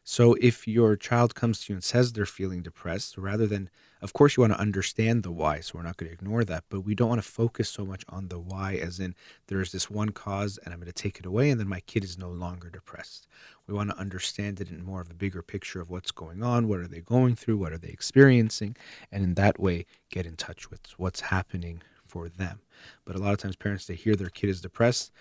So 0.03 0.35
if 0.41 0.67
your 0.67 0.95
child 0.95 1.35
comes 1.35 1.63
to 1.63 1.73
you 1.73 1.75
and 1.75 1.83
says 1.83 2.13
they're 2.13 2.25
feeling 2.25 2.63
depressed, 2.63 3.19
rather 3.19 3.45
than, 3.45 3.69
of 4.01 4.13
course, 4.13 4.35
you 4.35 4.41
want 4.41 4.53
to 4.53 4.59
understand 4.59 5.21
the 5.21 5.31
why, 5.31 5.59
so 5.59 5.73
we're 5.75 5.83
not 5.83 5.97
going 5.97 6.09
to 6.09 6.13
ignore 6.13 6.43
that, 6.43 6.63
but 6.69 6.81
we 6.81 6.95
don't 6.95 7.09
want 7.09 7.21
to 7.21 7.29
focus 7.29 7.69
so 7.69 7.85
much 7.85 8.03
on 8.09 8.29
the 8.29 8.39
why, 8.39 8.73
as 8.73 8.99
in 8.99 9.13
there's 9.45 9.71
this 9.71 9.91
one 9.91 10.09
cause 10.09 10.57
and 10.63 10.73
I'm 10.73 10.79
going 10.79 10.91
to 10.91 10.91
take 10.91 11.19
it 11.19 11.25
away, 11.27 11.51
and 11.51 11.59
then 11.59 11.67
my 11.67 11.81
kid 11.81 12.03
is 12.03 12.17
no 12.17 12.31
longer 12.31 12.71
depressed. 12.71 13.27
We 13.67 13.75
want 13.75 13.91
to 13.91 13.97
understand 13.97 14.59
it 14.59 14.71
in 14.71 14.83
more 14.83 15.01
of 15.01 15.11
a 15.11 15.13
bigger 15.13 15.43
picture 15.43 15.81
of 15.81 15.91
what's 15.91 16.11
going 16.11 16.41
on, 16.41 16.67
what 16.67 16.79
are 16.79 16.87
they 16.87 17.01
going 17.01 17.35
through, 17.35 17.57
what 17.57 17.71
are 17.71 17.77
they 17.77 17.89
experiencing, 17.89 18.75
and 19.11 19.23
in 19.23 19.35
that 19.35 19.59
way, 19.59 19.85
get 20.09 20.25
in 20.25 20.35
touch 20.35 20.71
with 20.71 20.81
what's 20.97 21.21
happening 21.21 21.83
for 22.11 22.27
them. 22.27 22.59
But 23.05 23.15
a 23.15 23.19
lot 23.19 23.31
of 23.31 23.39
times, 23.39 23.55
parents 23.55 23.85
they 23.85 23.95
hear 23.95 24.15
their 24.15 24.29
kid 24.29 24.49
is 24.49 24.61
depressed, 24.61 25.11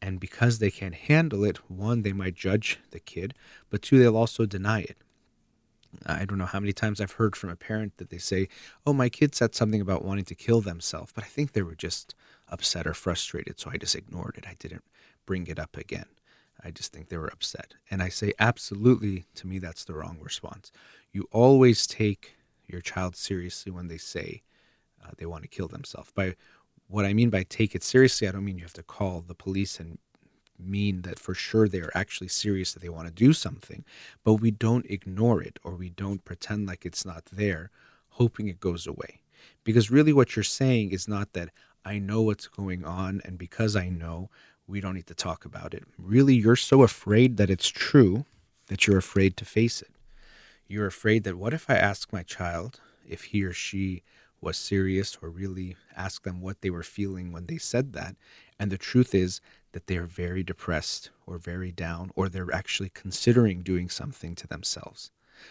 and 0.00 0.18
because 0.18 0.58
they 0.58 0.70
can't 0.70 0.94
handle 0.94 1.44
it, 1.44 1.58
one 1.70 2.02
they 2.02 2.14
might 2.14 2.34
judge 2.34 2.78
the 2.90 3.00
kid, 3.00 3.34
but 3.68 3.82
two 3.82 3.98
they'll 3.98 4.16
also 4.16 4.46
deny 4.46 4.80
it. 4.80 4.96
I 6.06 6.24
don't 6.24 6.38
know 6.38 6.46
how 6.46 6.60
many 6.60 6.72
times 6.72 7.00
I've 7.00 7.18
heard 7.20 7.36
from 7.36 7.50
a 7.50 7.56
parent 7.56 7.96
that 7.98 8.08
they 8.10 8.18
say, 8.18 8.48
"Oh, 8.86 8.92
my 8.92 9.08
kid 9.08 9.34
said 9.34 9.54
something 9.54 9.80
about 9.80 10.04
wanting 10.04 10.26
to 10.26 10.34
kill 10.34 10.60
themselves, 10.62 11.12
but 11.14 11.24
I 11.24 11.28
think 11.28 11.52
they 11.52 11.62
were 11.62 11.74
just 11.74 12.14
upset 12.48 12.86
or 12.86 12.94
frustrated, 12.94 13.58
so 13.58 13.70
I 13.70 13.76
just 13.76 13.96
ignored 13.96 14.36
it. 14.38 14.46
I 14.46 14.56
didn't 14.58 14.84
bring 15.26 15.46
it 15.46 15.58
up 15.58 15.76
again." 15.76 16.08
I 16.62 16.70
just 16.70 16.92
think 16.92 17.08
they 17.08 17.16
were 17.16 17.32
upset. 17.32 17.74
And 17.90 18.02
I 18.02 18.08
say, 18.08 18.32
absolutely, 18.38 19.26
to 19.36 19.46
me, 19.46 19.58
that's 19.58 19.84
the 19.84 19.94
wrong 19.94 20.18
response. 20.20 20.72
You 21.12 21.28
always 21.30 21.86
take 21.86 22.36
your 22.66 22.80
child 22.80 23.14
seriously 23.14 23.70
when 23.70 23.88
they 23.88 23.98
say, 23.98 24.42
uh, 25.04 25.10
they 25.16 25.26
want 25.26 25.42
to 25.42 25.48
kill 25.48 25.68
themselves. 25.68 26.10
By 26.14 26.36
what 26.88 27.04
I 27.04 27.12
mean 27.12 27.30
by 27.30 27.44
take 27.44 27.74
it 27.74 27.82
seriously, 27.82 28.28
I 28.28 28.32
don't 28.32 28.44
mean 28.44 28.58
you 28.58 28.64
have 28.64 28.72
to 28.74 28.82
call 28.82 29.20
the 29.20 29.34
police 29.34 29.78
and 29.78 29.98
mean 30.58 31.02
that 31.02 31.18
for 31.18 31.34
sure 31.34 31.68
they 31.68 31.80
are 31.80 31.92
actually 31.94 32.28
serious 32.28 32.72
that 32.72 32.80
they 32.80 32.88
want 32.88 33.06
to 33.06 33.12
do 33.14 33.32
something, 33.32 33.84
but 34.24 34.34
we 34.34 34.50
don't 34.50 34.86
ignore 34.86 35.42
it 35.42 35.58
or 35.62 35.74
we 35.74 35.90
don't 35.90 36.24
pretend 36.24 36.66
like 36.66 36.84
it's 36.84 37.04
not 37.04 37.26
there, 37.26 37.70
hoping 38.10 38.48
it 38.48 38.60
goes 38.60 38.86
away. 38.86 39.20
Because 39.64 39.90
really, 39.90 40.12
what 40.12 40.34
you're 40.34 40.42
saying 40.42 40.90
is 40.90 41.06
not 41.06 41.32
that 41.34 41.50
I 41.84 41.98
know 41.98 42.22
what's 42.22 42.48
going 42.48 42.84
on, 42.84 43.22
and 43.24 43.38
because 43.38 43.76
I 43.76 43.88
know, 43.88 44.30
we 44.66 44.80
don't 44.80 44.94
need 44.94 45.06
to 45.06 45.14
talk 45.14 45.44
about 45.44 45.74
it. 45.74 45.84
Really, 45.96 46.34
you're 46.34 46.56
so 46.56 46.82
afraid 46.82 47.36
that 47.36 47.50
it's 47.50 47.68
true 47.68 48.24
that 48.66 48.86
you're 48.86 48.98
afraid 48.98 49.36
to 49.38 49.44
face 49.44 49.80
it. 49.80 49.90
You're 50.66 50.86
afraid 50.86 51.24
that 51.24 51.36
what 51.36 51.54
if 51.54 51.70
I 51.70 51.74
ask 51.74 52.12
my 52.12 52.22
child 52.22 52.80
if 53.08 53.24
he 53.24 53.42
or 53.42 53.54
she 53.54 54.02
was 54.40 54.56
serious 54.56 55.18
or 55.20 55.28
really 55.28 55.76
ask 55.96 56.22
them 56.22 56.40
what 56.40 56.60
they 56.60 56.70
were 56.70 56.82
feeling 56.82 57.32
when 57.32 57.46
they 57.46 57.58
said 57.58 57.92
that. 57.92 58.16
And 58.58 58.70
the 58.70 58.78
truth 58.78 59.14
is 59.14 59.40
that 59.72 59.86
they 59.86 59.96
are 59.96 60.06
very 60.06 60.42
depressed 60.42 61.10
or 61.26 61.38
very 61.38 61.72
down, 61.72 62.10
or 62.14 62.28
they're 62.28 62.54
actually 62.54 62.90
considering 62.90 63.62
doing 63.62 63.88
something 63.88 64.34
to 64.36 64.46
themselves. 64.46 65.10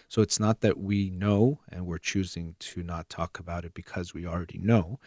So 0.10 0.22
it's 0.22 0.40
not 0.40 0.62
that 0.62 0.78
we 0.78 1.10
know 1.10 1.60
and 1.70 1.86
we're 1.86 1.98
choosing 1.98 2.56
to 2.60 2.84
not 2.84 3.10
talk 3.10 3.40
about 3.40 3.64
it 3.64 3.74
because 3.74 4.14
we 4.14 4.26
already 4.26 4.58
know. 4.58 5.00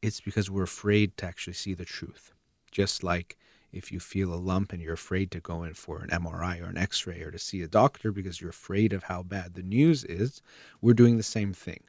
It's 0.00 0.20
because 0.20 0.50
we're 0.50 0.62
afraid 0.62 1.16
to 1.16 1.26
actually 1.26 1.54
see 1.54 1.74
the 1.74 1.84
truth. 1.84 2.32
Just 2.70 3.02
like 3.02 3.36
if 3.72 3.90
you 3.90 4.00
feel 4.00 4.32
a 4.32 4.36
lump 4.36 4.72
and 4.72 4.80
you're 4.80 4.94
afraid 4.94 5.30
to 5.32 5.40
go 5.40 5.62
in 5.62 5.74
for 5.74 6.00
an 6.00 6.10
MRI 6.10 6.62
or 6.62 6.66
an 6.68 6.78
x 6.78 7.06
ray 7.06 7.20
or 7.20 7.30
to 7.30 7.38
see 7.38 7.62
a 7.62 7.68
doctor 7.68 8.12
because 8.12 8.40
you're 8.40 8.50
afraid 8.50 8.92
of 8.92 9.04
how 9.04 9.22
bad 9.22 9.54
the 9.54 9.62
news 9.62 10.04
is, 10.04 10.42
we're 10.80 10.94
doing 10.94 11.16
the 11.16 11.22
same 11.22 11.52
thing. 11.52 11.80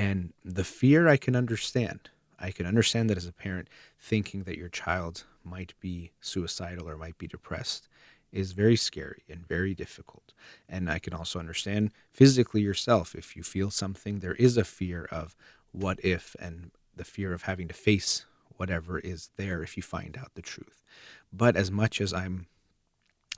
And 0.00 0.32
the 0.42 0.64
fear 0.64 1.08
I 1.08 1.18
can 1.18 1.36
understand. 1.36 2.08
I 2.38 2.52
can 2.52 2.64
understand 2.64 3.10
that 3.10 3.18
as 3.18 3.26
a 3.26 3.32
parent, 3.32 3.68
thinking 4.00 4.44
that 4.44 4.56
your 4.56 4.70
child 4.70 5.24
might 5.44 5.74
be 5.78 6.12
suicidal 6.22 6.88
or 6.88 6.96
might 6.96 7.18
be 7.18 7.26
depressed 7.26 7.86
is 8.32 8.52
very 8.52 8.76
scary 8.76 9.24
and 9.28 9.46
very 9.46 9.74
difficult. 9.74 10.32
And 10.70 10.90
I 10.90 11.00
can 11.00 11.12
also 11.12 11.38
understand 11.38 11.90
physically 12.14 12.62
yourself, 12.62 13.14
if 13.14 13.36
you 13.36 13.42
feel 13.42 13.70
something, 13.70 14.20
there 14.20 14.36
is 14.36 14.56
a 14.56 14.64
fear 14.64 15.06
of 15.10 15.36
what 15.72 16.02
if 16.02 16.34
and 16.40 16.70
the 16.96 17.04
fear 17.04 17.34
of 17.34 17.42
having 17.42 17.68
to 17.68 17.74
face 17.74 18.24
whatever 18.56 18.98
is 18.98 19.28
there 19.36 19.62
if 19.62 19.76
you 19.76 19.82
find 19.82 20.16
out 20.16 20.34
the 20.34 20.42
truth. 20.42 20.82
But 21.30 21.56
as 21.56 21.70
much 21.70 22.00
as 22.00 22.14
I'm 22.14 22.46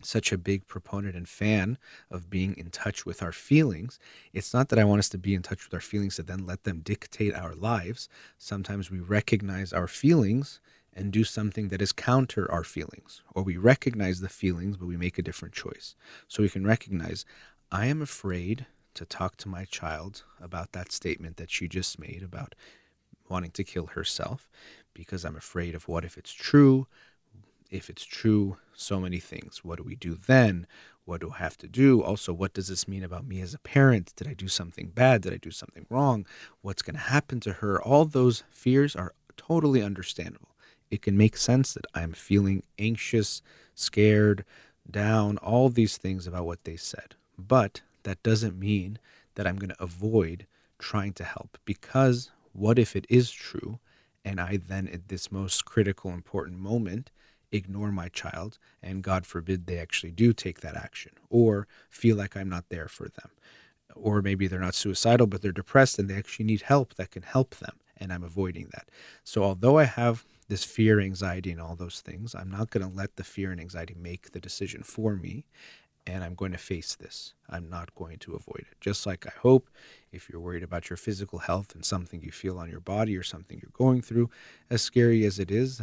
such 0.04 0.32
a 0.32 0.38
big 0.38 0.66
proponent 0.66 1.16
and 1.16 1.28
fan 1.28 1.78
of 2.10 2.30
being 2.30 2.56
in 2.56 2.70
touch 2.70 3.06
with 3.06 3.22
our 3.22 3.32
feelings. 3.32 3.98
It's 4.32 4.52
not 4.52 4.68
that 4.68 4.78
I 4.78 4.84
want 4.84 5.00
us 5.00 5.08
to 5.10 5.18
be 5.18 5.34
in 5.34 5.42
touch 5.42 5.64
with 5.64 5.74
our 5.74 5.80
feelings 5.80 6.16
to 6.16 6.22
then 6.22 6.46
let 6.46 6.64
them 6.64 6.80
dictate 6.80 7.34
our 7.34 7.54
lives. 7.54 8.08
Sometimes 8.38 8.90
we 8.90 9.00
recognize 9.00 9.72
our 9.72 9.86
feelings 9.86 10.60
and 10.94 11.10
do 11.10 11.24
something 11.24 11.68
that 11.68 11.80
is 11.80 11.92
counter 11.92 12.50
our 12.50 12.64
feelings, 12.64 13.22
or 13.34 13.42
we 13.42 13.56
recognize 13.56 14.20
the 14.20 14.28
feelings, 14.28 14.76
but 14.76 14.86
we 14.86 14.96
make 14.96 15.18
a 15.18 15.22
different 15.22 15.54
choice. 15.54 15.94
So 16.28 16.42
we 16.42 16.50
can 16.50 16.66
recognize, 16.66 17.24
I 17.70 17.86
am 17.86 18.02
afraid 18.02 18.66
to 18.94 19.06
talk 19.06 19.36
to 19.38 19.48
my 19.48 19.64
child 19.64 20.22
about 20.40 20.72
that 20.72 20.92
statement 20.92 21.38
that 21.38 21.50
she 21.50 21.66
just 21.66 21.98
made 21.98 22.22
about 22.22 22.54
wanting 23.28 23.52
to 23.52 23.64
kill 23.64 23.86
herself 23.86 24.50
because 24.92 25.24
I'm 25.24 25.36
afraid 25.36 25.74
of 25.74 25.88
what 25.88 26.04
if 26.04 26.18
it's 26.18 26.32
true? 26.32 26.86
if 27.72 27.88
it's 27.88 28.04
true, 28.04 28.58
so 28.74 29.00
many 29.00 29.18
things. 29.18 29.64
What 29.64 29.78
do 29.78 29.84
we 29.84 29.94
do 29.94 30.14
then? 30.14 30.66
What 31.04 31.20
do 31.20 31.32
I 31.32 31.38
have 31.38 31.56
to 31.58 31.68
do? 31.68 32.02
Also, 32.02 32.32
what 32.32 32.54
does 32.54 32.68
this 32.68 32.86
mean 32.86 33.02
about 33.02 33.26
me 33.26 33.40
as 33.40 33.54
a 33.54 33.58
parent? 33.58 34.12
Did 34.16 34.28
I 34.28 34.34
do 34.34 34.48
something 34.48 34.88
bad? 34.88 35.22
Did 35.22 35.32
I 35.32 35.38
do 35.38 35.50
something 35.50 35.86
wrong? 35.90 36.26
What's 36.60 36.82
going 36.82 36.94
to 36.94 37.02
happen 37.02 37.40
to 37.40 37.54
her? 37.54 37.82
All 37.82 38.04
those 38.04 38.44
fears 38.50 38.94
are 38.94 39.14
totally 39.36 39.82
understandable. 39.82 40.54
It 40.90 41.02
can 41.02 41.16
make 41.16 41.36
sense 41.36 41.74
that 41.74 41.86
I'm 41.94 42.12
feeling 42.12 42.62
anxious, 42.78 43.42
scared, 43.74 44.44
down, 44.88 45.38
all 45.38 45.68
these 45.68 45.96
things 45.96 46.26
about 46.26 46.46
what 46.46 46.64
they 46.64 46.76
said. 46.76 47.14
But 47.38 47.82
that 48.04 48.22
doesn't 48.22 48.58
mean 48.58 48.98
that 49.34 49.46
I'm 49.46 49.56
going 49.56 49.70
to 49.70 49.82
avoid 49.82 50.46
trying 50.78 51.12
to 51.14 51.24
help 51.24 51.58
because 51.64 52.30
what 52.52 52.78
if 52.78 52.94
it 52.94 53.06
is 53.08 53.30
true 53.30 53.78
and 54.24 54.40
I 54.40 54.56
then, 54.56 54.86
at 54.88 55.08
this 55.08 55.32
most 55.32 55.64
critical, 55.64 56.10
important 56.12 56.58
moment, 56.58 57.10
ignore 57.52 57.92
my 57.92 58.08
child 58.08 58.58
and 58.82 59.02
God 59.02 59.26
forbid 59.26 59.66
they 59.66 59.78
actually 59.78 60.10
do 60.10 60.32
take 60.32 60.60
that 60.60 60.76
action 60.76 61.12
or 61.30 61.68
feel 61.90 62.16
like 62.16 62.36
I'm 62.36 62.48
not 62.48 62.64
there 62.70 62.88
for 62.88 63.08
them. 63.08 63.30
Or 63.94 64.22
maybe 64.22 64.46
they're 64.46 64.58
not 64.58 64.74
suicidal, 64.74 65.26
but 65.26 65.42
they're 65.42 65.52
depressed 65.52 65.98
and 65.98 66.08
they 66.08 66.16
actually 66.16 66.46
need 66.46 66.62
help 66.62 66.94
that 66.94 67.10
can 67.10 67.22
help 67.22 67.54
them. 67.56 67.76
And 67.98 68.12
I'm 68.12 68.24
avoiding 68.24 68.68
that. 68.72 68.88
So, 69.22 69.44
although 69.44 69.78
I 69.78 69.84
have 69.84 70.24
this 70.48 70.64
fear, 70.64 70.98
anxiety, 70.98 71.52
and 71.52 71.60
all 71.60 71.76
those 71.76 72.00
things, 72.00 72.34
I'm 72.34 72.50
not 72.50 72.70
going 72.70 72.88
to 72.88 72.94
let 72.94 73.16
the 73.16 73.22
fear 73.24 73.52
and 73.52 73.60
anxiety 73.60 73.94
make 73.96 74.32
the 74.32 74.40
decision 74.40 74.82
for 74.82 75.14
me. 75.14 75.44
And 76.04 76.24
I'm 76.24 76.34
going 76.34 76.50
to 76.50 76.58
face 76.58 76.96
this. 76.96 77.34
I'm 77.48 77.70
not 77.70 77.94
going 77.94 78.18
to 78.18 78.34
avoid 78.34 78.66
it. 78.70 78.80
Just 78.80 79.06
like 79.06 79.24
I 79.24 79.32
hope 79.38 79.70
if 80.10 80.28
you're 80.28 80.40
worried 80.40 80.64
about 80.64 80.90
your 80.90 80.96
physical 80.96 81.38
health 81.38 81.76
and 81.76 81.84
something 81.84 82.22
you 82.22 82.32
feel 82.32 82.58
on 82.58 82.68
your 82.68 82.80
body 82.80 83.16
or 83.16 83.22
something 83.22 83.60
you're 83.62 83.70
going 83.72 84.02
through, 84.02 84.30
as 84.68 84.82
scary 84.82 85.24
as 85.24 85.38
it 85.38 85.52
is, 85.52 85.80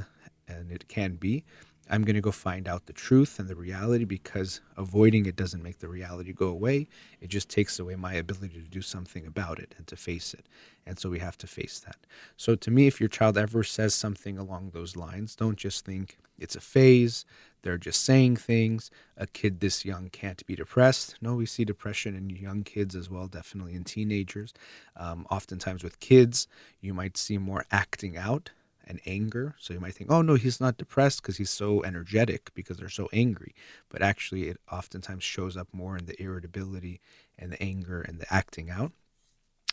and 0.49 0.71
it 0.71 0.88
can 0.88 1.15
be, 1.15 1.45
I'm 1.91 2.03
going 2.03 2.15
to 2.15 2.21
go 2.21 2.31
find 2.31 2.67
out 2.67 2.85
the 2.85 2.93
truth 2.93 3.39
and 3.39 3.49
the 3.49 3.55
reality 3.55 4.05
because 4.05 4.61
avoiding 4.77 5.26
it 5.26 5.35
doesn't 5.35 5.63
make 5.63 5.80
the 5.80 5.88
reality 5.88 6.34
go 6.34 6.47
away. 6.47 6.88
It 7.19 7.30
just 7.30 7.49
takes 7.49 7.80
away 7.80 7.95
my 7.95 8.13
ability 8.13 8.61
to 8.61 8.67
do 8.67 8.81
something 8.81 9.26
about 9.26 9.57
it 9.57 9.73
and 9.76 9.88
to 9.88 9.95
face 9.95 10.35
it. 10.35 10.45
And 10.85 10.99
so 10.99 11.09
we 11.09 11.17
have 11.17 11.38
to 11.39 11.47
face 11.47 11.80
that. 11.80 11.97
So 12.38 12.55
to 12.55 12.69
me, 12.69 12.85
if 12.85 12.99
your 12.99 13.09
child 13.09 13.39
ever 13.39 13.63
says 13.63 13.95
something 13.95 14.38
along 14.38 14.69
those 14.69 14.95
lines, 14.95 15.35
don't 15.35 15.57
just 15.57 15.84
think 15.84 16.19
it's 16.38 16.55
a 16.55 16.61
phase. 16.61 17.26
They're 17.63 17.77
just 17.77 18.05
saying 18.05 18.35
things. 18.38 18.91
A 19.17 19.26
kid 19.26 19.59
this 19.59 19.84
young 19.84 20.09
can't 20.09 20.45
be 20.45 20.55
depressed. 20.55 21.15
No, 21.21 21.35
we 21.35 21.47
see 21.47 21.65
depression 21.65 22.15
in 22.15 22.30
young 22.30 22.63
kids 22.63 22.95
as 22.95 23.09
well, 23.09 23.26
definitely 23.27 23.73
in 23.73 23.84
teenagers. 23.84 24.53
Um, 24.95 25.26
oftentimes 25.31 25.84
with 25.84 25.99
kids, 25.99 26.47
you 26.81 26.93
might 26.93 27.17
see 27.17 27.39
more 27.39 27.65
acting 27.71 28.15
out 28.15 28.51
and 28.90 28.99
anger. 29.06 29.56
So 29.60 29.74
you 29.74 29.80
might 29.80 29.94
think, 29.94 30.11
oh 30.11 30.22
no, 30.22 30.34
he's 30.34 30.60
not 30.60 30.78
depressed 30.78 31.22
because 31.22 31.38
he's 31.38 31.52
so 31.52 31.84
energetic 31.84 32.52
because 32.56 32.78
they're 32.78 32.90
so 32.90 33.07
angry. 33.14 33.53
But 33.88 34.02
actually, 34.02 34.49
it 34.49 34.57
oftentimes 34.72 35.24
shows 35.24 35.56
up 35.56 35.68
more 35.72 35.95
in 35.98 36.07
the 36.07 36.22
irritability 36.22 36.99
and 37.38 37.52
the 37.52 37.61
anger 37.64 38.02
and 38.02 38.20
the 38.20 38.34
acting 38.34 38.70
out. 38.70 38.91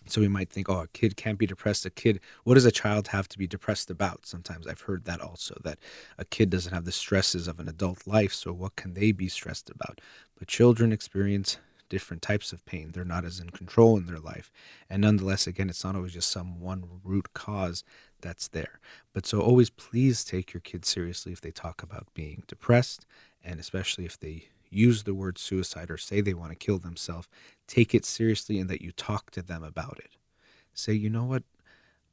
So 0.08 0.20
we 0.20 0.28
might 0.28 0.50
think, 0.50 0.68
oh, 0.68 0.82
a 0.82 0.88
kid 0.88 1.16
can't 1.16 1.38
be 1.38 1.46
depressed. 1.46 1.84
A 1.84 1.90
kid, 1.90 2.20
what 2.44 2.54
does 2.54 2.64
a 2.64 2.70
child 2.70 3.08
have 3.08 3.28
to 3.28 3.38
be 3.38 3.48
depressed 3.48 3.90
about? 3.90 4.26
Sometimes 4.26 4.66
I've 4.66 4.82
heard 4.82 5.04
that 5.06 5.20
also, 5.20 5.58
that 5.64 5.78
a 6.16 6.24
kid 6.24 6.50
doesn't 6.50 6.72
have 6.72 6.84
the 6.84 6.92
stresses 6.92 7.48
of 7.48 7.58
an 7.58 7.68
adult 7.68 8.06
life. 8.06 8.32
So 8.32 8.52
what 8.52 8.76
can 8.76 8.94
they 8.94 9.10
be 9.10 9.28
stressed 9.28 9.68
about? 9.68 10.00
But 10.38 10.46
children 10.46 10.92
experience 10.92 11.58
different 11.88 12.22
types 12.22 12.52
of 12.52 12.64
pain. 12.66 12.90
They're 12.92 13.04
not 13.04 13.24
as 13.24 13.40
in 13.40 13.50
control 13.50 13.96
in 13.96 14.06
their 14.06 14.18
life. 14.18 14.50
And 14.88 15.02
nonetheless, 15.02 15.46
again, 15.46 15.68
it's 15.68 15.84
not 15.84 15.96
always 15.96 16.12
just 16.12 16.30
some 16.30 16.60
one 16.60 16.84
root 17.04 17.32
cause 17.34 17.84
that's 18.20 18.48
there. 18.48 18.80
But 19.12 19.26
so 19.26 19.40
always 19.40 19.70
please 19.70 20.24
take 20.24 20.52
your 20.52 20.60
kids 20.60 20.88
seriously 20.88 21.32
if 21.32 21.40
they 21.40 21.50
talk 21.50 21.82
about 21.82 22.08
being 22.14 22.44
depressed, 22.46 23.06
and 23.44 23.60
especially 23.60 24.04
if 24.04 24.18
they 24.18 24.48
use 24.68 25.04
the 25.04 25.14
word 25.14 25.38
suicide 25.38 25.90
or 25.90 25.96
say 25.96 26.20
they 26.20 26.34
want 26.34 26.50
to 26.50 26.56
kill 26.56 26.78
themselves, 26.78 27.28
take 27.66 27.94
it 27.94 28.04
seriously 28.04 28.58
and 28.58 28.68
that 28.68 28.82
you 28.82 28.92
talk 28.92 29.30
to 29.30 29.42
them 29.42 29.62
about 29.62 29.98
it. 29.98 30.16
Say, 30.74 30.92
you 30.92 31.08
know 31.08 31.24
what? 31.24 31.44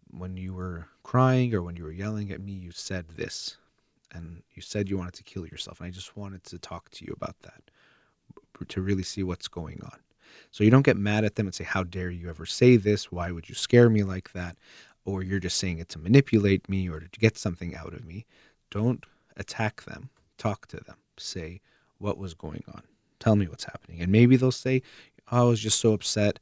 When 0.09 0.37
you 0.37 0.53
were 0.53 0.87
crying 1.01 1.53
or 1.53 1.61
when 1.63 1.75
you 1.75 1.83
were 1.83 1.91
yelling 1.91 2.31
at 2.31 2.39
me, 2.39 2.53
you 2.53 2.71
said 2.71 3.09
this, 3.15 3.57
and 4.13 4.43
you 4.53 4.61
said 4.61 4.87
you 4.87 4.97
wanted 4.97 5.15
to 5.15 5.23
kill 5.23 5.47
yourself. 5.47 5.79
And 5.79 5.87
I 5.87 5.89
just 5.91 6.15
wanted 6.15 6.43
to 6.45 6.59
talk 6.59 6.91
to 6.91 7.05
you 7.05 7.13
about 7.17 7.39
that 7.41 7.63
to 8.65 8.81
really 8.81 9.03
see 9.03 9.23
what's 9.23 9.47
going 9.47 9.81
on. 9.83 9.99
So 10.51 10.63
you 10.63 10.71
don't 10.71 10.85
get 10.85 10.97
mad 10.97 11.25
at 11.25 11.35
them 11.35 11.47
and 11.47 11.55
say, 11.55 11.63
How 11.63 11.83
dare 11.83 12.09
you 12.09 12.29
ever 12.29 12.45
say 12.45 12.77
this? 12.77 13.11
Why 13.11 13.31
would 13.31 13.49
you 13.49 13.55
scare 13.55 13.89
me 13.89 14.03
like 14.03 14.33
that? 14.33 14.57
Or 15.05 15.23
you're 15.23 15.39
just 15.39 15.57
saying 15.57 15.79
it 15.79 15.89
to 15.89 15.99
manipulate 15.99 16.69
me 16.69 16.89
or 16.89 16.99
to 16.99 17.19
get 17.19 17.37
something 17.37 17.75
out 17.75 17.93
of 17.93 18.05
me. 18.05 18.25
Don't 18.71 19.05
attack 19.35 19.83
them. 19.83 20.09
Talk 20.37 20.67
to 20.67 20.77
them. 20.77 20.97
Say, 21.17 21.61
What 21.97 22.17
was 22.17 22.33
going 22.33 22.63
on? 22.67 22.83
Tell 23.19 23.35
me 23.37 23.47
what's 23.47 23.63
happening. 23.63 24.01
And 24.01 24.11
maybe 24.11 24.35
they'll 24.35 24.51
say, 24.51 24.81
oh, 25.31 25.39
I 25.39 25.43
was 25.43 25.61
just 25.61 25.79
so 25.79 25.93
upset 25.93 26.39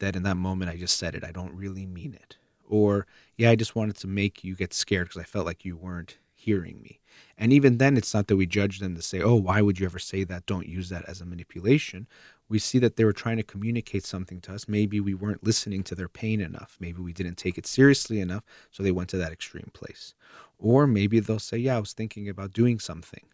that 0.00 0.16
in 0.16 0.24
that 0.24 0.36
moment 0.36 0.70
I 0.70 0.76
just 0.76 0.98
said 0.98 1.14
it. 1.14 1.22
I 1.22 1.30
don't 1.30 1.54
really 1.54 1.86
mean 1.86 2.14
it. 2.14 2.36
Or, 2.68 3.06
yeah, 3.36 3.50
I 3.50 3.56
just 3.56 3.76
wanted 3.76 3.96
to 3.98 4.08
make 4.08 4.42
you 4.42 4.56
get 4.56 4.74
scared 4.74 5.08
because 5.08 5.20
I 5.20 5.24
felt 5.24 5.46
like 5.46 5.64
you 5.64 5.76
weren't 5.76 6.18
hearing 6.34 6.82
me. 6.82 7.00
And 7.38 7.52
even 7.52 7.78
then, 7.78 7.96
it's 7.96 8.14
not 8.14 8.28
that 8.28 8.36
we 8.36 8.46
judge 8.46 8.78
them 8.78 8.94
to 8.96 9.02
say, 9.02 9.20
oh, 9.20 9.34
why 9.34 9.60
would 9.60 9.78
you 9.78 9.84
ever 9.84 9.98
say 9.98 10.24
that? 10.24 10.46
Don't 10.46 10.66
use 10.66 10.88
that 10.88 11.04
as 11.06 11.20
a 11.20 11.26
manipulation. 11.26 12.06
We 12.48 12.58
see 12.58 12.78
that 12.78 12.96
they 12.96 13.04
were 13.04 13.12
trying 13.12 13.36
to 13.36 13.42
communicate 13.42 14.06
something 14.06 14.40
to 14.42 14.54
us. 14.54 14.68
Maybe 14.68 15.00
we 15.00 15.12
weren't 15.12 15.44
listening 15.44 15.82
to 15.84 15.94
their 15.94 16.08
pain 16.08 16.40
enough. 16.40 16.76
Maybe 16.80 17.02
we 17.02 17.12
didn't 17.12 17.36
take 17.36 17.58
it 17.58 17.66
seriously 17.66 18.20
enough. 18.20 18.44
So 18.70 18.82
they 18.82 18.92
went 18.92 19.10
to 19.10 19.18
that 19.18 19.32
extreme 19.32 19.70
place. 19.74 20.14
Or 20.58 20.86
maybe 20.86 21.20
they'll 21.20 21.38
say, 21.38 21.58
yeah, 21.58 21.76
I 21.76 21.80
was 21.80 21.92
thinking 21.92 22.28
about 22.28 22.54
doing 22.54 22.78
something. 22.78 23.24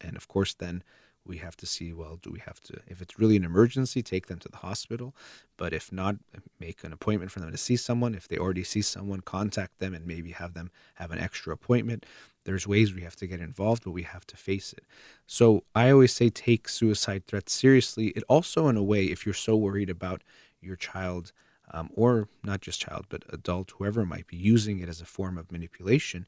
And 0.00 0.16
of 0.16 0.28
course, 0.28 0.54
then 0.54 0.82
we 1.24 1.38
have 1.38 1.56
to 1.56 1.66
see 1.66 1.92
well 1.92 2.18
do 2.20 2.30
we 2.30 2.40
have 2.40 2.60
to 2.60 2.80
if 2.88 3.00
it's 3.00 3.18
really 3.18 3.36
an 3.36 3.44
emergency 3.44 4.02
take 4.02 4.26
them 4.26 4.38
to 4.40 4.48
the 4.48 4.58
hospital. 4.58 5.14
But 5.56 5.72
if 5.72 5.92
not 5.92 6.16
make 6.58 6.82
an 6.82 6.92
appointment 6.92 7.30
for 7.30 7.40
them 7.40 7.52
to 7.52 7.56
see 7.56 7.76
someone. 7.76 8.14
If 8.14 8.26
they 8.28 8.38
already 8.38 8.64
see 8.64 8.82
someone 8.82 9.20
contact 9.20 9.78
them 9.78 9.94
and 9.94 10.06
maybe 10.06 10.32
have 10.32 10.54
them 10.54 10.70
have 10.94 11.10
an 11.10 11.18
extra 11.18 11.52
appointment. 11.52 12.04
There's 12.44 12.66
ways 12.66 12.92
we 12.92 13.02
have 13.02 13.16
to 13.16 13.26
get 13.26 13.40
involved 13.40 13.84
but 13.84 13.92
we 13.92 14.02
have 14.02 14.26
to 14.28 14.36
face 14.36 14.72
it. 14.72 14.84
So 15.26 15.64
i 15.74 15.90
always 15.90 16.12
say 16.12 16.28
take 16.30 16.68
suicide 16.68 17.26
threats 17.26 17.52
seriously. 17.52 18.08
It 18.08 18.24
also 18.28 18.68
in 18.68 18.76
a 18.76 18.82
way 18.82 19.04
if 19.04 19.24
you're 19.24 19.34
so 19.34 19.56
worried 19.56 19.90
about 19.90 20.22
your 20.60 20.76
child 20.76 21.32
um, 21.70 21.90
or 21.94 22.28
not 22.42 22.60
just 22.60 22.80
child 22.80 23.06
but 23.08 23.24
adult 23.32 23.72
whoever 23.72 24.04
might 24.04 24.26
be 24.26 24.36
using 24.36 24.80
it 24.80 24.88
as 24.88 25.00
a 25.00 25.06
form 25.06 25.38
of 25.38 25.50
manipulation 25.50 26.26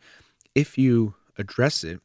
if 0.55 0.79
you 0.79 1.15
address 1.37 1.85
it 1.85 2.01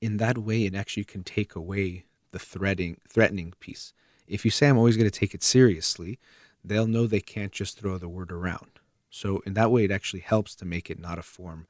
in 0.00 0.18
that 0.18 0.38
way, 0.38 0.64
it 0.64 0.74
actually 0.74 1.04
can 1.04 1.24
take 1.24 1.54
away 1.54 2.04
the 2.30 2.38
threatening 2.38 2.98
threatening 3.08 3.54
piece. 3.60 3.92
If 4.26 4.44
you 4.44 4.50
say 4.50 4.68
I'm 4.68 4.78
always 4.78 4.96
going 4.96 5.10
to 5.10 5.18
take 5.18 5.34
it 5.34 5.42
seriously, 5.42 6.18
they'll 6.62 6.86
know 6.86 7.06
they 7.06 7.20
can't 7.20 7.52
just 7.52 7.78
throw 7.78 7.98
the 7.98 8.08
word 8.08 8.30
around. 8.30 8.80
So 9.10 9.42
in 9.46 9.54
that 9.54 9.70
way, 9.70 9.84
it 9.84 9.90
actually 9.90 10.20
helps 10.20 10.54
to 10.56 10.66
make 10.66 10.90
it 10.90 10.98
not 10.98 11.18
a 11.18 11.22
form 11.22 11.66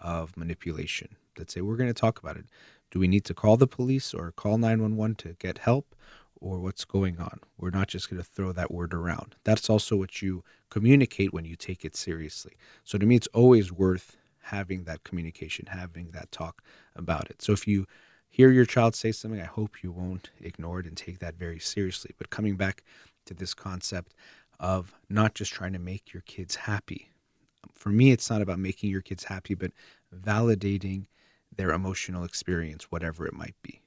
of 0.00 0.36
manipulation. 0.36 1.16
Let's 1.38 1.54
say 1.54 1.62
we're 1.62 1.76
going 1.76 1.88
to 1.88 1.94
talk 1.94 2.18
about 2.18 2.36
it. 2.36 2.44
Do 2.90 2.98
we 2.98 3.08
need 3.08 3.24
to 3.24 3.34
call 3.34 3.56
the 3.56 3.66
police 3.66 4.12
or 4.12 4.32
call 4.32 4.58
911 4.58 5.16
to 5.16 5.36
get 5.38 5.58
help? 5.58 5.94
Or 6.38 6.58
what's 6.58 6.84
going 6.84 7.20
on? 7.20 7.38
We're 7.56 7.70
not 7.70 7.86
just 7.86 8.10
going 8.10 8.20
to 8.20 8.28
throw 8.28 8.50
that 8.50 8.72
word 8.72 8.92
around. 8.92 9.36
That's 9.44 9.70
also 9.70 9.94
what 9.96 10.20
you 10.22 10.42
communicate 10.70 11.32
when 11.32 11.44
you 11.44 11.54
take 11.54 11.84
it 11.84 11.94
seriously. 11.94 12.54
So 12.82 12.98
to 12.98 13.06
me, 13.06 13.14
it's 13.14 13.28
always 13.28 13.70
worth 13.70 14.16
having 14.42 14.84
that 14.84 15.04
communication, 15.04 15.66
having 15.66 16.10
that 16.12 16.30
talk 16.32 16.62
about 16.96 17.30
it. 17.30 17.42
So 17.42 17.52
if 17.52 17.66
you 17.66 17.86
hear 18.28 18.50
your 18.50 18.64
child 18.64 18.94
say 18.94 19.12
something, 19.12 19.40
I 19.40 19.44
hope 19.44 19.82
you 19.82 19.92
won't 19.92 20.30
ignore 20.40 20.80
it 20.80 20.86
and 20.86 20.96
take 20.96 21.18
that 21.20 21.34
very 21.34 21.58
seriously. 21.58 22.12
But 22.18 22.30
coming 22.30 22.56
back 22.56 22.82
to 23.26 23.34
this 23.34 23.54
concept 23.54 24.14
of 24.58 24.94
not 25.08 25.34
just 25.34 25.52
trying 25.52 25.72
to 25.74 25.78
make 25.78 26.12
your 26.12 26.22
kids 26.22 26.54
happy. 26.56 27.10
For 27.72 27.90
me, 27.90 28.10
it's 28.10 28.30
not 28.30 28.42
about 28.42 28.58
making 28.58 28.90
your 28.90 29.00
kids 29.00 29.24
happy, 29.24 29.54
but 29.54 29.72
validating 30.14 31.06
their 31.54 31.70
emotional 31.70 32.24
experience, 32.24 32.84
whatever 32.90 33.26
it 33.26 33.34
might 33.34 33.56
be. 33.62 33.80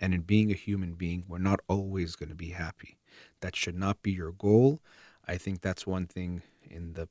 And 0.00 0.12
in 0.12 0.22
being 0.22 0.50
a 0.50 0.54
human 0.54 0.94
being, 0.94 1.24
we're 1.28 1.38
not 1.38 1.60
always 1.68 2.16
going 2.16 2.30
to 2.30 2.34
be 2.34 2.50
happy. 2.50 2.98
That 3.40 3.54
should 3.54 3.76
not 3.76 4.02
be 4.02 4.10
your 4.10 4.32
goal. 4.32 4.80
I 5.28 5.36
think 5.36 5.60
that's 5.60 5.86
one 5.86 6.06
thing 6.06 6.42
in 6.68 6.94
the 6.94 7.08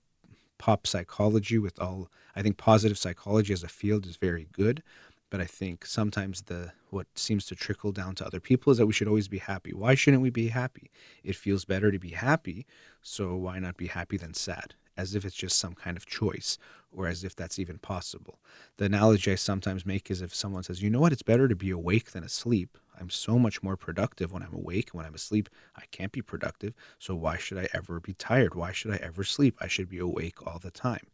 pop 0.62 0.86
psychology 0.86 1.58
with 1.58 1.82
all 1.82 2.12
I 2.36 2.44
think 2.44 2.58
positive 2.58 3.00
psychology 3.00 3.52
as 3.52 3.64
a 3.64 3.68
field 3.68 4.06
is 4.06 4.16
very 4.16 4.48
good, 4.54 4.84
but 5.32 5.42
I 5.42 5.46
think 5.46 5.88
sometimes 5.88 6.44
the 6.44 6.74
what 6.92 7.08
seems 7.16 7.48
to 7.48 7.56
trickle 7.56 7.92
down 7.92 8.14
to 8.16 8.26
other 8.28 8.40
people 8.40 8.72
is 8.72 8.78
that 8.78 8.86
we 8.86 8.94
should 8.94 9.08
always 9.08 9.28
be 9.28 9.40
happy. 9.40 9.74
Why 9.74 9.96
shouldn't 9.96 10.22
we 10.22 10.30
be 10.30 10.50
happy? 10.50 10.92
It 11.24 11.36
feels 11.36 11.66
better 11.66 11.92
to 11.92 11.98
be 11.98 12.12
happy, 12.12 12.68
so 13.02 13.36
why 13.36 13.58
not 13.58 13.76
be 13.76 13.88
happy 13.88 14.18
than 14.18 14.36
sad? 14.36 14.76
As 14.96 15.16
if 15.16 15.26
it's 15.26 15.36
just 15.36 15.58
some 15.58 15.74
kind 15.74 15.98
of 15.98 16.06
choice, 16.06 16.60
or 16.92 17.08
as 17.08 17.24
if 17.24 17.36
that's 17.36 17.58
even 17.58 17.80
possible. 17.80 18.40
The 18.78 18.86
analogy 18.86 19.32
I 19.32 19.36
sometimes 19.36 19.84
make 19.84 20.12
is 20.12 20.22
if 20.22 20.36
someone 20.36 20.62
says, 20.62 20.84
"You 20.84 20.92
know 20.92 21.00
what? 21.00 21.14
It's 21.14 21.24
better 21.24 21.48
to 21.48 21.56
be 21.56 21.72
awake 21.72 22.12
than 22.12 22.24
asleep." 22.24 22.78
I'm 23.02 23.10
so 23.10 23.40
much 23.40 23.64
more 23.64 23.76
productive 23.76 24.32
when 24.32 24.44
I'm 24.44 24.54
awake. 24.54 24.92
When 24.92 25.06
I'm 25.06 25.16
asleep, 25.16 25.50
I 25.76 25.84
can't 25.92 26.12
be 26.12 26.22
productive. 26.22 26.74
So 27.00 27.16
why 27.16 27.38
should 27.38 27.58
I 27.58 27.68
ever 27.74 28.00
be 28.00 28.14
tired? 28.14 28.56
Why 28.56 28.72
should 28.72 28.92
I 28.92 28.98
ever 28.98 29.24
sleep? 29.24 29.58
I 29.60 29.68
should 29.68 29.90
be 29.90 29.98
awake 29.98 30.46
all 30.46 30.60
the 30.60 30.72
time. 30.72 31.08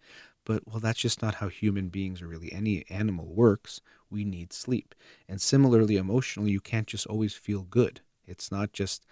But 0.46 0.68
well, 0.68 0.80
that's 0.80 1.00
just 1.00 1.22
not 1.22 1.36
how 1.36 1.48
human 1.48 1.90
beings 1.90 2.22
or 2.22 2.28
really 2.28 2.52
any 2.52 2.86
animal 2.90 3.26
works. 3.26 3.82
We 4.10 4.24
need 4.26 4.54
sleep. 4.54 4.94
And 5.28 5.42
similarly, 5.42 5.98
emotionally, 5.98 6.52
you 6.52 6.62
can't 6.62 6.88
just 6.88 7.08
always 7.08 7.34
feel 7.34 7.64
good. 7.64 8.02
It's 8.26 8.52
not 8.52 8.74
just, 8.74 9.06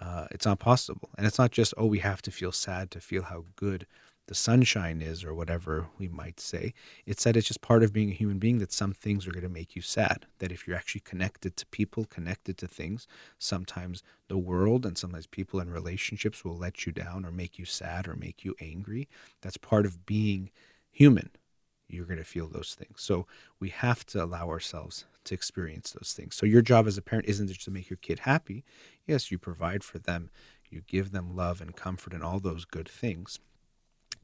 uh, 0.00 0.26
it's 0.30 0.46
not 0.46 0.58
possible. 0.58 1.10
And 1.16 1.26
it's 1.26 1.38
not 1.38 1.50
just, 1.50 1.74
oh, 1.76 1.86
we 1.86 1.98
have 2.00 2.22
to 2.22 2.30
feel 2.30 2.52
sad 2.52 2.90
to 2.90 3.00
feel 3.00 3.22
how 3.24 3.44
good 3.56 3.86
the 4.28 4.34
sunshine 4.34 5.02
is 5.02 5.24
or 5.24 5.34
whatever 5.34 5.88
we 5.98 6.08
might 6.08 6.38
say. 6.38 6.74
It's 7.06 7.24
that 7.24 7.36
it's 7.36 7.48
just 7.48 7.60
part 7.60 7.82
of 7.82 7.92
being 7.92 8.10
a 8.10 8.14
human 8.14 8.38
being 8.38 8.58
that 8.58 8.72
some 8.72 8.92
things 8.92 9.26
are 9.26 9.32
going 9.32 9.42
to 9.42 9.48
make 9.48 9.74
you 9.74 9.82
sad. 9.82 10.26
That 10.38 10.52
if 10.52 10.66
you're 10.66 10.76
actually 10.76 11.02
connected 11.02 11.56
to 11.56 11.66
people, 11.66 12.04
connected 12.04 12.56
to 12.58 12.68
things, 12.68 13.06
sometimes 13.38 14.02
the 14.28 14.38
world 14.38 14.86
and 14.86 14.96
sometimes 14.96 15.26
people 15.26 15.60
and 15.60 15.72
relationships 15.72 16.44
will 16.44 16.56
let 16.56 16.86
you 16.86 16.92
down 16.92 17.24
or 17.24 17.30
make 17.30 17.58
you 17.58 17.64
sad 17.64 18.06
or 18.06 18.14
make 18.14 18.44
you 18.44 18.54
angry. 18.60 19.08
That's 19.40 19.56
part 19.56 19.86
of 19.86 20.06
being 20.06 20.50
human, 20.90 21.30
you're 21.88 22.06
going 22.06 22.18
to 22.18 22.24
feel 22.24 22.48
those 22.48 22.74
things. 22.78 23.02
So 23.02 23.26
we 23.58 23.70
have 23.70 24.06
to 24.06 24.22
allow 24.22 24.48
ourselves 24.48 25.04
to 25.24 25.34
experience 25.34 25.92
those 25.92 26.14
things. 26.16 26.34
So 26.34 26.46
your 26.46 26.62
job 26.62 26.86
as 26.86 26.98
a 26.98 27.02
parent 27.02 27.28
isn't 27.28 27.48
just 27.48 27.64
to 27.64 27.70
make 27.70 27.90
your 27.90 27.98
kid 27.98 28.20
happy. 28.20 28.64
Yes, 29.06 29.30
you 29.30 29.38
provide 29.38 29.84
for 29.84 29.98
them, 29.98 30.30
you 30.70 30.82
give 30.86 31.12
them 31.12 31.36
love 31.36 31.60
and 31.60 31.76
comfort 31.76 32.12
and 32.12 32.22
all 32.22 32.40
those 32.40 32.64
good 32.64 32.88
things. 32.88 33.38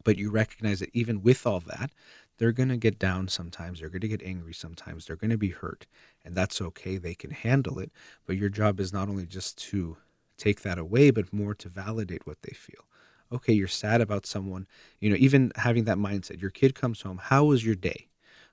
But 0.04 0.18
you 0.18 0.30
recognize 0.30 0.80
that 0.80 0.90
even 0.94 1.22
with 1.22 1.46
all 1.46 1.60
that, 1.60 1.90
they're 2.38 2.52
going 2.52 2.68
to 2.68 2.76
get 2.76 2.98
down 2.98 3.28
sometimes. 3.28 3.80
They're 3.80 3.88
going 3.88 4.02
to 4.02 4.08
get 4.08 4.22
angry 4.22 4.54
sometimes. 4.54 5.06
They're 5.06 5.16
going 5.16 5.30
to 5.30 5.38
be 5.38 5.50
hurt. 5.50 5.86
And 6.24 6.34
that's 6.34 6.60
okay. 6.60 6.96
They 6.96 7.14
can 7.14 7.30
handle 7.30 7.78
it. 7.78 7.90
But 8.26 8.36
your 8.36 8.48
job 8.48 8.78
is 8.80 8.92
not 8.92 9.08
only 9.08 9.26
just 9.26 9.58
to 9.70 9.96
take 10.36 10.62
that 10.62 10.78
away, 10.78 11.10
but 11.10 11.32
more 11.32 11.54
to 11.56 11.68
validate 11.68 12.26
what 12.26 12.42
they 12.42 12.52
feel 12.52 12.84
okay, 13.32 13.52
you're 13.52 13.68
sad 13.68 14.00
about 14.00 14.26
someone, 14.26 14.66
you 15.00 15.10
know, 15.10 15.16
even 15.18 15.52
having 15.56 15.84
that 15.84 15.98
mindset, 15.98 16.40
your 16.40 16.50
kid 16.50 16.74
comes 16.74 17.02
home, 17.02 17.20
how 17.22 17.44
was 17.44 17.64
your 17.64 17.74
day? 17.74 18.08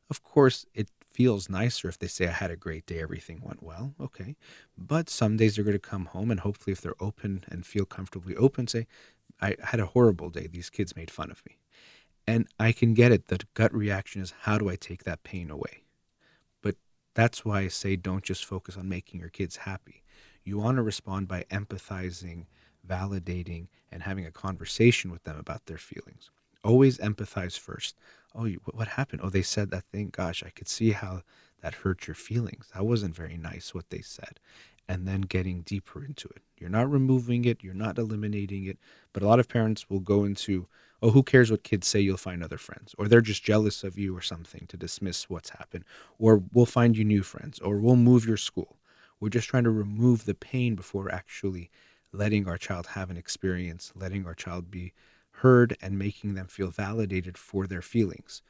Of 0.09 0.23
course, 0.23 0.65
it 0.73 0.89
feels 1.11 1.49
nicer 1.49 1.87
if 1.87 1.97
they 1.97 2.07
say, 2.07 2.27
I 2.27 2.31
had 2.31 2.51
a 2.51 2.57
great 2.57 2.85
day, 2.85 2.99
everything 2.99 3.41
went 3.41 3.63
well. 3.63 3.93
Okay. 3.99 4.35
But 4.77 5.09
some 5.09 5.37
days 5.37 5.55
they're 5.55 5.63
going 5.63 5.73
to 5.73 5.79
come 5.79 6.05
home 6.07 6.29
and 6.29 6.41
hopefully, 6.41 6.73
if 6.73 6.81
they're 6.81 7.01
open 7.01 7.45
and 7.47 7.65
feel 7.65 7.85
comfortably 7.85 8.35
open, 8.35 8.67
say, 8.67 8.85
I 9.41 9.55
had 9.63 9.79
a 9.79 9.87
horrible 9.87 10.29
day. 10.29 10.47
These 10.47 10.69
kids 10.69 10.95
made 10.95 11.11
fun 11.11 11.31
of 11.31 11.43
me. 11.45 11.57
And 12.27 12.47
I 12.59 12.71
can 12.71 12.93
get 12.93 13.11
it. 13.11 13.27
The 13.27 13.39
gut 13.53 13.73
reaction 13.73 14.21
is, 14.21 14.33
how 14.41 14.57
do 14.57 14.69
I 14.69 14.75
take 14.75 15.03
that 15.03 15.23
pain 15.23 15.51
away? 15.51 15.83
But 16.61 16.75
that's 17.13 17.45
why 17.45 17.61
I 17.61 17.67
say, 17.67 17.95
don't 17.95 18.23
just 18.23 18.45
focus 18.45 18.77
on 18.77 18.89
making 18.89 19.19
your 19.19 19.29
kids 19.29 19.57
happy. 19.57 20.03
You 20.43 20.57
want 20.57 20.77
to 20.77 20.83
respond 20.83 21.27
by 21.27 21.43
empathizing 21.51 22.45
validating, 22.87 23.67
and 23.91 24.03
having 24.03 24.25
a 24.25 24.31
conversation 24.31 25.11
with 25.11 25.23
them 25.23 25.37
about 25.37 25.65
their 25.65 25.77
feelings. 25.77 26.29
Always 26.63 26.97
empathize 26.97 27.57
first. 27.57 27.95
Oh, 28.33 28.47
what 28.73 28.89
happened? 28.89 29.21
Oh, 29.23 29.29
they 29.29 29.41
said 29.41 29.71
that 29.71 29.85
thing. 29.85 30.09
Gosh, 30.11 30.43
I 30.43 30.49
could 30.49 30.67
see 30.67 30.91
how 30.91 31.21
that 31.61 31.75
hurt 31.75 32.07
your 32.07 32.15
feelings. 32.15 32.69
That 32.73 32.85
wasn't 32.85 33.15
very 33.15 33.37
nice 33.37 33.73
what 33.73 33.89
they 33.89 34.01
said. 34.01 34.39
And 34.87 35.07
then 35.07 35.21
getting 35.21 35.61
deeper 35.61 36.05
into 36.05 36.27
it. 36.29 36.43
You're 36.57 36.69
not 36.69 36.89
removing 36.89 37.45
it, 37.45 37.63
you're 37.63 37.73
not 37.73 37.97
eliminating 37.97 38.65
it. 38.65 38.77
But 39.13 39.23
a 39.23 39.27
lot 39.27 39.39
of 39.39 39.49
parents 39.49 39.89
will 39.89 39.99
go 39.99 40.23
into, 40.23 40.67
oh, 41.01 41.11
who 41.11 41.23
cares 41.23 41.49
what 41.49 41.63
kids 41.63 41.87
say? 41.87 41.99
You'll 41.99 42.17
find 42.17 42.43
other 42.43 42.57
friends. 42.57 42.93
Or 42.97 43.07
they're 43.07 43.21
just 43.21 43.43
jealous 43.43 43.83
of 43.83 43.97
you 43.97 44.15
or 44.15 44.21
something 44.21 44.65
to 44.67 44.77
dismiss 44.77 45.29
what's 45.29 45.49
happened. 45.49 45.85
Or 46.19 46.43
we'll 46.53 46.65
find 46.65 46.95
you 46.95 47.03
new 47.03 47.23
friends. 47.23 47.59
Or 47.59 47.77
we'll 47.77 47.95
move 47.95 48.27
your 48.27 48.37
school. 48.37 48.77
We're 49.19 49.29
just 49.29 49.47
trying 49.47 49.63
to 49.63 49.71
remove 49.71 50.25
the 50.25 50.35
pain 50.35 50.75
before 50.75 51.11
actually 51.11 51.71
letting 52.11 52.47
our 52.47 52.57
child 52.57 52.87
have 52.87 53.09
an 53.09 53.17
experience, 53.17 53.91
letting 53.95 54.25
our 54.25 54.33
child 54.33 54.71
be 54.71 54.93
heard, 55.39 55.75
and 55.81 55.99
making 55.99 56.33
them 56.33 56.47
feel 56.47 56.69
validated 56.69 57.37
for 57.37 57.67
their 57.67 57.81
feelings. 57.81 58.41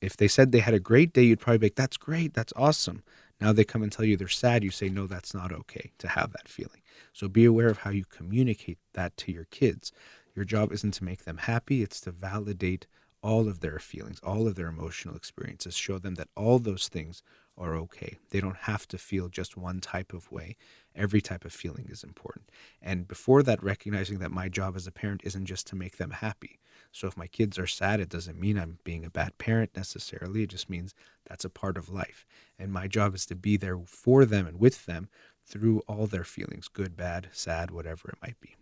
If 0.00 0.16
they 0.16 0.28
said 0.28 0.52
they 0.52 0.60
had 0.60 0.74
a 0.74 0.80
great 0.80 1.12
day, 1.12 1.22
you'd 1.22 1.40
probably 1.40 1.58
be 1.58 1.66
like, 1.66 1.74
That's 1.76 1.96
great, 1.96 2.34
that's 2.34 2.52
awesome. 2.56 3.02
Now 3.40 3.52
they 3.52 3.64
come 3.64 3.82
and 3.82 3.92
tell 3.92 4.04
you 4.04 4.16
they're 4.16 4.28
sad, 4.28 4.64
you 4.64 4.70
say, 4.70 4.88
No, 4.88 5.06
that's 5.06 5.34
not 5.34 5.52
okay 5.52 5.92
to 5.98 6.08
have 6.08 6.32
that 6.32 6.48
feeling. 6.48 6.82
So 7.12 7.28
be 7.28 7.44
aware 7.44 7.68
of 7.68 7.78
how 7.78 7.90
you 7.90 8.04
communicate 8.04 8.78
that 8.94 9.16
to 9.18 9.32
your 9.32 9.46
kids. 9.46 9.92
Your 10.34 10.44
job 10.44 10.72
isn't 10.72 10.94
to 10.94 11.04
make 11.04 11.24
them 11.24 11.38
happy, 11.38 11.82
it's 11.82 12.00
to 12.02 12.10
validate 12.12 12.86
all 13.22 13.48
of 13.48 13.60
their 13.60 13.78
feelings, 13.78 14.20
all 14.22 14.46
of 14.46 14.54
their 14.54 14.68
emotional 14.68 15.16
experiences, 15.16 15.74
show 15.74 15.98
them 15.98 16.14
that 16.14 16.28
all 16.36 16.58
those 16.58 16.88
things 16.88 17.22
are 17.58 17.74
okay. 17.74 18.18
They 18.30 18.40
don't 18.40 18.56
have 18.56 18.86
to 18.88 18.98
feel 18.98 19.28
just 19.28 19.56
one 19.56 19.80
type 19.80 20.12
of 20.12 20.30
way. 20.30 20.56
Every 20.94 21.20
type 21.20 21.44
of 21.44 21.52
feeling 21.52 21.88
is 21.90 22.04
important. 22.04 22.50
And 22.82 23.08
before 23.08 23.42
that, 23.42 23.62
recognizing 23.62 24.18
that 24.18 24.30
my 24.30 24.48
job 24.48 24.76
as 24.76 24.86
a 24.86 24.92
parent 24.92 25.22
isn't 25.24 25.46
just 25.46 25.66
to 25.68 25.76
make 25.76 25.96
them 25.96 26.10
happy. 26.10 26.58
So 26.96 27.06
if 27.06 27.16
my 27.16 27.26
kids 27.26 27.58
are 27.58 27.66
sad, 27.66 28.00
it 28.00 28.08
doesn't 28.08 28.40
mean 28.40 28.58
I'm 28.58 28.78
being 28.82 29.04
a 29.04 29.10
bad 29.10 29.36
parent 29.36 29.76
necessarily. 29.76 30.44
It 30.44 30.48
just 30.48 30.70
means 30.70 30.94
that's 31.26 31.44
a 31.44 31.50
part 31.50 31.76
of 31.76 31.90
life. 31.90 32.24
And 32.58 32.72
my 32.72 32.88
job 32.88 33.14
is 33.14 33.26
to 33.26 33.34
be 33.34 33.58
there 33.58 33.78
for 33.84 34.24
them 34.24 34.46
and 34.46 34.58
with 34.58 34.86
them 34.86 35.10
through 35.44 35.82
all 35.86 36.06
their 36.06 36.24
feelings 36.24 36.68
good, 36.68 36.96
bad, 36.96 37.28
sad, 37.32 37.70
whatever 37.70 38.08
it 38.08 38.18
might 38.22 38.40
be. 38.40 38.56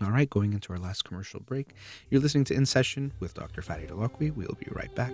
All 0.00 0.12
right, 0.12 0.30
going 0.30 0.52
into 0.52 0.72
our 0.72 0.78
last 0.78 1.04
commercial 1.04 1.40
break. 1.40 1.74
You're 2.08 2.20
listening 2.20 2.44
to 2.44 2.54
In 2.54 2.66
Session 2.66 3.14
with 3.18 3.34
Dr. 3.34 3.62
Farid 3.62 3.90
Holakouee. 3.90 4.32
We'll 4.32 4.56
be 4.58 4.68
right 4.70 4.94
back. 4.94 5.12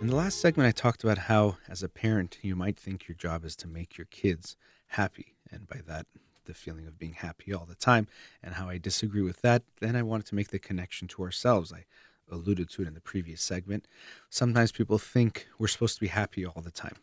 In 0.00 0.06
the 0.06 0.16
last 0.16 0.40
segment, 0.40 0.66
I 0.66 0.70
talked 0.70 1.04
about 1.04 1.18
how, 1.18 1.58
as 1.68 1.82
a 1.82 1.88
parent, 1.88 2.38
you 2.40 2.56
might 2.56 2.78
think 2.78 3.06
your 3.06 3.16
job 3.16 3.44
is 3.44 3.54
to 3.56 3.68
make 3.68 3.98
your 3.98 4.06
kids 4.06 4.56
happy. 4.86 5.34
And 5.50 5.68
by 5.68 5.82
that, 5.86 6.06
the 6.46 6.54
feeling 6.54 6.86
of 6.86 6.98
being 6.98 7.12
happy 7.12 7.52
all 7.52 7.66
the 7.66 7.74
time, 7.74 8.08
and 8.42 8.54
how 8.54 8.66
I 8.66 8.78
disagree 8.78 9.20
with 9.20 9.42
that. 9.42 9.62
Then 9.78 9.96
I 9.96 10.02
wanted 10.02 10.24
to 10.28 10.34
make 10.34 10.48
the 10.48 10.58
connection 10.58 11.06
to 11.08 11.22
ourselves. 11.22 11.70
I 11.70 11.84
alluded 12.32 12.70
to 12.70 12.82
it 12.82 12.88
in 12.88 12.94
the 12.94 13.02
previous 13.02 13.42
segment. 13.42 13.86
Sometimes 14.30 14.72
people 14.72 14.96
think 14.96 15.48
we're 15.58 15.68
supposed 15.68 15.96
to 15.96 16.00
be 16.00 16.08
happy 16.08 16.46
all 16.46 16.62
the 16.62 16.70
time. 16.70 16.96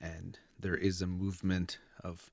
And 0.00 0.38
there 0.58 0.74
is 0.74 1.02
a 1.02 1.06
movement 1.06 1.80
of, 2.02 2.30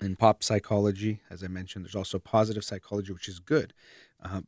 in 0.00 0.14
pop 0.14 0.44
psychology, 0.44 1.22
as 1.28 1.42
I 1.42 1.48
mentioned, 1.48 1.84
there's 1.84 1.96
also 1.96 2.20
positive 2.20 2.62
psychology, 2.62 3.12
which 3.12 3.28
is 3.28 3.40
good. 3.40 3.74
Uh, 4.22 4.42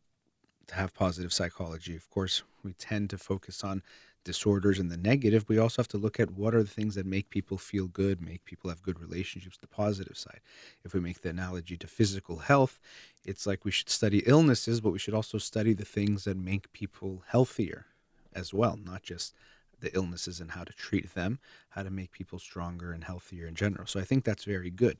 to 0.68 0.74
have 0.76 0.94
positive 0.94 1.32
psychology. 1.32 1.96
Of 1.96 2.08
course, 2.08 2.42
we 2.62 2.72
tend 2.72 3.10
to 3.10 3.18
focus 3.18 3.64
on 3.64 3.82
disorders 4.24 4.78
and 4.78 4.90
the 4.90 4.96
negative, 4.96 5.48
we 5.48 5.58
also 5.58 5.82
have 5.82 5.88
to 5.88 5.98
look 5.98 6.20
at 6.20 6.32
what 6.32 6.54
are 6.54 6.62
the 6.62 6.68
things 6.68 6.94
that 6.94 7.06
make 7.06 7.30
people 7.30 7.58
feel 7.58 7.88
good, 7.88 8.20
make 8.20 8.44
people 8.44 8.70
have 8.70 8.82
good 8.82 9.00
relationships, 9.00 9.58
the 9.58 9.66
positive 9.66 10.16
side. 10.16 10.40
If 10.84 10.94
we 10.94 11.00
make 11.00 11.22
the 11.22 11.30
analogy 11.30 11.76
to 11.78 11.86
physical 11.86 12.38
health, 12.38 12.78
it's 13.24 13.46
like 13.46 13.64
we 13.64 13.70
should 13.70 13.90
study 13.90 14.22
illnesses, 14.26 14.80
but 14.80 14.92
we 14.92 14.98
should 14.98 15.14
also 15.14 15.38
study 15.38 15.72
the 15.72 15.84
things 15.84 16.24
that 16.24 16.36
make 16.36 16.72
people 16.72 17.22
healthier 17.28 17.86
as 18.34 18.54
well, 18.54 18.78
not 18.82 19.02
just 19.02 19.34
the 19.80 19.94
illnesses 19.94 20.40
and 20.40 20.52
how 20.52 20.64
to 20.64 20.72
treat 20.72 21.14
them, 21.14 21.38
how 21.70 21.82
to 21.82 21.90
make 21.90 22.12
people 22.12 22.38
stronger 22.38 22.92
and 22.92 23.04
healthier 23.04 23.46
in 23.46 23.54
general. 23.54 23.86
So 23.86 24.00
I 24.00 24.04
think 24.04 24.24
that's 24.24 24.44
very 24.44 24.70
good. 24.70 24.98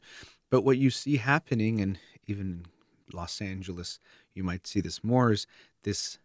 But 0.51 0.63
what 0.63 0.79
you 0.79 0.91
see 0.91 1.17
happening, 1.17 1.81
and 1.81 1.99
even 2.27 2.67
Los 3.13 3.41
Angeles, 3.41 4.01
you 4.35 4.43
might 4.43 4.67
see 4.67 4.81
this 4.81 5.03
more, 5.05 5.33
is 5.33 5.47
this 5.85 6.19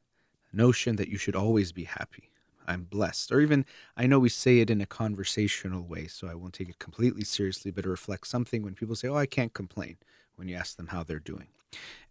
notion 0.51 0.95
that 0.95 1.09
you 1.09 1.17
should 1.17 1.35
always 1.35 1.71
be 1.71 1.83
happy. 1.83 2.31
I'm 2.67 2.83
blessed. 2.83 3.31
Or 3.31 3.39
even, 3.39 3.65
I 3.95 4.07
know 4.07 4.19
we 4.19 4.29
say 4.29 4.59
it 4.59 4.69
in 4.69 4.81
a 4.81 4.85
conversational 4.85 5.83
way, 5.83 6.07
so 6.07 6.27
I 6.27 6.35
won't 6.35 6.53
take 6.53 6.69
it 6.69 6.79
completely 6.79 7.23
seriously, 7.23 7.71
but 7.71 7.85
it 7.85 7.89
reflects 7.89 8.29
something 8.29 8.63
when 8.63 8.75
people 8.75 8.95
say, 8.95 9.07
Oh, 9.07 9.15
I 9.15 9.25
can't 9.25 9.53
complain, 9.53 9.97
when 10.35 10.47
you 10.47 10.55
ask 10.55 10.77
them 10.77 10.87
how 10.87 11.03
they're 11.03 11.19
doing. 11.19 11.47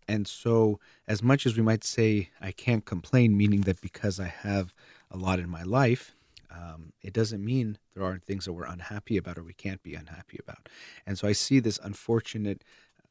And 0.08 0.26
so, 0.26 0.78
as 1.08 1.22
much 1.22 1.46
as 1.46 1.56
we 1.56 1.62
might 1.62 1.82
say, 1.82 2.30
I 2.40 2.52
can't 2.52 2.84
complain, 2.84 3.36
meaning 3.36 3.62
that 3.62 3.80
because 3.80 4.20
I 4.20 4.26
have 4.26 4.72
a 5.10 5.16
lot 5.16 5.40
in 5.40 5.48
my 5.48 5.64
life, 5.64 6.14
um, 6.50 6.92
it 7.02 7.12
doesn't 7.12 7.44
mean 7.44 7.78
there 7.94 8.04
aren't 8.04 8.24
things 8.24 8.44
that 8.44 8.52
we're 8.52 8.66
unhappy 8.66 9.16
about 9.16 9.36
or 9.36 9.42
we 9.42 9.52
can't 9.52 9.82
be 9.82 9.94
unhappy 9.94 10.38
about. 10.40 10.68
And 11.06 11.18
so 11.18 11.26
I 11.26 11.32
see 11.32 11.58
this 11.58 11.80
unfortunate 11.82 12.62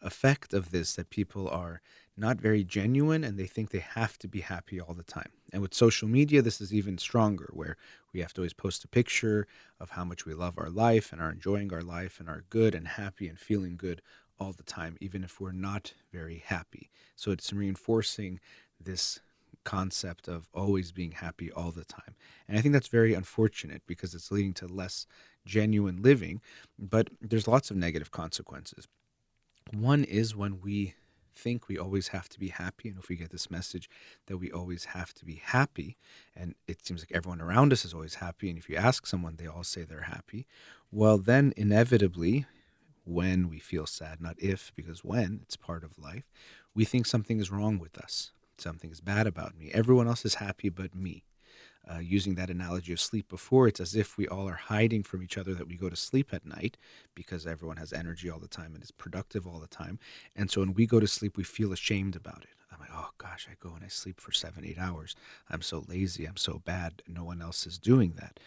effect 0.02 0.54
of 0.54 0.72
this 0.72 0.96
that 0.96 1.10
people 1.10 1.50
are 1.50 1.82
not 2.18 2.38
very 2.38 2.64
genuine 2.64 3.24
and 3.24 3.38
they 3.38 3.46
think 3.46 3.70
they 3.70 3.80
have 3.80 4.18
to 4.20 4.28
be 4.28 4.42
happy 4.42 4.80
all 4.80 4.94
the 4.94 5.04
time. 5.04 5.30
And 5.52 5.62
with 5.62 5.74
social 5.74 6.08
media, 6.08 6.42
this 6.42 6.62
is 6.62 6.74
even 6.74 6.98
stronger, 6.98 7.50
where 7.54 7.78
we 8.14 8.22
have 8.22 8.34
to 8.34 8.42
always 8.42 8.54
post 8.54 8.84
a 8.84 8.88
picture 8.88 9.48
of 9.80 9.92
how 9.92 10.06
much 10.06 10.26
we 10.26 10.34
love 10.34 10.58
our 10.58 10.70
life 10.70 11.12
and 11.12 11.22
are 11.22 11.32
enjoying 11.32 11.74
our 11.74 11.82
life 11.82 12.20
and 12.20 12.30
are 12.30 12.46
good 12.50 12.74
and 12.74 12.88
happy 12.88 13.28
and 13.28 13.40
feeling 13.40 13.76
good 13.78 14.02
all 14.40 14.54
the 14.54 14.64
time, 14.64 14.98
even 15.00 15.24
if 15.24 15.40
we're 15.40 15.52
not 15.52 15.94
very 16.12 16.44
happy. 16.46 16.90
So 17.16 17.32
it's 17.32 17.54
reinforcing 17.54 18.40
this 18.82 19.20
concept 19.64 20.28
of 20.28 20.48
always 20.54 20.92
being 20.92 21.12
happy 21.12 21.52
all 21.52 21.72
the 21.72 21.86
time. 21.86 22.16
And 22.48 22.58
I 22.58 22.62
think 22.62 22.74
that's 22.74 22.88
very 22.88 23.14
unfortunate 23.14 23.82
because 23.88 24.14
it's 24.14 24.32
leading 24.32 24.54
to 24.56 24.68
less 24.68 25.08
genuine 25.46 26.02
living, 26.02 26.42
but 26.78 27.10
there's 27.22 27.48
lots 27.48 27.72
of 27.72 27.78
negative 27.78 28.12
consequences. 28.12 28.88
One 29.74 30.04
is 30.04 30.36
when 30.36 30.62
we 30.62 30.96
think 31.36 31.68
we 31.68 31.78
always 31.78 32.10
have 32.10 32.30
to 32.30 32.40
be 32.40 32.48
happy, 32.48 32.90
and 32.90 32.98
if 32.98 33.10
we 33.10 33.16
get 33.16 33.32
this 33.32 33.52
message 33.52 33.90
that 34.28 34.38
we 34.38 34.52
always 34.52 34.86
have 34.86 35.14
to 35.16 35.26
be 35.26 35.42
happy, 35.44 35.98
and 36.36 36.56
it 36.68 36.86
seems 36.86 37.02
like 37.02 37.12
everyone 37.14 37.42
around 37.42 37.74
us 37.74 37.86
is 37.86 37.94
always 37.94 38.16
happy, 38.16 38.50
and 38.50 38.58
if 38.58 38.70
you 38.70 38.76
ask 38.76 39.06
someone, 39.06 39.36
they 39.36 39.48
all 39.48 39.64
say 39.64 39.84
they're 39.84 40.02
happy, 40.02 40.48
well, 40.92 41.18
then 41.18 41.54
inevitably, 41.58 42.46
when 43.04 43.50
we 43.50 43.60
feel 43.60 43.86
sad, 43.86 44.22
not 44.22 44.36
if, 44.40 44.72
because 44.76 45.04
when, 45.04 45.40
it's 45.44 45.56
part 45.56 45.84
of 45.84 46.00
life, 46.00 46.24
we 46.74 46.86
think 46.86 47.06
something 47.06 47.40
is 47.40 47.52
wrong 47.52 47.78
with 47.78 47.98
us. 47.98 48.32
Something 48.58 48.92
is 48.92 49.02
bad 49.02 49.28
about 49.28 49.58
me. 49.58 49.70
Everyone 49.74 50.08
else 50.08 50.26
is 50.26 50.36
happy 50.36 50.70
but 50.70 50.96
me 50.96 51.24
uh, 51.92 52.00
using 52.00 52.36
that 52.36 52.50
analogy 52.50 52.94
of 52.94 53.00
sleep 53.00 53.28
before, 53.30 53.68
it's 53.68 53.80
as 53.80 53.96
if 53.96 54.18
we 54.18 54.28
all 54.28 54.48
are 54.50 54.54
hiding 54.54 55.04
from 55.04 55.22
each 55.22 55.38
other 55.38 55.54
that 55.54 55.68
we 55.68 55.76
go 55.76 55.90
to 55.90 55.96
sleep 55.96 56.34
at 56.34 56.46
night 56.46 56.78
because 57.14 57.46
everyone 57.46 57.78
has 57.78 57.94
energy 57.94 58.30
all 58.30 58.40
the 58.40 58.48
time 58.48 58.74
and 58.74 58.84
is 58.84 58.92
productive 58.92 59.46
all 59.46 59.60
the 59.60 59.68
time. 59.68 60.00
And 60.36 60.50
so 60.50 60.62
when 60.62 60.74
we 60.74 60.86
go 60.88 61.00
to 61.00 61.08
sleep, 61.08 61.38
we 61.38 61.44
feel 61.44 61.72
ashamed 61.72 62.16
about 62.16 62.44
it. 62.44 62.50
I'm 62.72 62.80
like, 62.80 62.90
oh 62.94 63.10
gosh, 63.18 63.48
I 63.50 63.56
go 63.60 63.74
and 63.74 63.84
I 63.84 63.88
sleep 63.88 64.20
for 64.20 64.32
seven, 64.32 64.66
eight 64.66 64.80
hours. 64.80 65.16
I'm 65.50 65.62
so 65.62 65.86
lazy. 65.88 66.26
I'm 66.26 66.38
so 66.38 66.62
bad. 66.66 67.04
No 67.08 67.24
one 67.24 67.42
else 67.42 67.66
is 67.66 67.78
doing 67.78 68.14
that. 68.20 68.40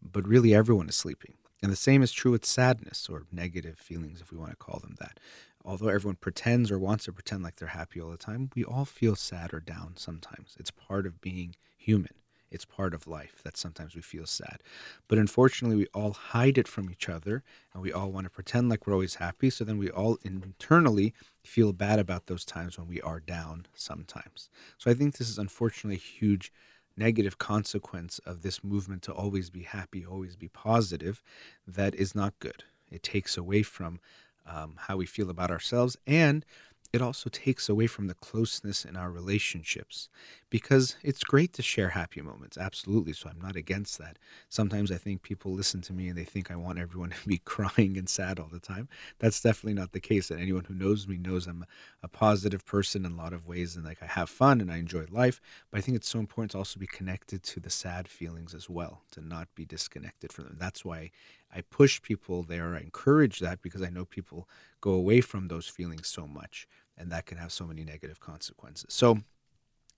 But 0.00 0.28
really, 0.28 0.54
everyone 0.54 0.88
is 0.88 0.94
sleeping. 0.94 1.34
And 1.62 1.70
the 1.70 1.76
same 1.76 2.02
is 2.02 2.12
true 2.12 2.32
with 2.32 2.44
sadness 2.44 3.08
or 3.08 3.24
negative 3.30 3.78
feelings, 3.78 4.20
if 4.20 4.32
we 4.32 4.38
want 4.38 4.50
to 4.50 4.56
call 4.56 4.80
them 4.80 4.96
that. 4.98 5.18
Although 5.64 5.88
everyone 5.88 6.16
pretends 6.16 6.70
or 6.72 6.78
wants 6.78 7.04
to 7.04 7.12
pretend 7.12 7.44
like 7.44 7.56
they're 7.56 7.68
happy 7.68 8.00
all 8.00 8.10
the 8.10 8.16
time, 8.16 8.50
we 8.56 8.64
all 8.64 8.84
feel 8.84 9.14
sad 9.14 9.54
or 9.54 9.60
down 9.60 9.94
sometimes. 9.96 10.56
It's 10.58 10.72
part 10.72 11.06
of 11.06 11.20
being 11.20 11.54
human. 11.76 12.14
It's 12.52 12.64
part 12.64 12.94
of 12.94 13.06
life 13.06 13.40
that 13.42 13.56
sometimes 13.56 13.94
we 13.94 14.02
feel 14.02 14.26
sad. 14.26 14.62
But 15.08 15.18
unfortunately, 15.18 15.76
we 15.76 15.86
all 15.94 16.12
hide 16.12 16.58
it 16.58 16.68
from 16.68 16.90
each 16.90 17.08
other 17.08 17.42
and 17.72 17.82
we 17.82 17.92
all 17.92 18.12
want 18.12 18.24
to 18.24 18.30
pretend 18.30 18.68
like 18.68 18.86
we're 18.86 18.92
always 18.92 19.16
happy. 19.16 19.50
So 19.50 19.64
then 19.64 19.78
we 19.78 19.90
all 19.90 20.18
internally 20.22 21.14
feel 21.42 21.72
bad 21.72 21.98
about 21.98 22.26
those 22.26 22.44
times 22.44 22.78
when 22.78 22.88
we 22.88 23.00
are 23.00 23.20
down 23.20 23.66
sometimes. 23.74 24.48
So 24.78 24.90
I 24.90 24.94
think 24.94 25.16
this 25.16 25.28
is 25.28 25.38
unfortunately 25.38 25.96
a 25.96 25.98
huge 25.98 26.52
negative 26.96 27.38
consequence 27.38 28.20
of 28.26 28.42
this 28.42 28.62
movement 28.62 29.02
to 29.02 29.12
always 29.12 29.50
be 29.50 29.62
happy, 29.62 30.04
always 30.04 30.36
be 30.36 30.48
positive, 30.48 31.22
that 31.66 31.94
is 31.94 32.14
not 32.14 32.38
good. 32.38 32.64
It 32.90 33.02
takes 33.02 33.36
away 33.36 33.62
from 33.62 34.00
um, 34.46 34.74
how 34.76 34.96
we 34.96 35.06
feel 35.06 35.30
about 35.30 35.50
ourselves 35.50 35.96
and 36.06 36.44
it 36.92 37.00
also 37.00 37.30
takes 37.30 37.68
away 37.68 37.86
from 37.86 38.06
the 38.06 38.14
closeness 38.14 38.84
in 38.84 38.96
our 38.96 39.10
relationships 39.10 40.08
because 40.50 40.96
it's 41.02 41.24
great 41.24 41.52
to 41.54 41.62
share 41.62 41.90
happy 41.90 42.20
moments 42.20 42.58
absolutely 42.58 43.12
so 43.12 43.28
i'm 43.30 43.40
not 43.40 43.56
against 43.56 43.98
that. 43.98 44.18
Sometimes 44.48 44.92
i 44.92 44.96
think 44.96 45.22
people 45.22 45.52
listen 45.52 45.80
to 45.82 45.92
me 45.92 46.08
and 46.08 46.18
they 46.18 46.24
think 46.24 46.50
i 46.50 46.56
want 46.56 46.78
everyone 46.78 47.10
to 47.10 47.28
be 47.28 47.38
crying 47.44 47.96
and 47.96 48.08
sad 48.08 48.38
all 48.38 48.48
the 48.52 48.60
time. 48.60 48.88
That's 49.18 49.40
definitely 49.40 49.74
not 49.74 49.92
the 49.92 50.00
case 50.00 50.30
and 50.30 50.40
anyone 50.40 50.64
who 50.64 50.74
knows 50.74 51.08
me 51.08 51.16
knows 51.16 51.46
i'm 51.46 51.64
a 52.02 52.08
positive 52.08 52.64
person 52.66 53.04
in 53.04 53.12
a 53.12 53.16
lot 53.16 53.32
of 53.32 53.46
ways 53.46 53.76
and 53.76 53.84
like 53.84 54.02
i 54.02 54.06
have 54.06 54.28
fun 54.28 54.60
and 54.60 54.70
i 54.70 54.76
enjoy 54.76 55.04
life 55.10 55.40
but 55.70 55.78
i 55.78 55.80
think 55.80 55.96
it's 55.96 56.08
so 56.08 56.18
important 56.18 56.52
to 56.52 56.58
also 56.58 56.78
be 56.78 56.86
connected 56.86 57.42
to 57.42 57.60
the 57.60 57.70
sad 57.70 58.08
feelings 58.08 58.54
as 58.54 58.68
well 58.68 59.02
to 59.10 59.20
not 59.20 59.48
be 59.54 59.64
disconnected 59.64 60.32
from 60.32 60.44
them. 60.44 60.56
That's 60.58 60.84
why 60.84 61.10
I 61.54 61.60
push 61.62 62.00
people 62.00 62.42
there. 62.42 62.74
I 62.74 62.80
encourage 62.80 63.40
that 63.40 63.62
because 63.62 63.82
I 63.82 63.90
know 63.90 64.04
people 64.04 64.48
go 64.80 64.92
away 64.92 65.20
from 65.20 65.48
those 65.48 65.68
feelings 65.68 66.08
so 66.08 66.26
much 66.26 66.66
and 66.96 67.10
that 67.10 67.26
can 67.26 67.38
have 67.38 67.52
so 67.52 67.66
many 67.66 67.84
negative 67.84 68.20
consequences. 68.20 68.92
So, 68.92 69.22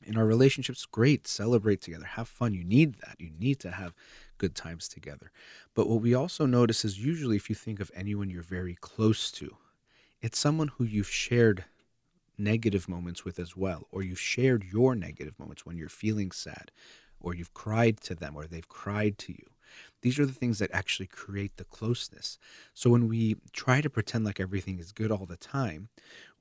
in 0.03 0.19
our 0.19 0.27
relationships, 0.27 0.85
great, 0.85 1.27
celebrate 1.27 1.81
together, 1.81 2.05
have 2.05 2.29
fun. 2.29 2.53
You 2.53 2.65
need 2.65 2.97
that. 2.97 3.16
You 3.19 3.31
need 3.39 3.59
to 3.61 3.71
have 3.71 3.95
good 4.37 4.55
times 4.55 4.87
together. 4.87 5.31
But 5.75 5.89
what 5.89 6.03
we 6.03 6.15
also 6.15 6.45
notice 6.45 6.85
is 6.85 7.05
usually 7.05 7.37
if 7.37 7.49
you 7.49 7.55
think 7.55 7.81
of 7.81 7.91
anyone 7.95 8.29
you're 8.29 8.43
very 8.43 8.77
close 8.81 9.31
to, 9.33 9.57
it's 10.21 10.39
someone 10.39 10.69
who 10.69 10.85
you've 10.85 11.11
shared 11.11 11.65
negative 12.37 12.89
moments 12.89 13.25
with 13.25 13.39
as 13.39 13.57
well, 13.57 13.87
or 13.91 14.03
you've 14.03 14.21
shared 14.21 14.65
your 14.65 14.95
negative 14.95 15.39
moments 15.39 15.65
when 15.65 15.77
you're 15.77 15.89
feeling 15.89 16.31
sad, 16.31 16.71
or 17.21 17.35
you've 17.35 17.55
cried 17.55 18.01
to 18.01 18.15
them, 18.15 18.37
or 18.37 18.47
they've 18.47 18.69
cried 18.69 19.19
to 19.19 19.33
you. 19.33 19.47
These 20.03 20.19
are 20.19 20.27
the 20.27 20.33
things 20.33 20.59
that 20.59 20.71
actually 20.73 21.07
create 21.07 21.57
the 21.57 21.65
closeness. 21.65 22.39
So 22.75 22.91
when 22.91 23.09
we 23.09 23.37
try 23.53 23.81
to 23.81 23.91
pretend 23.91 24.25
like 24.25 24.41
everything 24.41 24.79
is 24.79 24.93
good 24.93 25.11
all 25.11 25.27
the 25.27 25.37
time, 25.37 25.89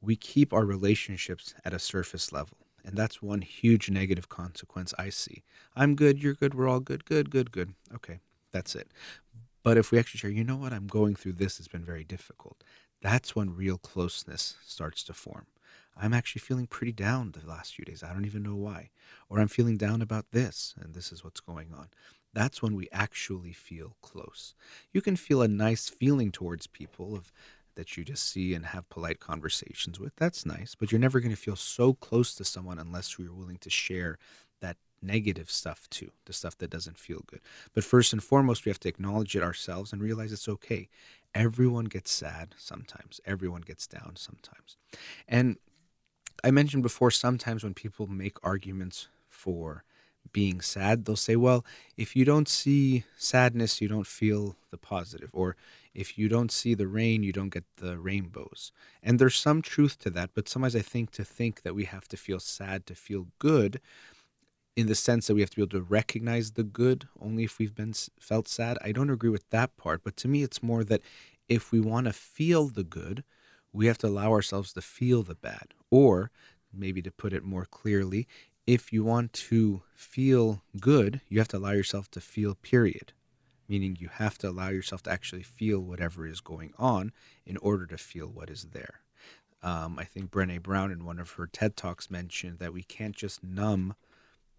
we 0.03 0.15
keep 0.17 0.53
our 0.53 0.65
relationships 0.65 1.55
at 1.63 1.73
a 1.73 1.79
surface 1.79 2.31
level. 2.31 2.57
And 2.85 2.97
that's 2.97 3.21
one 3.21 3.41
huge 3.41 3.89
negative 3.89 4.27
consequence 4.27 4.93
I 4.99 5.09
see. 5.09 5.43
I'm 5.75 5.95
good, 5.95 6.21
you're 6.21 6.33
good, 6.33 6.53
we're 6.53 6.67
all 6.67 6.81
good, 6.81 7.05
good, 7.05 7.29
good, 7.29 7.51
good. 7.51 7.73
Okay, 7.95 8.19
that's 8.51 8.75
it. 8.75 8.89
But 9.63 9.77
if 9.77 9.91
we 9.91 9.97
actually 9.97 10.17
share, 10.17 10.29
you 10.29 10.43
know 10.43 10.57
what, 10.57 10.73
I'm 10.73 10.87
going 10.87 11.15
through 11.15 11.33
this, 11.33 11.57
it's 11.57 11.69
been 11.69 11.85
very 11.85 12.03
difficult. 12.03 12.61
That's 13.01 13.35
when 13.35 13.55
real 13.55 13.77
closeness 13.77 14.57
starts 14.65 15.03
to 15.05 15.13
form. 15.13 15.47
I'm 15.95 16.13
actually 16.13 16.41
feeling 16.41 16.67
pretty 16.67 16.91
down 16.91 17.31
the 17.31 17.47
last 17.47 17.75
few 17.75 17.85
days. 17.85 18.03
I 18.03 18.11
don't 18.11 18.25
even 18.25 18.43
know 18.43 18.55
why. 18.55 18.89
Or 19.29 19.39
I'm 19.39 19.47
feeling 19.47 19.77
down 19.77 20.01
about 20.01 20.31
this, 20.31 20.73
and 20.81 20.93
this 20.93 21.13
is 21.13 21.23
what's 21.23 21.39
going 21.39 21.69
on. 21.73 21.87
That's 22.33 22.61
when 22.61 22.75
we 22.75 22.89
actually 22.91 23.53
feel 23.53 23.95
close. 24.01 24.55
You 24.91 25.01
can 25.01 25.15
feel 25.15 25.41
a 25.41 25.47
nice 25.47 25.87
feeling 25.87 26.31
towards 26.31 26.67
people 26.67 27.15
of 27.15 27.31
that 27.75 27.97
you 27.97 28.03
just 28.03 28.29
see 28.29 28.53
and 28.53 28.67
have 28.67 28.89
polite 28.89 29.19
conversations 29.19 29.99
with. 29.99 30.15
That's 30.15 30.45
nice, 30.45 30.75
but 30.75 30.91
you're 30.91 30.99
never 30.99 31.19
going 31.19 31.35
to 31.35 31.41
feel 31.41 31.55
so 31.55 31.93
close 31.93 32.35
to 32.35 32.43
someone 32.43 32.79
unless 32.79 33.17
you're 33.17 33.33
willing 33.33 33.57
to 33.57 33.69
share 33.69 34.17
that 34.61 34.77
negative 35.01 35.51
stuff 35.51 35.89
too, 35.89 36.11
the 36.25 36.33
stuff 36.33 36.57
that 36.57 36.69
doesn't 36.69 36.99
feel 36.99 37.23
good. 37.27 37.41
But 37.73 37.83
first 37.83 38.13
and 38.13 38.23
foremost, 38.23 38.65
we 38.65 38.69
have 38.69 38.79
to 38.81 38.89
acknowledge 38.89 39.35
it 39.35 39.43
ourselves 39.43 39.91
and 39.91 40.01
realize 40.01 40.31
it's 40.31 40.47
okay. 40.47 40.89
Everyone 41.35 41.85
gets 41.85 42.11
sad 42.11 42.55
sometimes, 42.57 43.19
everyone 43.25 43.61
gets 43.61 43.87
down 43.87 44.13
sometimes. 44.15 44.77
And 45.27 45.57
I 46.43 46.51
mentioned 46.51 46.83
before, 46.83 47.11
sometimes 47.11 47.63
when 47.63 47.73
people 47.73 48.07
make 48.07 48.37
arguments 48.43 49.07
for 49.29 49.83
being 50.31 50.61
sad, 50.61 51.05
they'll 51.05 51.15
say, 51.15 51.35
well, 51.35 51.65
if 51.97 52.15
you 52.15 52.25
don't 52.25 52.47
see 52.47 53.03
sadness, 53.17 53.81
you 53.81 53.87
don't 53.87 54.07
feel 54.07 54.55
the 54.71 54.77
positive. 54.77 55.29
Or 55.33 55.55
if 55.93 56.17
you 56.17 56.27
don't 56.27 56.51
see 56.51 56.73
the 56.73 56.87
rain, 56.87 57.23
you 57.23 57.31
don't 57.31 57.53
get 57.53 57.65
the 57.77 57.97
rainbows. 57.97 58.71
And 59.01 59.19
there's 59.19 59.35
some 59.35 59.61
truth 59.61 59.99
to 59.99 60.09
that, 60.11 60.31
but 60.33 60.49
sometimes 60.49 60.75
I 60.75 60.81
think 60.81 61.11
to 61.11 61.23
think 61.23 61.61
that 61.61 61.75
we 61.75 61.85
have 61.85 62.07
to 62.09 62.17
feel 62.17 62.39
sad 62.39 62.85
to 62.87 62.95
feel 62.95 63.27
good, 63.39 63.79
in 64.75 64.87
the 64.87 64.95
sense 64.95 65.27
that 65.27 65.35
we 65.35 65.41
have 65.41 65.51
to 65.51 65.57
be 65.57 65.61
able 65.61 65.79
to 65.79 65.81
recognize 65.81 66.51
the 66.51 66.63
good 66.63 67.07
only 67.21 67.43
if 67.43 67.59
we've 67.59 67.75
been 67.75 67.93
felt 68.19 68.47
sad. 68.47 68.77
I 68.81 68.91
don't 68.91 69.11
agree 69.11 69.29
with 69.29 69.49
that 69.51 69.77
part, 69.77 70.03
but 70.03 70.17
to 70.17 70.27
me, 70.27 70.41
it's 70.41 70.63
more 70.63 70.83
that 70.83 71.01
if 71.47 71.71
we 71.71 71.79
want 71.79 72.07
to 72.07 72.13
feel 72.13 72.67
the 72.67 72.83
good, 72.83 73.23
we 73.71 73.85
have 73.85 73.99
to 73.99 74.07
allow 74.07 74.31
ourselves 74.31 74.73
to 74.73 74.81
feel 74.81 75.21
the 75.21 75.35
bad. 75.35 75.73
Or 75.91 76.31
maybe 76.73 77.01
to 77.03 77.11
put 77.11 77.33
it 77.33 77.43
more 77.43 77.65
clearly, 77.65 78.27
if 78.65 78.91
you 78.91 79.03
want 79.03 79.33
to 79.33 79.83
feel 79.93 80.63
good, 80.79 81.21
you 81.29 81.37
have 81.37 81.49
to 81.49 81.57
allow 81.57 81.71
yourself 81.71 82.09
to 82.11 82.21
feel, 82.21 82.55
period. 82.55 83.13
Meaning 83.73 83.97
you 83.99 84.09
have 84.09 84.37
to 84.37 84.49
allow 84.49 84.69
yourself 84.69 85.01
to 85.01 85.09
actually 85.09 85.41
feel 85.41 85.79
whatever 85.79 86.27
is 86.27 86.41
going 86.41 86.75
on 86.77 87.11
in 87.43 87.57
order 87.57 87.87
to 87.87 87.97
feel 87.97 88.27
what 88.27 88.51
is 88.51 88.67
there. 88.71 88.99
Um, 89.63 89.97
I 89.97 90.03
think 90.03 90.29
Brene 90.29 90.61
Brown 90.61 90.91
in 90.91 91.05
one 91.05 91.17
of 91.17 91.31
her 91.31 91.47
TED 91.47 91.75
Talks 91.75 92.11
mentioned 92.11 92.59
that 92.59 92.71
we 92.71 92.83
can't 92.83 93.15
just 93.15 93.43
numb 93.43 93.95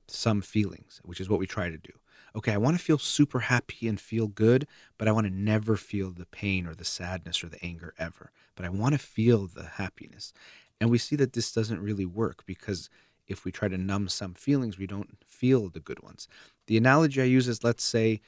some 0.09 0.43
feelings, 0.43 1.01
which 1.05 1.21
is 1.21 1.29
what 1.29 1.39
we 1.39 1.47
try 1.47 1.71
to 1.71 1.79
do. 1.79 1.93
Okay, 2.35 2.51
I 2.51 2.57
want 2.57 2.77
to 2.77 2.83
feel 2.83 2.99
super 2.99 3.39
happy 3.39 3.87
and 3.87 4.01
feel 4.01 4.27
good, 4.27 4.67
but 4.99 5.07
I 5.07 5.13
want 5.13 5.29
to 5.29 5.33
never 5.33 5.77
feel 5.77 6.11
the 6.11 6.27
pain 6.27 6.67
or 6.67 6.75
the 6.75 6.85
sadness 6.85 7.45
or 7.45 7.49
the 7.49 7.65
anger 7.65 7.95
ever. 7.97 8.33
But 8.57 8.67
I 8.67 8.71
want 8.71 8.95
to 8.95 8.99
feel 8.99 9.47
the 9.47 9.63
happiness. 9.75 10.33
And 10.81 10.91
we 10.91 10.99
see 10.99 11.15
that 11.15 11.35
this 11.35 11.53
doesn't 11.53 11.81
really 11.81 12.05
work 12.05 12.45
because 12.47 12.91
if 13.29 13.45
we 13.45 13.53
try 13.53 13.69
to 13.69 13.79
numb 13.79 14.09
some 14.09 14.35
feelings, 14.35 14.77
we 14.77 14.89
don't 14.89 15.17
feel 15.25 15.69
the 15.69 15.79
good 15.79 16.03
ones. 16.03 16.27
The 16.67 16.77
analogy 16.77 17.23
I 17.23 17.27
use 17.27 17.47
is 17.47 17.63
let's 17.63 17.85
say 17.85 18.21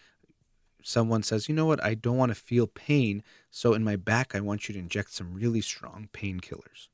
someone 0.86 1.22
says, 1.22 1.48
you 1.48 1.54
know 1.54 1.66
what, 1.66 1.82
I 1.82 1.94
don't 1.94 2.16
want 2.16 2.30
to 2.30 2.40
feel 2.40 2.66
pain, 2.66 3.22
so 3.50 3.74
in 3.74 3.82
my 3.82 3.96
back, 3.96 4.34
I 4.34 4.40
want 4.40 4.68
you 4.68 4.72
to 4.74 4.78
inject 4.78 5.12
some 5.12 5.34
really 5.34 5.60
strong 5.60 6.08
painkillers. 6.12 6.88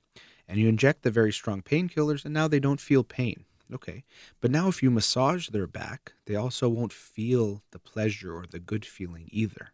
And 0.49 0.59
you 0.59 0.69
inject 0.69 1.03
the 1.03 1.11
very 1.11 1.33
strong 1.33 1.63
painkillers, 1.63 2.25
and 2.25 2.35
now 2.35 2.49
they 2.49 2.61
don't 2.61 2.81
feel 2.81 3.05
pain. 3.05 3.45
Okay. 3.73 4.05
But 4.41 4.51
now, 4.51 4.69
if 4.69 4.83
you 4.83 4.91
massage 4.91 5.49
their 5.49 5.67
back, 5.67 6.13
they 6.27 6.37
also 6.37 6.69
won't 6.69 6.93
feel 6.93 7.63
the 7.71 7.79
pleasure 7.79 8.35
or 8.35 8.45
the 8.47 8.59
good 8.59 8.85
feeling 8.85 9.29
either. 9.31 9.73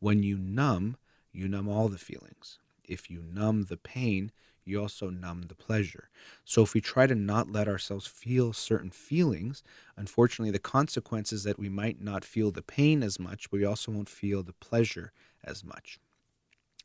When 0.00 0.22
you 0.22 0.38
numb, 0.38 0.96
you 1.32 1.48
numb 1.48 1.68
all 1.68 1.88
the 1.88 1.98
feelings. 1.98 2.58
If 2.84 3.10
you 3.10 3.22
numb 3.22 3.64
the 3.64 3.76
pain, 3.76 4.32
you 4.68 4.80
also 4.80 5.10
numb 5.10 5.42
the 5.48 5.54
pleasure. 5.54 6.10
So 6.44 6.62
if 6.62 6.74
we 6.74 6.80
try 6.80 7.06
to 7.06 7.14
not 7.14 7.50
let 7.50 7.68
ourselves 7.68 8.06
feel 8.06 8.52
certain 8.52 8.90
feelings, 8.90 9.62
unfortunately, 9.96 10.50
the 10.50 10.58
consequence 10.58 11.32
is 11.32 11.44
that 11.44 11.58
we 11.58 11.68
might 11.68 12.00
not 12.00 12.24
feel 12.24 12.50
the 12.50 12.62
pain 12.62 13.02
as 13.02 13.18
much, 13.18 13.50
but 13.50 13.58
we 13.58 13.64
also 13.66 13.92
won't 13.92 14.08
feel 14.08 14.42
the 14.42 14.52
pleasure 14.52 15.12
as 15.44 15.64
much. 15.64 15.98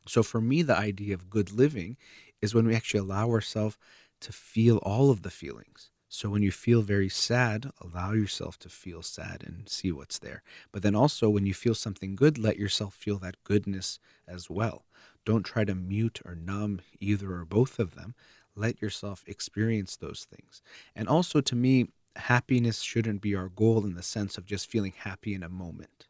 So 0.07 0.23
for 0.23 0.41
me, 0.41 0.61
the 0.61 0.77
idea 0.77 1.13
of 1.13 1.29
good 1.29 1.51
living 1.51 1.97
is 2.41 2.53
when 2.53 2.67
we 2.67 2.75
actually 2.75 2.99
allow 3.01 3.29
ourselves 3.29 3.77
to 4.21 4.31
feel 4.31 4.77
all 4.77 5.09
of 5.09 5.21
the 5.21 5.29
feelings. 5.29 5.91
So 6.09 6.29
when 6.29 6.43
you 6.43 6.51
feel 6.51 6.83
very 6.83 7.09
sad, 7.09 7.71
allow 7.81 8.11
yourself 8.11 8.59
to 8.59 8.69
feel 8.69 9.01
sad 9.01 9.43
and 9.43 9.67
see 9.67 9.91
what's 9.91 10.19
there. 10.19 10.43
But 10.71 10.83
then 10.83 10.95
also, 10.95 11.29
when 11.29 11.45
you 11.45 11.53
feel 11.53 11.73
something 11.73 12.15
good, 12.15 12.37
let 12.37 12.57
yourself 12.57 12.93
feel 12.93 13.17
that 13.19 13.43
goodness 13.43 13.99
as 14.27 14.49
well. 14.49 14.85
Don't 15.25 15.43
try 15.43 15.63
to 15.63 15.75
mute 15.75 16.21
or 16.25 16.35
numb 16.35 16.81
either 16.99 17.33
or 17.33 17.45
both 17.45 17.79
of 17.79 17.95
them. 17.95 18.15
Let 18.55 18.81
yourself 18.81 19.23
experience 19.25 19.95
those 19.95 20.27
things. 20.29 20.61
And 20.95 21.07
also, 21.07 21.41
to 21.41 21.55
me, 21.55 21.87
happiness 22.15 22.81
shouldn't 22.81 23.21
be 23.21 23.35
our 23.35 23.49
goal 23.49 23.85
in 23.85 23.95
the 23.95 24.03
sense 24.03 24.37
of 24.37 24.45
just 24.45 24.69
feeling 24.69 24.93
happy 24.95 25.33
in 25.33 25.43
a 25.43 25.49
moment. 25.49 26.07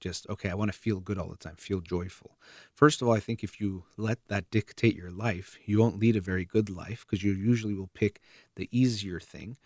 Just, 0.00 0.28
okay, 0.28 0.50
I 0.50 0.54
want 0.54 0.72
to 0.72 0.78
feel 0.78 1.00
good 1.00 1.18
all 1.18 1.28
the 1.28 1.36
time, 1.36 1.56
feel 1.56 1.80
joyful. 1.80 2.38
First 2.74 3.00
of 3.00 3.08
all, 3.08 3.14
I 3.14 3.20
think 3.20 3.42
if 3.42 3.60
you 3.60 3.84
let 3.96 4.18
that 4.28 4.50
dictate 4.50 4.94
your 4.94 5.10
life, 5.10 5.58
you 5.64 5.78
won't 5.78 5.98
lead 5.98 6.16
a 6.16 6.20
very 6.20 6.44
good 6.44 6.68
life 6.68 7.06
because 7.06 7.24
you 7.24 7.32
usually 7.32 7.74
will 7.74 7.90
pick 7.94 8.20
the 8.56 8.68
easier 8.70 9.20
thing 9.20 9.56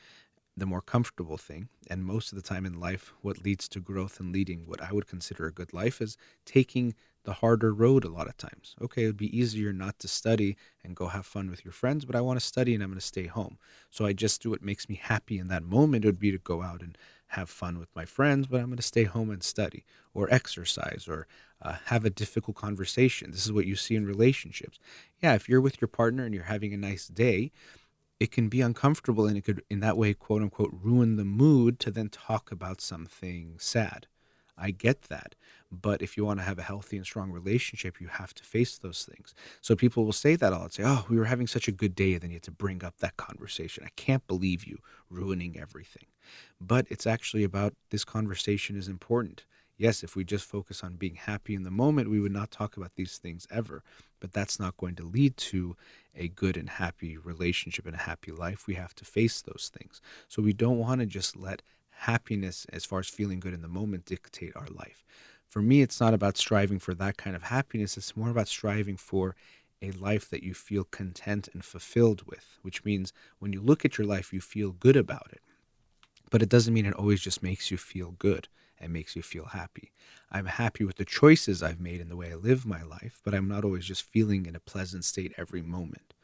the 0.57 0.67
more 0.67 0.83
comfortable 0.83 1.39
thing. 1.39 1.69
And 1.89 2.05
most 2.05 2.33
of 2.33 2.37
the 2.37 2.47
time 2.47 2.67
in 2.67 2.79
life, 2.79 3.13
what 3.23 3.43
leads 3.45 3.69
to 3.71 3.81
growth 3.81 4.21
and 4.21 4.33
leading 4.33 4.67
what 4.67 4.83
I 4.83 4.93
would 4.93 5.07
consider 5.07 5.47
a 5.47 5.53
good 5.53 5.73
life 5.73 6.01
is 6.01 6.17
taking 6.45 6.95
the 7.25 7.35
harder 7.35 7.73
road 7.73 8.05
a 8.05 8.09
lot 8.09 8.29
of 8.29 8.37
times. 8.37 8.75
Okay, 8.81 9.05
it 9.05 9.07
would 9.07 9.17
be 9.17 9.37
easier 9.37 9.73
not 9.73 9.99
to 9.99 10.09
study 10.09 10.57
and 10.83 10.97
go 10.97 11.09
have 11.09 11.27
fun 11.27 11.51
with 11.51 11.65
your 11.65 11.73
friends, 11.73 12.05
but 12.05 12.17
I 12.17 12.21
want 12.21 12.41
to 12.41 12.45
study 12.45 12.75
and 12.75 12.83
I'm 12.83 12.91
going 12.91 12.99
to 13.01 13.07
stay 13.07 13.27
home. 13.27 13.59
So 13.91 14.07
I 14.07 14.13
just 14.13 14.43
do 14.43 14.51
what 14.51 14.63
makes 14.63 14.89
me 14.89 15.01
happy 15.01 15.39
in 15.39 15.49
that 15.49 15.63
moment. 15.63 16.05
It 16.05 16.09
would 16.09 16.19
be 16.19 16.33
to 16.33 16.39
go 16.39 16.63
out 16.63 16.81
and 16.81 16.97
have 17.29 17.51
fun 17.51 17.79
with 17.79 17.95
my 17.95 18.05
friends, 18.05 18.47
but 18.47 18.61
I'm 18.61 18.67
going 18.67 18.77
to 18.77 18.83
stay 18.83 19.05
home 19.05 19.31
and 19.31 19.43
study 19.43 19.85
or 20.15 20.33
exercise 20.33 21.07
or 21.09 21.27
uh, 21.63 21.77
have 21.87 22.05
a 22.05 22.11
difficult 22.11 22.57
conversation. 22.57 23.31
This 23.31 23.45
is 23.45 23.53
what 23.53 23.67
you 23.67 23.77
see 23.77 23.95
in 23.95 24.07
relationships. 24.07 24.79
Yeah, 25.23 25.35
if 25.35 25.49
you're 25.49 25.61
with 25.61 25.81
your 25.81 25.89
partner 25.89 26.25
and 26.25 26.35
you're 26.35 26.45
having 26.45 26.73
a 26.73 26.79
nice 26.79 27.07
day, 27.07 27.53
it 28.19 28.31
can 28.33 28.49
be 28.49 28.61
uncomfortable 28.61 29.27
and 29.27 29.37
it 29.37 29.45
could, 29.45 29.63
in 29.71 29.81
that 29.81 29.97
way, 29.97 30.15
quote 30.15 30.43
unquote, 30.43 30.73
ruin 30.73 31.17
the 31.17 31.25
mood 31.25 31.79
to 31.81 31.91
then 31.91 32.09
talk 32.09 32.51
about 32.51 32.81
something 32.81 33.57
sad. 33.59 34.07
I 34.61 34.71
get 34.71 35.03
that. 35.03 35.35
But 35.73 36.03
if 36.03 36.17
you 36.17 36.25
want 36.25 36.41
to 36.41 36.45
have 36.45 36.59
a 36.59 36.63
healthy 36.63 36.97
and 36.97 37.07
strong 37.07 37.31
relationship, 37.31 38.01
you 38.01 38.09
have 38.09 38.35
to 38.35 38.45
face 38.45 38.77
those 38.79 39.05
things. 39.05 39.35
So 39.61 39.77
people 39.77 40.05
will 40.05 40.13
say 40.13 40.37
that 40.37 40.53
all 40.53 40.65
and 40.65 40.73
say, 40.73 40.83
Oh, 40.85 41.07
we 41.09 41.17
were 41.17 41.27
having 41.27 41.47
such 41.47 41.69
a 41.69 41.73
good 41.73 41.95
day. 41.95 42.15
And 42.15 42.23
then 42.23 42.31
you 42.31 42.37
have 42.37 42.43
to 42.43 42.51
bring 42.51 42.85
up 42.85 42.99
that 42.99 43.17
conversation. 43.17 43.85
I 43.85 43.91
can't 43.97 44.27
believe 44.27 44.65
you 44.65 44.79
ruining 45.09 45.59
everything. 45.59 46.07
But 46.61 46.87
it's 46.91 47.07
actually 47.07 47.45
about 47.45 47.75
this 47.91 48.05
conversation 48.05 48.77
is 48.77 48.89
important. 48.89 49.45
Yes, 49.77 50.03
if 50.03 50.15
we 50.15 50.25
just 50.25 50.45
focus 50.45 50.85
on 50.85 50.97
being 50.97 51.15
happy 51.15 51.55
in 51.55 51.63
the 51.63 51.71
moment, 51.71 52.11
we 52.11 52.21
would 52.21 52.33
not 52.33 52.51
talk 52.51 52.77
about 52.77 52.97
these 52.97 53.17
things 53.17 53.47
ever. 53.51 53.83
But 54.21 54.33
that's 54.33 54.61
not 54.61 54.77
going 54.77 54.95
to 54.97 55.05
lead 55.05 55.39
to 55.39 55.75
a 56.15 56.29
good 56.29 56.59
and 56.59 56.69
happy 56.69 57.17
relationship 57.17 57.87
and 57.87 57.95
a 57.95 58.01
happy 58.01 58.31
life. 58.31 58.67
We 58.67 58.75
have 58.75 58.95
to 58.97 59.07
face 59.07 59.41
those 59.41 59.71
things. 59.75 60.03
So 60.29 60.43
we 60.43 60.53
don't 60.53 60.79
want 60.79 61.01
to 61.01 61.07
just 61.07 61.35
let 61.35 61.63
happiness, 62.01 62.67
as 62.73 62.85
far 62.85 63.01
as 63.01 63.09
feeling 63.09 63.41
good 63.41 63.55
in 63.55 63.63
the 63.63 63.69
moment, 63.69 64.07
dictate 64.07 64.57
our 64.57 64.69
life. 64.69 65.05
For 65.49 65.61
me, 65.61 65.83
it's 65.83 66.01
not 66.01 66.15
about 66.15 66.37
striving 66.39 66.79
for 66.79 66.95
that 66.95 67.17
kind 67.17 67.35
of 67.35 67.45
happiness. 67.45 67.97
It's 67.97 68.17
more 68.17 68.31
about 68.31 68.49
striving 68.49 68.97
for 68.97 69.35
a 69.83 69.91
life 69.93 70.29
that 70.31 70.43
you 70.43 70.55
feel 70.55 70.85
content 70.85 71.49
and 71.53 71.65
fulfilled 71.65 72.23
with, 72.27 72.59
which 72.63 72.85
means 72.85 73.13
when 73.39 73.53
you 73.53 73.61
look 73.61 73.85
at 73.85 73.99
your 73.99 74.07
life, 74.07 74.33
you 74.33 74.41
feel 74.41 74.73
good 74.73 74.97
about 74.97 75.29
it. 75.33 75.41
But 76.31 76.43
it 76.43 76.49
doesn't 76.49 76.73
mean 76.73 76.87
it 76.87 76.95
always 76.95 77.21
just 77.21 77.43
makes 77.43 77.71
you 77.71 77.77
feel 77.77 78.13
good 78.13 78.49
and 78.79 78.93
makes 78.93 79.15
you 79.17 79.23
feel 79.23 79.47
happy. 79.47 79.93
I'm 80.31 80.47
happy 80.47 80.85
with 80.85 80.97
the 80.97 81.05
choices 81.05 81.63
I've 81.63 81.81
made 81.81 82.01
and 82.01 82.11
the 82.11 82.17
way 82.17 82.33
I 82.33 82.37
live 82.37 82.65
my 82.65 82.83
life, 82.83 83.21
but 83.25 83.35
I'm 83.35 83.49
not 83.49 83.65
always 83.65 83.85
just 83.85 84.03
feeling 84.03 84.47
in 84.47 84.57
a 84.57 84.61
pleasant 84.61 85.05
state 85.05 85.35
every 85.37 85.63
moment. 85.63 86.15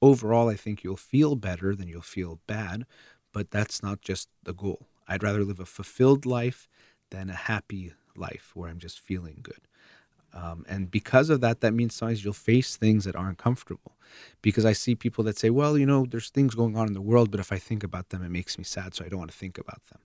Overall, 0.00 0.48
I 0.48 0.54
think 0.54 0.84
you'll 0.84 0.96
feel 0.96 1.34
better 1.34 1.74
than 1.74 1.88
you'll 1.88 2.02
feel 2.02 2.40
bad, 2.46 2.84
but 3.32 3.50
that's 3.50 3.82
not 3.82 4.00
just 4.00 4.28
the 4.42 4.52
goal. 4.52 4.86
I'd 5.06 5.22
rather 5.22 5.44
live 5.44 5.60
a 5.60 5.64
fulfilled 5.64 6.26
life 6.26 6.68
than 7.10 7.30
a 7.30 7.34
happy 7.34 7.92
life 8.16 8.52
where 8.54 8.68
I'm 8.68 8.78
just 8.78 9.00
feeling 9.00 9.40
good. 9.42 9.60
Um, 10.32 10.64
and 10.68 10.90
because 10.90 11.30
of 11.30 11.40
that, 11.42 11.60
that 11.60 11.72
means 11.72 11.94
sometimes 11.94 12.24
you'll 12.24 12.32
face 12.32 12.76
things 12.76 13.04
that 13.04 13.14
aren't 13.14 13.38
comfortable. 13.38 13.92
Because 14.42 14.64
I 14.64 14.72
see 14.72 14.94
people 14.94 15.22
that 15.24 15.38
say, 15.38 15.50
well, 15.50 15.78
you 15.78 15.86
know, 15.86 16.06
there's 16.06 16.30
things 16.30 16.54
going 16.54 16.76
on 16.76 16.88
in 16.88 16.92
the 16.92 17.00
world, 17.00 17.30
but 17.30 17.40
if 17.40 17.52
I 17.52 17.58
think 17.58 17.84
about 17.84 18.08
them, 18.08 18.22
it 18.24 18.30
makes 18.30 18.58
me 18.58 18.64
sad, 18.64 18.94
so 18.94 19.04
I 19.04 19.08
don't 19.08 19.20
want 19.20 19.30
to 19.30 19.36
think 19.36 19.58
about 19.58 19.84
them. 19.86 20.00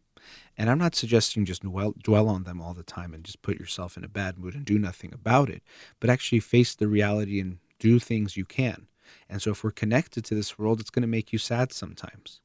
And 0.58 0.70
I'm 0.70 0.78
not 0.78 0.96
suggesting 0.96 1.46
just 1.46 1.64
dwell, 1.64 1.96
dwell 2.04 2.28
on 2.28 2.44
them 2.44 2.62
all 2.62 2.74
the 2.74 2.84
time 2.84 3.14
and 3.14 3.24
just 3.24 3.42
put 3.42 3.60
yourself 3.60 3.98
in 3.98 4.04
a 4.04 4.10
bad 4.10 4.38
mood 4.38 4.54
and 4.54 4.66
do 4.66 4.78
nothing 4.78 5.14
about 5.14 5.50
it, 5.50 5.64
but 6.00 6.10
actually 6.10 6.42
face 6.42 6.76
the 6.76 6.88
reality 6.88 7.40
and 7.40 7.58
do 7.80 7.98
things 8.00 8.38
you 8.38 8.46
can. 8.46 8.88
And 9.28 9.42
so 9.42 9.52
if 9.52 9.64
we're 9.64 9.72
connected 9.72 10.24
to 10.26 10.36
this 10.36 10.60
world, 10.60 10.80
it's 10.80 10.92
going 10.92 11.02
to 11.02 11.08
make 11.08 11.34
you 11.34 11.40
sad 11.40 11.72
sometimes 11.72 12.42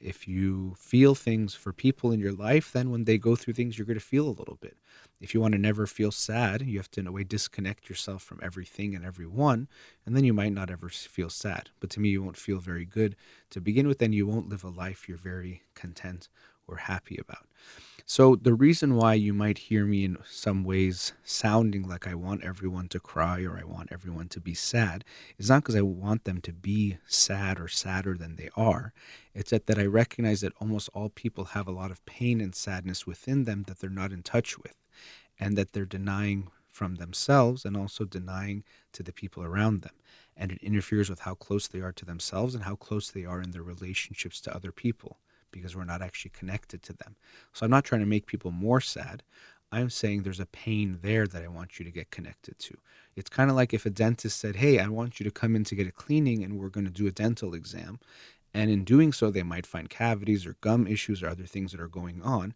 if 0.00 0.26
you 0.26 0.74
feel 0.78 1.14
things 1.14 1.54
for 1.54 1.72
people 1.72 2.10
in 2.10 2.20
your 2.20 2.32
life, 2.32 2.72
then 2.72 2.90
when 2.90 3.04
they 3.04 3.18
go 3.18 3.36
through 3.36 3.54
things, 3.54 3.76
you're 3.76 3.86
going 3.86 3.98
to 3.98 4.04
feel 4.04 4.26
a 4.26 4.30
little 4.30 4.56
bit. 4.60 4.78
If 5.20 5.34
you 5.34 5.40
want 5.40 5.52
to 5.52 5.58
never 5.58 5.86
feel 5.86 6.10
sad, 6.10 6.62
you 6.62 6.78
have 6.78 6.90
to, 6.92 7.00
in 7.00 7.06
a 7.06 7.12
way, 7.12 7.24
disconnect 7.24 7.90
yourself 7.90 8.22
from 8.22 8.40
everything 8.42 8.94
and 8.94 9.04
everyone, 9.04 9.68
and 10.06 10.16
then 10.16 10.24
you 10.24 10.32
might 10.32 10.54
not 10.54 10.70
ever 10.70 10.88
feel 10.88 11.28
sad. 11.28 11.68
But 11.80 11.90
to 11.90 12.00
me, 12.00 12.08
you 12.08 12.22
won't 12.22 12.38
feel 12.38 12.58
very 12.58 12.86
good 12.86 13.14
to 13.50 13.60
begin 13.60 13.86
with, 13.86 14.00
and 14.00 14.14
you 14.14 14.26
won't 14.26 14.48
live 14.48 14.64
a 14.64 14.68
life 14.68 15.08
you're 15.08 15.18
very 15.18 15.62
content 15.74 16.28
or 16.66 16.76
happy 16.76 17.18
about. 17.18 17.49
So, 18.12 18.34
the 18.34 18.54
reason 18.54 18.96
why 18.96 19.14
you 19.14 19.32
might 19.32 19.56
hear 19.56 19.86
me 19.86 20.04
in 20.04 20.18
some 20.28 20.64
ways 20.64 21.12
sounding 21.22 21.86
like 21.86 22.08
I 22.08 22.16
want 22.16 22.42
everyone 22.42 22.88
to 22.88 22.98
cry 22.98 23.44
or 23.44 23.56
I 23.56 23.62
want 23.62 23.92
everyone 23.92 24.26
to 24.30 24.40
be 24.40 24.52
sad 24.52 25.04
is 25.38 25.48
not 25.48 25.62
because 25.62 25.76
I 25.76 25.82
want 25.82 26.24
them 26.24 26.40
to 26.40 26.52
be 26.52 26.98
sad 27.06 27.60
or 27.60 27.68
sadder 27.68 28.16
than 28.16 28.34
they 28.34 28.50
are. 28.56 28.92
It's 29.32 29.50
that, 29.50 29.66
that 29.66 29.78
I 29.78 29.86
recognize 29.86 30.40
that 30.40 30.54
almost 30.60 30.90
all 30.92 31.08
people 31.08 31.44
have 31.44 31.68
a 31.68 31.70
lot 31.70 31.92
of 31.92 32.04
pain 32.04 32.40
and 32.40 32.52
sadness 32.52 33.06
within 33.06 33.44
them 33.44 33.62
that 33.68 33.78
they're 33.78 33.88
not 33.88 34.10
in 34.10 34.24
touch 34.24 34.58
with, 34.58 34.74
and 35.38 35.56
that 35.56 35.72
they're 35.72 35.86
denying 35.86 36.48
from 36.68 36.96
themselves 36.96 37.64
and 37.64 37.76
also 37.76 38.04
denying 38.04 38.64
to 38.92 39.04
the 39.04 39.12
people 39.12 39.44
around 39.44 39.82
them. 39.82 39.94
And 40.36 40.50
it 40.50 40.58
interferes 40.64 41.08
with 41.08 41.20
how 41.20 41.36
close 41.36 41.68
they 41.68 41.78
are 41.78 41.92
to 41.92 42.04
themselves 42.04 42.56
and 42.56 42.64
how 42.64 42.74
close 42.74 43.08
they 43.08 43.24
are 43.24 43.40
in 43.40 43.52
their 43.52 43.62
relationships 43.62 44.40
to 44.40 44.52
other 44.52 44.72
people 44.72 45.20
because 45.52 45.76
we're 45.76 45.84
not 45.84 46.02
actually 46.02 46.32
connected 46.32 46.82
to 46.84 46.92
them. 46.92 47.16
So 47.52 47.64
I'm 47.64 47.70
not 47.70 47.84
trying 47.84 48.00
to 48.00 48.06
make 48.06 48.26
people 48.26 48.50
more 48.50 48.80
sad. 48.80 49.22
I'm 49.72 49.90
saying 49.90 50.22
there's 50.22 50.40
a 50.40 50.46
pain 50.46 50.98
there 51.02 51.26
that 51.26 51.42
I 51.44 51.48
want 51.48 51.78
you 51.78 51.84
to 51.84 51.90
get 51.92 52.10
connected 52.10 52.58
to. 52.58 52.76
It's 53.14 53.30
kind 53.30 53.50
of 53.50 53.56
like 53.56 53.72
if 53.72 53.86
a 53.86 53.90
dentist 53.90 54.38
said, 54.40 54.56
Hey, 54.56 54.78
I 54.78 54.88
want 54.88 55.20
you 55.20 55.24
to 55.24 55.30
come 55.30 55.54
in 55.54 55.64
to 55.64 55.76
get 55.76 55.86
a 55.86 55.92
cleaning 55.92 56.42
and 56.42 56.58
we're 56.58 56.70
going 56.70 56.86
to 56.86 56.90
do 56.90 57.06
a 57.06 57.12
dental 57.12 57.54
exam. 57.54 58.00
And 58.52 58.70
in 58.70 58.82
doing 58.84 59.12
so, 59.12 59.30
they 59.30 59.44
might 59.44 59.66
find 59.66 59.88
cavities 59.88 60.44
or 60.44 60.56
gum 60.60 60.86
issues 60.86 61.22
or 61.22 61.28
other 61.28 61.44
things 61.44 61.70
that 61.70 61.80
are 61.80 61.88
going 61.88 62.20
on. 62.22 62.52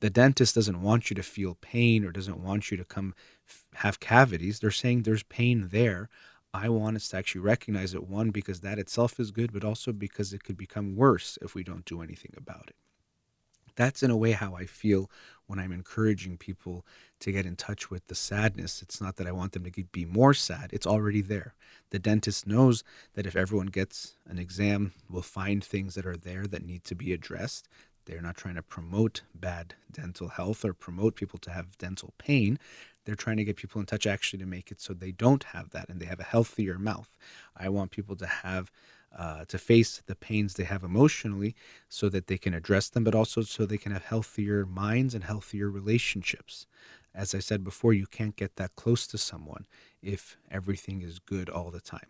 The 0.00 0.10
dentist 0.10 0.54
doesn't 0.54 0.82
want 0.82 1.10
you 1.10 1.14
to 1.14 1.22
feel 1.22 1.56
pain 1.60 2.04
or 2.04 2.12
doesn't 2.12 2.42
want 2.42 2.70
you 2.70 2.76
to 2.76 2.84
come 2.84 3.14
f- 3.48 3.64
have 3.74 4.00
cavities. 4.00 4.60
They're 4.60 4.70
saying 4.70 5.02
there's 5.02 5.22
pain 5.24 5.68
there. 5.70 6.08
I 6.54 6.68
want 6.68 6.96
us 6.96 7.08
to 7.08 7.16
actually 7.16 7.40
recognize 7.40 7.94
it, 7.94 8.08
one, 8.08 8.30
because 8.30 8.60
that 8.60 8.78
itself 8.78 9.18
is 9.18 9.30
good, 9.30 9.52
but 9.52 9.64
also 9.64 9.92
because 9.92 10.32
it 10.32 10.44
could 10.44 10.56
become 10.56 10.96
worse 10.96 11.38
if 11.40 11.54
we 11.54 11.64
don't 11.64 11.84
do 11.84 12.02
anything 12.02 12.34
about 12.36 12.64
it. 12.68 12.76
That's 13.74 14.02
in 14.02 14.10
a 14.10 14.16
way 14.16 14.32
how 14.32 14.54
I 14.54 14.66
feel 14.66 15.10
when 15.46 15.58
I'm 15.58 15.72
encouraging 15.72 16.36
people 16.36 16.84
to 17.20 17.32
get 17.32 17.46
in 17.46 17.56
touch 17.56 17.90
with 17.90 18.06
the 18.08 18.14
sadness. 18.14 18.82
It's 18.82 19.00
not 19.00 19.16
that 19.16 19.26
I 19.26 19.32
want 19.32 19.52
them 19.52 19.64
to 19.64 19.84
be 19.84 20.04
more 20.04 20.34
sad, 20.34 20.70
it's 20.72 20.86
already 20.86 21.22
there. 21.22 21.54
The 21.90 21.98
dentist 21.98 22.46
knows 22.46 22.84
that 23.14 23.26
if 23.26 23.34
everyone 23.34 23.68
gets 23.68 24.16
an 24.28 24.38
exam, 24.38 24.92
we'll 25.08 25.22
find 25.22 25.64
things 25.64 25.94
that 25.94 26.06
are 26.06 26.16
there 26.16 26.46
that 26.46 26.66
need 26.66 26.84
to 26.84 26.94
be 26.94 27.12
addressed. 27.12 27.66
They're 28.04 28.20
not 28.20 28.36
trying 28.36 28.56
to 28.56 28.62
promote 28.62 29.22
bad 29.34 29.74
dental 29.90 30.28
health 30.28 30.64
or 30.64 30.74
promote 30.74 31.14
people 31.14 31.38
to 31.40 31.50
have 31.50 31.78
dental 31.78 32.12
pain. 32.18 32.58
They're 33.04 33.14
trying 33.14 33.38
to 33.38 33.44
get 33.44 33.56
people 33.56 33.80
in 33.80 33.86
touch 33.86 34.06
actually 34.06 34.38
to 34.40 34.46
make 34.46 34.70
it 34.70 34.80
so 34.80 34.94
they 34.94 35.12
don't 35.12 35.44
have 35.44 35.70
that 35.70 35.88
and 35.88 36.00
they 36.00 36.06
have 36.06 36.20
a 36.20 36.24
healthier 36.24 36.78
mouth. 36.78 37.10
I 37.56 37.68
want 37.68 37.90
people 37.90 38.16
to 38.16 38.26
have 38.26 38.70
uh, 39.16 39.44
to 39.46 39.58
face 39.58 40.02
the 40.06 40.14
pains 40.14 40.54
they 40.54 40.64
have 40.64 40.82
emotionally 40.82 41.54
so 41.88 42.08
that 42.08 42.26
they 42.26 42.38
can 42.38 42.54
address 42.54 42.88
them, 42.88 43.04
but 43.04 43.14
also 43.14 43.42
so 43.42 43.66
they 43.66 43.78
can 43.78 43.92
have 43.92 44.04
healthier 44.04 44.64
minds 44.64 45.14
and 45.14 45.24
healthier 45.24 45.68
relationships. 45.70 46.66
As 47.14 47.34
I 47.34 47.40
said 47.40 47.62
before, 47.62 47.92
you 47.92 48.06
can't 48.06 48.36
get 48.36 48.56
that 48.56 48.74
close 48.74 49.06
to 49.08 49.18
someone 49.18 49.66
if 50.00 50.38
everything 50.50 51.02
is 51.02 51.18
good 51.18 51.50
all 51.50 51.70
the 51.70 51.80
time, 51.80 52.08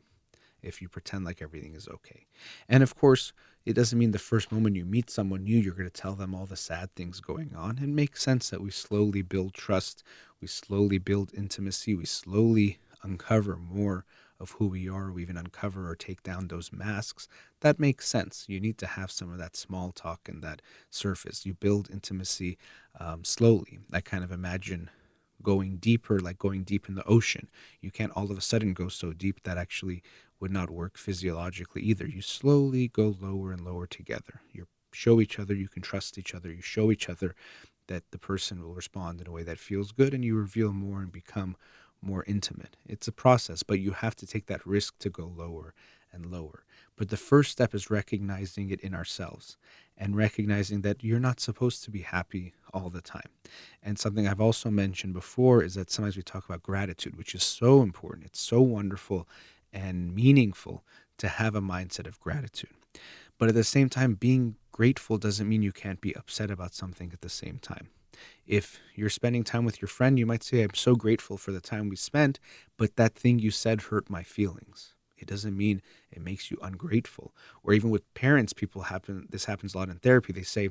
if 0.63 0.81
you 0.81 0.89
pretend 0.89 1.25
like 1.25 1.43
everything 1.43 1.75
is 1.75 1.89
okay. 1.89 2.27
And 2.69 2.83
of 2.83 2.95
course, 2.95 3.33
it 3.65 3.75
doesn't 3.75 3.99
mean 3.99 4.11
the 4.11 4.19
first 4.19 4.51
moment 4.51 4.77
you 4.77 4.85
meet 4.85 5.11
someone 5.11 5.45
new, 5.45 5.57
you're 5.57 5.75
going 5.75 5.89
to 5.89 5.91
tell 5.91 6.15
them 6.15 6.35
all 6.35 6.47
the 6.47 6.57
sad 6.57 6.95
things 6.95 7.21
going 7.21 7.55
on. 7.55 7.79
It 7.79 7.89
makes 7.89 8.23
sense 8.23 8.51
that 8.51 8.61
we 8.61 8.71
slowly 8.71 9.23
build 9.23 9.55
trust, 9.55 10.03
we 10.41 10.49
slowly 10.49 10.99
build 10.99 11.33
intimacy, 11.35 11.95
we 11.95 12.05
slowly 12.05 12.79
uncover 13.03 13.57
more 13.57 14.05
of 14.41 14.51
who 14.53 14.67
we 14.67 14.89
are, 14.89 15.13
we 15.13 15.23
even 15.23 15.37
uncover 15.37 15.89
or 15.89 15.95
take 15.95 16.23
down 16.25 16.49
those 16.49 16.73
masks, 16.73 17.29
that 17.61 17.79
makes 17.79 18.09
sense. 18.09 18.45
You 18.49 18.59
need 18.59 18.77
to 18.79 18.87
have 18.87 19.11
some 19.11 19.31
of 19.31 19.39
that 19.39 19.57
small 19.57 19.93
talk 19.93 20.29
and 20.29 20.43
that 20.43 20.61
surface. 20.91 21.47
You 21.47 21.55
build 21.55 21.89
intimacy 21.91 22.59
um, 22.99 23.23
slowly. 23.23 23.79
I 23.93 24.01
kind 24.01 24.25
of 24.25 24.33
imagine 24.33 24.91
going 25.43 25.77
deeper, 25.77 26.19
like 26.19 26.39
going 26.39 26.65
deep 26.65 26.89
in 26.89 26.97
the 26.97 27.05
ocean. 27.05 27.49
You 27.81 27.91
can't 27.91 28.13
all 28.15 28.31
of 28.31 28.37
a 28.37 28.41
sudden 28.41 28.75
go 28.75 28.89
so 28.89 29.13
deep 29.13 29.43
that 29.45 29.59
actually 29.59 30.03
would 30.43 30.51
not 30.51 30.71
work 30.71 30.99
physiologically 30.99 31.83
either. 31.83 32.05
You 32.05 32.21
slowly 32.21 32.89
go 32.89 33.15
lower 33.21 33.53
and 33.53 33.65
lower 33.65 33.87
together. 33.87 34.43
You 34.53 34.67
show 34.93 35.21
each 35.21 35.39
other 35.39 35.55
you 35.55 35.69
can 35.69 35.83
trust 35.83 36.19
each 36.19 36.35
other. 36.35 36.53
You 36.53 36.61
show 36.61 36.91
each 36.91 37.09
other 37.09 37.37
that 37.87 38.03
the 38.11 38.19
person 38.19 38.61
will 38.61 38.75
respond 38.75 39.21
in 39.21 39.29
a 39.29 39.31
way 39.31 39.45
that 39.45 39.61
feels 39.61 39.93
good, 39.93 40.13
and 40.13 40.25
you 40.25 40.35
reveal 40.35 40.73
more 40.73 41.01
and 41.01 41.13
become 41.13 41.57
more 42.03 42.25
intimate. 42.27 42.77
It's 42.85 43.07
a 43.07 43.13
process, 43.13 43.63
but 43.63 43.79
you 43.79 43.93
have 43.93 44.17
to 44.17 44.27
take 44.27 44.47
that 44.47 44.67
risk 44.67 44.99
to 44.99 45.11
go 45.11 45.33
lower 45.35 45.75
and 46.13 46.27
lower. 46.27 46.65
But 46.97 47.11
the 47.11 47.17
first 47.17 47.53
step 47.53 47.73
is 47.73 47.89
recognizing 47.89 48.71
it 48.71 48.81
in 48.81 48.95
ourselves 48.95 49.57
and 49.97 50.17
recognizing 50.17 50.81
that 50.81 51.05
you're 51.05 51.21
not 51.21 51.39
supposed 51.39 51.85
to 51.85 51.91
be 51.93 52.01
happy 52.01 52.53
all 52.75 52.91
the 52.91 53.01
time. 53.01 53.31
And 53.81 53.97
something 53.97 54.27
I've 54.27 54.41
also 54.41 54.71
mentioned 54.71 55.15
before 55.15 55.63
is 55.63 55.75
that 55.75 55.91
sometimes 55.91 56.17
we 56.17 56.23
talk 56.23 56.45
about 56.45 56.65
gratitude, 56.65 57.17
which 57.17 57.35
is 57.35 57.45
so 57.45 57.81
important. 57.81 58.27
It's 58.27 58.41
so 58.41 58.61
wonderful 58.61 59.29
and 59.73 60.15
meaningful 60.15 60.85
to 61.19 61.29
have 61.29 61.55
a 61.55 61.61
mindset 61.61 62.07
of 62.07 62.21
gratitude. 62.21 62.71
But 63.39 63.49
at 63.49 63.55
the 63.55 63.65
same 63.65 63.89
time, 63.89 64.15
being 64.15 64.57
grateful 64.71 65.19
doesn't 65.19 65.49
mean 65.49 65.63
you 65.63 65.73
can't 65.73 66.01
be 66.01 66.15
upset 66.17 66.51
about 66.51 66.75
something 66.75 67.11
at 67.13 67.21
the 67.21 67.29
same 67.29 67.59
time. 67.59 67.89
If 68.47 68.79
you're 68.95 69.09
spending 69.09 69.45
time 69.45 69.65
with 69.65 69.81
your 69.81 69.89
friend, 69.89 70.19
you 70.19 70.27
might 70.27 70.43
say, 70.43 70.63
I'm 70.63 70.75
so 70.75 70.95
grateful 70.95 71.37
for 71.37 71.53
the 71.53 71.61
time 71.61 71.89
we 71.89 71.97
spent, 71.97 72.39
but 72.77 72.97
that 72.97 73.15
thing 73.15 73.39
you 73.39 73.51
said 73.51 73.83
hurt 73.83 74.11
my 74.11 74.23
feelings. 74.23 74.95
It 75.17 75.29
doesn't 75.29 75.57
mean 75.57 75.83
it 76.11 76.21
makes 76.21 76.51
you 76.51 76.59
ungrateful. 76.61 77.33
Or 77.63 77.73
even 77.73 77.91
with 77.91 78.13
parents, 78.15 78.53
people 78.53 78.83
happen 78.83 79.29
this 79.31 79.45
happens 79.45 79.75
a 79.75 79.79
lot 79.79 79.89
in 79.89 79.97
therapy. 79.97 80.33
They 80.33 80.43
say, 80.43 80.71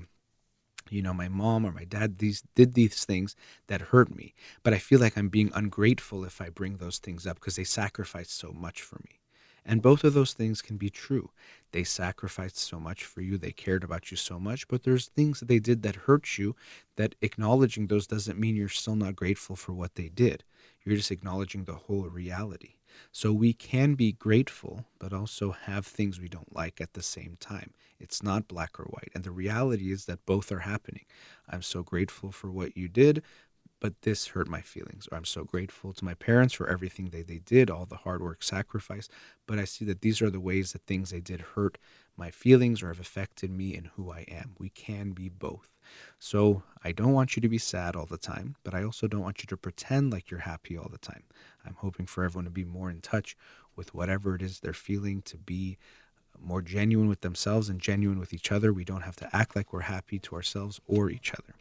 you 0.89 1.01
know, 1.01 1.13
my 1.13 1.27
mom 1.27 1.65
or 1.65 1.71
my 1.71 1.85
dad 1.85 2.17
these 2.19 2.43
did 2.55 2.73
these 2.73 3.05
things 3.05 3.35
that 3.67 3.81
hurt 3.81 4.15
me, 4.15 4.33
but 4.63 4.73
I 4.73 4.77
feel 4.77 4.99
like 4.99 5.17
I'm 5.17 5.29
being 5.29 5.51
ungrateful 5.53 6.23
if 6.23 6.41
I 6.41 6.49
bring 6.49 6.77
those 6.77 6.97
things 6.97 7.27
up 7.27 7.39
because 7.39 7.55
they 7.55 7.63
sacrificed 7.63 8.37
so 8.37 8.51
much 8.51 8.81
for 8.81 8.97
me. 9.03 9.19
And 9.63 9.81
both 9.81 10.03
of 10.03 10.13
those 10.13 10.33
things 10.33 10.61
can 10.61 10.77
be 10.77 10.89
true. 10.89 11.29
They 11.71 11.83
sacrificed 11.83 12.57
so 12.57 12.79
much 12.79 13.05
for 13.05 13.21
you, 13.21 13.37
they 13.37 13.51
cared 13.51 13.83
about 13.83 14.11
you 14.11 14.17
so 14.17 14.39
much, 14.39 14.67
but 14.67 14.83
there's 14.83 15.07
things 15.07 15.39
that 15.39 15.47
they 15.47 15.59
did 15.59 15.83
that 15.83 15.95
hurt 16.07 16.37
you 16.37 16.55
that 16.95 17.15
acknowledging 17.21 17.87
those 17.87 18.07
doesn't 18.07 18.39
mean 18.39 18.55
you're 18.55 18.69
still 18.69 18.95
not 18.95 19.15
grateful 19.15 19.55
for 19.55 19.73
what 19.73 19.95
they 19.95 20.09
did. 20.09 20.43
You're 20.83 20.97
just 20.97 21.11
acknowledging 21.11 21.65
the 21.65 21.75
whole 21.75 22.09
reality. 22.09 22.75
So 23.11 23.34
we 23.34 23.53
can 23.53 23.95
be 23.95 24.11
grateful, 24.11 24.85
but 24.99 25.13
also 25.13 25.51
have 25.51 25.85
things 25.85 26.19
we 26.19 26.30
don't 26.30 26.55
like 26.55 26.80
at 26.81 26.93
the 26.93 27.01
same 27.01 27.38
time. 27.39 27.73
It's 27.99 28.23
not 28.23 28.47
black 28.47 28.80
or 28.80 28.85
white. 28.85 29.11
And 29.13 29.23
the 29.23 29.31
reality 29.31 29.91
is 29.91 30.05
that 30.05 30.26
both 30.26 30.51
are 30.51 30.59
happening. 30.59 31.05
I'm 31.49 31.61
so 31.61 31.84
grateful 31.84 32.31
for 32.31 32.51
what 32.51 32.76
you 32.76 32.88
did, 32.88 33.22
but 33.80 34.01
this 34.01 34.27
hurt 34.27 34.47
my 34.47 34.61
feelings. 34.61 35.07
Or 35.11 35.18
I'm 35.18 35.26
so 35.26 35.43
grateful 35.43 35.93
to 35.93 36.05
my 36.05 36.13
parents 36.13 36.53
for 36.53 36.69
everything 36.69 37.09
they, 37.09 37.23
they 37.23 37.39
did, 37.39 37.69
all 37.69 37.85
the 37.85 37.97
hard 37.97 38.22
work, 38.22 38.43
sacrifice. 38.43 39.09
But 39.47 39.59
I 39.59 39.65
see 39.65 39.85
that 39.85 40.01
these 40.01 40.22
are 40.22 40.30
the 40.30 40.39
ways 40.39 40.72
that 40.72 40.85
things 40.85 41.09
they 41.09 41.19
did 41.19 41.41
hurt 41.41 41.77
my 42.15 42.30
feelings 42.30 42.84
or 42.84 42.88
have 42.89 42.99
affected 42.99 43.51
me 43.51 43.76
and 43.76 43.88
who 43.88 44.11
I 44.11 44.26
am. 44.30 44.51
We 44.59 44.69
can 44.69 45.11
be 45.11 45.30
both. 45.30 45.69
So 46.19 46.63
I 46.84 46.91
don't 46.91 47.13
want 47.13 47.35
you 47.35 47.41
to 47.41 47.49
be 47.49 47.57
sad 47.57 47.95
all 47.95 48.05
the 48.05 48.18
time, 48.18 48.55
but 48.63 48.73
I 48.73 48.84
also 48.84 49.07
don't 49.07 49.22
want 49.22 49.41
you 49.41 49.47
to 49.47 49.57
pretend 49.57 50.11
like 50.11 50.30
you're 50.30 50.41
happy 50.41 50.77
all 50.77 50.89
the 50.89 50.97
time. 50.97 51.23
I'm 51.65 51.75
hoping 51.79 52.05
for 52.05 52.23
everyone 52.23 52.45
to 52.45 52.51
be 52.51 52.65
more 52.65 52.89
in 52.89 53.01
touch 53.01 53.35
with 53.75 53.93
whatever 53.93 54.35
it 54.35 54.41
is 54.41 54.59
they're 54.59 54.73
feeling, 54.73 55.21
to 55.23 55.38
be 55.38 55.77
more 56.39 56.61
genuine 56.61 57.07
with 57.07 57.21
themselves 57.21 57.69
and 57.69 57.79
genuine 57.79 58.19
with 58.19 58.33
each 58.33 58.51
other. 58.51 58.73
We 58.73 58.83
don't 58.83 59.01
have 59.01 59.15
to 59.17 59.35
act 59.35 59.55
like 59.55 59.71
we're 59.71 59.81
happy 59.81 60.19
to 60.19 60.35
ourselves 60.35 60.79
or 60.88 61.09
each 61.09 61.33
other. 61.33 61.53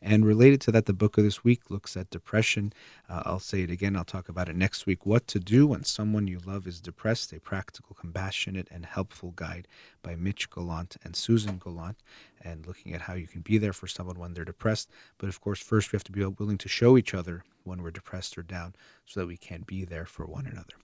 And 0.00 0.26
related 0.26 0.60
to 0.62 0.72
that, 0.72 0.86
the 0.86 0.92
book 0.92 1.18
of 1.18 1.24
this 1.24 1.44
week 1.44 1.70
looks 1.70 1.96
at 1.96 2.10
depression. 2.10 2.72
Uh, 3.08 3.22
I'll 3.24 3.38
say 3.38 3.62
it 3.62 3.70
again, 3.70 3.96
I'll 3.96 4.04
talk 4.04 4.28
about 4.28 4.48
it 4.48 4.56
next 4.56 4.86
week. 4.86 5.06
What 5.06 5.26
to 5.28 5.38
Do 5.38 5.68
When 5.68 5.84
Someone 5.84 6.26
You 6.26 6.40
Love 6.44 6.66
is 6.66 6.80
Depressed, 6.80 7.32
a 7.32 7.40
practical, 7.40 7.94
compassionate, 7.94 8.68
and 8.70 8.84
helpful 8.84 9.32
guide 9.36 9.68
by 10.02 10.16
Mitch 10.16 10.50
Golant 10.50 10.96
and 11.04 11.14
Susan 11.14 11.58
Golant, 11.58 11.96
and 12.42 12.66
looking 12.66 12.92
at 12.92 13.02
how 13.02 13.14
you 13.14 13.28
can 13.28 13.42
be 13.42 13.56
there 13.58 13.72
for 13.72 13.86
someone 13.86 14.18
when 14.18 14.34
they're 14.34 14.44
depressed. 14.44 14.90
But 15.18 15.28
of 15.28 15.40
course, 15.40 15.62
first 15.62 15.92
we 15.92 15.96
have 15.96 16.04
to 16.04 16.12
be 16.12 16.24
willing 16.24 16.58
to 16.58 16.68
show 16.68 16.98
each 16.98 17.14
other 17.14 17.44
when 17.64 17.82
we're 17.82 17.90
depressed 17.90 18.36
or 18.36 18.42
down 18.42 18.74
so 19.06 19.20
that 19.20 19.26
we 19.26 19.36
can 19.36 19.62
be 19.66 19.84
there 19.84 20.06
for 20.06 20.26
one 20.26 20.46
another. 20.46 20.74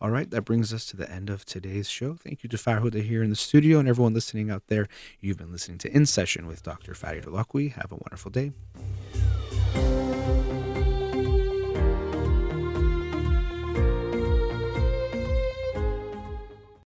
All 0.00 0.10
right, 0.10 0.30
that 0.30 0.42
brings 0.42 0.72
us 0.72 0.84
to 0.86 0.96
the 0.96 1.10
end 1.10 1.30
of 1.30 1.44
today's 1.44 1.88
show. 1.88 2.14
Thank 2.14 2.42
you 2.42 2.48
to 2.50 2.56
Farhuda 2.56 3.02
here 3.02 3.22
in 3.22 3.30
the 3.30 3.36
studio 3.36 3.78
and 3.78 3.88
everyone 3.88 4.14
listening 4.14 4.50
out 4.50 4.66
there. 4.68 4.88
You've 5.20 5.38
been 5.38 5.52
listening 5.52 5.78
to 5.78 5.94
In 5.94 6.06
Session 6.06 6.46
with 6.46 6.62
Dr. 6.62 6.94
Farid 6.94 7.24
Holakouee. 7.24 7.72
Have 7.72 7.92
a 7.92 7.96
wonderful 7.96 8.30
day. 8.30 8.52